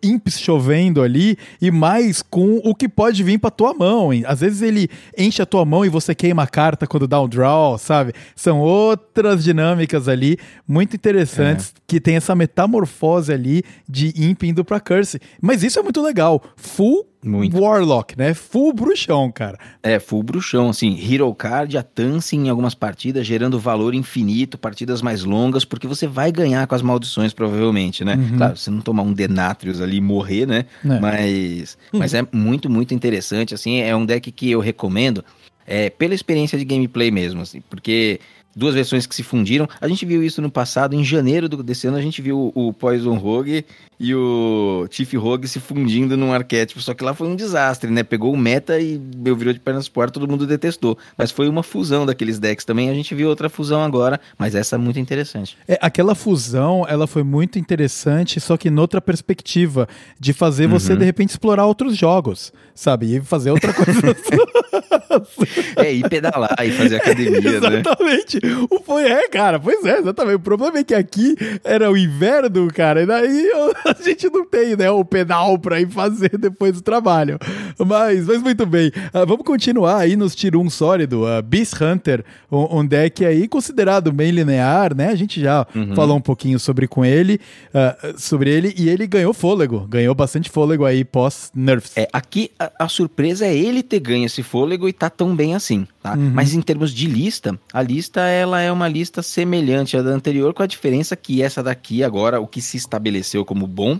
imps 0.03 0.39
chovendo 0.39 1.01
ali 1.01 1.37
e 1.61 1.71
mais 1.71 2.21
com 2.21 2.57
o 2.63 2.73
que 2.75 2.87
pode 2.87 3.23
vir 3.23 3.39
pra 3.39 3.51
tua 3.51 3.73
mão. 3.73 4.09
Às 4.25 4.39
vezes 4.41 4.61
ele 4.61 4.89
enche 5.17 5.41
a 5.41 5.45
tua 5.45 5.65
mão 5.65 5.85
e 5.85 5.89
você 5.89 6.13
queima 6.13 6.43
a 6.43 6.47
carta 6.47 6.87
quando 6.87 7.07
dá 7.07 7.21
um 7.21 7.27
draw, 7.27 7.77
sabe? 7.77 8.13
São 8.35 8.59
outras 8.59 9.43
dinâmicas 9.43 10.07
ali 10.07 10.37
muito 10.67 10.95
interessantes 10.95 11.73
é. 11.75 11.81
que 11.87 11.99
tem 11.99 12.15
essa 12.15 12.35
metamorfose 12.35 13.31
ali 13.31 13.63
de 13.87 14.13
imp 14.15 14.43
indo 14.43 14.63
pra 14.63 14.79
curse. 14.79 15.19
Mas 15.41 15.63
isso 15.63 15.79
é 15.79 15.83
muito 15.83 16.01
legal. 16.01 16.43
Full 16.55 17.05
muito. 17.27 17.59
Warlock, 17.59 18.17
né? 18.17 18.33
Full 18.33 18.73
bruxão, 18.73 19.31
cara. 19.31 19.57
É, 19.83 19.99
full 19.99 20.23
bruxão, 20.23 20.69
assim, 20.69 20.97
Hero 20.99 21.33
Card, 21.35 21.77
a 21.77 21.83
Tance 21.83 22.35
em 22.35 22.49
algumas 22.49 22.73
partidas, 22.73 23.25
gerando 23.25 23.59
valor 23.59 23.93
infinito, 23.93 24.57
partidas 24.57 25.01
mais 25.01 25.23
longas, 25.23 25.65
porque 25.65 25.87
você 25.87 26.07
vai 26.07 26.31
ganhar 26.31 26.65
com 26.67 26.75
as 26.75 26.81
maldições, 26.81 27.33
provavelmente, 27.33 28.03
né? 28.03 28.15
Uhum. 28.15 28.37
Claro, 28.37 28.57
você 28.57 28.71
não 28.71 28.81
tomar 28.81 29.03
um 29.03 29.13
Denatrius 29.13 29.81
ali 29.81 29.97
e 29.97 30.01
morrer, 30.01 30.45
né? 30.45 30.65
É. 30.85 30.99
Mas, 30.99 31.77
uhum. 31.93 31.99
mas 31.99 32.13
é 32.13 32.25
muito, 32.31 32.69
muito 32.69 32.93
interessante, 32.93 33.53
assim, 33.53 33.79
é 33.79 33.95
um 33.95 34.05
deck 34.05 34.31
que 34.31 34.49
eu 34.49 34.59
recomendo, 34.59 35.23
é, 35.65 35.89
pela 35.89 36.13
experiência 36.13 36.57
de 36.57 36.63
gameplay 36.63 37.11
mesmo, 37.11 37.41
assim, 37.41 37.61
porque 37.69 38.21
duas 38.57 38.73
versões 38.73 39.05
que 39.05 39.15
se 39.15 39.23
fundiram. 39.23 39.69
A 39.79 39.87
gente 39.87 40.05
viu 40.05 40.23
isso 40.23 40.41
no 40.41 40.49
passado, 40.49 40.95
em 40.95 41.03
janeiro 41.03 41.47
desse 41.47 41.87
ano, 41.87 41.97
a 41.97 42.01
gente 42.01 42.21
viu 42.21 42.51
o 42.55 42.73
Poison 42.73 43.15
Rogue 43.15 43.63
e 43.99 44.13
o 44.13 44.87
Chief 44.91 45.13
Rogue 45.13 45.47
se 45.47 45.59
fundindo 45.59 46.17
num 46.17 46.33
arquétipo. 46.33 46.81
Só 46.81 46.93
que 46.93 47.03
lá 47.03 47.13
foi 47.13 47.27
um 47.27 47.35
desastre, 47.35 47.89
né? 47.91 48.03
Pegou 48.03 48.33
o 48.33 48.37
meta 48.37 48.79
e 48.79 48.99
meu 49.15 49.35
virou 49.35 49.53
de 49.53 49.59
pernas 49.59 49.87
pro 49.87 50.01
ar, 50.01 50.11
todo 50.11 50.27
mundo 50.27 50.45
detestou. 50.45 50.97
Mas 51.17 51.31
foi 51.31 51.47
uma 51.47 51.61
fusão 51.61 52.05
daqueles 52.05 52.39
decks 52.39 52.65
também. 52.65 52.89
A 52.89 52.93
gente 52.93 53.13
viu 53.13 53.29
outra 53.29 53.49
fusão 53.49 53.83
agora, 53.83 54.19
mas 54.37 54.55
essa 54.55 54.75
é 54.75 54.79
muito 54.79 54.99
interessante. 54.99 55.57
É, 55.67 55.77
aquela 55.81 56.15
fusão, 56.15 56.85
ela 56.87 57.05
foi 57.05 57.23
muito 57.23 57.59
interessante, 57.59 58.39
só 58.39 58.57
que 58.57 58.69
noutra 58.69 58.99
perspectiva, 58.99 59.87
de 60.19 60.33
fazer 60.33 60.65
uhum. 60.65 60.71
você, 60.71 60.95
de 60.95 61.05
repente, 61.05 61.29
explorar 61.29 61.65
outros 61.65 61.95
jogos, 61.95 62.51
sabe? 62.73 63.15
E 63.15 63.21
fazer 63.21 63.51
outra 63.51 63.73
coisa. 63.73 64.01
é, 65.77 65.93
ir 65.93 66.07
pedalar 66.09 66.55
e 66.63 66.71
fazer 66.71 66.97
academia, 66.97 67.37
Exatamente. 67.57 68.39
né? 68.43 68.46
O 68.69 68.79
foi, 68.81 69.03
é, 69.03 69.27
cara, 69.27 69.59
pois 69.59 69.83
é, 69.85 69.99
exatamente. 69.99 70.35
O 70.35 70.39
problema 70.39 70.79
é 70.79 70.83
que 70.83 70.93
aqui 70.93 71.35
era 71.63 71.91
o 71.91 71.97
inverno, 71.97 72.67
cara, 72.73 73.03
e 73.03 73.05
daí 73.05 73.49
a 73.85 74.03
gente 74.03 74.29
não 74.29 74.45
tem, 74.45 74.75
né, 74.75 74.89
o 74.89 75.03
pedal 75.03 75.57
pra 75.57 75.79
ir 75.79 75.89
fazer 75.89 76.31
depois 76.37 76.73
do 76.73 76.81
trabalho. 76.81 77.37
Mas, 77.79 78.25
mas 78.25 78.41
muito 78.41 78.65
bem. 78.65 78.87
Uh, 78.87 79.25
vamos 79.25 79.45
continuar 79.45 79.97
aí 79.97 80.15
nos 80.15 80.35
Tier 80.35 80.55
1 80.55 80.69
sólido. 80.69 81.23
Uh, 81.23 81.41
Beast 81.41 81.73
Hunter, 81.81 82.23
um, 82.51 82.79
um, 82.79 82.85
deck 82.85 83.25
aí 83.25 83.47
considerado 83.47 84.11
bem 84.11 84.31
linear, 84.31 84.95
né? 84.95 85.09
A 85.09 85.15
gente 85.15 85.39
já 85.41 85.65
uhum. 85.75 85.95
falou 85.95 86.17
um 86.17 86.21
pouquinho 86.21 86.59
sobre 86.59 86.87
com 86.87 87.05
ele, 87.05 87.39
uh, 87.73 88.19
sobre 88.19 88.49
ele, 88.49 88.73
e 88.77 88.89
ele 88.89 89.07
ganhou 89.07 89.33
fôlego, 89.33 89.87
ganhou 89.87 90.13
bastante 90.15 90.49
fôlego 90.49 90.85
aí 90.85 91.03
pós-nerfs. 91.03 91.95
É, 91.97 92.07
aqui 92.11 92.51
a, 92.59 92.71
a, 92.79 92.87
surpresa 92.87 93.45
é 93.45 93.55
ele 93.55 93.83
ter 93.83 93.99
ganho 93.99 94.25
esse 94.25 94.43
fôlego 94.43 94.87
e 94.87 94.93
tá 94.93 95.09
tão 95.09 95.35
bem 95.35 95.55
assim, 95.55 95.87
tá? 96.07 96.17
Uhum. 96.17 96.31
Mas 96.33 96.53
em 96.53 96.61
termos 96.61 96.93
de 96.93 97.07
lista, 97.07 97.59
a 97.73 97.81
lista 97.81 98.21
ela 98.21 98.61
é 98.61 98.71
uma 98.71 98.87
lista 98.87 99.21
semelhante 99.21 99.97
à 99.97 100.01
da 100.01 100.11
anterior, 100.11 100.53
com 100.53 100.63
a 100.63 100.67
diferença 100.67 101.15
que 101.15 101.41
essa 101.41 101.61
daqui 101.61 102.03
agora, 102.03 102.39
o 102.39 102.47
que 102.47 102.61
se 102.61 102.77
estabeleceu 102.77 103.43
como 103.43 103.67
bom, 103.67 103.99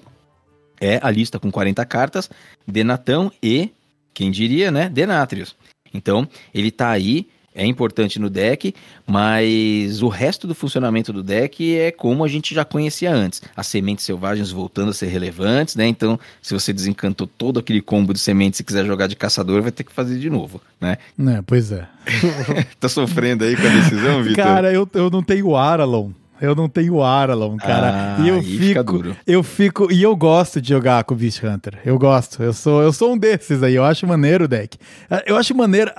é 0.79 0.99
a 1.01 1.09
lista 1.11 1.39
com 1.39 1.51
40 1.51 1.83
cartas, 1.85 2.29
Denatão 2.65 3.31
e, 3.41 3.71
quem 4.13 4.31
diria, 4.31 4.71
né, 4.71 4.89
Denatrius. 4.89 5.55
Então, 5.93 6.27
ele 6.53 6.71
tá 6.71 6.89
aí 6.89 7.27
é 7.57 7.65
importante 7.65 8.19
no 8.19 8.29
deck, 8.29 8.73
mas 9.05 10.03
o 10.03 10.07
resto 10.07 10.47
do 10.47 10.53
funcionamento 10.53 11.11
do 11.11 11.23
deck 11.23 11.75
é 11.75 11.91
como 11.91 12.23
a 12.23 12.27
gente 12.27 12.53
já 12.53 12.63
conhecia 12.63 13.11
antes. 13.11 13.41
As 13.55 13.65
sementes 13.65 14.05
selvagens 14.05 14.51
voltando 14.51 14.91
a 14.91 14.93
ser 14.93 15.07
relevantes, 15.07 15.75
né? 15.75 15.87
Então, 15.87 16.19
se 16.39 16.53
você 16.53 16.71
desencantou 16.71 17.25
todo 17.25 17.59
aquele 17.59 17.81
combo 17.81 18.13
de 18.13 18.19
sementes 18.19 18.59
e 18.59 18.63
quiser 18.63 18.85
jogar 18.85 19.07
de 19.07 19.15
caçador, 19.15 19.63
vai 19.63 19.71
ter 19.71 19.83
que 19.83 19.91
fazer 19.91 20.19
de 20.19 20.29
novo, 20.29 20.61
né? 20.79 20.97
É, 21.19 21.41
pois 21.45 21.71
é. 21.71 21.87
tá 22.79 22.87
sofrendo 22.87 23.43
aí 23.43 23.55
com 23.55 23.65
a 23.65 23.69
decisão, 23.69 24.21
Vitor? 24.21 24.45
Cara, 24.45 24.71
eu, 24.71 24.87
eu 24.93 25.09
não 25.09 25.23
tenho 25.23 25.55
Aralon. 25.55 26.11
Eu 26.39 26.53
não 26.53 26.69
tenho 26.69 27.01
Aralon, 27.01 27.57
cara. 27.57 28.17
Ah, 28.19 28.21
e 28.21 28.27
eu 28.27 28.43
fico, 28.43 29.15
eu 29.25 29.41
fico 29.41 29.91
e 29.91 30.03
eu 30.03 30.15
gosto 30.15 30.61
de 30.61 30.69
jogar 30.69 31.03
com 31.03 31.15
o 31.15 31.17
Beast 31.17 31.43
Hunter. 31.43 31.79
Eu 31.83 31.97
gosto. 31.97 32.43
Eu 32.43 32.53
sou, 32.53 32.83
eu 32.83 32.93
sou 32.93 33.13
um 33.13 33.17
desses 33.17 33.63
aí. 33.63 33.73
Eu 33.73 33.83
acho 33.83 34.05
maneiro 34.05 34.45
o 34.45 34.47
deck. 34.47 34.77
Eu 35.25 35.35
acho 35.35 35.55
maneiro 35.55 35.91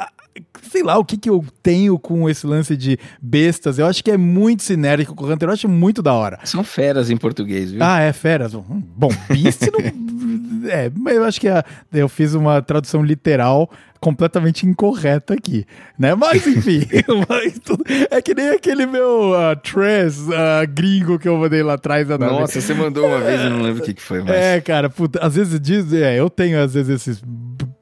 sei 0.71 0.83
lá 0.83 0.99
o 0.99 1.05
que, 1.05 1.17
que 1.17 1.31
eu 1.31 1.45
tenho 1.63 1.99
com 1.99 2.29
esse 2.29 2.47
lance 2.47 2.77
de 2.77 2.99
bestas. 3.21 3.79
Eu 3.79 3.87
acho 3.87 4.03
que 4.03 4.11
é 4.11 4.17
muito 4.17 4.63
sinérgico 4.63 5.15
com 5.15 5.25
o 5.25 5.33
Hunter. 5.33 5.49
Eu 5.49 5.53
acho 5.53 5.69
muito 5.69 6.03
da 6.03 6.13
hora. 6.13 6.39
São 6.45 6.65
feras 6.65 7.11
em 7.11 7.17
português, 7.17 7.71
viu? 7.71 7.81
Ah, 7.83 8.01
é, 8.01 8.13
feras. 8.13 8.53
Bom, 8.55 9.11
beast 9.29 9.63
não. 9.73 10.09
é, 10.71 10.91
mas 10.95 11.17
eu 11.17 11.25
acho 11.25 11.41
que 11.41 11.49
a, 11.49 11.65
eu 11.93 12.09
fiz 12.09 12.35
uma 12.35 12.61
tradução 12.63 13.03
literal 13.03 13.71
completamente 14.01 14.67
incorreta 14.67 15.35
aqui, 15.35 15.67
né? 15.99 16.15
Mas 16.15 16.47
enfim, 16.47 16.87
mas 17.29 17.59
tudo, 17.59 17.85
é 18.11 18.23
que 18.23 18.35
nem 18.35 18.51
aquele 18.51 18.87
meu 18.87 19.33
uh, 19.33 19.53
uh, 19.53 20.69
gringo 20.69 21.19
que 21.19 21.29
eu 21.29 21.37
mandei 21.37 21.63
lá 21.63 21.75
atrás. 21.75 22.09
Nossa, 22.09 22.61
você 22.61 22.75
mandou 22.75 23.07
uma 23.07 23.21
vez, 23.21 23.41
eu 23.41 23.51
não 23.51 23.63
lembro 23.63 23.83
o 23.83 23.85
que, 23.85 23.95
que 23.95 24.03
foi. 24.03 24.23
Mas... 24.23 24.31
É, 24.31 24.61
cara, 24.61 24.89
puta, 24.89 25.19
às 25.21 25.35
vezes 25.35 25.61
diz, 25.61 25.93
é, 25.93 26.19
eu 26.19 26.31
tenho 26.31 26.63
às 26.63 26.75
vezes 26.75 27.09
esses, 27.09 27.23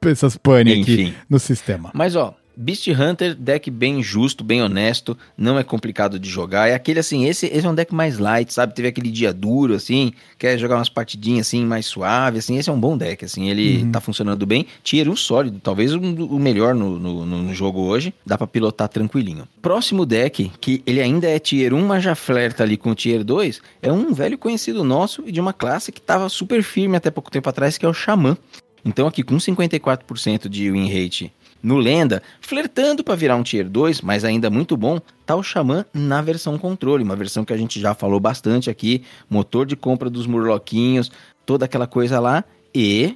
essas 0.05 0.35
pane 0.37 0.81
aqui 0.81 1.13
no 1.29 1.39
sistema. 1.39 1.91
Mas 1.93 2.15
ó, 2.15 2.35
Beast 2.59 2.87
Hunter, 2.87 3.35
deck 3.35 3.69
bem 3.69 4.01
justo, 4.01 4.43
bem 4.43 4.63
honesto, 4.63 5.15
não 5.37 5.59
é 5.59 5.63
complicado 5.63 6.17
de 6.17 6.27
jogar. 6.27 6.67
É 6.67 6.73
aquele 6.73 6.99
assim, 6.99 7.25
esse, 7.25 7.45
esse 7.45 7.67
é 7.67 7.69
um 7.69 7.75
deck 7.75 7.93
mais 7.93 8.17
light, 8.17 8.51
sabe? 8.51 8.73
Teve 8.73 8.87
aquele 8.87 9.11
dia 9.11 9.31
duro, 9.31 9.75
assim, 9.75 10.11
quer 10.39 10.57
jogar 10.57 10.77
umas 10.77 10.89
partidinhas 10.89 11.45
assim, 11.45 11.63
mais 11.63 11.85
suave, 11.85 12.39
assim. 12.39 12.57
Esse 12.57 12.67
é 12.67 12.73
um 12.73 12.79
bom 12.79 12.97
deck, 12.97 13.23
assim, 13.23 13.47
ele 13.47 13.83
uhum. 13.83 13.91
tá 13.91 14.01
funcionando 14.01 14.43
bem. 14.43 14.65
Tier 14.83 15.07
1 15.07 15.15
sólido, 15.15 15.59
talvez 15.61 15.93
o, 15.93 15.99
o 15.99 16.39
melhor 16.39 16.73
no, 16.73 16.97
no, 16.97 17.25
no, 17.25 17.53
jogo 17.53 17.81
hoje. 17.81 18.11
Dá 18.25 18.35
para 18.39 18.47
pilotar 18.47 18.89
tranquilinho. 18.89 19.47
Próximo 19.61 20.03
deck, 20.03 20.51
que 20.59 20.81
ele 20.87 20.99
ainda 20.99 21.27
é 21.27 21.37
Tier 21.37 21.75
1, 21.75 21.85
mas 21.85 22.03
já 22.03 22.15
flerta 22.15 22.63
ali 22.63 22.75
com 22.75 22.89
o 22.89 22.95
Tier 22.95 23.23
2, 23.23 23.61
é 23.83 23.91
um 23.91 24.13
velho 24.13 24.37
conhecido 24.37 24.83
nosso 24.83 25.23
e 25.27 25.31
de 25.31 25.39
uma 25.39 25.53
classe 25.53 25.91
que 25.91 26.01
tava 26.01 26.27
super 26.27 26.63
firme 26.63 26.97
até 26.97 27.11
pouco 27.11 27.29
tempo 27.29 27.47
atrás, 27.49 27.77
que 27.77 27.85
é 27.85 27.89
o 27.89 27.93
Xamã. 27.93 28.35
Então 28.83 29.05
aqui 29.05 29.21
com 29.21 29.35
54% 29.35 30.47
de 30.47 30.71
win 30.71 30.87
rate 30.87 31.31
no 31.61 31.77
Lenda, 31.77 32.21
flertando 32.41 33.03
para 33.03 33.15
virar 33.15 33.35
um 33.35 33.43
Tier 33.43 33.67
2, 33.67 34.01
mas 34.01 34.23
ainda 34.23 34.49
muito 34.49 34.77
bom, 34.77 34.99
tá 35.25 35.35
o 35.35 35.43
Xamã 35.43 35.85
na 35.93 36.21
versão 36.21 36.57
controle, 36.57 37.03
uma 37.03 37.15
versão 37.15 37.43
que 37.43 37.53
a 37.53 37.57
gente 37.57 37.79
já 37.79 37.93
falou 37.93 38.19
bastante 38.19 38.69
aqui, 38.69 39.03
motor 39.29 39.65
de 39.65 39.75
compra 39.75 40.09
dos 40.09 40.27
murloquinhos, 40.27 41.11
toda 41.45 41.65
aquela 41.65 41.87
coisa 41.87 42.19
lá, 42.19 42.43
e 42.73 43.15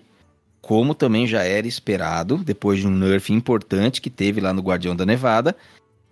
como 0.62 0.94
também 0.94 1.26
já 1.26 1.44
era 1.44 1.68
esperado, 1.68 2.38
depois 2.38 2.80
de 2.80 2.88
um 2.88 2.92
nerf 2.92 3.34
importante 3.34 4.00
que 4.02 4.10
teve 4.10 4.40
lá 4.40 4.54
no 4.54 4.62
Guardião 4.62 4.96
da 4.96 5.06
Nevada, 5.06 5.56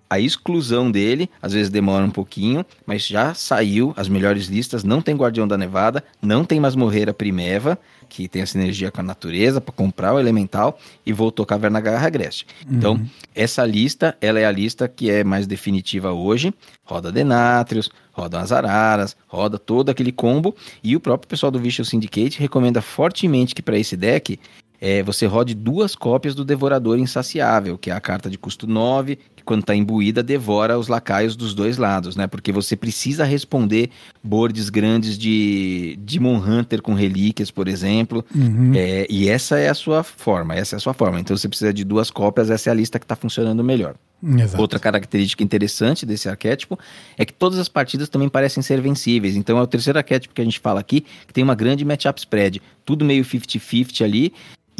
a 0.09 0.19
exclusão 0.19 0.89
dele, 0.89 1.29
às 1.41 1.53
vezes 1.53 1.69
demora 1.69 2.03
um 2.03 2.09
pouquinho, 2.09 2.65
mas 2.85 3.05
já 3.05 3.33
saiu 3.33 3.93
as 3.95 4.09
melhores 4.09 4.47
listas, 4.47 4.83
não 4.83 5.01
tem 5.01 5.15
Guardião 5.15 5.47
da 5.47 5.57
Nevada, 5.57 6.03
não 6.21 6.43
tem 6.43 6.59
Masmorreira 6.59 7.13
Primeva, 7.13 7.77
que 8.09 8.27
tem 8.27 8.41
a 8.41 8.45
sinergia 8.47 8.89
com 8.89 9.01
a 9.01 9.03
natureza 9.03 9.61
para 9.61 9.71
comprar 9.71 10.13
o 10.13 10.19
elemental 10.19 10.79
e 11.05 11.13
voltou 11.13 11.45
Caverna 11.45 11.79
Garra 11.79 12.07
Agreste. 12.07 12.47
Uhum. 12.67 12.75
Então, 12.75 13.01
essa 13.35 13.63
lista, 13.65 14.17
ela 14.19 14.39
é 14.39 14.45
a 14.45 14.51
lista 14.51 14.87
que 14.87 15.11
é 15.11 15.23
mais 15.23 15.45
definitiva 15.45 16.11
hoje. 16.11 16.51
Roda 16.83 17.11
Denatrius, 17.11 17.91
roda 18.11 18.39
as 18.39 18.51
Araras, 18.51 19.15
roda 19.27 19.59
todo 19.59 19.89
aquele 19.89 20.11
combo. 20.11 20.55
E 20.83 20.95
o 20.95 20.99
próprio 20.99 21.29
pessoal 21.29 21.51
do 21.51 21.59
Vicious 21.59 21.89
Syndicate 21.89 22.39
recomenda 22.39 22.81
fortemente 22.81 23.53
que 23.53 23.61
para 23.61 23.77
esse 23.77 23.95
deck 23.95 24.39
é, 24.81 25.03
você 25.03 25.25
rode 25.25 25.53
duas 25.53 25.95
cópias 25.95 26.33
do 26.33 26.45
Devorador 26.45 26.97
Insaciável, 26.97 27.77
que 27.77 27.91
é 27.91 27.93
a 27.93 27.99
carta 27.99 28.29
de 28.29 28.37
custo 28.37 28.65
9, 28.65 29.17
que 29.35 29.38
quando 29.49 29.61
está 29.61 29.75
imbuída 29.75 30.21
devora 30.21 30.77
os 30.77 30.87
lacaios 30.87 31.35
dos 31.35 31.55
dois 31.55 31.79
lados, 31.79 32.15
né? 32.15 32.27
Porque 32.27 32.51
você 32.51 32.75
precisa 32.75 33.23
responder 33.23 33.89
boards 34.23 34.69
grandes 34.69 35.17
de 35.17 35.97
Demon 36.01 36.37
Hunter 36.37 36.83
com 36.83 36.93
relíquias, 36.93 37.49
por 37.49 37.67
exemplo. 37.67 38.23
Uhum. 38.35 38.73
É, 38.75 39.07
e 39.09 39.27
essa 39.27 39.57
é 39.57 39.67
a 39.67 39.73
sua 39.73 40.03
forma, 40.03 40.53
essa 40.53 40.75
é 40.75 40.77
a 40.77 40.79
sua 40.79 40.93
forma. 40.93 41.19
Então 41.19 41.35
você 41.35 41.49
precisa 41.49 41.73
de 41.73 41.83
duas 41.83 42.11
cópias, 42.11 42.51
essa 42.51 42.69
é 42.69 42.71
a 42.71 42.75
lista 42.75 42.99
que 42.99 43.05
está 43.05 43.15
funcionando 43.15 43.63
melhor. 43.63 43.95
Exato. 44.21 44.61
Outra 44.61 44.77
característica 44.77 45.43
interessante 45.43 46.05
desse 46.05 46.29
arquétipo 46.29 46.77
é 47.17 47.25
que 47.25 47.33
todas 47.33 47.57
as 47.57 47.67
partidas 47.67 48.07
também 48.07 48.29
parecem 48.29 48.61
ser 48.61 48.79
vencíveis. 48.79 49.35
Então 49.35 49.57
é 49.57 49.61
o 49.63 49.67
terceiro 49.67 49.97
arquétipo 49.97 50.35
que 50.35 50.41
a 50.41 50.45
gente 50.45 50.59
fala 50.59 50.79
aqui, 50.79 51.03
que 51.25 51.33
tem 51.33 51.43
uma 51.43 51.55
grande 51.55 51.83
matchup 51.83 52.19
spread. 52.19 52.61
Tudo 52.85 53.03
meio 53.03 53.23
50-50 53.23 54.03
ali 54.03 54.31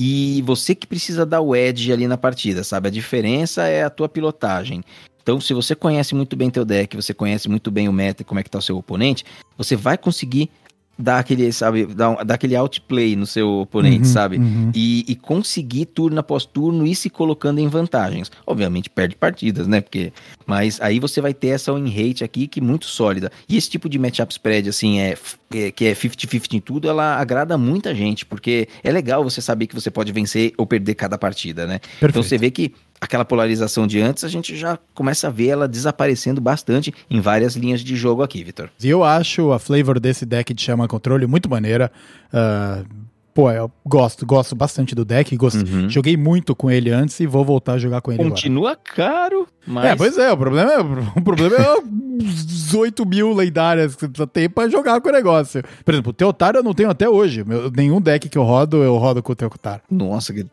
e 0.01 0.41
você 0.43 0.73
que 0.73 0.87
precisa 0.87 1.25
dar 1.25 1.41
o 1.41 1.53
edge 1.53 1.91
ali 1.91 2.07
na 2.07 2.17
partida, 2.17 2.63
sabe? 2.63 2.87
A 2.87 2.91
diferença 2.91 3.67
é 3.67 3.83
a 3.83 3.89
tua 3.89 4.07
pilotagem. 4.07 4.81
Então, 5.21 5.41
se 5.41 5.53
você 5.53 5.75
conhece 5.75 6.15
muito 6.15 6.37
bem 6.37 6.49
teu 6.49 6.63
deck, 6.63 6.95
você 6.95 7.13
conhece 7.13 7.49
muito 7.49 7.69
bem 7.69 7.89
o 7.89 7.91
meta 7.91 8.23
como 8.23 8.39
é 8.39 8.43
que 8.43 8.49
tá 8.49 8.59
o 8.59 8.61
seu 8.61 8.77
oponente, 8.77 9.25
você 9.57 9.75
vai 9.75 9.97
conseguir 9.97 10.49
dar 10.99 11.19
aquele, 11.19 11.49
sabe, 11.53 11.85
dar, 11.85 12.25
dar 12.25 12.33
aquele 12.33 12.57
outplay 12.57 13.15
no 13.15 13.25
seu 13.25 13.61
oponente, 13.61 13.99
uhum, 13.99 14.13
sabe? 14.13 14.37
Uhum. 14.37 14.69
E, 14.75 15.05
e, 15.07 15.15
conseguir 15.15 15.85
turno 15.85 16.19
após 16.19 16.45
turno 16.45 16.85
e 16.85 16.93
se 16.93 17.09
colocando 17.09 17.59
em 17.59 17.67
vantagens. 17.69 18.29
Obviamente 18.45 18.89
perde 18.89 19.15
partidas, 19.15 19.65
né? 19.65 19.79
Porque, 19.79 20.11
mas 20.45 20.81
aí 20.81 20.99
você 20.99 21.21
vai 21.21 21.33
ter 21.33 21.49
essa 21.49 21.73
win 21.73 21.89
rate 21.89 22.23
aqui 22.23 22.47
que 22.47 22.59
é 22.59 22.63
muito 22.63 22.85
sólida. 22.85 23.31
E 23.47 23.55
esse 23.55 23.69
tipo 23.69 23.87
de 23.87 23.97
matchup 23.97 24.33
spread, 24.33 24.67
assim, 24.67 24.99
é, 24.99 25.15
é 25.53 25.71
que 25.71 25.85
é 25.85 25.93
50-50 25.93 26.53
em 26.53 26.59
tudo, 26.59 26.89
ela 26.89 27.15
agrada 27.15 27.57
muita 27.57 27.95
gente, 27.95 28.25
porque 28.25 28.67
é 28.83 28.91
legal 28.91 29.23
você 29.23 29.41
saber 29.41 29.67
que 29.67 29.75
você 29.75 29.89
pode 29.89 30.11
vencer 30.11 30.53
ou 30.57 30.67
perder 30.67 30.95
cada 30.95 31.17
partida, 31.17 31.65
né? 31.65 31.79
Perfeito. 31.79 32.09
Então 32.09 32.23
você 32.23 32.37
vê 32.37 32.51
que 32.51 32.73
aquela 33.01 33.23
polarização 33.23 33.87
de 33.87 34.01
antes, 34.01 34.23
a 34.23 34.27
gente 34.27 34.55
já 34.55 34.77
começa 34.93 35.27
a 35.27 35.29
ver 35.29 35.47
ela 35.47 35.67
desaparecendo 35.67 36.41
bastante 36.41 36.93
em 37.09 37.21
várias 37.21 37.55
linhas 37.55 37.81
de 37.81 37.95
jogo 37.95 38.21
aqui, 38.21 38.43
Vitor. 38.43 38.69
E 38.81 38.89
eu 38.89 39.03
acho 39.03 39.51
a 39.51 39.59
flavor 39.59 39.99
desse 39.99 40.25
deck 40.25 40.53
de 40.53 40.61
chama 40.61 40.87
controle 40.87 41.25
muito 41.25 41.49
maneira. 41.49 41.91
Uh, 42.33 42.85
pô, 43.39 43.49
eu 43.49 43.71
gosto, 43.85 44.25
gosto 44.25 44.53
bastante 44.53 44.93
do 44.93 45.05
deck, 45.05 45.35
gosto, 45.37 45.65
uhum. 45.65 45.89
joguei 45.89 46.17
muito 46.17 46.53
com 46.53 46.69
ele 46.69 46.91
antes 46.91 47.17
e 47.21 47.25
vou 47.25 47.45
voltar 47.45 47.73
a 47.73 47.77
jogar 47.77 48.01
com 48.01 48.11
ele 48.11 48.21
Continua 48.21 48.71
agora. 48.71 48.81
caro, 48.83 49.47
mas... 49.65 49.85
É, 49.85 49.95
pois 49.95 50.17
é, 50.17 50.29
o 50.29 50.37
problema 50.37 50.73
é, 50.73 50.79
o 51.15 51.21
problema 51.21 51.55
é 51.55 51.81
18 52.69 53.05
mil 53.05 53.33
lendárias 53.33 53.95
que 53.95 54.01
você 54.01 54.07
precisa 54.07 54.27
ter 54.27 54.49
pra 54.49 54.67
jogar 54.67 54.99
com 54.99 55.09
o 55.09 55.11
negócio. 55.11 55.63
Por 55.85 55.93
exemplo, 55.93 56.09
o 56.09 56.13
Teotário 56.13 56.59
eu 56.59 56.63
não 56.63 56.73
tenho 56.73 56.89
até 56.89 57.07
hoje. 57.07 57.43
Meu, 57.45 57.71
nenhum 57.71 58.01
deck 58.01 58.27
que 58.27 58.37
eu 58.37 58.43
rodo, 58.43 58.77
eu 58.83 58.97
rodo 58.97 59.23
com 59.23 59.31
o 59.31 59.35
Teotário. 59.35 59.81
Nossa, 59.89 60.33
que 60.33 60.45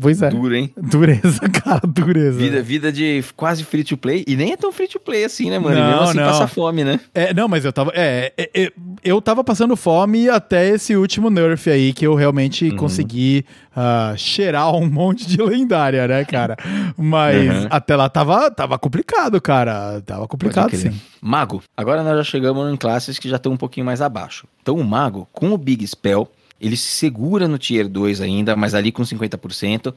pois 0.00 0.20
é. 0.20 0.28
duro, 0.28 0.54
hein? 0.54 0.72
Dureza, 0.76 1.40
cara, 1.48 1.80
dureza. 1.86 2.38
Vida, 2.38 2.62
vida 2.62 2.92
de 2.92 3.24
quase 3.36 3.64
free 3.64 3.84
to 3.84 3.96
play. 3.96 4.24
E 4.26 4.36
nem 4.36 4.52
é 4.52 4.56
tão 4.56 4.72
free 4.72 4.88
to 4.88 5.00
play 5.00 5.24
assim, 5.24 5.50
né, 5.50 5.58
mano? 5.58 5.76
Não, 5.76 5.82
e 5.82 5.88
mesmo 5.88 6.02
assim 6.02 6.18
não. 6.18 6.26
passa 6.26 6.46
fome, 6.46 6.84
né? 6.84 7.00
É, 7.14 7.32
não, 7.32 7.48
mas 7.48 7.64
eu 7.64 7.72
tava. 7.72 7.92
É, 7.94 8.32
é, 8.36 8.50
é, 8.54 8.72
eu 9.02 9.20
tava 9.22 9.44
passando 9.44 9.76
fome 9.76 10.28
até 10.28 10.68
esse 10.68 10.96
último 10.96 11.30
nerf 11.30 11.70
aí 11.70 11.92
que 11.92 12.06
eu 12.06 12.14
realmente 12.24 12.70
uhum. 12.70 12.76
consegui 12.76 13.44
uh, 13.76 14.16
cheirar 14.16 14.74
um 14.74 14.88
monte 14.88 15.26
de 15.28 15.40
lendária, 15.40 16.08
né, 16.08 16.24
cara? 16.24 16.56
Mas 16.96 17.48
uhum. 17.48 17.66
até 17.70 17.94
lá 17.94 18.08
tava, 18.08 18.50
tava 18.50 18.78
complicado, 18.78 19.40
cara. 19.40 20.00
Tava 20.00 20.26
complicado, 20.26 20.74
sim. 20.74 20.98
Mago. 21.20 21.62
Agora 21.76 22.02
nós 22.02 22.16
já 22.16 22.24
chegamos 22.24 22.72
em 22.72 22.76
classes 22.76 23.18
que 23.18 23.28
já 23.28 23.36
estão 23.36 23.52
um 23.52 23.56
pouquinho 23.56 23.86
mais 23.86 24.00
abaixo. 24.00 24.46
Então 24.62 24.76
o 24.76 24.84
Mago, 24.84 25.28
com 25.32 25.52
o 25.52 25.58
Big 25.58 25.86
Spell, 25.86 26.30
ele 26.60 26.76
se 26.76 26.88
segura 26.88 27.46
no 27.46 27.58
Tier 27.58 27.88
2 27.88 28.20
ainda, 28.20 28.56
mas 28.56 28.74
ali 28.74 28.90
com 28.90 29.02
50%. 29.02 29.94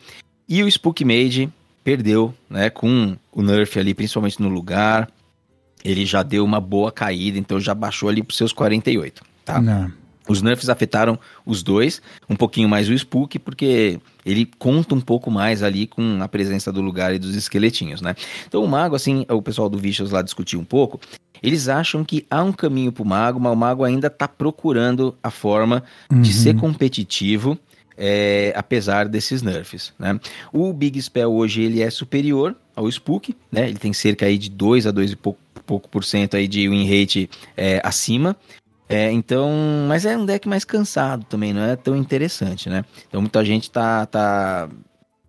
E 0.49 0.64
o 0.64 0.68
Spook 0.68 1.04
Mage 1.04 1.49
perdeu, 1.84 2.34
né, 2.49 2.70
com 2.70 3.16
o 3.32 3.41
nerf 3.41 3.80
ali, 3.80 3.94
principalmente 3.94 4.41
no 4.41 4.49
lugar. 4.49 5.10
ele 5.86 6.06
já 6.06 6.22
deu 6.22 6.44
uma 6.44 6.60
boa 6.60 6.91
caída, 6.91 7.38
então 7.38 7.60
já 7.60 7.74
baixou 7.74 8.10
ali 8.10 8.22
para 8.22 8.36
seus 8.36 8.52
48, 8.52 9.24
tá? 9.45 9.62
Não. 9.62 9.90
Os 10.28 10.41
nerfs 10.41 10.70
afetaram 10.70 11.18
os 11.45 11.64
dois, 11.64 12.02
um 12.30 12.36
pouquinho 12.36 12.68
mais 12.68 12.90
o 12.90 12.94
Spook, 12.94 13.40
porque 13.40 13.99
ele 14.26 14.49
conta 14.60 14.94
um 14.95 15.02
pouco 15.02 15.32
mais 15.32 15.64
ali 15.64 15.88
com 15.88 16.20
a 16.22 16.28
presença 16.28 16.72
do 16.72 16.82
lugar 16.82 17.14
e 17.14 17.20
dos 17.20 17.36
esqueletinhos, 17.36 18.02
né? 18.02 18.16
Então 18.48 18.64
o 18.64 18.68
mago, 18.68 18.95
assim, 18.95 19.26
o 19.30 19.41
pessoal 19.41 19.70
do 19.70 19.78
Vicious 19.78 20.12
lá 20.12 20.22
discutiu 20.22 20.60
um 20.60 20.66
pouco, 20.66 20.99
eles 21.41 21.68
acham 21.70 22.04
que 22.04 22.26
há 22.30 22.44
um 22.44 22.52
caminho 22.52 22.91
pro 22.91 23.06
mago, 23.06 23.40
mas 23.40 23.54
o 23.54 23.56
mago 23.56 23.84
ainda 23.84 24.10
tá 24.10 24.28
procurando 24.28 25.16
a 25.22 25.30
forma 25.30 25.84
Uhum. 26.12 26.22
de 26.22 26.34
ser 26.34 26.56
competitivo, 26.56 27.58
é, 27.98 28.54
apesar 28.56 29.08
desses 29.08 29.41
nerfs, 29.41 29.94
né? 29.98 30.20
O 30.54 30.72
Big 30.74 31.02
Spell 31.02 31.32
hoje 31.32 31.62
ele 31.62 31.82
é 31.82 31.90
superior 31.90 32.56
ao 32.76 32.88
Spook, 32.90 33.36
né? 33.52 33.70
Ele 33.70 33.78
tem 33.78 33.94
cerca 33.94 34.26
aí 34.26 34.38
de 34.38 34.49
2 34.49 34.86
a 34.88 34.91
2 34.91 35.12
e 35.12 35.16
pouco, 35.16 35.40
pouco 35.66 35.90
por 35.90 36.04
cento 36.04 36.38
aí 36.38 36.48
de 36.48 36.68
win 36.70 36.86
rate 36.88 37.30
é, 37.56 37.82
acima. 37.84 38.36
É, 38.90 39.12
então, 39.12 39.52
mas 39.88 40.06
é 40.06 40.18
um 40.18 40.26
deck 40.26 40.48
mais 40.48 40.64
cansado 40.64 41.26
também, 41.26 41.54
não 41.54 41.62
é 41.62 41.76
tão 41.76 41.96
interessante, 41.96 42.70
né? 42.70 42.86
Então 43.08 43.20
muita 43.20 43.44
gente 43.44 43.70
tá, 43.70 44.06
tá, 44.06 44.70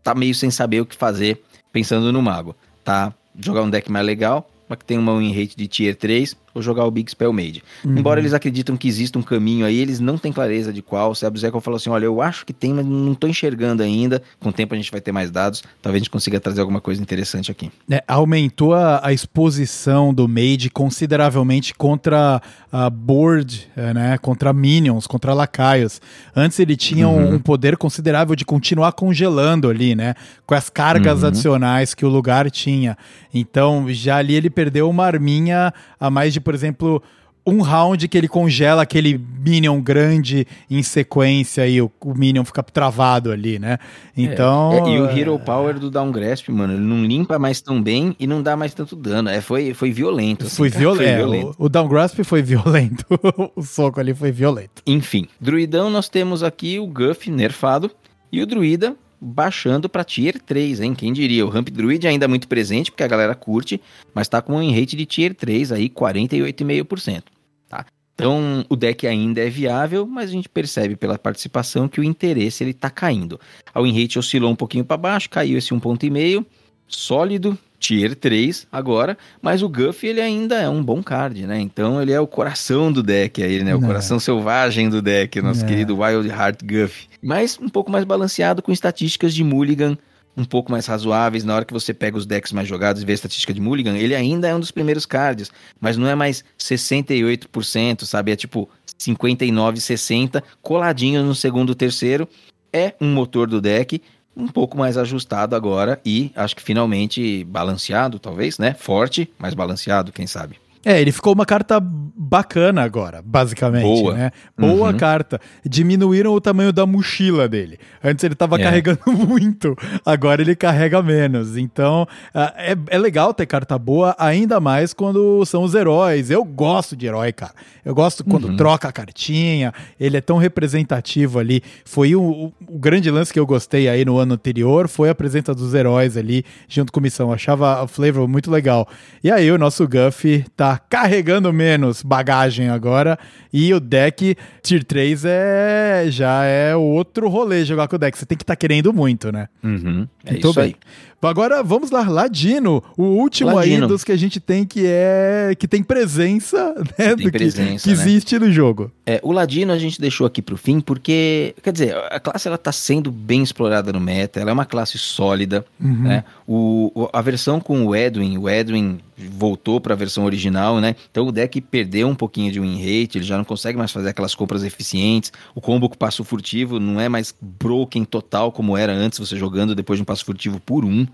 tá 0.03 0.15
meio 0.15 0.35
sem 0.35 0.51
saber 0.51 0.81
o 0.81 0.87
que 0.87 0.95
fazer 0.95 1.43
pensando 1.73 2.13
no 2.13 2.23
mago, 2.23 2.55
tá? 2.85 3.13
Jogar 3.39 3.63
um 3.63 3.71
deck 3.71 3.91
mais 3.91 4.07
legal, 4.07 4.49
mas 4.69 4.79
que 4.79 4.85
tem 4.85 4.97
uma 4.97 5.17
win 5.19 5.33
rate 5.33 5.57
de 5.57 5.67
tier 5.67 5.97
3, 5.97 6.37
ou 6.59 6.63
jogar 6.63 6.85
o 6.85 6.91
Big 6.91 7.11
Spell 7.11 7.33
Mage. 7.33 7.63
Embora 7.85 8.21
eles 8.21 8.33
acreditam 8.33 8.77
que 8.77 8.87
exista 8.89 9.19
um 9.19 9.23
caminho 9.23 9.65
aí, 9.65 9.79
eles 9.79 10.01
não 10.01 10.19
têm 10.19 10.33
clareza 10.33 10.73
de 10.73 10.83
qual. 10.83 11.13
O 11.13 11.15
Seb 11.15 11.37
Zeco 11.39 11.61
falou 11.61 11.77
assim: 11.77 11.91
olha, 11.91 12.05
eu 12.05 12.21
acho 12.21 12.45
que 12.45 12.53
tem, 12.53 12.75
mas 12.75 12.85
não 12.85 13.15
tô 13.15 13.27
enxergando 13.27 13.83
ainda. 13.83 14.23
Com 14.41 14.51
o 14.51 14.53
tempo 14.53 14.75
a 14.75 14.77
gente 14.77 14.91
vai 14.91 15.01
ter 15.01 15.13
mais 15.13 15.31
dados, 15.31 15.63
talvez 15.81 16.01
a 16.01 16.05
gente 16.05 16.11
consiga 16.11 16.39
trazer 16.39 16.61
alguma 16.61 16.81
coisa 16.81 17.01
interessante 17.01 17.51
aqui. 17.51 17.71
É, 17.91 18.03
aumentou 18.07 18.75
a, 18.75 19.01
a 19.07 19.13
exposição 19.13 20.13
do 20.13 20.29
Mage 20.29 20.71
consideravelmente 20.71 21.73
contra 21.75 22.41
a 22.71 22.91
board, 22.91 23.69
é, 23.77 23.95
né? 23.95 24.19
Contra 24.19 24.53
minions, 24.53 25.07
contra 25.07 25.33
lacaios. 25.33 26.01
Antes 26.35 26.59
ele 26.59 26.77
tinha 26.77 27.09
um, 27.09 27.35
um 27.35 27.39
poder 27.39 27.77
considerável 27.77 28.35
de 28.37 28.45
continuar 28.45 28.93
congelando 28.93 29.69
ali, 29.71 29.95
né? 29.95 30.15
Com 30.47 30.55
as 30.55 30.69
cargas 30.69 31.23
Uhum. 31.23 31.29
adicionais 31.29 31.95
que 31.95 32.05
o 32.05 32.09
lugar 32.09 32.51
tinha. 32.51 32.97
Então, 33.33 33.87
já 33.89 34.17
ali 34.17 34.35
ele 34.35 34.51
perdeu 34.51 34.89
uma 34.89 35.05
arminha 35.05 35.73
a 35.99 36.11
mais 36.11 36.33
de, 36.33 36.41
por 36.41 36.55
exemplo. 36.55 37.03
Um 37.47 37.63
round 37.63 38.07
que 38.09 38.19
ele 38.19 38.29
congela 38.29 38.83
aquele 38.83 39.17
Minion 39.17 39.81
grande 39.81 40.47
em 40.71 40.83
sequência 40.83 41.67
e 41.67 41.81
o, 41.81 41.91
o 42.05 42.13
Minion 42.15 42.45
fica 42.45 42.63
travado 42.63 43.33
ali, 43.33 43.59
né? 43.59 43.79
Então. 44.15 44.73
É, 44.87 44.91
e 44.91 45.01
o 45.01 45.09
Hero 45.09 45.39
Power 45.39 45.79
do 45.79 45.91
Downgrasp, 45.91 46.51
mano, 46.51 46.75
ele 46.75 46.83
não 46.83 47.03
limpa 47.07 47.39
mais 47.39 47.63
tão 47.63 47.81
bem 47.83 48.15
e 48.21 48.27
não 48.27 48.43
dá 48.43 48.55
mais 48.55 48.75
tanto 48.75 48.95
dano. 48.95 49.31
É, 49.31 49.41
foi, 49.41 49.73
foi 49.73 49.91
violento. 49.91 50.45
assim, 50.45 50.57
Foi, 50.57 50.69
viol- 50.69 51.01
é, 51.01 51.25
O, 51.25 51.55
o 51.59 51.69
Downgrasp 51.71 52.23
foi 52.23 52.43
violento. 52.43 53.07
o 53.57 53.63
soco 53.63 53.99
ali 53.99 54.13
foi 54.13 54.31
violento. 54.31 54.83
Enfim, 54.87 55.27
Druidão, 55.41 55.89
nós 55.89 56.11
temos 56.11 56.43
aqui 56.43 56.79
o 56.79 56.87
Guff 56.87 57.31
nerfado 57.31 57.91
e 58.31 58.43
o 58.43 58.47
Druida 58.47 58.95
baixando 59.21 59.89
pra 59.89 60.05
Tier 60.05 60.41
3, 60.41 60.81
hein? 60.81 60.95
Quem 60.95 61.13
diria? 61.13 61.45
O 61.45 61.49
Ramp 61.49 61.69
Druid 61.69 62.07
ainda 62.07 62.29
muito 62.29 62.49
presente, 62.49 62.91
porque 62.91 63.03
a 63.03 63.09
galera 63.09 63.35
curte, 63.35 63.81
mas 64.15 64.29
tá 64.29 64.41
com 64.41 64.55
um 64.55 64.71
rate 64.71 64.97
de 64.97 65.07
Tier 65.07 65.35
3 65.35 65.73
aí, 65.73 65.89
48,5%. 65.89 67.25
Tá? 67.69 67.87
Então, 68.15 68.65
o 68.69 68.75
deck 68.75 69.07
ainda 69.07 69.41
é 69.41 69.49
viável, 69.49 70.07
mas 70.07 70.31
a 70.31 70.33
gente 70.33 70.49
percebe 70.49 70.97
pela 70.97 71.17
participação 71.17 71.89
que 71.89 72.01
o 72.01 72.05
interesse 72.05 72.65
ele 72.65 72.75
tá 72.75 72.91
caindo. 72.91 73.39
A 73.73 73.81
win 73.81 74.01
rate 74.01 74.19
oscilou 74.19 74.51
um 74.51 74.57
pouquinho 74.57 74.85
para 74.85 74.97
baixo, 74.97 75.31
caiu 75.31 75.57
esse 75.57 75.71
1,5, 75.71 76.45
sólido, 76.89 77.57
Tier 77.79 78.15
3 78.17 78.67
agora, 78.73 79.17
mas 79.41 79.63
o 79.63 79.69
Guff 79.69 80.05
ele 80.07 80.21
ainda 80.21 80.57
é 80.57 80.69
um 80.69 80.83
bom 80.83 81.03
card, 81.03 81.47
né? 81.47 81.61
Então 81.61 82.03
ele 82.03 82.13
é 82.13 82.21
o 82.21 82.27
coração 82.27 82.91
do 82.93 83.03
deck 83.03 83.43
aí, 83.43 83.63
né? 83.63 83.75
O 83.75 83.79
É. 83.79 83.87
coração 83.87 84.19
selvagem 84.19 84.89
do 84.91 85.01
deck, 85.01 85.41
nosso 85.41 85.65
É. 85.65 85.69
querido 85.69 85.97
Wild 86.01 86.29
Heart 86.29 86.61
Guff. 86.65 87.09
Mas 87.23 87.59
um 87.61 87.69
pouco 87.69 87.91
mais 87.91 88.05
balanceado 88.05 88.63
com 88.63 88.73
estatísticas 88.73 89.33
de 89.35 89.45
Mulligan 89.45 89.97
um 90.37 90.45
pouco 90.45 90.71
mais 90.71 90.87
razoáveis. 90.87 91.43
Na 91.43 91.55
hora 91.57 91.65
que 91.65 91.73
você 91.73 91.93
pega 91.93 92.17
os 92.17 92.25
decks 92.25 92.53
mais 92.53 92.69
jogados 92.69 93.03
e 93.03 93.05
vê 93.05 93.11
a 93.11 93.15
estatística 93.15 93.53
de 93.53 93.61
Mulligan, 93.61 93.97
ele 93.97 94.15
ainda 94.15 94.47
é 94.47 94.55
um 94.55 94.61
dos 94.61 94.71
primeiros 94.71 95.05
cards, 95.05 95.51
mas 95.81 95.97
não 95.97 96.07
é 96.07 96.15
mais 96.15 96.45
68%, 96.57 98.05
sabe? 98.05 98.33
É 98.33 98.37
tipo 98.37 98.69
59, 98.97 99.81
60, 99.81 100.43
coladinho 100.63 101.23
no 101.23 101.35
segundo, 101.35 101.75
terceiro. 101.75 102.29
É 102.73 102.95
um 103.01 103.13
motor 103.13 103.49
do 103.49 103.61
deck 103.61 104.01
um 104.39 104.47
pouco 104.47 104.79
mais 104.79 104.97
ajustado 104.97 105.57
agora 105.57 106.01
e 106.07 106.31
acho 106.37 106.55
que 106.55 106.63
finalmente 106.63 107.43
balanceado, 107.45 108.19
talvez, 108.21 108.59
né? 108.59 108.73
Forte, 108.73 109.29
mas 109.37 109.53
balanceado, 109.53 110.13
quem 110.13 110.27
sabe. 110.27 110.57
É, 110.85 111.01
ele 111.01 111.11
ficou 111.13 111.33
uma 111.35 111.45
carta 111.45 111.81
bacana 111.83 112.83
agora, 112.83 113.21
basicamente. 113.25 113.83
Boa. 113.83 114.15
Né? 114.15 114.31
Boa 114.57 114.91
Uhum. 114.91 114.97
carta. 114.97 115.41
Diminuíram 115.65 116.33
o 116.33 116.41
tamanho 116.41 116.73
da 116.73 116.87
mochila 116.87 117.49
dele. 117.49 117.79
Antes 118.03 118.25
ele 118.25 118.35
tava 118.35 118.57
É. 118.57 118.63
carregando 118.63 119.01
muito, 119.13 119.77
agora 120.07 120.41
ele 120.41 120.55
carrega 120.55 121.03
menos. 121.03 121.57
Então, 121.57 122.07
ah, 122.35 122.55
é, 122.57 122.77
é 122.89 122.99
legal 122.99 123.35
ter 123.35 123.47
carta 123.47 123.79
boa, 123.79 124.15
ainda 124.19 124.61
mais 124.61 124.93
quando 124.95 125.45
são 125.47 125.63
os 125.63 125.75
heróis. 125.75 126.31
Eu 126.31 126.45
gosto 126.45 126.97
de 126.97 127.07
herói, 127.07 127.33
cara. 127.33 127.53
Eu 127.85 127.95
gosto 127.95 128.23
quando 128.25 128.49
Uhum. 128.49 128.57
troca 128.57 128.89
a 128.89 128.93
cartinha, 128.93 129.73
ele 129.99 130.17
é 130.17 130.21
tão 130.21 130.37
representativo 130.37 131.39
ali. 131.39 131.63
Foi 131.85 132.15
o, 132.15 132.23
o- 132.23 132.53
o 132.69 132.79
grande 132.79 133.11
lance 133.11 133.33
que 133.33 133.41
eu 133.41 133.47
gostei 133.47 133.89
aí 133.89 134.05
no 134.05 134.19
ano 134.19 134.35
anterior, 134.35 134.89
foi 134.89 135.09
a 135.09 135.15
presença 135.15 135.55
dos 135.55 135.75
heróis 135.75 136.17
ali, 136.17 136.45
junto 136.69 136.93
com 136.93 137.01
missão. 137.01 137.29
Eu 137.29 137.35
achava 137.35 137.83
a 137.83 137.89
flavor 137.89 138.29
muito 138.29 138.51
legal. 138.51 138.87
E 139.25 139.31
aí 139.31 139.51
o 139.51 139.59
nosso 139.59 139.87
Guff 139.89 140.45
tá 140.57 140.68
carregando 140.77 141.53
menos 141.53 142.03
bagagem 142.03 142.69
agora, 142.69 143.19
e 143.53 143.73
o 143.73 143.81
deck 143.81 144.37
Tier 144.63 144.85
3 144.85 145.25
é, 145.25 146.05
já 146.09 146.45
é 146.45 146.75
outro 146.77 147.29
rolê 147.29 147.65
jogar 147.65 147.89
com 147.89 147.97
o 147.97 147.99
deck. 147.99 148.19
Você 148.19 148.27
tem 148.27 148.37
que 148.37 148.43
estar 148.45 148.57
querendo 148.57 148.93
muito, 148.93 149.31
né? 149.33 149.49
Uhum. 149.63 150.07
É 150.25 150.33
Muito 150.33 150.49
isso 150.49 150.55
bem. 150.61 150.65
aí. 150.65 150.77
Agora 151.21 151.63
vamos 151.65 151.91
lá, 151.91 152.09
Ladino, 152.09 152.83
o 152.97 153.03
último 153.03 153.53
Ladino. 153.55 153.85
aí 153.85 153.89
dos 153.89 154.05
que 154.05 154.13
a 154.13 154.17
gente 154.17 154.39
tem 154.39 154.65
que 154.65 154.85
é 154.87 155.53
que 155.59 155.67
tem 155.67 155.83
presença, 155.83 156.75
né, 156.97 157.09
Tem 157.15 157.17
do 157.17 157.23
que- 157.25 157.31
presença, 157.39 157.83
que, 157.83 157.89
né? 157.97 158.03
existe 158.03 158.39
no 158.39 158.53
jogo. 158.53 158.93
É, 159.05 159.19
o 159.25 159.33
Ladino 159.33 159.73
a 159.73 159.79
gente 159.79 160.01
deixou 160.01 160.27
aqui 160.27 160.41
pro 160.41 160.57
fim 160.57 160.79
porque, 160.81 161.55
quer 161.63 161.73
dizer, 161.73 161.97
a 162.11 162.21
classe 162.21 162.47
ela 162.47 162.59
tá 162.59 162.71
sendo 162.71 163.11
bem 163.11 163.43
explorada 163.43 163.93
no 163.93 163.99
meta, 164.01 164.39
ela 164.39 164.51
é 164.51 164.53
uma 164.53 164.65
classe 164.67 164.97
sólida, 164.99 165.65
Uhum. 165.81 166.03
né? 166.03 166.25
O, 166.47 166.93
o- 166.95 167.09
a 167.13 167.21
versão 167.21 167.59
com 167.59 167.85
o 167.87 167.97
Edwin, 167.97 168.39
o 168.39 168.49
Edwin 168.49 169.01
voltou 169.17 169.81
para 169.81 169.95
a 169.95 169.97
versão 169.97 170.25
original, 170.25 170.81
né? 170.81 170.95
Então 171.11 171.27
o 171.27 171.33
deck 171.33 171.61
perdeu 171.61 172.07
um 172.07 172.15
pouquinho 172.15 172.53
de 172.53 172.61
win 172.61 172.77
rate, 172.77 173.19
ele 173.19 173.25
já 173.25 173.37
não 173.37 173.45
consegue 173.45 173.77
mais 173.77 173.91
fazer 173.91 174.11
aquelas 174.11 174.35
compras 174.37 174.63
eficientes. 174.63 175.33
O 175.55 175.61
combo 175.61 175.89
com 175.89 175.97
passo 175.97 176.23
furtivo 176.23 176.79
não 176.79 177.01
é 177.01 177.09
mais 177.09 177.35
broken 177.41 178.05
total 178.05 178.53
como 178.53 178.77
era 178.77 178.93
antes, 178.93 179.19
você 179.19 179.37
jogando 179.37 179.75
depois 179.75 179.99
de 179.99 180.03
um 180.03 180.05
passo 180.05 180.25
furtivo 180.25 180.61
por 180.61 180.85
um. 180.85 181.05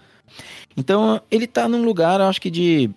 Então 0.76 1.20
ele 1.30 1.46
tá 1.46 1.68
num 1.68 1.84
lugar, 1.84 2.20
eu 2.20 2.26
acho 2.26 2.40
que 2.40 2.50
de 2.50 2.90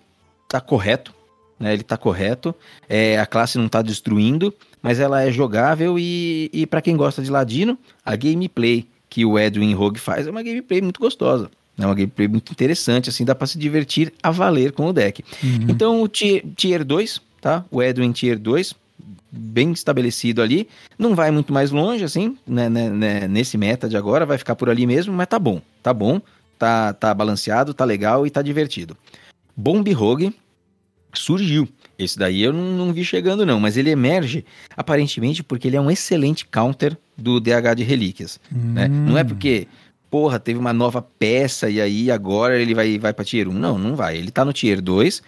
tá 0.48 0.60
correto, 0.60 1.14
né? 1.58 1.74
Ele 1.74 1.82
tá 1.82 1.96
correto. 1.96 2.54
É, 2.88 3.18
a 3.18 3.26
classe 3.26 3.58
não 3.58 3.68
tá 3.68 3.82
destruindo, 3.82 4.52
mas 4.82 5.00
ela 5.00 5.22
é 5.22 5.30
jogável 5.30 5.98
e, 5.98 6.50
e 6.52 6.66
para 6.66 6.80
quem 6.80 6.96
gosta 6.96 7.22
de 7.22 7.30
Ladino, 7.30 7.78
a 8.04 8.16
gameplay 8.16 8.86
que 9.08 9.24
o 9.24 9.38
Edwin 9.38 9.74
Rogue 9.74 9.98
faz 9.98 10.26
é 10.26 10.30
uma 10.30 10.42
gameplay 10.42 10.80
muito 10.80 11.00
gostosa. 11.00 11.50
É 11.78 11.86
uma 11.86 11.94
gameplay 11.94 12.26
muito 12.26 12.50
interessante, 12.50 13.08
assim, 13.08 13.24
dá 13.24 13.34
para 13.34 13.46
se 13.46 13.56
divertir 13.56 14.12
a 14.20 14.30
valer 14.30 14.72
com 14.72 14.86
o 14.86 14.92
deck. 14.92 15.24
Então, 15.68 16.02
o 16.02 16.08
tier, 16.08 16.42
tier 16.56 16.84
2, 16.84 17.22
tá? 17.40 17.64
O 17.70 17.80
Edwin 17.80 18.10
Tier 18.10 18.36
2, 18.36 18.74
bem 19.30 19.70
estabelecido 19.70 20.42
ali. 20.42 20.68
Não 20.98 21.14
vai 21.14 21.30
muito 21.30 21.52
mais 21.52 21.70
longe, 21.70 22.02
assim, 22.02 22.36
né, 22.44 22.68
né, 22.68 22.90
né, 22.90 23.28
nesse 23.28 23.56
meta 23.56 23.88
de 23.88 23.96
agora, 23.96 24.26
vai 24.26 24.38
ficar 24.38 24.56
por 24.56 24.68
ali 24.68 24.86
mesmo, 24.86 25.12
mas 25.12 25.28
tá 25.28 25.38
bom, 25.38 25.62
tá 25.80 25.94
bom, 25.94 26.20
tá, 26.58 26.92
tá 26.92 27.14
balanceado, 27.14 27.72
tá 27.72 27.84
legal 27.84 28.26
e 28.26 28.30
tá 28.30 28.42
divertido. 28.42 28.96
Bomb 29.56 29.90
Rogue 29.92 30.34
surgiu. 31.14 31.68
Esse 31.98 32.18
daí 32.18 32.42
eu 32.42 32.52
não, 32.52 32.86
não 32.86 32.92
vi 32.92 33.04
chegando, 33.04 33.44
não, 33.44 33.58
mas 33.58 33.76
ele 33.76 33.90
emerge 33.90 34.44
aparentemente 34.76 35.42
porque 35.42 35.66
ele 35.68 35.76
é 35.76 35.80
um 35.80 35.90
excelente 35.90 36.46
counter 36.46 36.96
do 37.16 37.40
DH 37.40 37.74
de 37.76 37.82
relíquias. 37.82 38.38
né? 38.50 38.86
Não 38.86 39.18
é 39.18 39.24
porque, 39.24 39.66
porra, 40.10 40.38
teve 40.38 40.58
uma 40.58 40.72
nova 40.72 41.02
peça 41.02 41.68
e 41.68 41.80
aí 41.80 42.10
agora 42.10 42.60
ele 42.60 42.74
vai, 42.74 42.98
vai 42.98 43.12
pra 43.12 43.24
tier 43.24 43.48
1. 43.48 43.52
Não, 43.52 43.76
não 43.78 43.96
vai. 43.96 44.16
Ele 44.16 44.30
tá 44.30 44.44
no 44.44 44.52
tier 44.52 44.80
2, 44.80 45.22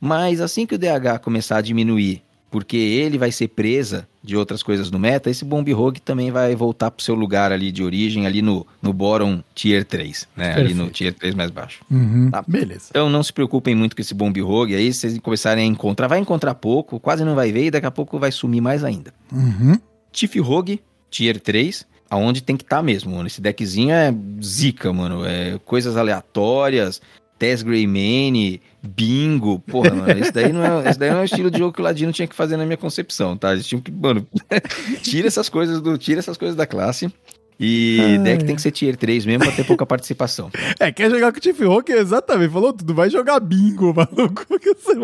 mas 0.00 0.40
assim 0.40 0.64
que 0.64 0.74
o 0.74 0.78
DH 0.78 1.18
começar 1.22 1.56
a 1.56 1.62
diminuir, 1.62 2.22
porque 2.52 2.76
ele 2.76 3.16
vai 3.16 3.32
ser 3.32 3.48
presa 3.48 4.06
de 4.22 4.36
outras 4.36 4.62
coisas 4.62 4.90
no 4.90 4.98
meta, 4.98 5.30
esse 5.30 5.42
Bomb 5.42 5.66
Rogue 5.72 6.00
também 6.00 6.30
vai 6.30 6.54
voltar 6.54 6.90
pro 6.90 7.02
seu 7.02 7.14
lugar 7.14 7.50
ali 7.50 7.72
de 7.72 7.82
origem, 7.82 8.26
ali 8.26 8.42
no, 8.42 8.66
no 8.80 8.92
Boron 8.92 9.42
Tier 9.54 9.86
3, 9.86 10.28
né? 10.36 10.52
Ali 10.52 10.74
no 10.74 10.84
Perfeito. 10.84 10.92
Tier 10.92 11.14
3 11.14 11.34
mais 11.34 11.50
baixo. 11.50 11.80
Uhum. 11.90 12.30
Tá. 12.30 12.44
Beleza. 12.46 12.88
Então 12.90 13.08
não 13.08 13.22
se 13.22 13.32
preocupem 13.32 13.74
muito 13.74 13.96
com 13.96 14.02
esse 14.02 14.12
Bomb 14.12 14.38
Rogue 14.42 14.74
aí, 14.74 14.92
se 14.92 15.00
vocês 15.00 15.18
começarem 15.18 15.64
a 15.64 15.66
encontrar, 15.66 16.08
vai 16.08 16.18
encontrar 16.18 16.54
pouco, 16.54 17.00
quase 17.00 17.24
não 17.24 17.34
vai 17.34 17.50
ver 17.50 17.64
e 17.64 17.70
daqui 17.70 17.86
a 17.86 17.90
pouco 17.90 18.18
vai 18.18 18.30
sumir 18.30 18.60
mais 18.60 18.84
ainda. 18.84 19.14
Uhum. 19.32 19.80
Tiff 20.12 20.38
Rogue, 20.38 20.78
Tier 21.10 21.40
3, 21.40 21.86
aonde 22.10 22.42
tem 22.42 22.58
que 22.58 22.64
estar 22.64 22.82
mesmo, 22.82 23.16
mano. 23.16 23.26
Esse 23.26 23.40
deckzinho 23.40 23.90
é 23.90 24.14
zica, 24.42 24.92
mano. 24.92 25.24
É 25.24 25.58
coisas 25.64 25.96
aleatórias. 25.96 27.00
Tess 27.42 27.64
Greymane, 27.64 28.62
Bingo. 28.80 29.58
Porra, 29.58 29.90
mano, 29.90 30.16
esse 30.16 30.30
daí, 30.30 30.52
não 30.52 30.64
é, 30.64 30.88
esse 30.88 30.96
daí 30.96 31.10
não 31.10 31.18
é 31.18 31.22
o 31.22 31.24
estilo 31.24 31.50
de 31.50 31.58
jogo 31.58 31.72
que 31.72 31.80
o 31.80 31.84
Ladino 31.84 32.12
tinha 32.12 32.28
que 32.28 32.36
fazer 32.36 32.56
na 32.56 32.64
minha 32.64 32.76
concepção, 32.76 33.36
tá? 33.36 33.52
Eles 33.52 33.66
tinham 33.66 33.82
que, 33.82 33.90
mano, 33.90 34.24
tira 35.02 35.26
essas 35.26 35.48
coisas 35.48 35.80
do, 35.80 35.98
tira 35.98 36.20
essas 36.20 36.36
coisas 36.36 36.54
da 36.54 36.68
classe. 36.68 37.12
E 37.58 37.98
Ai. 38.00 38.18
deck 38.18 38.44
tem 38.44 38.54
que 38.54 38.62
ser 38.62 38.70
tier 38.70 38.96
3 38.96 39.26
mesmo 39.26 39.44
pra 39.44 39.52
ter 39.52 39.64
pouca 39.64 39.84
participação. 39.84 40.50
É, 40.78 40.92
quer 40.92 41.10
jogar 41.10 41.32
com 41.32 41.38
o 41.38 41.40
Tiff 41.40 41.64
Rock? 41.64 41.92
Exatamente. 41.92 42.52
Falou 42.52 42.72
tudo. 42.72 42.94
Vai 42.94 43.10
jogar 43.10 43.40
bingo, 43.40 43.92
maluco. 43.92 44.46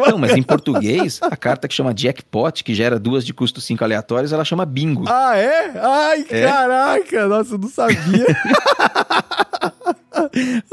Não, 0.09 0.19
mas 0.19 0.37
em 0.37 0.43
português, 0.47 1.19
a 1.23 1.37
carta 1.37 1.67
que 1.67 1.75
chama 1.75 1.93
Jackpot, 1.95 2.63
que 2.63 2.73
gera 2.73 3.01
duas 3.01 3.27
de 3.27 3.35
custo 3.35 3.61
5 3.61 3.83
aleatórios, 3.83 4.33
ela 4.33 4.45
chama 4.45 4.65
bingo. 4.65 5.05
Ah, 5.09 5.37
é? 5.37 5.73
Ai, 5.77 6.27
é. 6.31 6.43
caraca. 6.43 7.27
Nossa, 7.27 7.55
eu 7.55 7.59
não 7.59 7.69
sabia. 7.69 8.27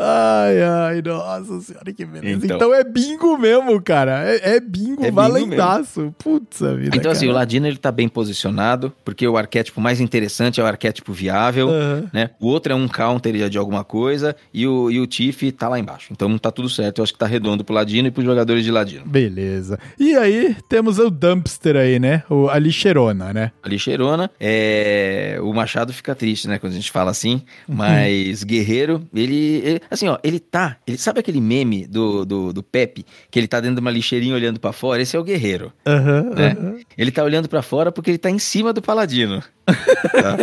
ai, 0.06 0.62
ai, 0.62 1.02
nossa 1.02 1.62
senhora, 1.62 1.94
que 1.94 2.06
beleza. 2.06 2.46
Então, 2.46 2.58
então 2.58 2.74
é 2.74 2.84
bingo 2.84 3.38
mesmo, 3.38 3.82
cara. 3.82 4.24
É, 4.26 4.56
é 4.56 4.60
bingo 4.60 5.06
é 5.06 5.12
valendaço. 5.12 6.14
Putz, 6.18 6.62
a 6.62 6.74
vida. 6.74 6.90
Então, 6.90 7.02
cara. 7.02 7.12
assim, 7.12 7.28
o 7.28 7.32
Ladino 7.32 7.68
ele 7.68 7.78
tá 7.78 7.92
bem 7.92 8.08
posicionado, 8.08 8.92
porque 9.04 9.28
o 9.28 9.38
arquétipo 9.38 9.80
mais 9.80 10.02
interessante 10.02 10.60
é 10.60 10.64
o 10.64 10.68
arquétipo 10.68 11.14
viável, 11.14 11.68
uhum. 11.68 12.08
né? 12.12 12.32
O 12.40 12.48
outro 12.48 12.74
é 12.74 12.76
um 12.76 12.88
counter 12.88 13.50
de 13.50 13.58
alguma 13.58 13.84
coisa, 13.84 14.36
e 14.54 14.66
o, 14.66 14.90
e 14.90 15.00
o 15.00 15.08
Tiff 15.08 15.52
tá 15.52 15.68
lá 15.68 15.80
embaixo. 15.80 16.08
Então 16.12 16.38
tá 16.38 16.52
tudo 16.52 16.70
certo. 16.70 17.00
Eu 17.00 17.04
acho 17.04 17.14
que 17.14 17.20
tá 17.20 17.26
redondo 17.26 17.64
pro 17.64 17.76
Ladino 17.76 18.08
e 18.08 18.12
pros 18.12 18.26
jogadores 18.26 18.64
de 18.64 18.72
Ladino. 18.72 19.06
Beleza. 19.06 19.80
E 20.00 20.16
aí, 20.16 20.56
temos 20.70 21.00
o 21.00 21.10
Dumpster 21.10 21.76
aí, 21.76 22.00
né? 22.00 22.24
O, 22.30 22.50
a 22.50 22.58
lixeirona, 22.58 23.34
né? 23.34 23.52
A 23.62 23.68
lixeirona. 23.68 24.30
É... 24.40 25.38
O 25.42 25.54
Machado 25.54 25.92
fica 25.92 26.16
triste, 26.16 26.48
né? 26.48 26.58
Quando 26.58 26.74
a 26.74 26.76
gente 26.76 26.92
fala 26.92 27.12
assim. 27.12 27.42
Uhum. 27.68 27.76
Mas 27.76 28.44
Guerreiro, 28.44 29.06
ele 29.14 29.36
ele, 29.36 29.82
assim, 29.96 30.08
ó, 30.08 30.18
ele 30.24 30.40
tá. 30.40 30.78
Ele, 30.86 30.98
sabe 30.98 31.20
aquele 31.20 31.42
meme 31.42 31.88
do, 31.88 32.26
do, 32.26 32.54
do 32.54 32.64
Pepe, 32.64 33.06
que 33.32 33.40
ele 33.40 33.48
tá 33.48 33.60
dentro 33.60 33.76
de 33.76 33.82
uma 33.82 33.92
lixeirinha 33.92 34.36
olhando 34.36 34.60
para 34.60 34.72
fora? 34.72 35.02
Esse 35.02 35.16
é 35.16 35.20
o 35.20 35.24
guerreiro. 35.24 35.74
Uhum, 35.86 36.34
né? 36.34 36.56
Uhum. 36.60 36.80
Ele 36.98 37.12
tá 37.12 37.24
olhando 37.24 37.50
para 37.50 37.62
fora 37.62 37.92
porque 37.92 38.12
ele 38.12 38.18
tá 38.18 38.30
em 38.30 38.40
cima 38.40 38.72
do 38.72 38.82
paladino. 38.82 39.44
Tá? 39.66 40.38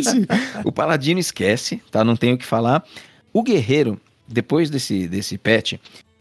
o 0.64 0.72
paladino 0.72 1.20
esquece, 1.20 1.82
tá? 1.90 2.02
Não 2.02 2.16
tenho 2.16 2.34
o 2.34 2.38
que 2.38 2.46
falar. 2.46 2.84
O 3.32 3.42
guerreiro, 3.42 4.00
depois 4.26 4.70
desse, 4.70 5.06
desse 5.06 5.36
patch, 5.36 5.74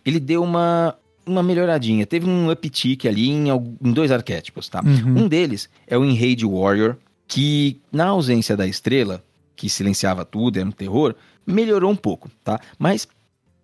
ele 0.06 0.20
deu 0.20 0.44
uma, 0.44 0.96
uma 1.26 1.42
melhoradinha. 1.42 2.06
Teve 2.06 2.28
um 2.28 2.52
uptick 2.52 3.08
ali 3.08 3.30
em, 3.30 3.50
em 3.50 3.92
dois 3.94 4.12
arquétipos, 4.12 4.68
tá? 4.70 4.82
Uhum. 4.84 5.24
Um 5.24 5.28
deles 5.28 5.70
é 5.88 5.98
o 5.98 6.04
Enrage 6.04 6.46
Warrior, 6.46 6.98
que 7.28 7.80
na 7.92 8.08
ausência 8.08 8.58
da 8.58 8.68
estrela, 8.68 9.24
que 9.56 9.70
silenciava 9.70 10.26
tudo, 10.26 10.58
era 10.58 10.68
um 10.68 10.72
terror, 10.72 11.16
melhorou 11.46 11.92
um 11.92 11.96
pouco, 11.96 12.30
tá? 12.44 12.60
Mas 12.78 13.08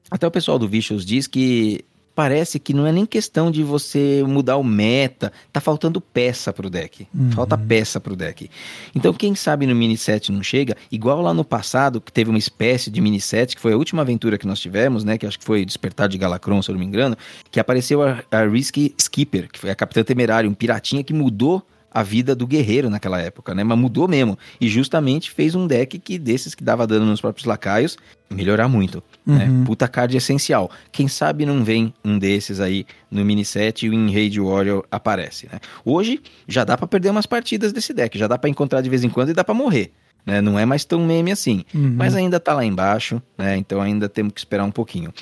até 0.09 0.25
o 0.25 0.31
pessoal 0.31 0.57
do 0.57 0.67
Vicious 0.67 1.05
diz 1.05 1.27
que 1.27 1.85
parece 2.19 2.59
que 2.59 2.73
não 2.73 2.85
é 2.85 2.91
nem 2.91 3.05
questão 3.05 3.49
de 3.49 3.63
você 3.63 4.21
mudar 4.27 4.57
o 4.57 4.63
meta, 4.63 5.31
tá 5.53 5.61
faltando 5.61 6.01
peça 6.01 6.51
pro 6.51 6.69
deck. 6.69 7.07
Uhum. 7.15 7.31
Falta 7.31 7.57
peça 7.57 7.97
pro 7.97 8.13
deck. 8.13 8.51
Então, 8.93 9.13
quem 9.13 9.35
sabe 9.35 9.65
no 9.65 9.73
mini 9.73 9.95
set 9.95 10.29
não 10.29 10.43
chega, 10.43 10.75
igual 10.91 11.21
lá 11.21 11.33
no 11.33 11.45
passado, 11.45 12.01
que 12.01 12.11
teve 12.11 12.29
uma 12.29 12.37
espécie 12.37 12.91
de 12.91 12.99
mini 12.99 13.21
set, 13.21 13.55
que 13.55 13.61
foi 13.61 13.71
a 13.71 13.77
última 13.77 14.01
aventura 14.01 14.37
que 14.37 14.45
nós 14.45 14.59
tivemos, 14.59 15.05
né, 15.05 15.17
que 15.17 15.25
acho 15.25 15.39
que 15.39 15.45
foi 15.45 15.63
Despertar 15.63 16.09
de 16.09 16.17
Galacron, 16.17 16.61
se 16.61 16.69
eu 16.69 16.73
não 16.73 16.79
me 16.81 16.85
engano, 16.85 17.15
que 17.49 17.57
apareceu 17.57 18.03
a, 18.03 18.21
a 18.29 18.45
Risky 18.45 18.93
Skipper, 18.99 19.49
que 19.49 19.57
foi 19.57 19.69
a 19.69 19.75
Capitã 19.75 20.03
Temerária, 20.03 20.49
um 20.49 20.53
piratinha 20.53 21.05
que 21.05 21.13
mudou 21.13 21.65
a 21.91 22.03
vida 22.03 22.35
do 22.35 22.45
guerreiro 22.45 22.89
naquela 22.89 23.19
época, 23.19 23.53
né? 23.55 23.63
Mas 23.63 23.77
mudou 23.77 24.07
mesmo. 24.07 24.37
E 24.59 24.67
justamente 24.67 25.31
fez 25.31 25.55
um 25.55 25.65
deck 25.65 25.97
que 25.99 26.17
desses 26.17 26.53
que 26.53 26.63
dava 26.63 26.85
dano 26.85 27.05
nos 27.05 27.21
próprios 27.21 27.45
lacaios 27.45 27.97
melhorar 28.29 28.67
muito. 28.67 29.03
Né? 29.25 29.45
Uhum. 29.45 29.59
Né? 29.59 29.65
Puta 29.65 29.87
card 29.87 30.15
essencial. 30.15 30.69
Quem 30.91 31.07
sabe 31.07 31.45
não 31.45 31.63
vem 31.63 31.93
um 32.03 32.17
desses 32.17 32.59
aí 32.59 32.85
no 33.09 33.25
mini 33.25 33.43
set 33.43 33.85
e 33.85 33.89
o 33.89 33.93
Enrage 33.93 34.39
Warrior 34.39 34.85
aparece, 34.91 35.47
né? 35.51 35.59
Hoje 35.83 36.21
já 36.47 36.63
dá 36.63 36.77
para 36.77 36.87
perder 36.87 37.09
umas 37.09 37.25
partidas 37.25 37.73
desse 37.73 37.93
deck, 37.93 38.17
já 38.17 38.27
dá 38.27 38.37
para 38.37 38.49
encontrar 38.49 38.81
de 38.81 38.89
vez 38.89 39.03
em 39.03 39.09
quando 39.09 39.29
e 39.29 39.33
dá 39.33 39.43
para 39.43 39.55
morrer. 39.55 39.91
Né? 40.25 40.41
Não 40.41 40.59
é 40.59 40.65
mais 40.65 40.85
tão 40.85 41.05
meme 41.05 41.31
assim, 41.31 41.63
uhum. 41.73 41.95
mas 41.95 42.15
ainda 42.15 42.39
tá 42.39 42.53
lá 42.53 42.63
embaixo, 42.63 43.21
né? 43.37 43.57
Então 43.57 43.81
ainda 43.81 44.07
temos 44.07 44.33
que 44.33 44.39
esperar 44.39 44.63
um 44.63 44.71
pouquinho. 44.71 45.13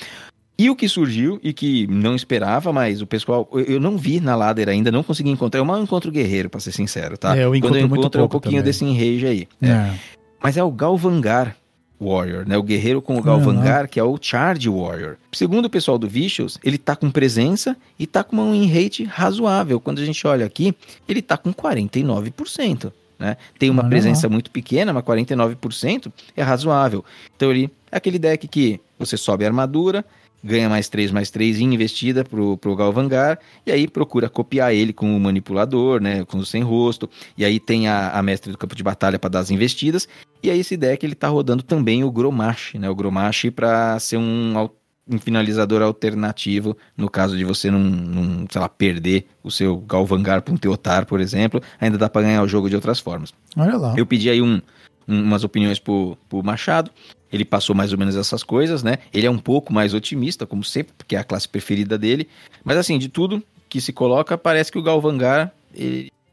E 0.59 0.69
o 0.69 0.75
que 0.75 0.89
surgiu 0.89 1.39
e 1.43 1.53
que 1.53 1.85
não 1.87 2.15
esperava, 2.15 2.73
mas 2.73 3.01
o 3.01 3.05
pessoal, 3.05 3.47
eu 3.53 3.79
não 3.79 3.95
vi 3.95 4.19
na 4.19 4.35
ladder 4.35 4.67
ainda, 4.69 4.91
não 4.91 5.03
consegui 5.03 5.29
encontrar. 5.29 5.59
Eu 5.59 5.65
mal 5.65 5.81
encontro 5.81 6.11
guerreiro, 6.11 6.49
pra 6.49 6.59
ser 6.59 6.71
sincero, 6.71 7.15
tá? 7.17 7.37
É, 7.37 7.43
eu 7.43 7.51
Quando 7.61 7.77
eu 7.77 7.85
encontro 7.85 8.21
é 8.21 8.23
um 8.23 8.27
pouquinho 8.27 8.53
também. 8.53 8.65
desse 8.65 8.83
enrage 8.83 9.27
aí. 9.27 9.47
É. 9.61 9.69
É. 9.69 9.93
Mas 10.41 10.57
é 10.57 10.63
o 10.63 10.71
Galvangar 10.71 11.55
Warrior, 11.99 12.47
né? 12.47 12.57
O 12.57 12.63
guerreiro 12.63 13.01
com 13.01 13.17
o 13.17 13.21
Galvangar, 13.21 13.81
uhum. 13.81 13.87
que 13.87 13.99
é 13.99 14.03
o 14.03 14.17
Charge 14.19 14.69
Warrior. 14.69 15.17
Segundo 15.31 15.65
o 15.65 15.69
pessoal 15.69 15.97
do 15.97 16.07
Vicious, 16.07 16.57
ele 16.63 16.77
tá 16.77 16.95
com 16.95 17.09
presença 17.09 17.75
e 17.97 18.05
tá 18.05 18.23
com 18.23 18.35
uma 18.35 18.51
win 18.51 18.67
rate 18.67 19.03
razoável. 19.03 19.79
Quando 19.79 19.99
a 19.99 20.05
gente 20.05 20.25
olha 20.25 20.45
aqui, 20.45 20.75
ele 21.07 21.21
tá 21.21 21.37
com 21.37 21.53
49%. 21.53 22.91
Né? 23.19 23.35
Tem 23.57 23.69
uma 23.69 23.83
presença 23.89 24.29
muito 24.29 24.51
pequena, 24.51 24.93
mas 24.93 25.03
49% 25.03 26.11
é 26.35 26.43
razoável. 26.43 27.03
Então 27.35 27.49
ele 27.49 27.71
é 27.91 27.97
aquele 27.97 28.19
deck 28.19 28.47
que 28.47 28.79
você 28.99 29.17
sobe 29.17 29.43
a 29.43 29.47
armadura, 29.47 30.05
ganha 30.47 30.69
mais 30.69 30.89
3, 30.89 31.11
mais 31.11 31.29
3 31.29 31.59
em 31.59 31.73
investida 31.73 32.23
pro, 32.23 32.57
pro 32.57 32.75
Galvangar, 32.75 33.37
e 33.65 33.71
aí 33.71 33.87
procura 33.87 34.29
copiar 34.29 34.73
ele 34.73 34.93
com 34.93 35.15
o 35.15 35.19
manipulador, 35.19 36.01
né, 36.01 36.25
com 36.25 36.37
o 36.37 36.45
sem 36.45 36.63
rosto, 36.63 37.09
e 37.37 37.45
aí 37.45 37.59
tem 37.59 37.87
a, 37.87 38.11
a 38.11 38.23
mestre 38.23 38.51
do 38.51 38.57
campo 38.57 38.75
de 38.75 38.83
batalha 38.83 39.19
para 39.19 39.29
dar 39.29 39.39
as 39.39 39.51
investidas, 39.51 40.07
e 40.41 40.49
aí 40.49 40.59
esse 40.59 40.77
deck 40.77 41.05
ele 41.05 41.15
tá 41.15 41.27
rodando 41.27 41.61
também 41.61 42.03
o 42.03 42.11
Gromash, 42.11 42.73
né, 42.75 42.89
o 42.89 42.95
Gromash 42.95 43.49
para 43.53 43.99
ser 43.99 44.17
um, 44.17 44.69
um 45.09 45.17
finalizador 45.17 45.81
alternativo, 45.81 46.77
no 46.95 47.09
caso 47.09 47.37
de 47.37 47.45
você 47.45 47.71
não, 47.71 47.79
não 47.79 48.45
sei 48.49 48.61
lá, 48.61 48.67
perder 48.67 49.27
o 49.43 49.49
seu 49.49 49.77
Galvangar 49.77 50.41
para 50.41 50.53
um 50.53 50.57
Teotar, 50.57 51.05
por 51.05 51.21
exemplo, 51.21 51.61
ainda 51.79 51.97
dá 51.97 52.09
para 52.09 52.23
ganhar 52.23 52.43
o 52.43 52.47
jogo 52.47 52.69
de 52.69 52.75
outras 52.75 52.99
formas. 52.99 53.33
Olha 53.55 53.77
lá. 53.77 53.93
Eu 53.97 54.05
pedi 54.05 54.29
aí 54.29 54.41
um, 54.41 54.61
um 55.07 55.21
umas 55.23 55.43
opiniões 55.43 55.79
pro, 55.79 56.17
pro 56.27 56.43
Machado, 56.43 56.91
ele 57.31 57.45
passou 57.45 57.75
mais 57.75 57.91
ou 57.91 57.97
menos 57.97 58.15
essas 58.15 58.43
coisas, 58.43 58.83
né? 58.83 58.99
Ele 59.13 59.27
é 59.27 59.31
um 59.31 59.37
pouco 59.37 59.73
mais 59.73 59.93
otimista, 59.93 60.45
como 60.45 60.63
sempre, 60.63 60.93
porque 60.97 61.15
é 61.15 61.19
a 61.19 61.23
classe 61.23 61.47
preferida 61.47 61.97
dele. 61.97 62.27
Mas 62.63 62.77
assim, 62.77 62.97
de 62.97 63.09
tudo 63.09 63.43
que 63.69 63.81
se 63.81 63.91
coloca, 63.91 64.37
parece 64.37 64.71
que 64.71 64.79
o 64.79 64.83
Galvangar 64.83 65.53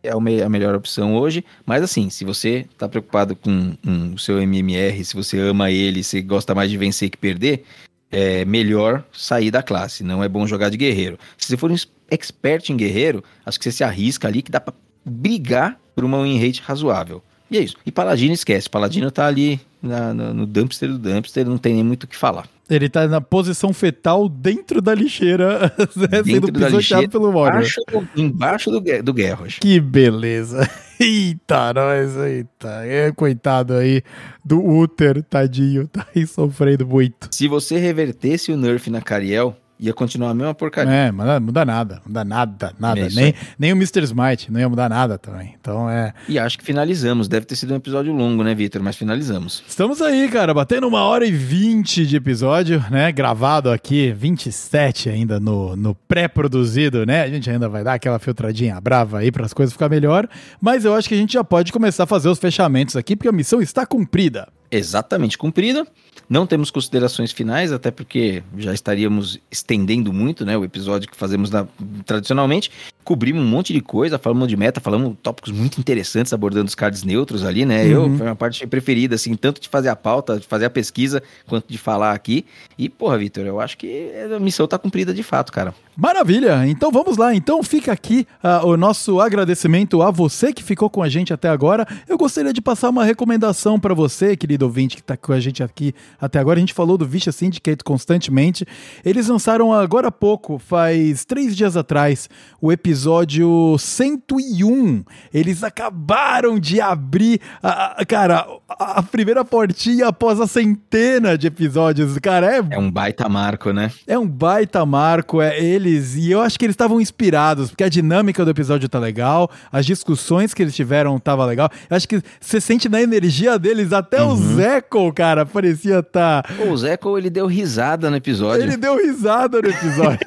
é 0.02 0.10
a 0.10 0.48
melhor 0.48 0.74
opção 0.74 1.16
hoje. 1.16 1.44
Mas 1.66 1.82
assim, 1.82 2.10
se 2.10 2.24
você 2.24 2.66
está 2.70 2.88
preocupado 2.88 3.34
com 3.34 3.74
o 4.14 4.18
seu 4.18 4.40
MMR, 4.40 5.04
se 5.04 5.14
você 5.14 5.38
ama 5.38 5.70
ele, 5.70 6.04
se 6.04 6.20
gosta 6.22 6.54
mais 6.54 6.70
de 6.70 6.76
vencer 6.76 7.10
que 7.10 7.18
perder, 7.18 7.64
é 8.10 8.44
melhor 8.44 9.04
sair 9.12 9.50
da 9.50 9.62
classe. 9.62 10.04
Não 10.04 10.22
é 10.22 10.28
bom 10.28 10.46
jogar 10.46 10.68
de 10.68 10.76
guerreiro. 10.76 11.18
Se 11.36 11.48
você 11.48 11.56
for 11.56 11.70
um 11.72 11.76
expert 12.10 12.70
em 12.70 12.76
guerreiro, 12.76 13.24
acho 13.44 13.58
que 13.58 13.64
você 13.64 13.72
se 13.72 13.82
arrisca 13.82 14.28
ali 14.28 14.42
que 14.42 14.50
dá 14.50 14.60
para 14.60 14.74
brigar 15.04 15.80
por 15.94 16.04
uma 16.04 16.22
win 16.22 16.38
rate 16.38 16.62
razoável. 16.62 17.22
E 17.54 17.58
é 17.58 17.60
isso. 17.60 17.76
E 17.86 17.92
Paladino 17.92 18.34
esquece. 18.34 18.68
Paladino 18.68 19.12
tá 19.12 19.26
ali 19.26 19.60
na, 19.80 20.12
no, 20.12 20.34
no 20.34 20.44
dumpster 20.44 20.88
do 20.88 20.98
dumpster, 20.98 21.46
não 21.46 21.56
tem 21.56 21.74
nem 21.74 21.84
muito 21.84 22.02
o 22.02 22.08
que 22.08 22.16
falar. 22.16 22.48
Ele 22.68 22.88
tá 22.88 23.06
na 23.06 23.20
posição 23.20 23.72
fetal 23.72 24.28
dentro 24.28 24.82
da 24.82 24.92
lixeira, 24.92 25.72
né, 25.94 26.24
sendo 26.24 26.52
pisoteado 26.52 27.08
pelo 27.08 27.30
Warrior. 27.30 27.62
Embaixo, 27.62 28.08
embaixo 28.16 28.70
do, 28.72 28.80
do 29.04 29.14
Guerros. 29.14 29.58
Que 29.60 29.78
beleza. 29.78 30.68
Eita, 30.98 31.72
nós, 31.74 32.16
eita. 32.16 32.86
É, 32.86 33.12
coitado 33.12 33.74
aí 33.74 34.02
do 34.44 34.64
Uther, 34.64 35.22
tadinho, 35.24 35.86
tá 35.92 36.06
aí 36.14 36.26
sofrendo 36.26 36.86
muito. 36.86 37.28
Se 37.32 37.48
você 37.48 37.78
revertesse 37.78 38.52
o 38.52 38.56
nerf 38.56 38.88
na 38.90 39.00
Cariel, 39.00 39.56
ia 39.78 39.92
continuar 39.92 40.30
a 40.30 40.34
mesma 40.34 40.54
porcaria. 40.54 40.92
É, 40.92 41.12
mas 41.12 41.26
não 41.26 41.40
muda 41.40 41.64
nada, 41.64 42.00
muda 42.06 42.24
nada, 42.24 42.72
nada. 42.78 43.00
É 43.00 43.08
nem, 43.10 43.34
nem 43.58 43.72
o 43.72 43.76
Mr. 43.76 44.02
Smite 44.04 44.52
não 44.52 44.60
ia 44.60 44.68
mudar 44.68 44.88
nada 44.88 45.18
também. 45.18 45.54
Então 45.60 45.90
é. 45.90 46.12
E 46.28 46.38
acho 46.38 46.58
que 46.58 46.64
finalizamos. 46.64 47.28
Deve 47.28 47.46
ter 47.46 47.56
sido 47.56 47.72
um 47.72 47.76
episódio 47.76 48.12
longo, 48.12 48.42
né, 48.42 48.54
Vitor? 48.54 48.82
Mas 48.82 48.96
finalizamos. 48.96 49.62
Estamos 49.66 50.00
aí, 50.00 50.28
cara, 50.28 50.54
batendo 50.54 50.86
uma 50.86 51.02
hora 51.02 51.26
e 51.26 51.32
vinte 51.32 52.06
de 52.06 52.16
episódio, 52.16 52.84
né? 52.90 53.10
Gravado 53.10 53.70
aqui, 53.70 54.12
27 54.12 55.08
ainda 55.08 55.40
no, 55.40 55.76
no 55.76 55.94
pré-produzido, 55.94 57.04
né? 57.04 57.22
A 57.22 57.28
gente 57.28 57.50
ainda 57.50 57.68
vai 57.68 57.82
dar 57.82 57.94
aquela 57.94 58.18
filtradinha 58.18 58.80
brava 58.80 59.18
aí 59.18 59.32
para 59.32 59.44
as 59.44 59.52
coisas 59.52 59.72
ficar 59.72 59.88
melhor. 59.88 60.28
Mas 60.60 60.84
eu 60.84 60.94
acho 60.94 61.08
que 61.08 61.14
a 61.14 61.18
gente 61.18 61.32
já 61.32 61.44
pode 61.44 61.72
começar 61.72 62.04
a 62.04 62.06
fazer 62.06 62.28
os 62.28 62.38
fechamentos 62.38 62.96
aqui, 62.96 63.16
porque 63.16 63.28
a 63.28 63.32
missão 63.32 63.60
está 63.60 63.84
cumprida. 63.84 64.48
Exatamente 64.70 65.38
cumprida. 65.38 65.86
Não 66.28 66.46
temos 66.46 66.70
considerações 66.70 67.32
finais, 67.32 67.72
até 67.72 67.90
porque 67.90 68.42
já 68.56 68.72
estaríamos 68.72 69.38
estendendo 69.50 70.12
muito, 70.12 70.44
né? 70.44 70.56
O 70.56 70.64
episódio 70.64 71.08
que 71.08 71.16
fazemos 71.16 71.50
na, 71.50 71.66
tradicionalmente. 72.04 72.70
Cobrimos 73.02 73.42
um 73.42 73.46
monte 73.46 73.72
de 73.72 73.80
coisa, 73.80 74.18
falamos 74.18 74.48
de 74.48 74.56
meta, 74.56 74.80
falamos 74.80 75.16
tópicos 75.22 75.52
muito 75.52 75.78
interessantes, 75.78 76.32
abordando 76.32 76.68
os 76.68 76.74
cards 76.74 77.04
neutros 77.04 77.44
ali, 77.44 77.66
né? 77.66 77.84
Uhum. 77.84 78.12
Eu, 78.12 78.16
foi 78.16 78.26
uma 78.26 78.36
parte 78.36 78.66
preferida, 78.66 79.14
assim, 79.14 79.34
tanto 79.34 79.60
de 79.60 79.68
fazer 79.68 79.88
a 79.88 79.96
pauta, 79.96 80.38
de 80.38 80.46
fazer 80.46 80.64
a 80.64 80.70
pesquisa, 80.70 81.22
quanto 81.46 81.66
de 81.68 81.76
falar 81.76 82.12
aqui. 82.12 82.44
E, 82.78 82.88
porra, 82.88 83.18
Vitor, 83.18 83.44
eu 83.44 83.60
acho 83.60 83.76
que 83.76 84.10
a 84.34 84.38
missão 84.40 84.66
tá 84.66 84.78
cumprida 84.78 85.12
de 85.12 85.22
fato, 85.22 85.52
cara. 85.52 85.74
Maravilha! 85.96 86.66
Então 86.66 86.90
vamos 86.90 87.16
lá. 87.16 87.32
Então 87.34 87.62
fica 87.62 87.92
aqui 87.92 88.26
uh, 88.42 88.66
o 88.66 88.76
nosso 88.76 89.20
agradecimento 89.20 90.02
a 90.02 90.10
você 90.10 90.52
que 90.52 90.62
ficou 90.62 90.90
com 90.90 91.00
a 91.02 91.08
gente 91.08 91.32
até 91.32 91.48
agora. 91.48 91.86
Eu 92.08 92.18
gostaria 92.18 92.52
de 92.52 92.60
passar 92.60 92.90
uma 92.90 93.04
recomendação 93.04 93.78
para 93.78 93.94
você, 93.94 94.36
querido 94.36 94.64
ouvinte 94.64 94.96
que 94.96 95.02
está 95.02 95.16
com 95.16 95.32
a 95.32 95.38
gente 95.38 95.62
aqui 95.62 95.94
até 96.20 96.40
agora. 96.40 96.58
A 96.58 96.60
gente 96.60 96.74
falou 96.74 96.98
do 96.98 97.06
Vicious 97.06 97.36
Syndicate 97.36 97.84
constantemente. 97.84 98.66
Eles 99.04 99.28
lançaram 99.28 99.72
agora 99.72 100.08
há 100.08 100.12
pouco, 100.12 100.58
faz 100.58 101.24
três 101.24 101.56
dias 101.56 101.76
atrás, 101.76 102.28
o 102.60 102.72
episódio 102.72 103.76
101. 103.78 105.04
Eles 105.32 105.62
acabaram 105.62 106.58
de 106.58 106.80
abrir, 106.80 107.40
a, 107.62 108.02
a, 108.02 108.04
cara, 108.04 108.44
a, 108.68 108.98
a 108.98 109.02
primeira 109.02 109.44
portinha 109.44 110.08
após 110.08 110.40
a 110.40 110.48
centena 110.48 111.38
de 111.38 111.46
episódios. 111.46 112.18
Cara, 112.18 112.56
é, 112.56 112.58
É 112.70 112.78
um 112.78 112.90
baita 112.90 113.28
marco, 113.28 113.72
né? 113.72 113.92
é 114.08 114.18
um 114.18 114.26
baita 114.26 114.84
marco, 114.84 115.40
é 115.40 115.60
eles, 115.84 116.16
e 116.16 116.30
eu 116.30 116.40
acho 116.40 116.58
que 116.58 116.64
eles 116.64 116.74
estavam 116.74 117.00
inspirados, 117.00 117.70
porque 117.70 117.84
a 117.84 117.88
dinâmica 117.88 118.44
do 118.44 118.50
episódio 118.50 118.88
tá 118.88 118.98
legal, 118.98 119.50
as 119.70 119.84
discussões 119.84 120.54
que 120.54 120.62
eles 120.62 120.74
tiveram 120.74 121.18
tava 121.18 121.44
legal. 121.44 121.70
Eu 121.88 121.96
acho 121.96 122.08
que 122.08 122.22
você 122.40 122.60
sente 122.60 122.88
na 122.88 123.02
energia 123.02 123.58
deles, 123.58 123.92
até 123.92 124.22
o 124.22 124.34
Zeco, 124.34 125.12
cara, 125.12 125.44
parecia 125.44 126.02
tá. 126.02 126.42
Pô, 126.56 126.70
o 126.70 126.76
Zeco, 126.76 127.18
ele 127.18 127.30
deu 127.30 127.46
risada 127.46 128.10
no 128.10 128.16
episódio. 128.16 128.62
Ele 128.62 128.76
deu 128.76 128.96
risada 128.96 129.60
no 129.60 129.68
episódio. 129.68 130.18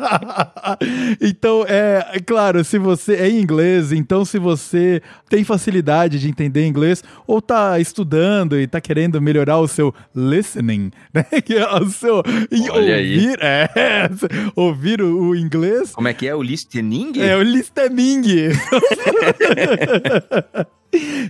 então, 1.20 1.64
é, 1.68 2.06
é 2.12 2.20
claro, 2.20 2.64
se 2.64 2.78
você 2.78 3.14
é 3.14 3.28
em 3.28 3.40
inglês, 3.40 3.92
então 3.92 4.24
se 4.24 4.38
você 4.38 5.02
tem 5.28 5.44
facilidade 5.44 6.18
de 6.18 6.28
entender 6.28 6.66
inglês 6.66 7.02
ou 7.26 7.40
tá 7.40 7.78
estudando 7.78 8.58
e 8.58 8.66
tá 8.66 8.80
querendo 8.80 9.20
melhorar 9.20 9.58
o 9.58 9.68
seu 9.68 9.94
listening, 10.14 10.90
né? 11.12 11.24
Que 11.44 11.54
é 11.54 11.68
o 11.74 11.88
seu 11.90 12.22
Olha 12.72 12.94
aí. 12.96 13.14
ouvir, 13.14 13.38
é, 13.40 13.68
ouvir 14.56 15.02
o, 15.02 15.28
o 15.28 15.36
inglês. 15.36 15.92
Como 15.92 16.08
é 16.08 16.14
que 16.14 16.26
é 16.26 16.34
o 16.34 16.42
listening? 16.42 17.12
É 17.18 17.36
o 17.36 17.42
listening. 17.42 18.22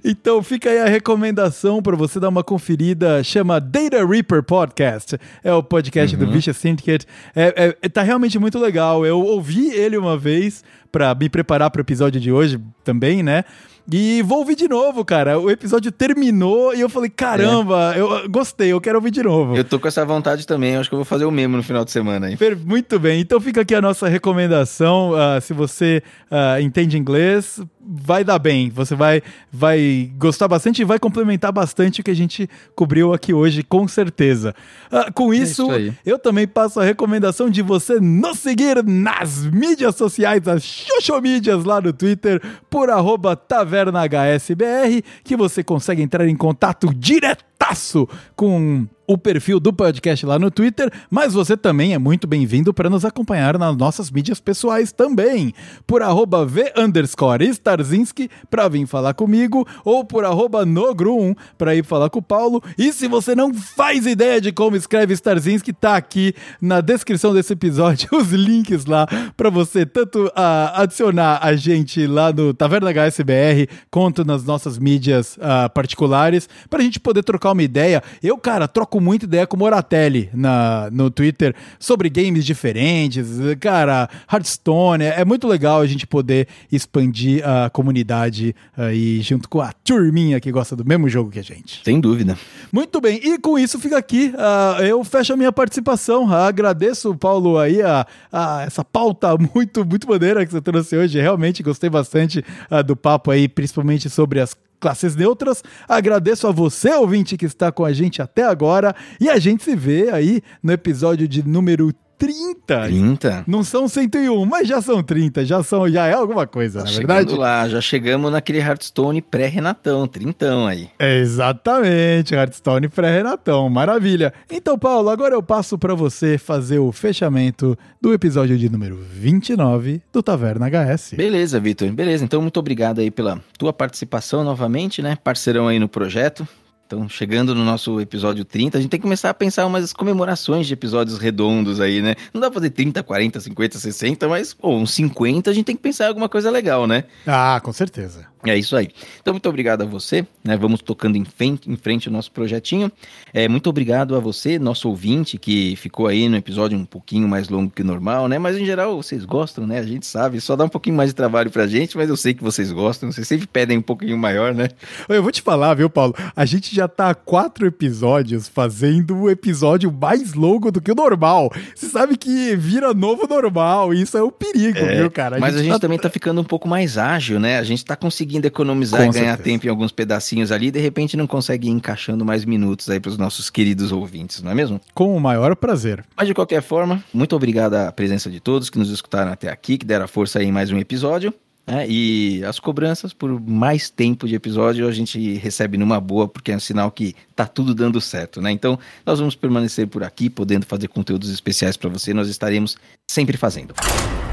Então 0.05 0.43
fica 0.43 0.69
aí 0.69 0.79
a 0.79 0.87
recomendação 0.87 1.83
para 1.83 1.97
você 1.97 2.21
dar 2.21 2.29
uma 2.29 2.45
conferida, 2.45 3.23
chama 3.25 3.59
Data 3.59 4.05
Reaper 4.05 4.43
Podcast. 4.43 5.19
É 5.43 5.53
o 5.53 5.63
podcast 5.63 6.17
do 6.17 6.31
Vicious 6.31 6.59
Syndicate. 6.59 7.07
É, 7.35 7.75
é- 7.81 7.89
tá 7.89 8.03
realmente 8.03 8.39
muito 8.39 8.59
legal. 8.59 9.07
Eu 9.07 9.21
ouvi 9.21 9.71
ele 9.71 9.97
uma 9.97 10.19
vez 10.19 10.63
para 10.93 11.15
me 11.15 11.29
preparar 11.29 11.71
para 11.71 11.81
o 11.81 11.83
episódio 11.83 12.21
de 12.21 12.31
hoje 12.31 12.61
também, 12.85 13.23
né? 13.23 13.45
E 13.91 14.23
vou 14.23 14.39
ouvir 14.39 14.57
de 14.57 14.67
novo, 14.67 15.05
cara. 15.05 15.39
O 15.39 15.51
episódio 15.51 15.93
terminou 15.93 16.75
e 16.75 16.81
eu 16.81 16.89
falei, 16.89 17.11
caramba, 17.11 17.95
eu 17.97 18.29
gostei, 18.31 18.73
eu 18.73 18.81
quero 18.81 18.97
ouvir 18.97 19.11
de 19.11 19.23
novo. 19.23 19.57
Eu 19.57 19.65
tô 19.65 19.79
com 19.79 19.87
essa 19.87 20.05
vontade 20.05 20.47
também, 20.47 20.75
eu 20.75 20.81
acho 20.81 20.89
que 20.89 20.95
eu 20.95 20.99
vou 20.99 21.05
fazer 21.05 21.25
o 21.25 21.31
mesmo 21.31 21.57
no 21.57 21.63
final 21.63 21.85
de 21.85 21.91
semana 21.91 22.27
Muito 22.65 22.99
bem, 22.99 23.21
então 23.21 23.39
fica 23.41 23.61
aqui 23.61 23.75
a 23.75 23.83
nossa 23.83 24.09
recomendação. 24.09 25.15
ah, 25.15 25.41
se 25.41 25.53
você 25.53 26.03
ah, 26.31 26.61
entende 26.61 26.97
inglês, 26.97 27.61
vai 27.87 28.25
dar 28.25 28.39
bem. 28.39 28.71
Você 28.71 28.95
vai, 28.95 29.23
vai 29.53 30.11
gostar 30.17 30.49
bastante 30.49 30.81
e 30.81 30.85
vai 30.85 30.99
complementar 30.99 31.53
bastante 31.53 32.01
o 32.01 32.05
que 32.05 32.11
a 32.11 32.17
gente 32.17 32.49
cobriu 32.75 33.13
aqui 33.13 33.35
hoje, 33.35 33.63
com 33.63 33.87
certeza. 33.87 34.55
Ah, 34.91 35.11
com 35.13 35.33
isso, 35.35 35.65
isso 35.65 35.71
aí. 35.71 35.93
eu 36.05 36.19
também 36.19 36.47
passo 36.47 36.81
a 36.81 36.85
recomendação 36.85 37.51
de 37.51 37.63
você 37.63 38.01
nos 38.01 38.39
seguir 38.39 38.83
nas 38.83 39.45
mídias 39.45 39.95
sociais, 39.97 40.47
as 40.49 40.63
xoxomídias 40.63 41.65
lá 41.65 41.81
no 41.81 41.93
Twitter, 41.93 42.41
por 42.71 42.89
arroba 42.89 43.37
TavernaHSBR, 43.75 45.03
que 45.25 45.37
você 45.37 45.65
consegue 45.65 46.03
entrar 46.03 46.27
em 46.29 46.37
contato 46.37 46.95
diretaço 46.95 48.09
com 48.37 48.87
o 49.07 49.19
perfil 49.19 49.61
do 49.61 49.73
podcast 49.73 50.25
lá 50.25 50.39
no 50.39 50.51
Twitter, 50.51 50.91
mas 51.11 51.35
você 51.35 51.57
também 51.57 51.95
é 51.95 51.99
muito 51.99 52.27
bem-vindo 52.27 52.73
para 52.73 52.91
nos 52.91 53.05
acompanhar 53.05 53.59
nas 53.59 53.77
nossas 53.77 54.11
mídias 54.11 54.41
pessoais 54.41 54.93
também, 54.93 55.53
por 55.87 56.03
arroba 56.03 56.45
V 56.45 56.73
underscore 56.77 57.47
Starzinski 57.49 58.31
para 58.51 58.69
vir 58.69 58.87
falar 58.87 59.15
comigo, 59.15 59.67
ou 59.85 60.05
por 60.05 60.25
arroba 60.25 60.65
Nogrum 60.65 61.35
para 61.59 61.75
ir 61.75 61.85
falar 61.85 62.11
com 62.11 62.19
o 62.19 62.23
Paulo. 62.23 62.63
E 62.79 62.93
se 62.93 63.07
você 63.09 63.35
não 63.35 63.53
faz 63.53 64.07
ideia 64.07 64.41
de 64.41 64.53
como 64.53 64.77
escreve 64.77 65.15
Starzinski, 65.15 65.73
tá 65.73 65.97
aqui 65.97 66.35
na 66.61 66.81
descrição 66.81 67.35
desse 67.35 67.53
episódio 67.53 68.09
os 68.17 68.31
links 68.31 68.87
lá 68.87 69.07
para 69.37 69.51
você 69.51 69.85
tanto 69.85 70.31
ah, 70.35 70.83
adicionar 70.83 71.39
a 71.43 71.55
gente 71.55 72.07
lá 72.07 72.33
no 72.33 72.55
Taverna 72.55 72.91
HSBR, 72.91 73.69
quanto 73.91 74.25
nas 74.25 74.45
nossas 74.45 74.79
mídias 74.79 75.39
ah, 75.41 75.69
particulares, 75.69 76.49
para 76.69 76.81
a 76.81 76.83
gente 76.83 77.01
poder 77.01 77.23
trocar 77.23 77.53
uma 77.53 77.63
ideia. 77.63 78.03
Eu, 78.23 78.39
cara, 78.39 78.67
troco 78.67 78.94
muita 79.01 79.25
ideia 79.25 79.47
com 79.47 79.57
o 79.57 79.59
Moratelli 79.59 80.31
na, 80.33 80.89
no 80.91 81.11
Twitter 81.11 81.55
sobre 81.79 82.09
games 82.09 82.45
diferentes, 82.45 83.29
cara, 83.61 84.09
Hearthstone. 84.31 85.05
É, 85.05 85.21
é 85.21 85.25
muito 85.25 85.47
legal 85.47 85.81
a 85.81 85.87
gente 85.87 86.07
poder 86.07 86.49
expandir 86.71 87.47
a 87.47 87.71
comunidade 87.71 88.55
aí 88.77 89.21
junto 89.21 89.49
com 89.49 89.61
a 89.61 89.73
turminha 89.73 90.41
que 90.41 90.51
gosta 90.51 90.77
do 90.77 90.85
mesmo 90.85 91.09
jogo 91.09 91.31
que 91.31 91.39
a 91.39 91.43
gente. 91.43 91.83
Sem 91.85 92.01
dúvida. 92.01 92.39
Muito 92.73 93.01
bem, 93.01 93.21
e 93.23 93.39
com 93.39 93.59
isso 93.59 93.79
fica 93.79 93.97
aqui. 93.97 94.33
ah, 94.37 94.79
eu 94.83 95.03
fecho 95.05 95.33
a 95.33 95.37
minha 95.37 95.53
participação. 95.53 96.33
Ah, 96.33 96.47
agradeço, 96.47 97.15
Paulo, 97.17 97.59
aí 97.59 97.83
a, 97.83 98.07
a 98.33 98.63
essa 98.63 98.85
pauta 98.85 99.37
muito, 99.55 99.85
muito 99.85 100.09
maneira 100.09 100.45
que 100.45 100.53
você 100.53 100.61
trouxe 100.61 100.97
hoje. 100.97 101.21
Realmente 101.21 101.63
gostei 101.63 101.91
bastante 101.91 102.45
ah, 102.71 102.83
do 102.83 102.97
papo 102.97 103.31
aí, 103.31 103.49
principalmente 103.49 104.09
sobre 104.11 104.41
as 104.41 104.57
classes 104.85 105.17
neutras. 105.17 105.65
Agradeço 105.89 106.47
a 106.47 106.53
você, 106.53 106.93
ouvinte, 106.93 107.39
que 107.39 107.47
está 107.47 107.73
com 107.73 107.87
a 107.87 107.93
gente 107.95 108.21
até 108.21 108.43
agora. 108.43 108.95
E 109.19 109.31
a 109.31 109.39
gente 109.39 109.65
se 109.65 109.75
vê 109.75 110.11
aí 110.11 110.43
no 110.63 110.73
episódio 110.73 111.27
de 111.27 111.43
número 111.43 111.91
30. 112.19 112.85
30. 112.87 113.45
Não 113.47 113.63
são 113.65 113.89
101, 113.89 114.45
mas 114.47 114.67
já 114.69 114.81
são 114.81 115.03
30, 115.03 115.45
já 115.45 115.63
são, 115.63 115.89
já 115.89 116.07
é 116.07 116.13
alguma 116.15 116.47
coisa, 116.47 116.81
Tá 116.81 116.85
na 116.85 116.91
chegando 116.91 117.09
verdade. 117.17 117.39
lá, 117.39 117.69
já 117.69 117.81
chegamos 117.81 118.31
naquele 118.33 118.59
Hearthstone 118.59 119.21
pré-Renatão, 119.23 120.07
trintão 120.07 120.67
aí. 120.67 120.89
Exatamente, 120.99 122.35
Hearthstone 122.35 122.89
pré-Renatão, 122.89 123.69
maravilha. 123.69 124.33
Então, 124.51 124.79
Paulo, 124.79 125.09
agora 125.11 125.35
eu 125.35 125.43
passo 125.43 125.77
para 125.77 125.95
você 125.95 126.39
fazer 126.39 126.79
o 126.79 126.93
fechamento 126.93 127.77
do 128.01 128.13
episódio 128.13 128.57
de 128.57 128.69
número 128.69 128.97
29 128.97 130.01
do 130.13 130.23
Taverna 130.23 130.67
HS. 130.69 131.15
Beleza, 131.17 131.59
Vitor. 131.61 131.91
Beleza. 131.93 132.25
Então, 132.25 132.41
muito 132.41 132.59
obrigado 132.59 133.01
aí 133.01 133.11
pela 133.11 133.41
tua 133.59 133.73
participação 133.73 134.45
novamente, 134.45 135.03
né? 135.03 135.17
Parceirão 135.23 135.69
aí 135.69 135.79
no 135.79 135.89
projeto. 135.89 136.47
Então, 136.87 137.09
chegando 137.09 137.55
no 137.55 137.65
nosso 137.65 137.99
episódio 137.99 138.45
30, 138.45 138.77
a 138.77 138.81
gente 138.81 138.91
tem 138.91 139.01
que 139.01 139.05
começar 139.05 139.31
a 139.31 139.35
pensar 139.35 139.65
umas 139.65 139.93
comemorações 139.93 140.67
de 140.67 140.75
episódios 140.75 141.19
redondos 141.19 141.81
aí, 141.81 142.03
né? 142.03 142.15
Não 142.33 142.41
dá 142.41 142.51
pra 142.51 142.61
fazer 142.61 142.71
30, 142.71 143.03
40, 143.03 143.41
50, 143.41 143.79
60, 143.79 144.29
mas, 144.29 144.53
pô, 144.53 144.77
uns 144.77 144.91
50 144.93 145.51
a 145.51 145.55
gente 145.55 145.65
tem 145.65 145.77
que 145.77 145.83
pensar 145.83 146.05
em 146.05 146.09
alguma 146.09 146.29
coisa 146.29 146.51
legal, 146.51 146.87
né? 146.87 147.05
Ah, 147.27 147.59
com 147.65 147.73
certeza. 147.73 148.27
É 148.47 148.57
isso 148.57 148.77
aí. 148.77 148.89
Então, 149.21 149.33
muito 149.35 149.49
obrigado 149.49 149.83
a 149.83 149.85
você, 149.87 150.27
né? 150.45 150.57
Vamos 150.57 150.81
tocando 150.83 151.17
em 151.17 151.25
frente, 151.25 151.71
em 151.71 151.77
frente 151.77 152.09
o 152.09 152.13
nosso 152.13 152.31
projetinho. 152.31 152.91
É, 153.33 153.49
muito 153.49 153.69
obrigado 153.71 154.15
a 154.15 154.21
você, 154.21 154.59
nosso 154.59 154.89
ouvinte, 154.89 155.39
que 155.39 155.75
ficou 155.77 156.07
aí 156.07 156.29
no 156.29 156.37
episódio 156.37 156.79
um 156.79 156.85
pouquinho 156.85 157.27
mais 157.29 157.49
longo 157.49 157.71
que 157.71 157.83
o 157.83 157.85
normal, 157.85 158.29
né? 158.29 158.39
Mas 158.39 158.57
em 158.59 158.65
geral 158.65 158.97
vocês 158.97 159.25
gostam, 159.25 159.67
né? 159.67 159.79
A 159.79 159.83
gente 159.83 160.07
sabe, 160.07 160.41
só 160.41 160.55
dá 160.57 160.65
um 160.65 160.69
pouquinho 160.69 160.97
mais 160.97 161.11
de 161.11 161.15
trabalho 161.15 161.51
pra 161.51 161.67
gente, 161.67 161.97
mas 161.97 162.09
eu 162.09 162.17
sei 162.17 162.35
que 162.35 162.43
vocês 162.43 162.71
gostam. 162.71 163.11
Vocês 163.11 163.27
sempre 163.27 163.47
pedem 163.47 163.79
um 163.79 163.83
pouquinho 163.83 164.17
maior, 164.19 164.55
né? 164.55 164.69
Eu 165.09 165.23
vou 165.23 165.33
te 165.33 165.41
falar, 165.43 165.75
viu, 165.75 165.89
Paulo? 165.89 166.15
A 166.37 166.45
gente 166.45 166.75
já 166.75 166.87
tá 166.89 167.11
há 167.11 167.15
quatro 167.15 167.67
episódios 167.67 168.49
fazendo 168.49 169.17
o 169.17 169.31
episódio 169.31 169.91
mais 169.93 170.35
longo 170.35 170.71
do 170.71 170.81
que 170.81 170.91
o 170.91 170.95
normal. 170.95 171.51
Você 171.75 171.87
sabe 171.87 172.17
que 172.17 172.57
vira 172.57 172.93
novo 172.93 173.27
normal, 173.29 173.93
isso 173.95 174.17
é 174.17 174.23
um 174.23 174.31
perigo, 174.31 174.79
viu, 174.97 175.11
cara? 175.11 175.39
mas 175.39 175.55
a 175.57 175.63
gente 175.63 175.73
tá- 175.73 175.79
também 175.79 175.99
tá 175.99 176.11
ficando 176.11 176.41
um 176.41 176.45
pouco 176.45 176.69
mais 176.69 176.99
ágil, 176.99 177.39
né? 177.39 177.59
A 177.59 177.63
gente 177.63 177.85
tá 177.85 177.95
conseguindo 177.97 178.34
economizar 178.47 179.01
Com 179.01 179.07
e 179.07 179.13
ganhar 179.13 179.37
certeza. 179.37 179.43
tempo 179.43 179.67
em 179.67 179.71
alguns 179.71 179.93
pedacinhos 179.93 180.51
ali, 180.51 180.71
de 180.71 180.81
repente 180.81 181.17
não 181.17 181.27
consegue 181.27 181.69
ir 181.69 181.71
encaixando 181.71 182.25
mais 182.25 182.45
minutos 182.45 182.89
aí 182.91 182.99
pros 183.01 183.17
nossos 183.19 183.51
queridos 183.51 183.93
ouvintes, 183.93 184.43
não 184.43 184.51
é 184.51 184.55
mesmo? 184.55 184.81
Com 184.95 185.17
o 185.17 185.21
maior 185.21 185.55
prazer. 185.57 186.05
Mas 186.17 186.27
de 186.27 186.35
qualquer 186.35 186.63
forma, 186.63 187.03
muito 187.13 187.35
obrigado 187.37 187.75
à 187.75 187.93
presença 187.93 188.31
de 188.31 188.41
todos 188.41 188.71
que 188.71 188.79
nos 188.79 188.91
escutaram 188.91 189.33
até 189.33 189.51
aqui, 189.51 189.79
que 189.79 189.87
deram 189.87 190.05
a 190.05 190.09
força 190.09 190.39
aí 190.39 190.47
em 190.47 190.53
mais 190.53 190.71
um 190.71 190.79
episódio. 190.79 191.33
né? 191.67 191.87
E 191.89 192.45
as 192.45 192.61
cobranças 192.61 193.13
por 193.15 193.41
mais 193.41 193.89
tempo 193.89 194.29
de 194.29 194.35
episódio 194.35 194.87
a 194.87 194.93
gente 194.93 195.35
recebe 195.35 195.79
numa 195.79 195.99
boa, 196.01 196.29
porque 196.29 196.53
é 196.53 196.57
um 196.57 196.61
sinal 196.61 196.91
que 196.91 197.15
tá 197.35 197.47
tudo 197.47 197.75
dando 197.75 198.01
certo, 198.01 198.41
né? 198.43 198.51
Então, 198.51 198.79
nós 199.07 199.19
vamos 199.19 199.35
permanecer 199.35 199.87
por 199.87 200.03
aqui, 200.05 200.29
podendo 200.29 200.67
fazer 200.67 200.89
conteúdos 200.89 201.31
especiais 201.31 201.77
para 201.77 201.89
você, 201.89 202.13
nós 202.13 202.29
estaremos 202.29 202.77
sempre 203.11 203.37
fazendo. 203.39 203.75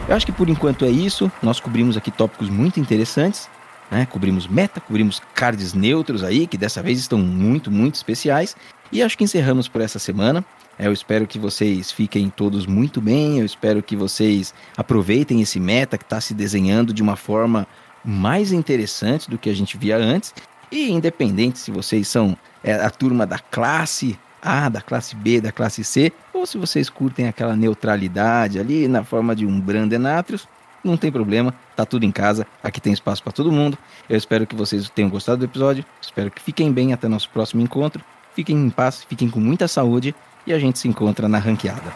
Eu 0.10 0.15
acho 0.15 0.26
que 0.26 0.32
por 0.32 0.49
enquanto 0.49 0.84
é 0.84 0.90
isso. 0.90 1.32
Nós 1.41 1.60
cobrimos 1.60 1.95
aqui 1.95 2.11
tópicos 2.11 2.49
muito 2.49 2.80
interessantes. 2.80 3.48
Né? 3.91 4.05
Cobrimos 4.05 4.47
meta, 4.47 4.80
cobrimos 4.80 5.22
cards 5.35 5.73
neutros 5.73 6.23
aí, 6.23 6.47
que 6.47 6.57
dessa 6.57 6.81
vez 6.81 6.97
estão 6.97 7.19
muito, 7.19 7.69
muito 7.69 7.95
especiais. 7.95 8.55
E 8.89 9.03
acho 9.03 9.18
que 9.18 9.26
encerramos 9.26 9.68
por 9.68 9.81
essa 9.81 9.99
semana. 9.99 10.43
É, 10.80 10.88
Eu 10.88 10.93
espero 10.93 11.27
que 11.27 11.38
vocês 11.38 11.91
fiquem 11.91 12.30
todos 12.30 12.65
muito 12.65 13.01
bem. 13.01 13.39
Eu 13.39 13.45
espero 13.45 13.84
que 13.84 13.95
vocês 13.95 14.53
aproveitem 14.77 15.41
esse 15.41 15.59
meta 15.59 15.97
que 15.97 16.05
está 16.05 16.22
se 16.22 16.34
desenhando 16.34 16.93
de 16.93 17.03
uma 17.03 17.18
forma 17.18 17.68
mais 18.03 18.51
interessante 18.51 19.30
do 19.30 19.38
que 19.38 19.49
a 19.49 19.53
gente 19.53 19.77
via 19.77 19.97
antes. 19.97 20.34
E 20.72 20.89
independente 20.89 21.59
se 21.59 21.69
vocês 21.69 22.07
são 22.07 22.38
é, 22.63 22.73
a 22.73 22.89
turma 22.89 23.27
da 23.27 23.38
classe 23.38 24.18
A, 24.41 24.69
da 24.69 24.81
classe 24.81 25.15
B, 25.15 25.41
da 25.41 25.51
classe 25.51 25.84
C, 25.84 26.13
ou 26.34 26.45
se 26.45 26.57
vocês 26.57 26.89
curtem 26.89 27.27
aquela 27.27 27.55
neutralidade 27.55 28.57
ali 28.57 28.88
na 28.88 29.03
forma 29.03 29.35
de 29.35 29.45
um 29.45 29.59
Brandenatrius, 29.59 30.47
não 30.84 30.98
tem 30.98 31.12
problema, 31.12 31.53
tá 31.76 31.86
tudo 31.86 32.06
em 32.06 32.12
casa, 32.12 32.45
aqui 32.64 32.82
tem 32.82 32.94
espaço 32.94 33.24
para 33.24 33.32
todo 33.32 33.52
mundo. 33.52 33.78
Eu 34.10 34.18
espero 34.18 34.45
que 34.48 34.56
vocês 34.56 34.90
tenham 34.90 35.10
gostado 35.10 35.40
do 35.40 35.45
episódio, 35.45 35.86
espero 36.02 36.32
que 36.32 36.41
fiquem 36.41 36.72
bem 36.72 36.94
até 36.94 37.08
nosso 37.08 37.30
próximo 37.30 37.62
encontro. 37.62 38.03
Fiquem 38.34 38.56
em 38.56 38.70
paz, 38.70 39.03
fiquem 39.03 39.30
com 39.30 39.40
muita 39.40 39.68
saúde 39.68 40.16
e 40.48 40.53
a 40.53 40.60
gente 40.60 40.80
se 40.80 40.88
encontra 40.88 41.28
na 41.28 41.38
ranqueada. 41.38 41.94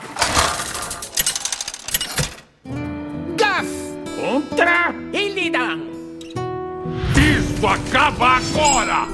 Gas 3.38 3.68
contra 4.20 4.94
Illidan. 5.14 5.80
Isso 7.16 7.66
acaba 7.66 8.38
agora! 8.38 9.07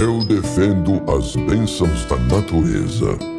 Eu 0.00 0.24
defendo 0.24 1.02
as 1.10 1.36
bênçãos 1.36 2.04
da 2.06 2.16
natureza. 2.16 3.33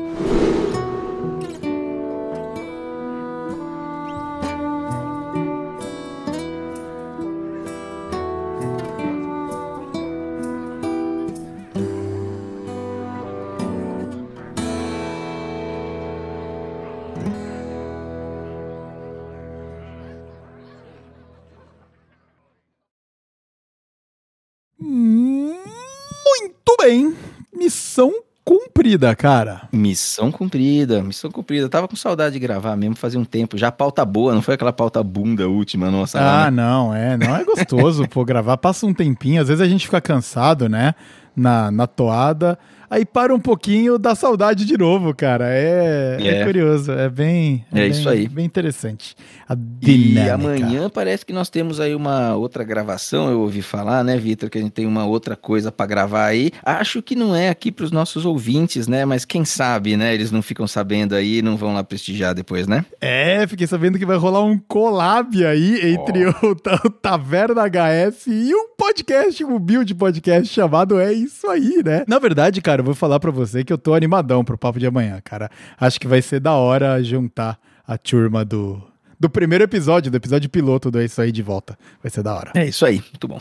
Cumprida, 28.95 29.15
cara. 29.15 29.61
Missão 29.72 30.31
cumprida, 30.31 31.01
missão 31.03 31.30
cumprida. 31.30 31.67
Tava 31.69 31.88
com 31.88 31.95
saudade 31.95 32.34
de 32.34 32.39
gravar 32.39 32.76
mesmo, 32.76 32.95
fazia 32.95 33.19
um 33.19 33.26
tempo. 33.26 33.57
Já 33.57 33.72
pauta 33.72 34.03
boa, 34.05 34.34
não 34.34 34.41
foi 34.41 34.55
aquela 34.55 34.73
pauta 34.73 35.03
bunda 35.03 35.47
última 35.47 35.91
nossa. 35.91 36.19
Ah, 36.19 36.23
lá, 36.23 36.51
né? 36.51 36.63
não, 36.63 36.93
é. 36.93 37.17
Não 37.17 37.35
é 37.35 37.43
gostoso, 37.43 38.07
pô, 38.07 38.23
gravar. 38.23 38.57
Passa 38.57 38.85
um 38.85 38.93
tempinho. 38.93 39.41
Às 39.41 39.47
vezes 39.49 39.61
a 39.61 39.67
gente 39.67 39.85
fica 39.85 39.99
cansado, 40.01 40.69
né? 40.69 40.93
Na, 41.35 41.69
na 41.69 41.85
toada. 41.85 42.57
Aí 42.89 43.03
para 43.03 43.34
um 43.34 43.39
pouquinho, 43.39 43.97
dá 43.97 44.13
saudade 44.15 44.63
de 44.63 44.77
novo, 44.77 45.13
cara. 45.13 45.47
É, 45.49 46.17
é. 46.22 46.27
É. 46.41 46.45
curioso. 46.45 46.91
É 46.91 47.09
bem. 47.09 47.65
É 47.72 47.81
bem- 47.81 47.91
isso 47.91 48.07
aí. 48.07 48.27
Bem 48.27 48.45
interessante. 48.45 49.15
A 49.47 49.53
E 49.53 49.57
dinâmica. 49.80 50.34
amanhã 50.34 50.89
parece 50.89 51.26
que 51.26 51.31
nós 51.34 51.49
temos 51.49 51.80
aí 51.80 51.93
uma 51.93 52.35
outra 52.35 52.63
gravação, 52.63 53.30
eu 53.30 53.41
ouvi 53.41 53.61
falar, 53.61 54.03
né, 54.03 54.17
Vitor, 54.17 54.49
que 54.49 54.57
a 54.57 54.61
gente 54.61 54.72
tem 54.72 54.85
uma 54.88 55.05
outra 55.05 55.35
coisa 55.35 55.72
pra 55.72 55.85
gravar 55.85 56.26
aí. 56.26 56.51
Acho 56.63 57.01
que 57.01 57.15
não 57.15 57.35
é 57.35 57.49
aqui 57.49 57.72
pros 57.72 57.91
nossos 57.91 58.26
ouvintes, 58.26 58.88
né, 58.88 59.05
mas 59.05 59.23
quem 59.26 59.45
sabe, 59.45 59.95
né, 59.95 60.13
eles 60.13 60.31
não 60.31 60.41
ficam 60.41 60.67
sabendo 60.67 61.13
aí 61.13 61.38
e 61.38 61.41
não 61.41 61.55
vão 61.57 61.73
lá 61.76 61.84
prestigiar 61.84 62.34
depois, 62.34 62.67
né? 62.67 62.85
É, 62.99 63.45
fiquei 63.47 63.67
sabendo 63.67 63.99
que 63.99 64.05
vai 64.05 64.17
rolar 64.17 64.43
um 64.43 64.57
collab 64.57 65.45
aí 65.45 65.91
entre 65.93 66.26
o, 66.27 66.55
Ta- 66.55 66.81
o 66.85 66.89
Taverna 66.89 67.63
HS 67.69 68.27
e 68.27 68.53
um 68.55 68.69
podcast, 68.76 69.43
um 69.43 69.59
build 69.59 69.93
podcast 69.95 70.51
chamado 70.53 70.99
É 70.99 71.13
Isso 71.13 71.47
Aí, 71.49 71.81
né? 71.85 72.03
Na 72.07 72.17
verdade, 72.19 72.61
cara, 72.61 72.81
eu 72.81 72.85
vou 72.85 72.95
falar 72.95 73.19
pra 73.19 73.31
você 73.31 73.63
que 73.63 73.72
eu 73.72 73.77
tô 73.77 73.93
animadão 73.93 74.43
pro 74.43 74.57
papo 74.57 74.80
de 74.80 74.88
amanhã, 74.88 75.19
cara. 75.23 75.49
Acho 75.80 75.99
que 75.99 76.07
vai 76.07 76.22
ser 76.22 76.39
da 76.39 76.53
hora 76.53 77.03
juntar 77.03 77.59
a 77.88 77.97
turma 77.97 78.43
do, 78.43 78.81
do 79.19 79.29
primeiro 79.29 79.63
episódio, 79.63 80.11
do 80.11 80.17
episódio 80.17 80.49
piloto 80.49 80.91
do 80.91 80.99
É 80.99 81.05
Isso 81.05 81.21
Aí 81.21 81.31
de 81.31 81.41
volta. 81.41 81.77
Vai 82.01 82.09
ser 82.09 82.23
da 82.23 82.33
hora. 82.33 82.51
É 82.55 82.65
isso 82.65 82.85
aí, 82.85 82.95
muito 83.11 83.27
bom. 83.27 83.39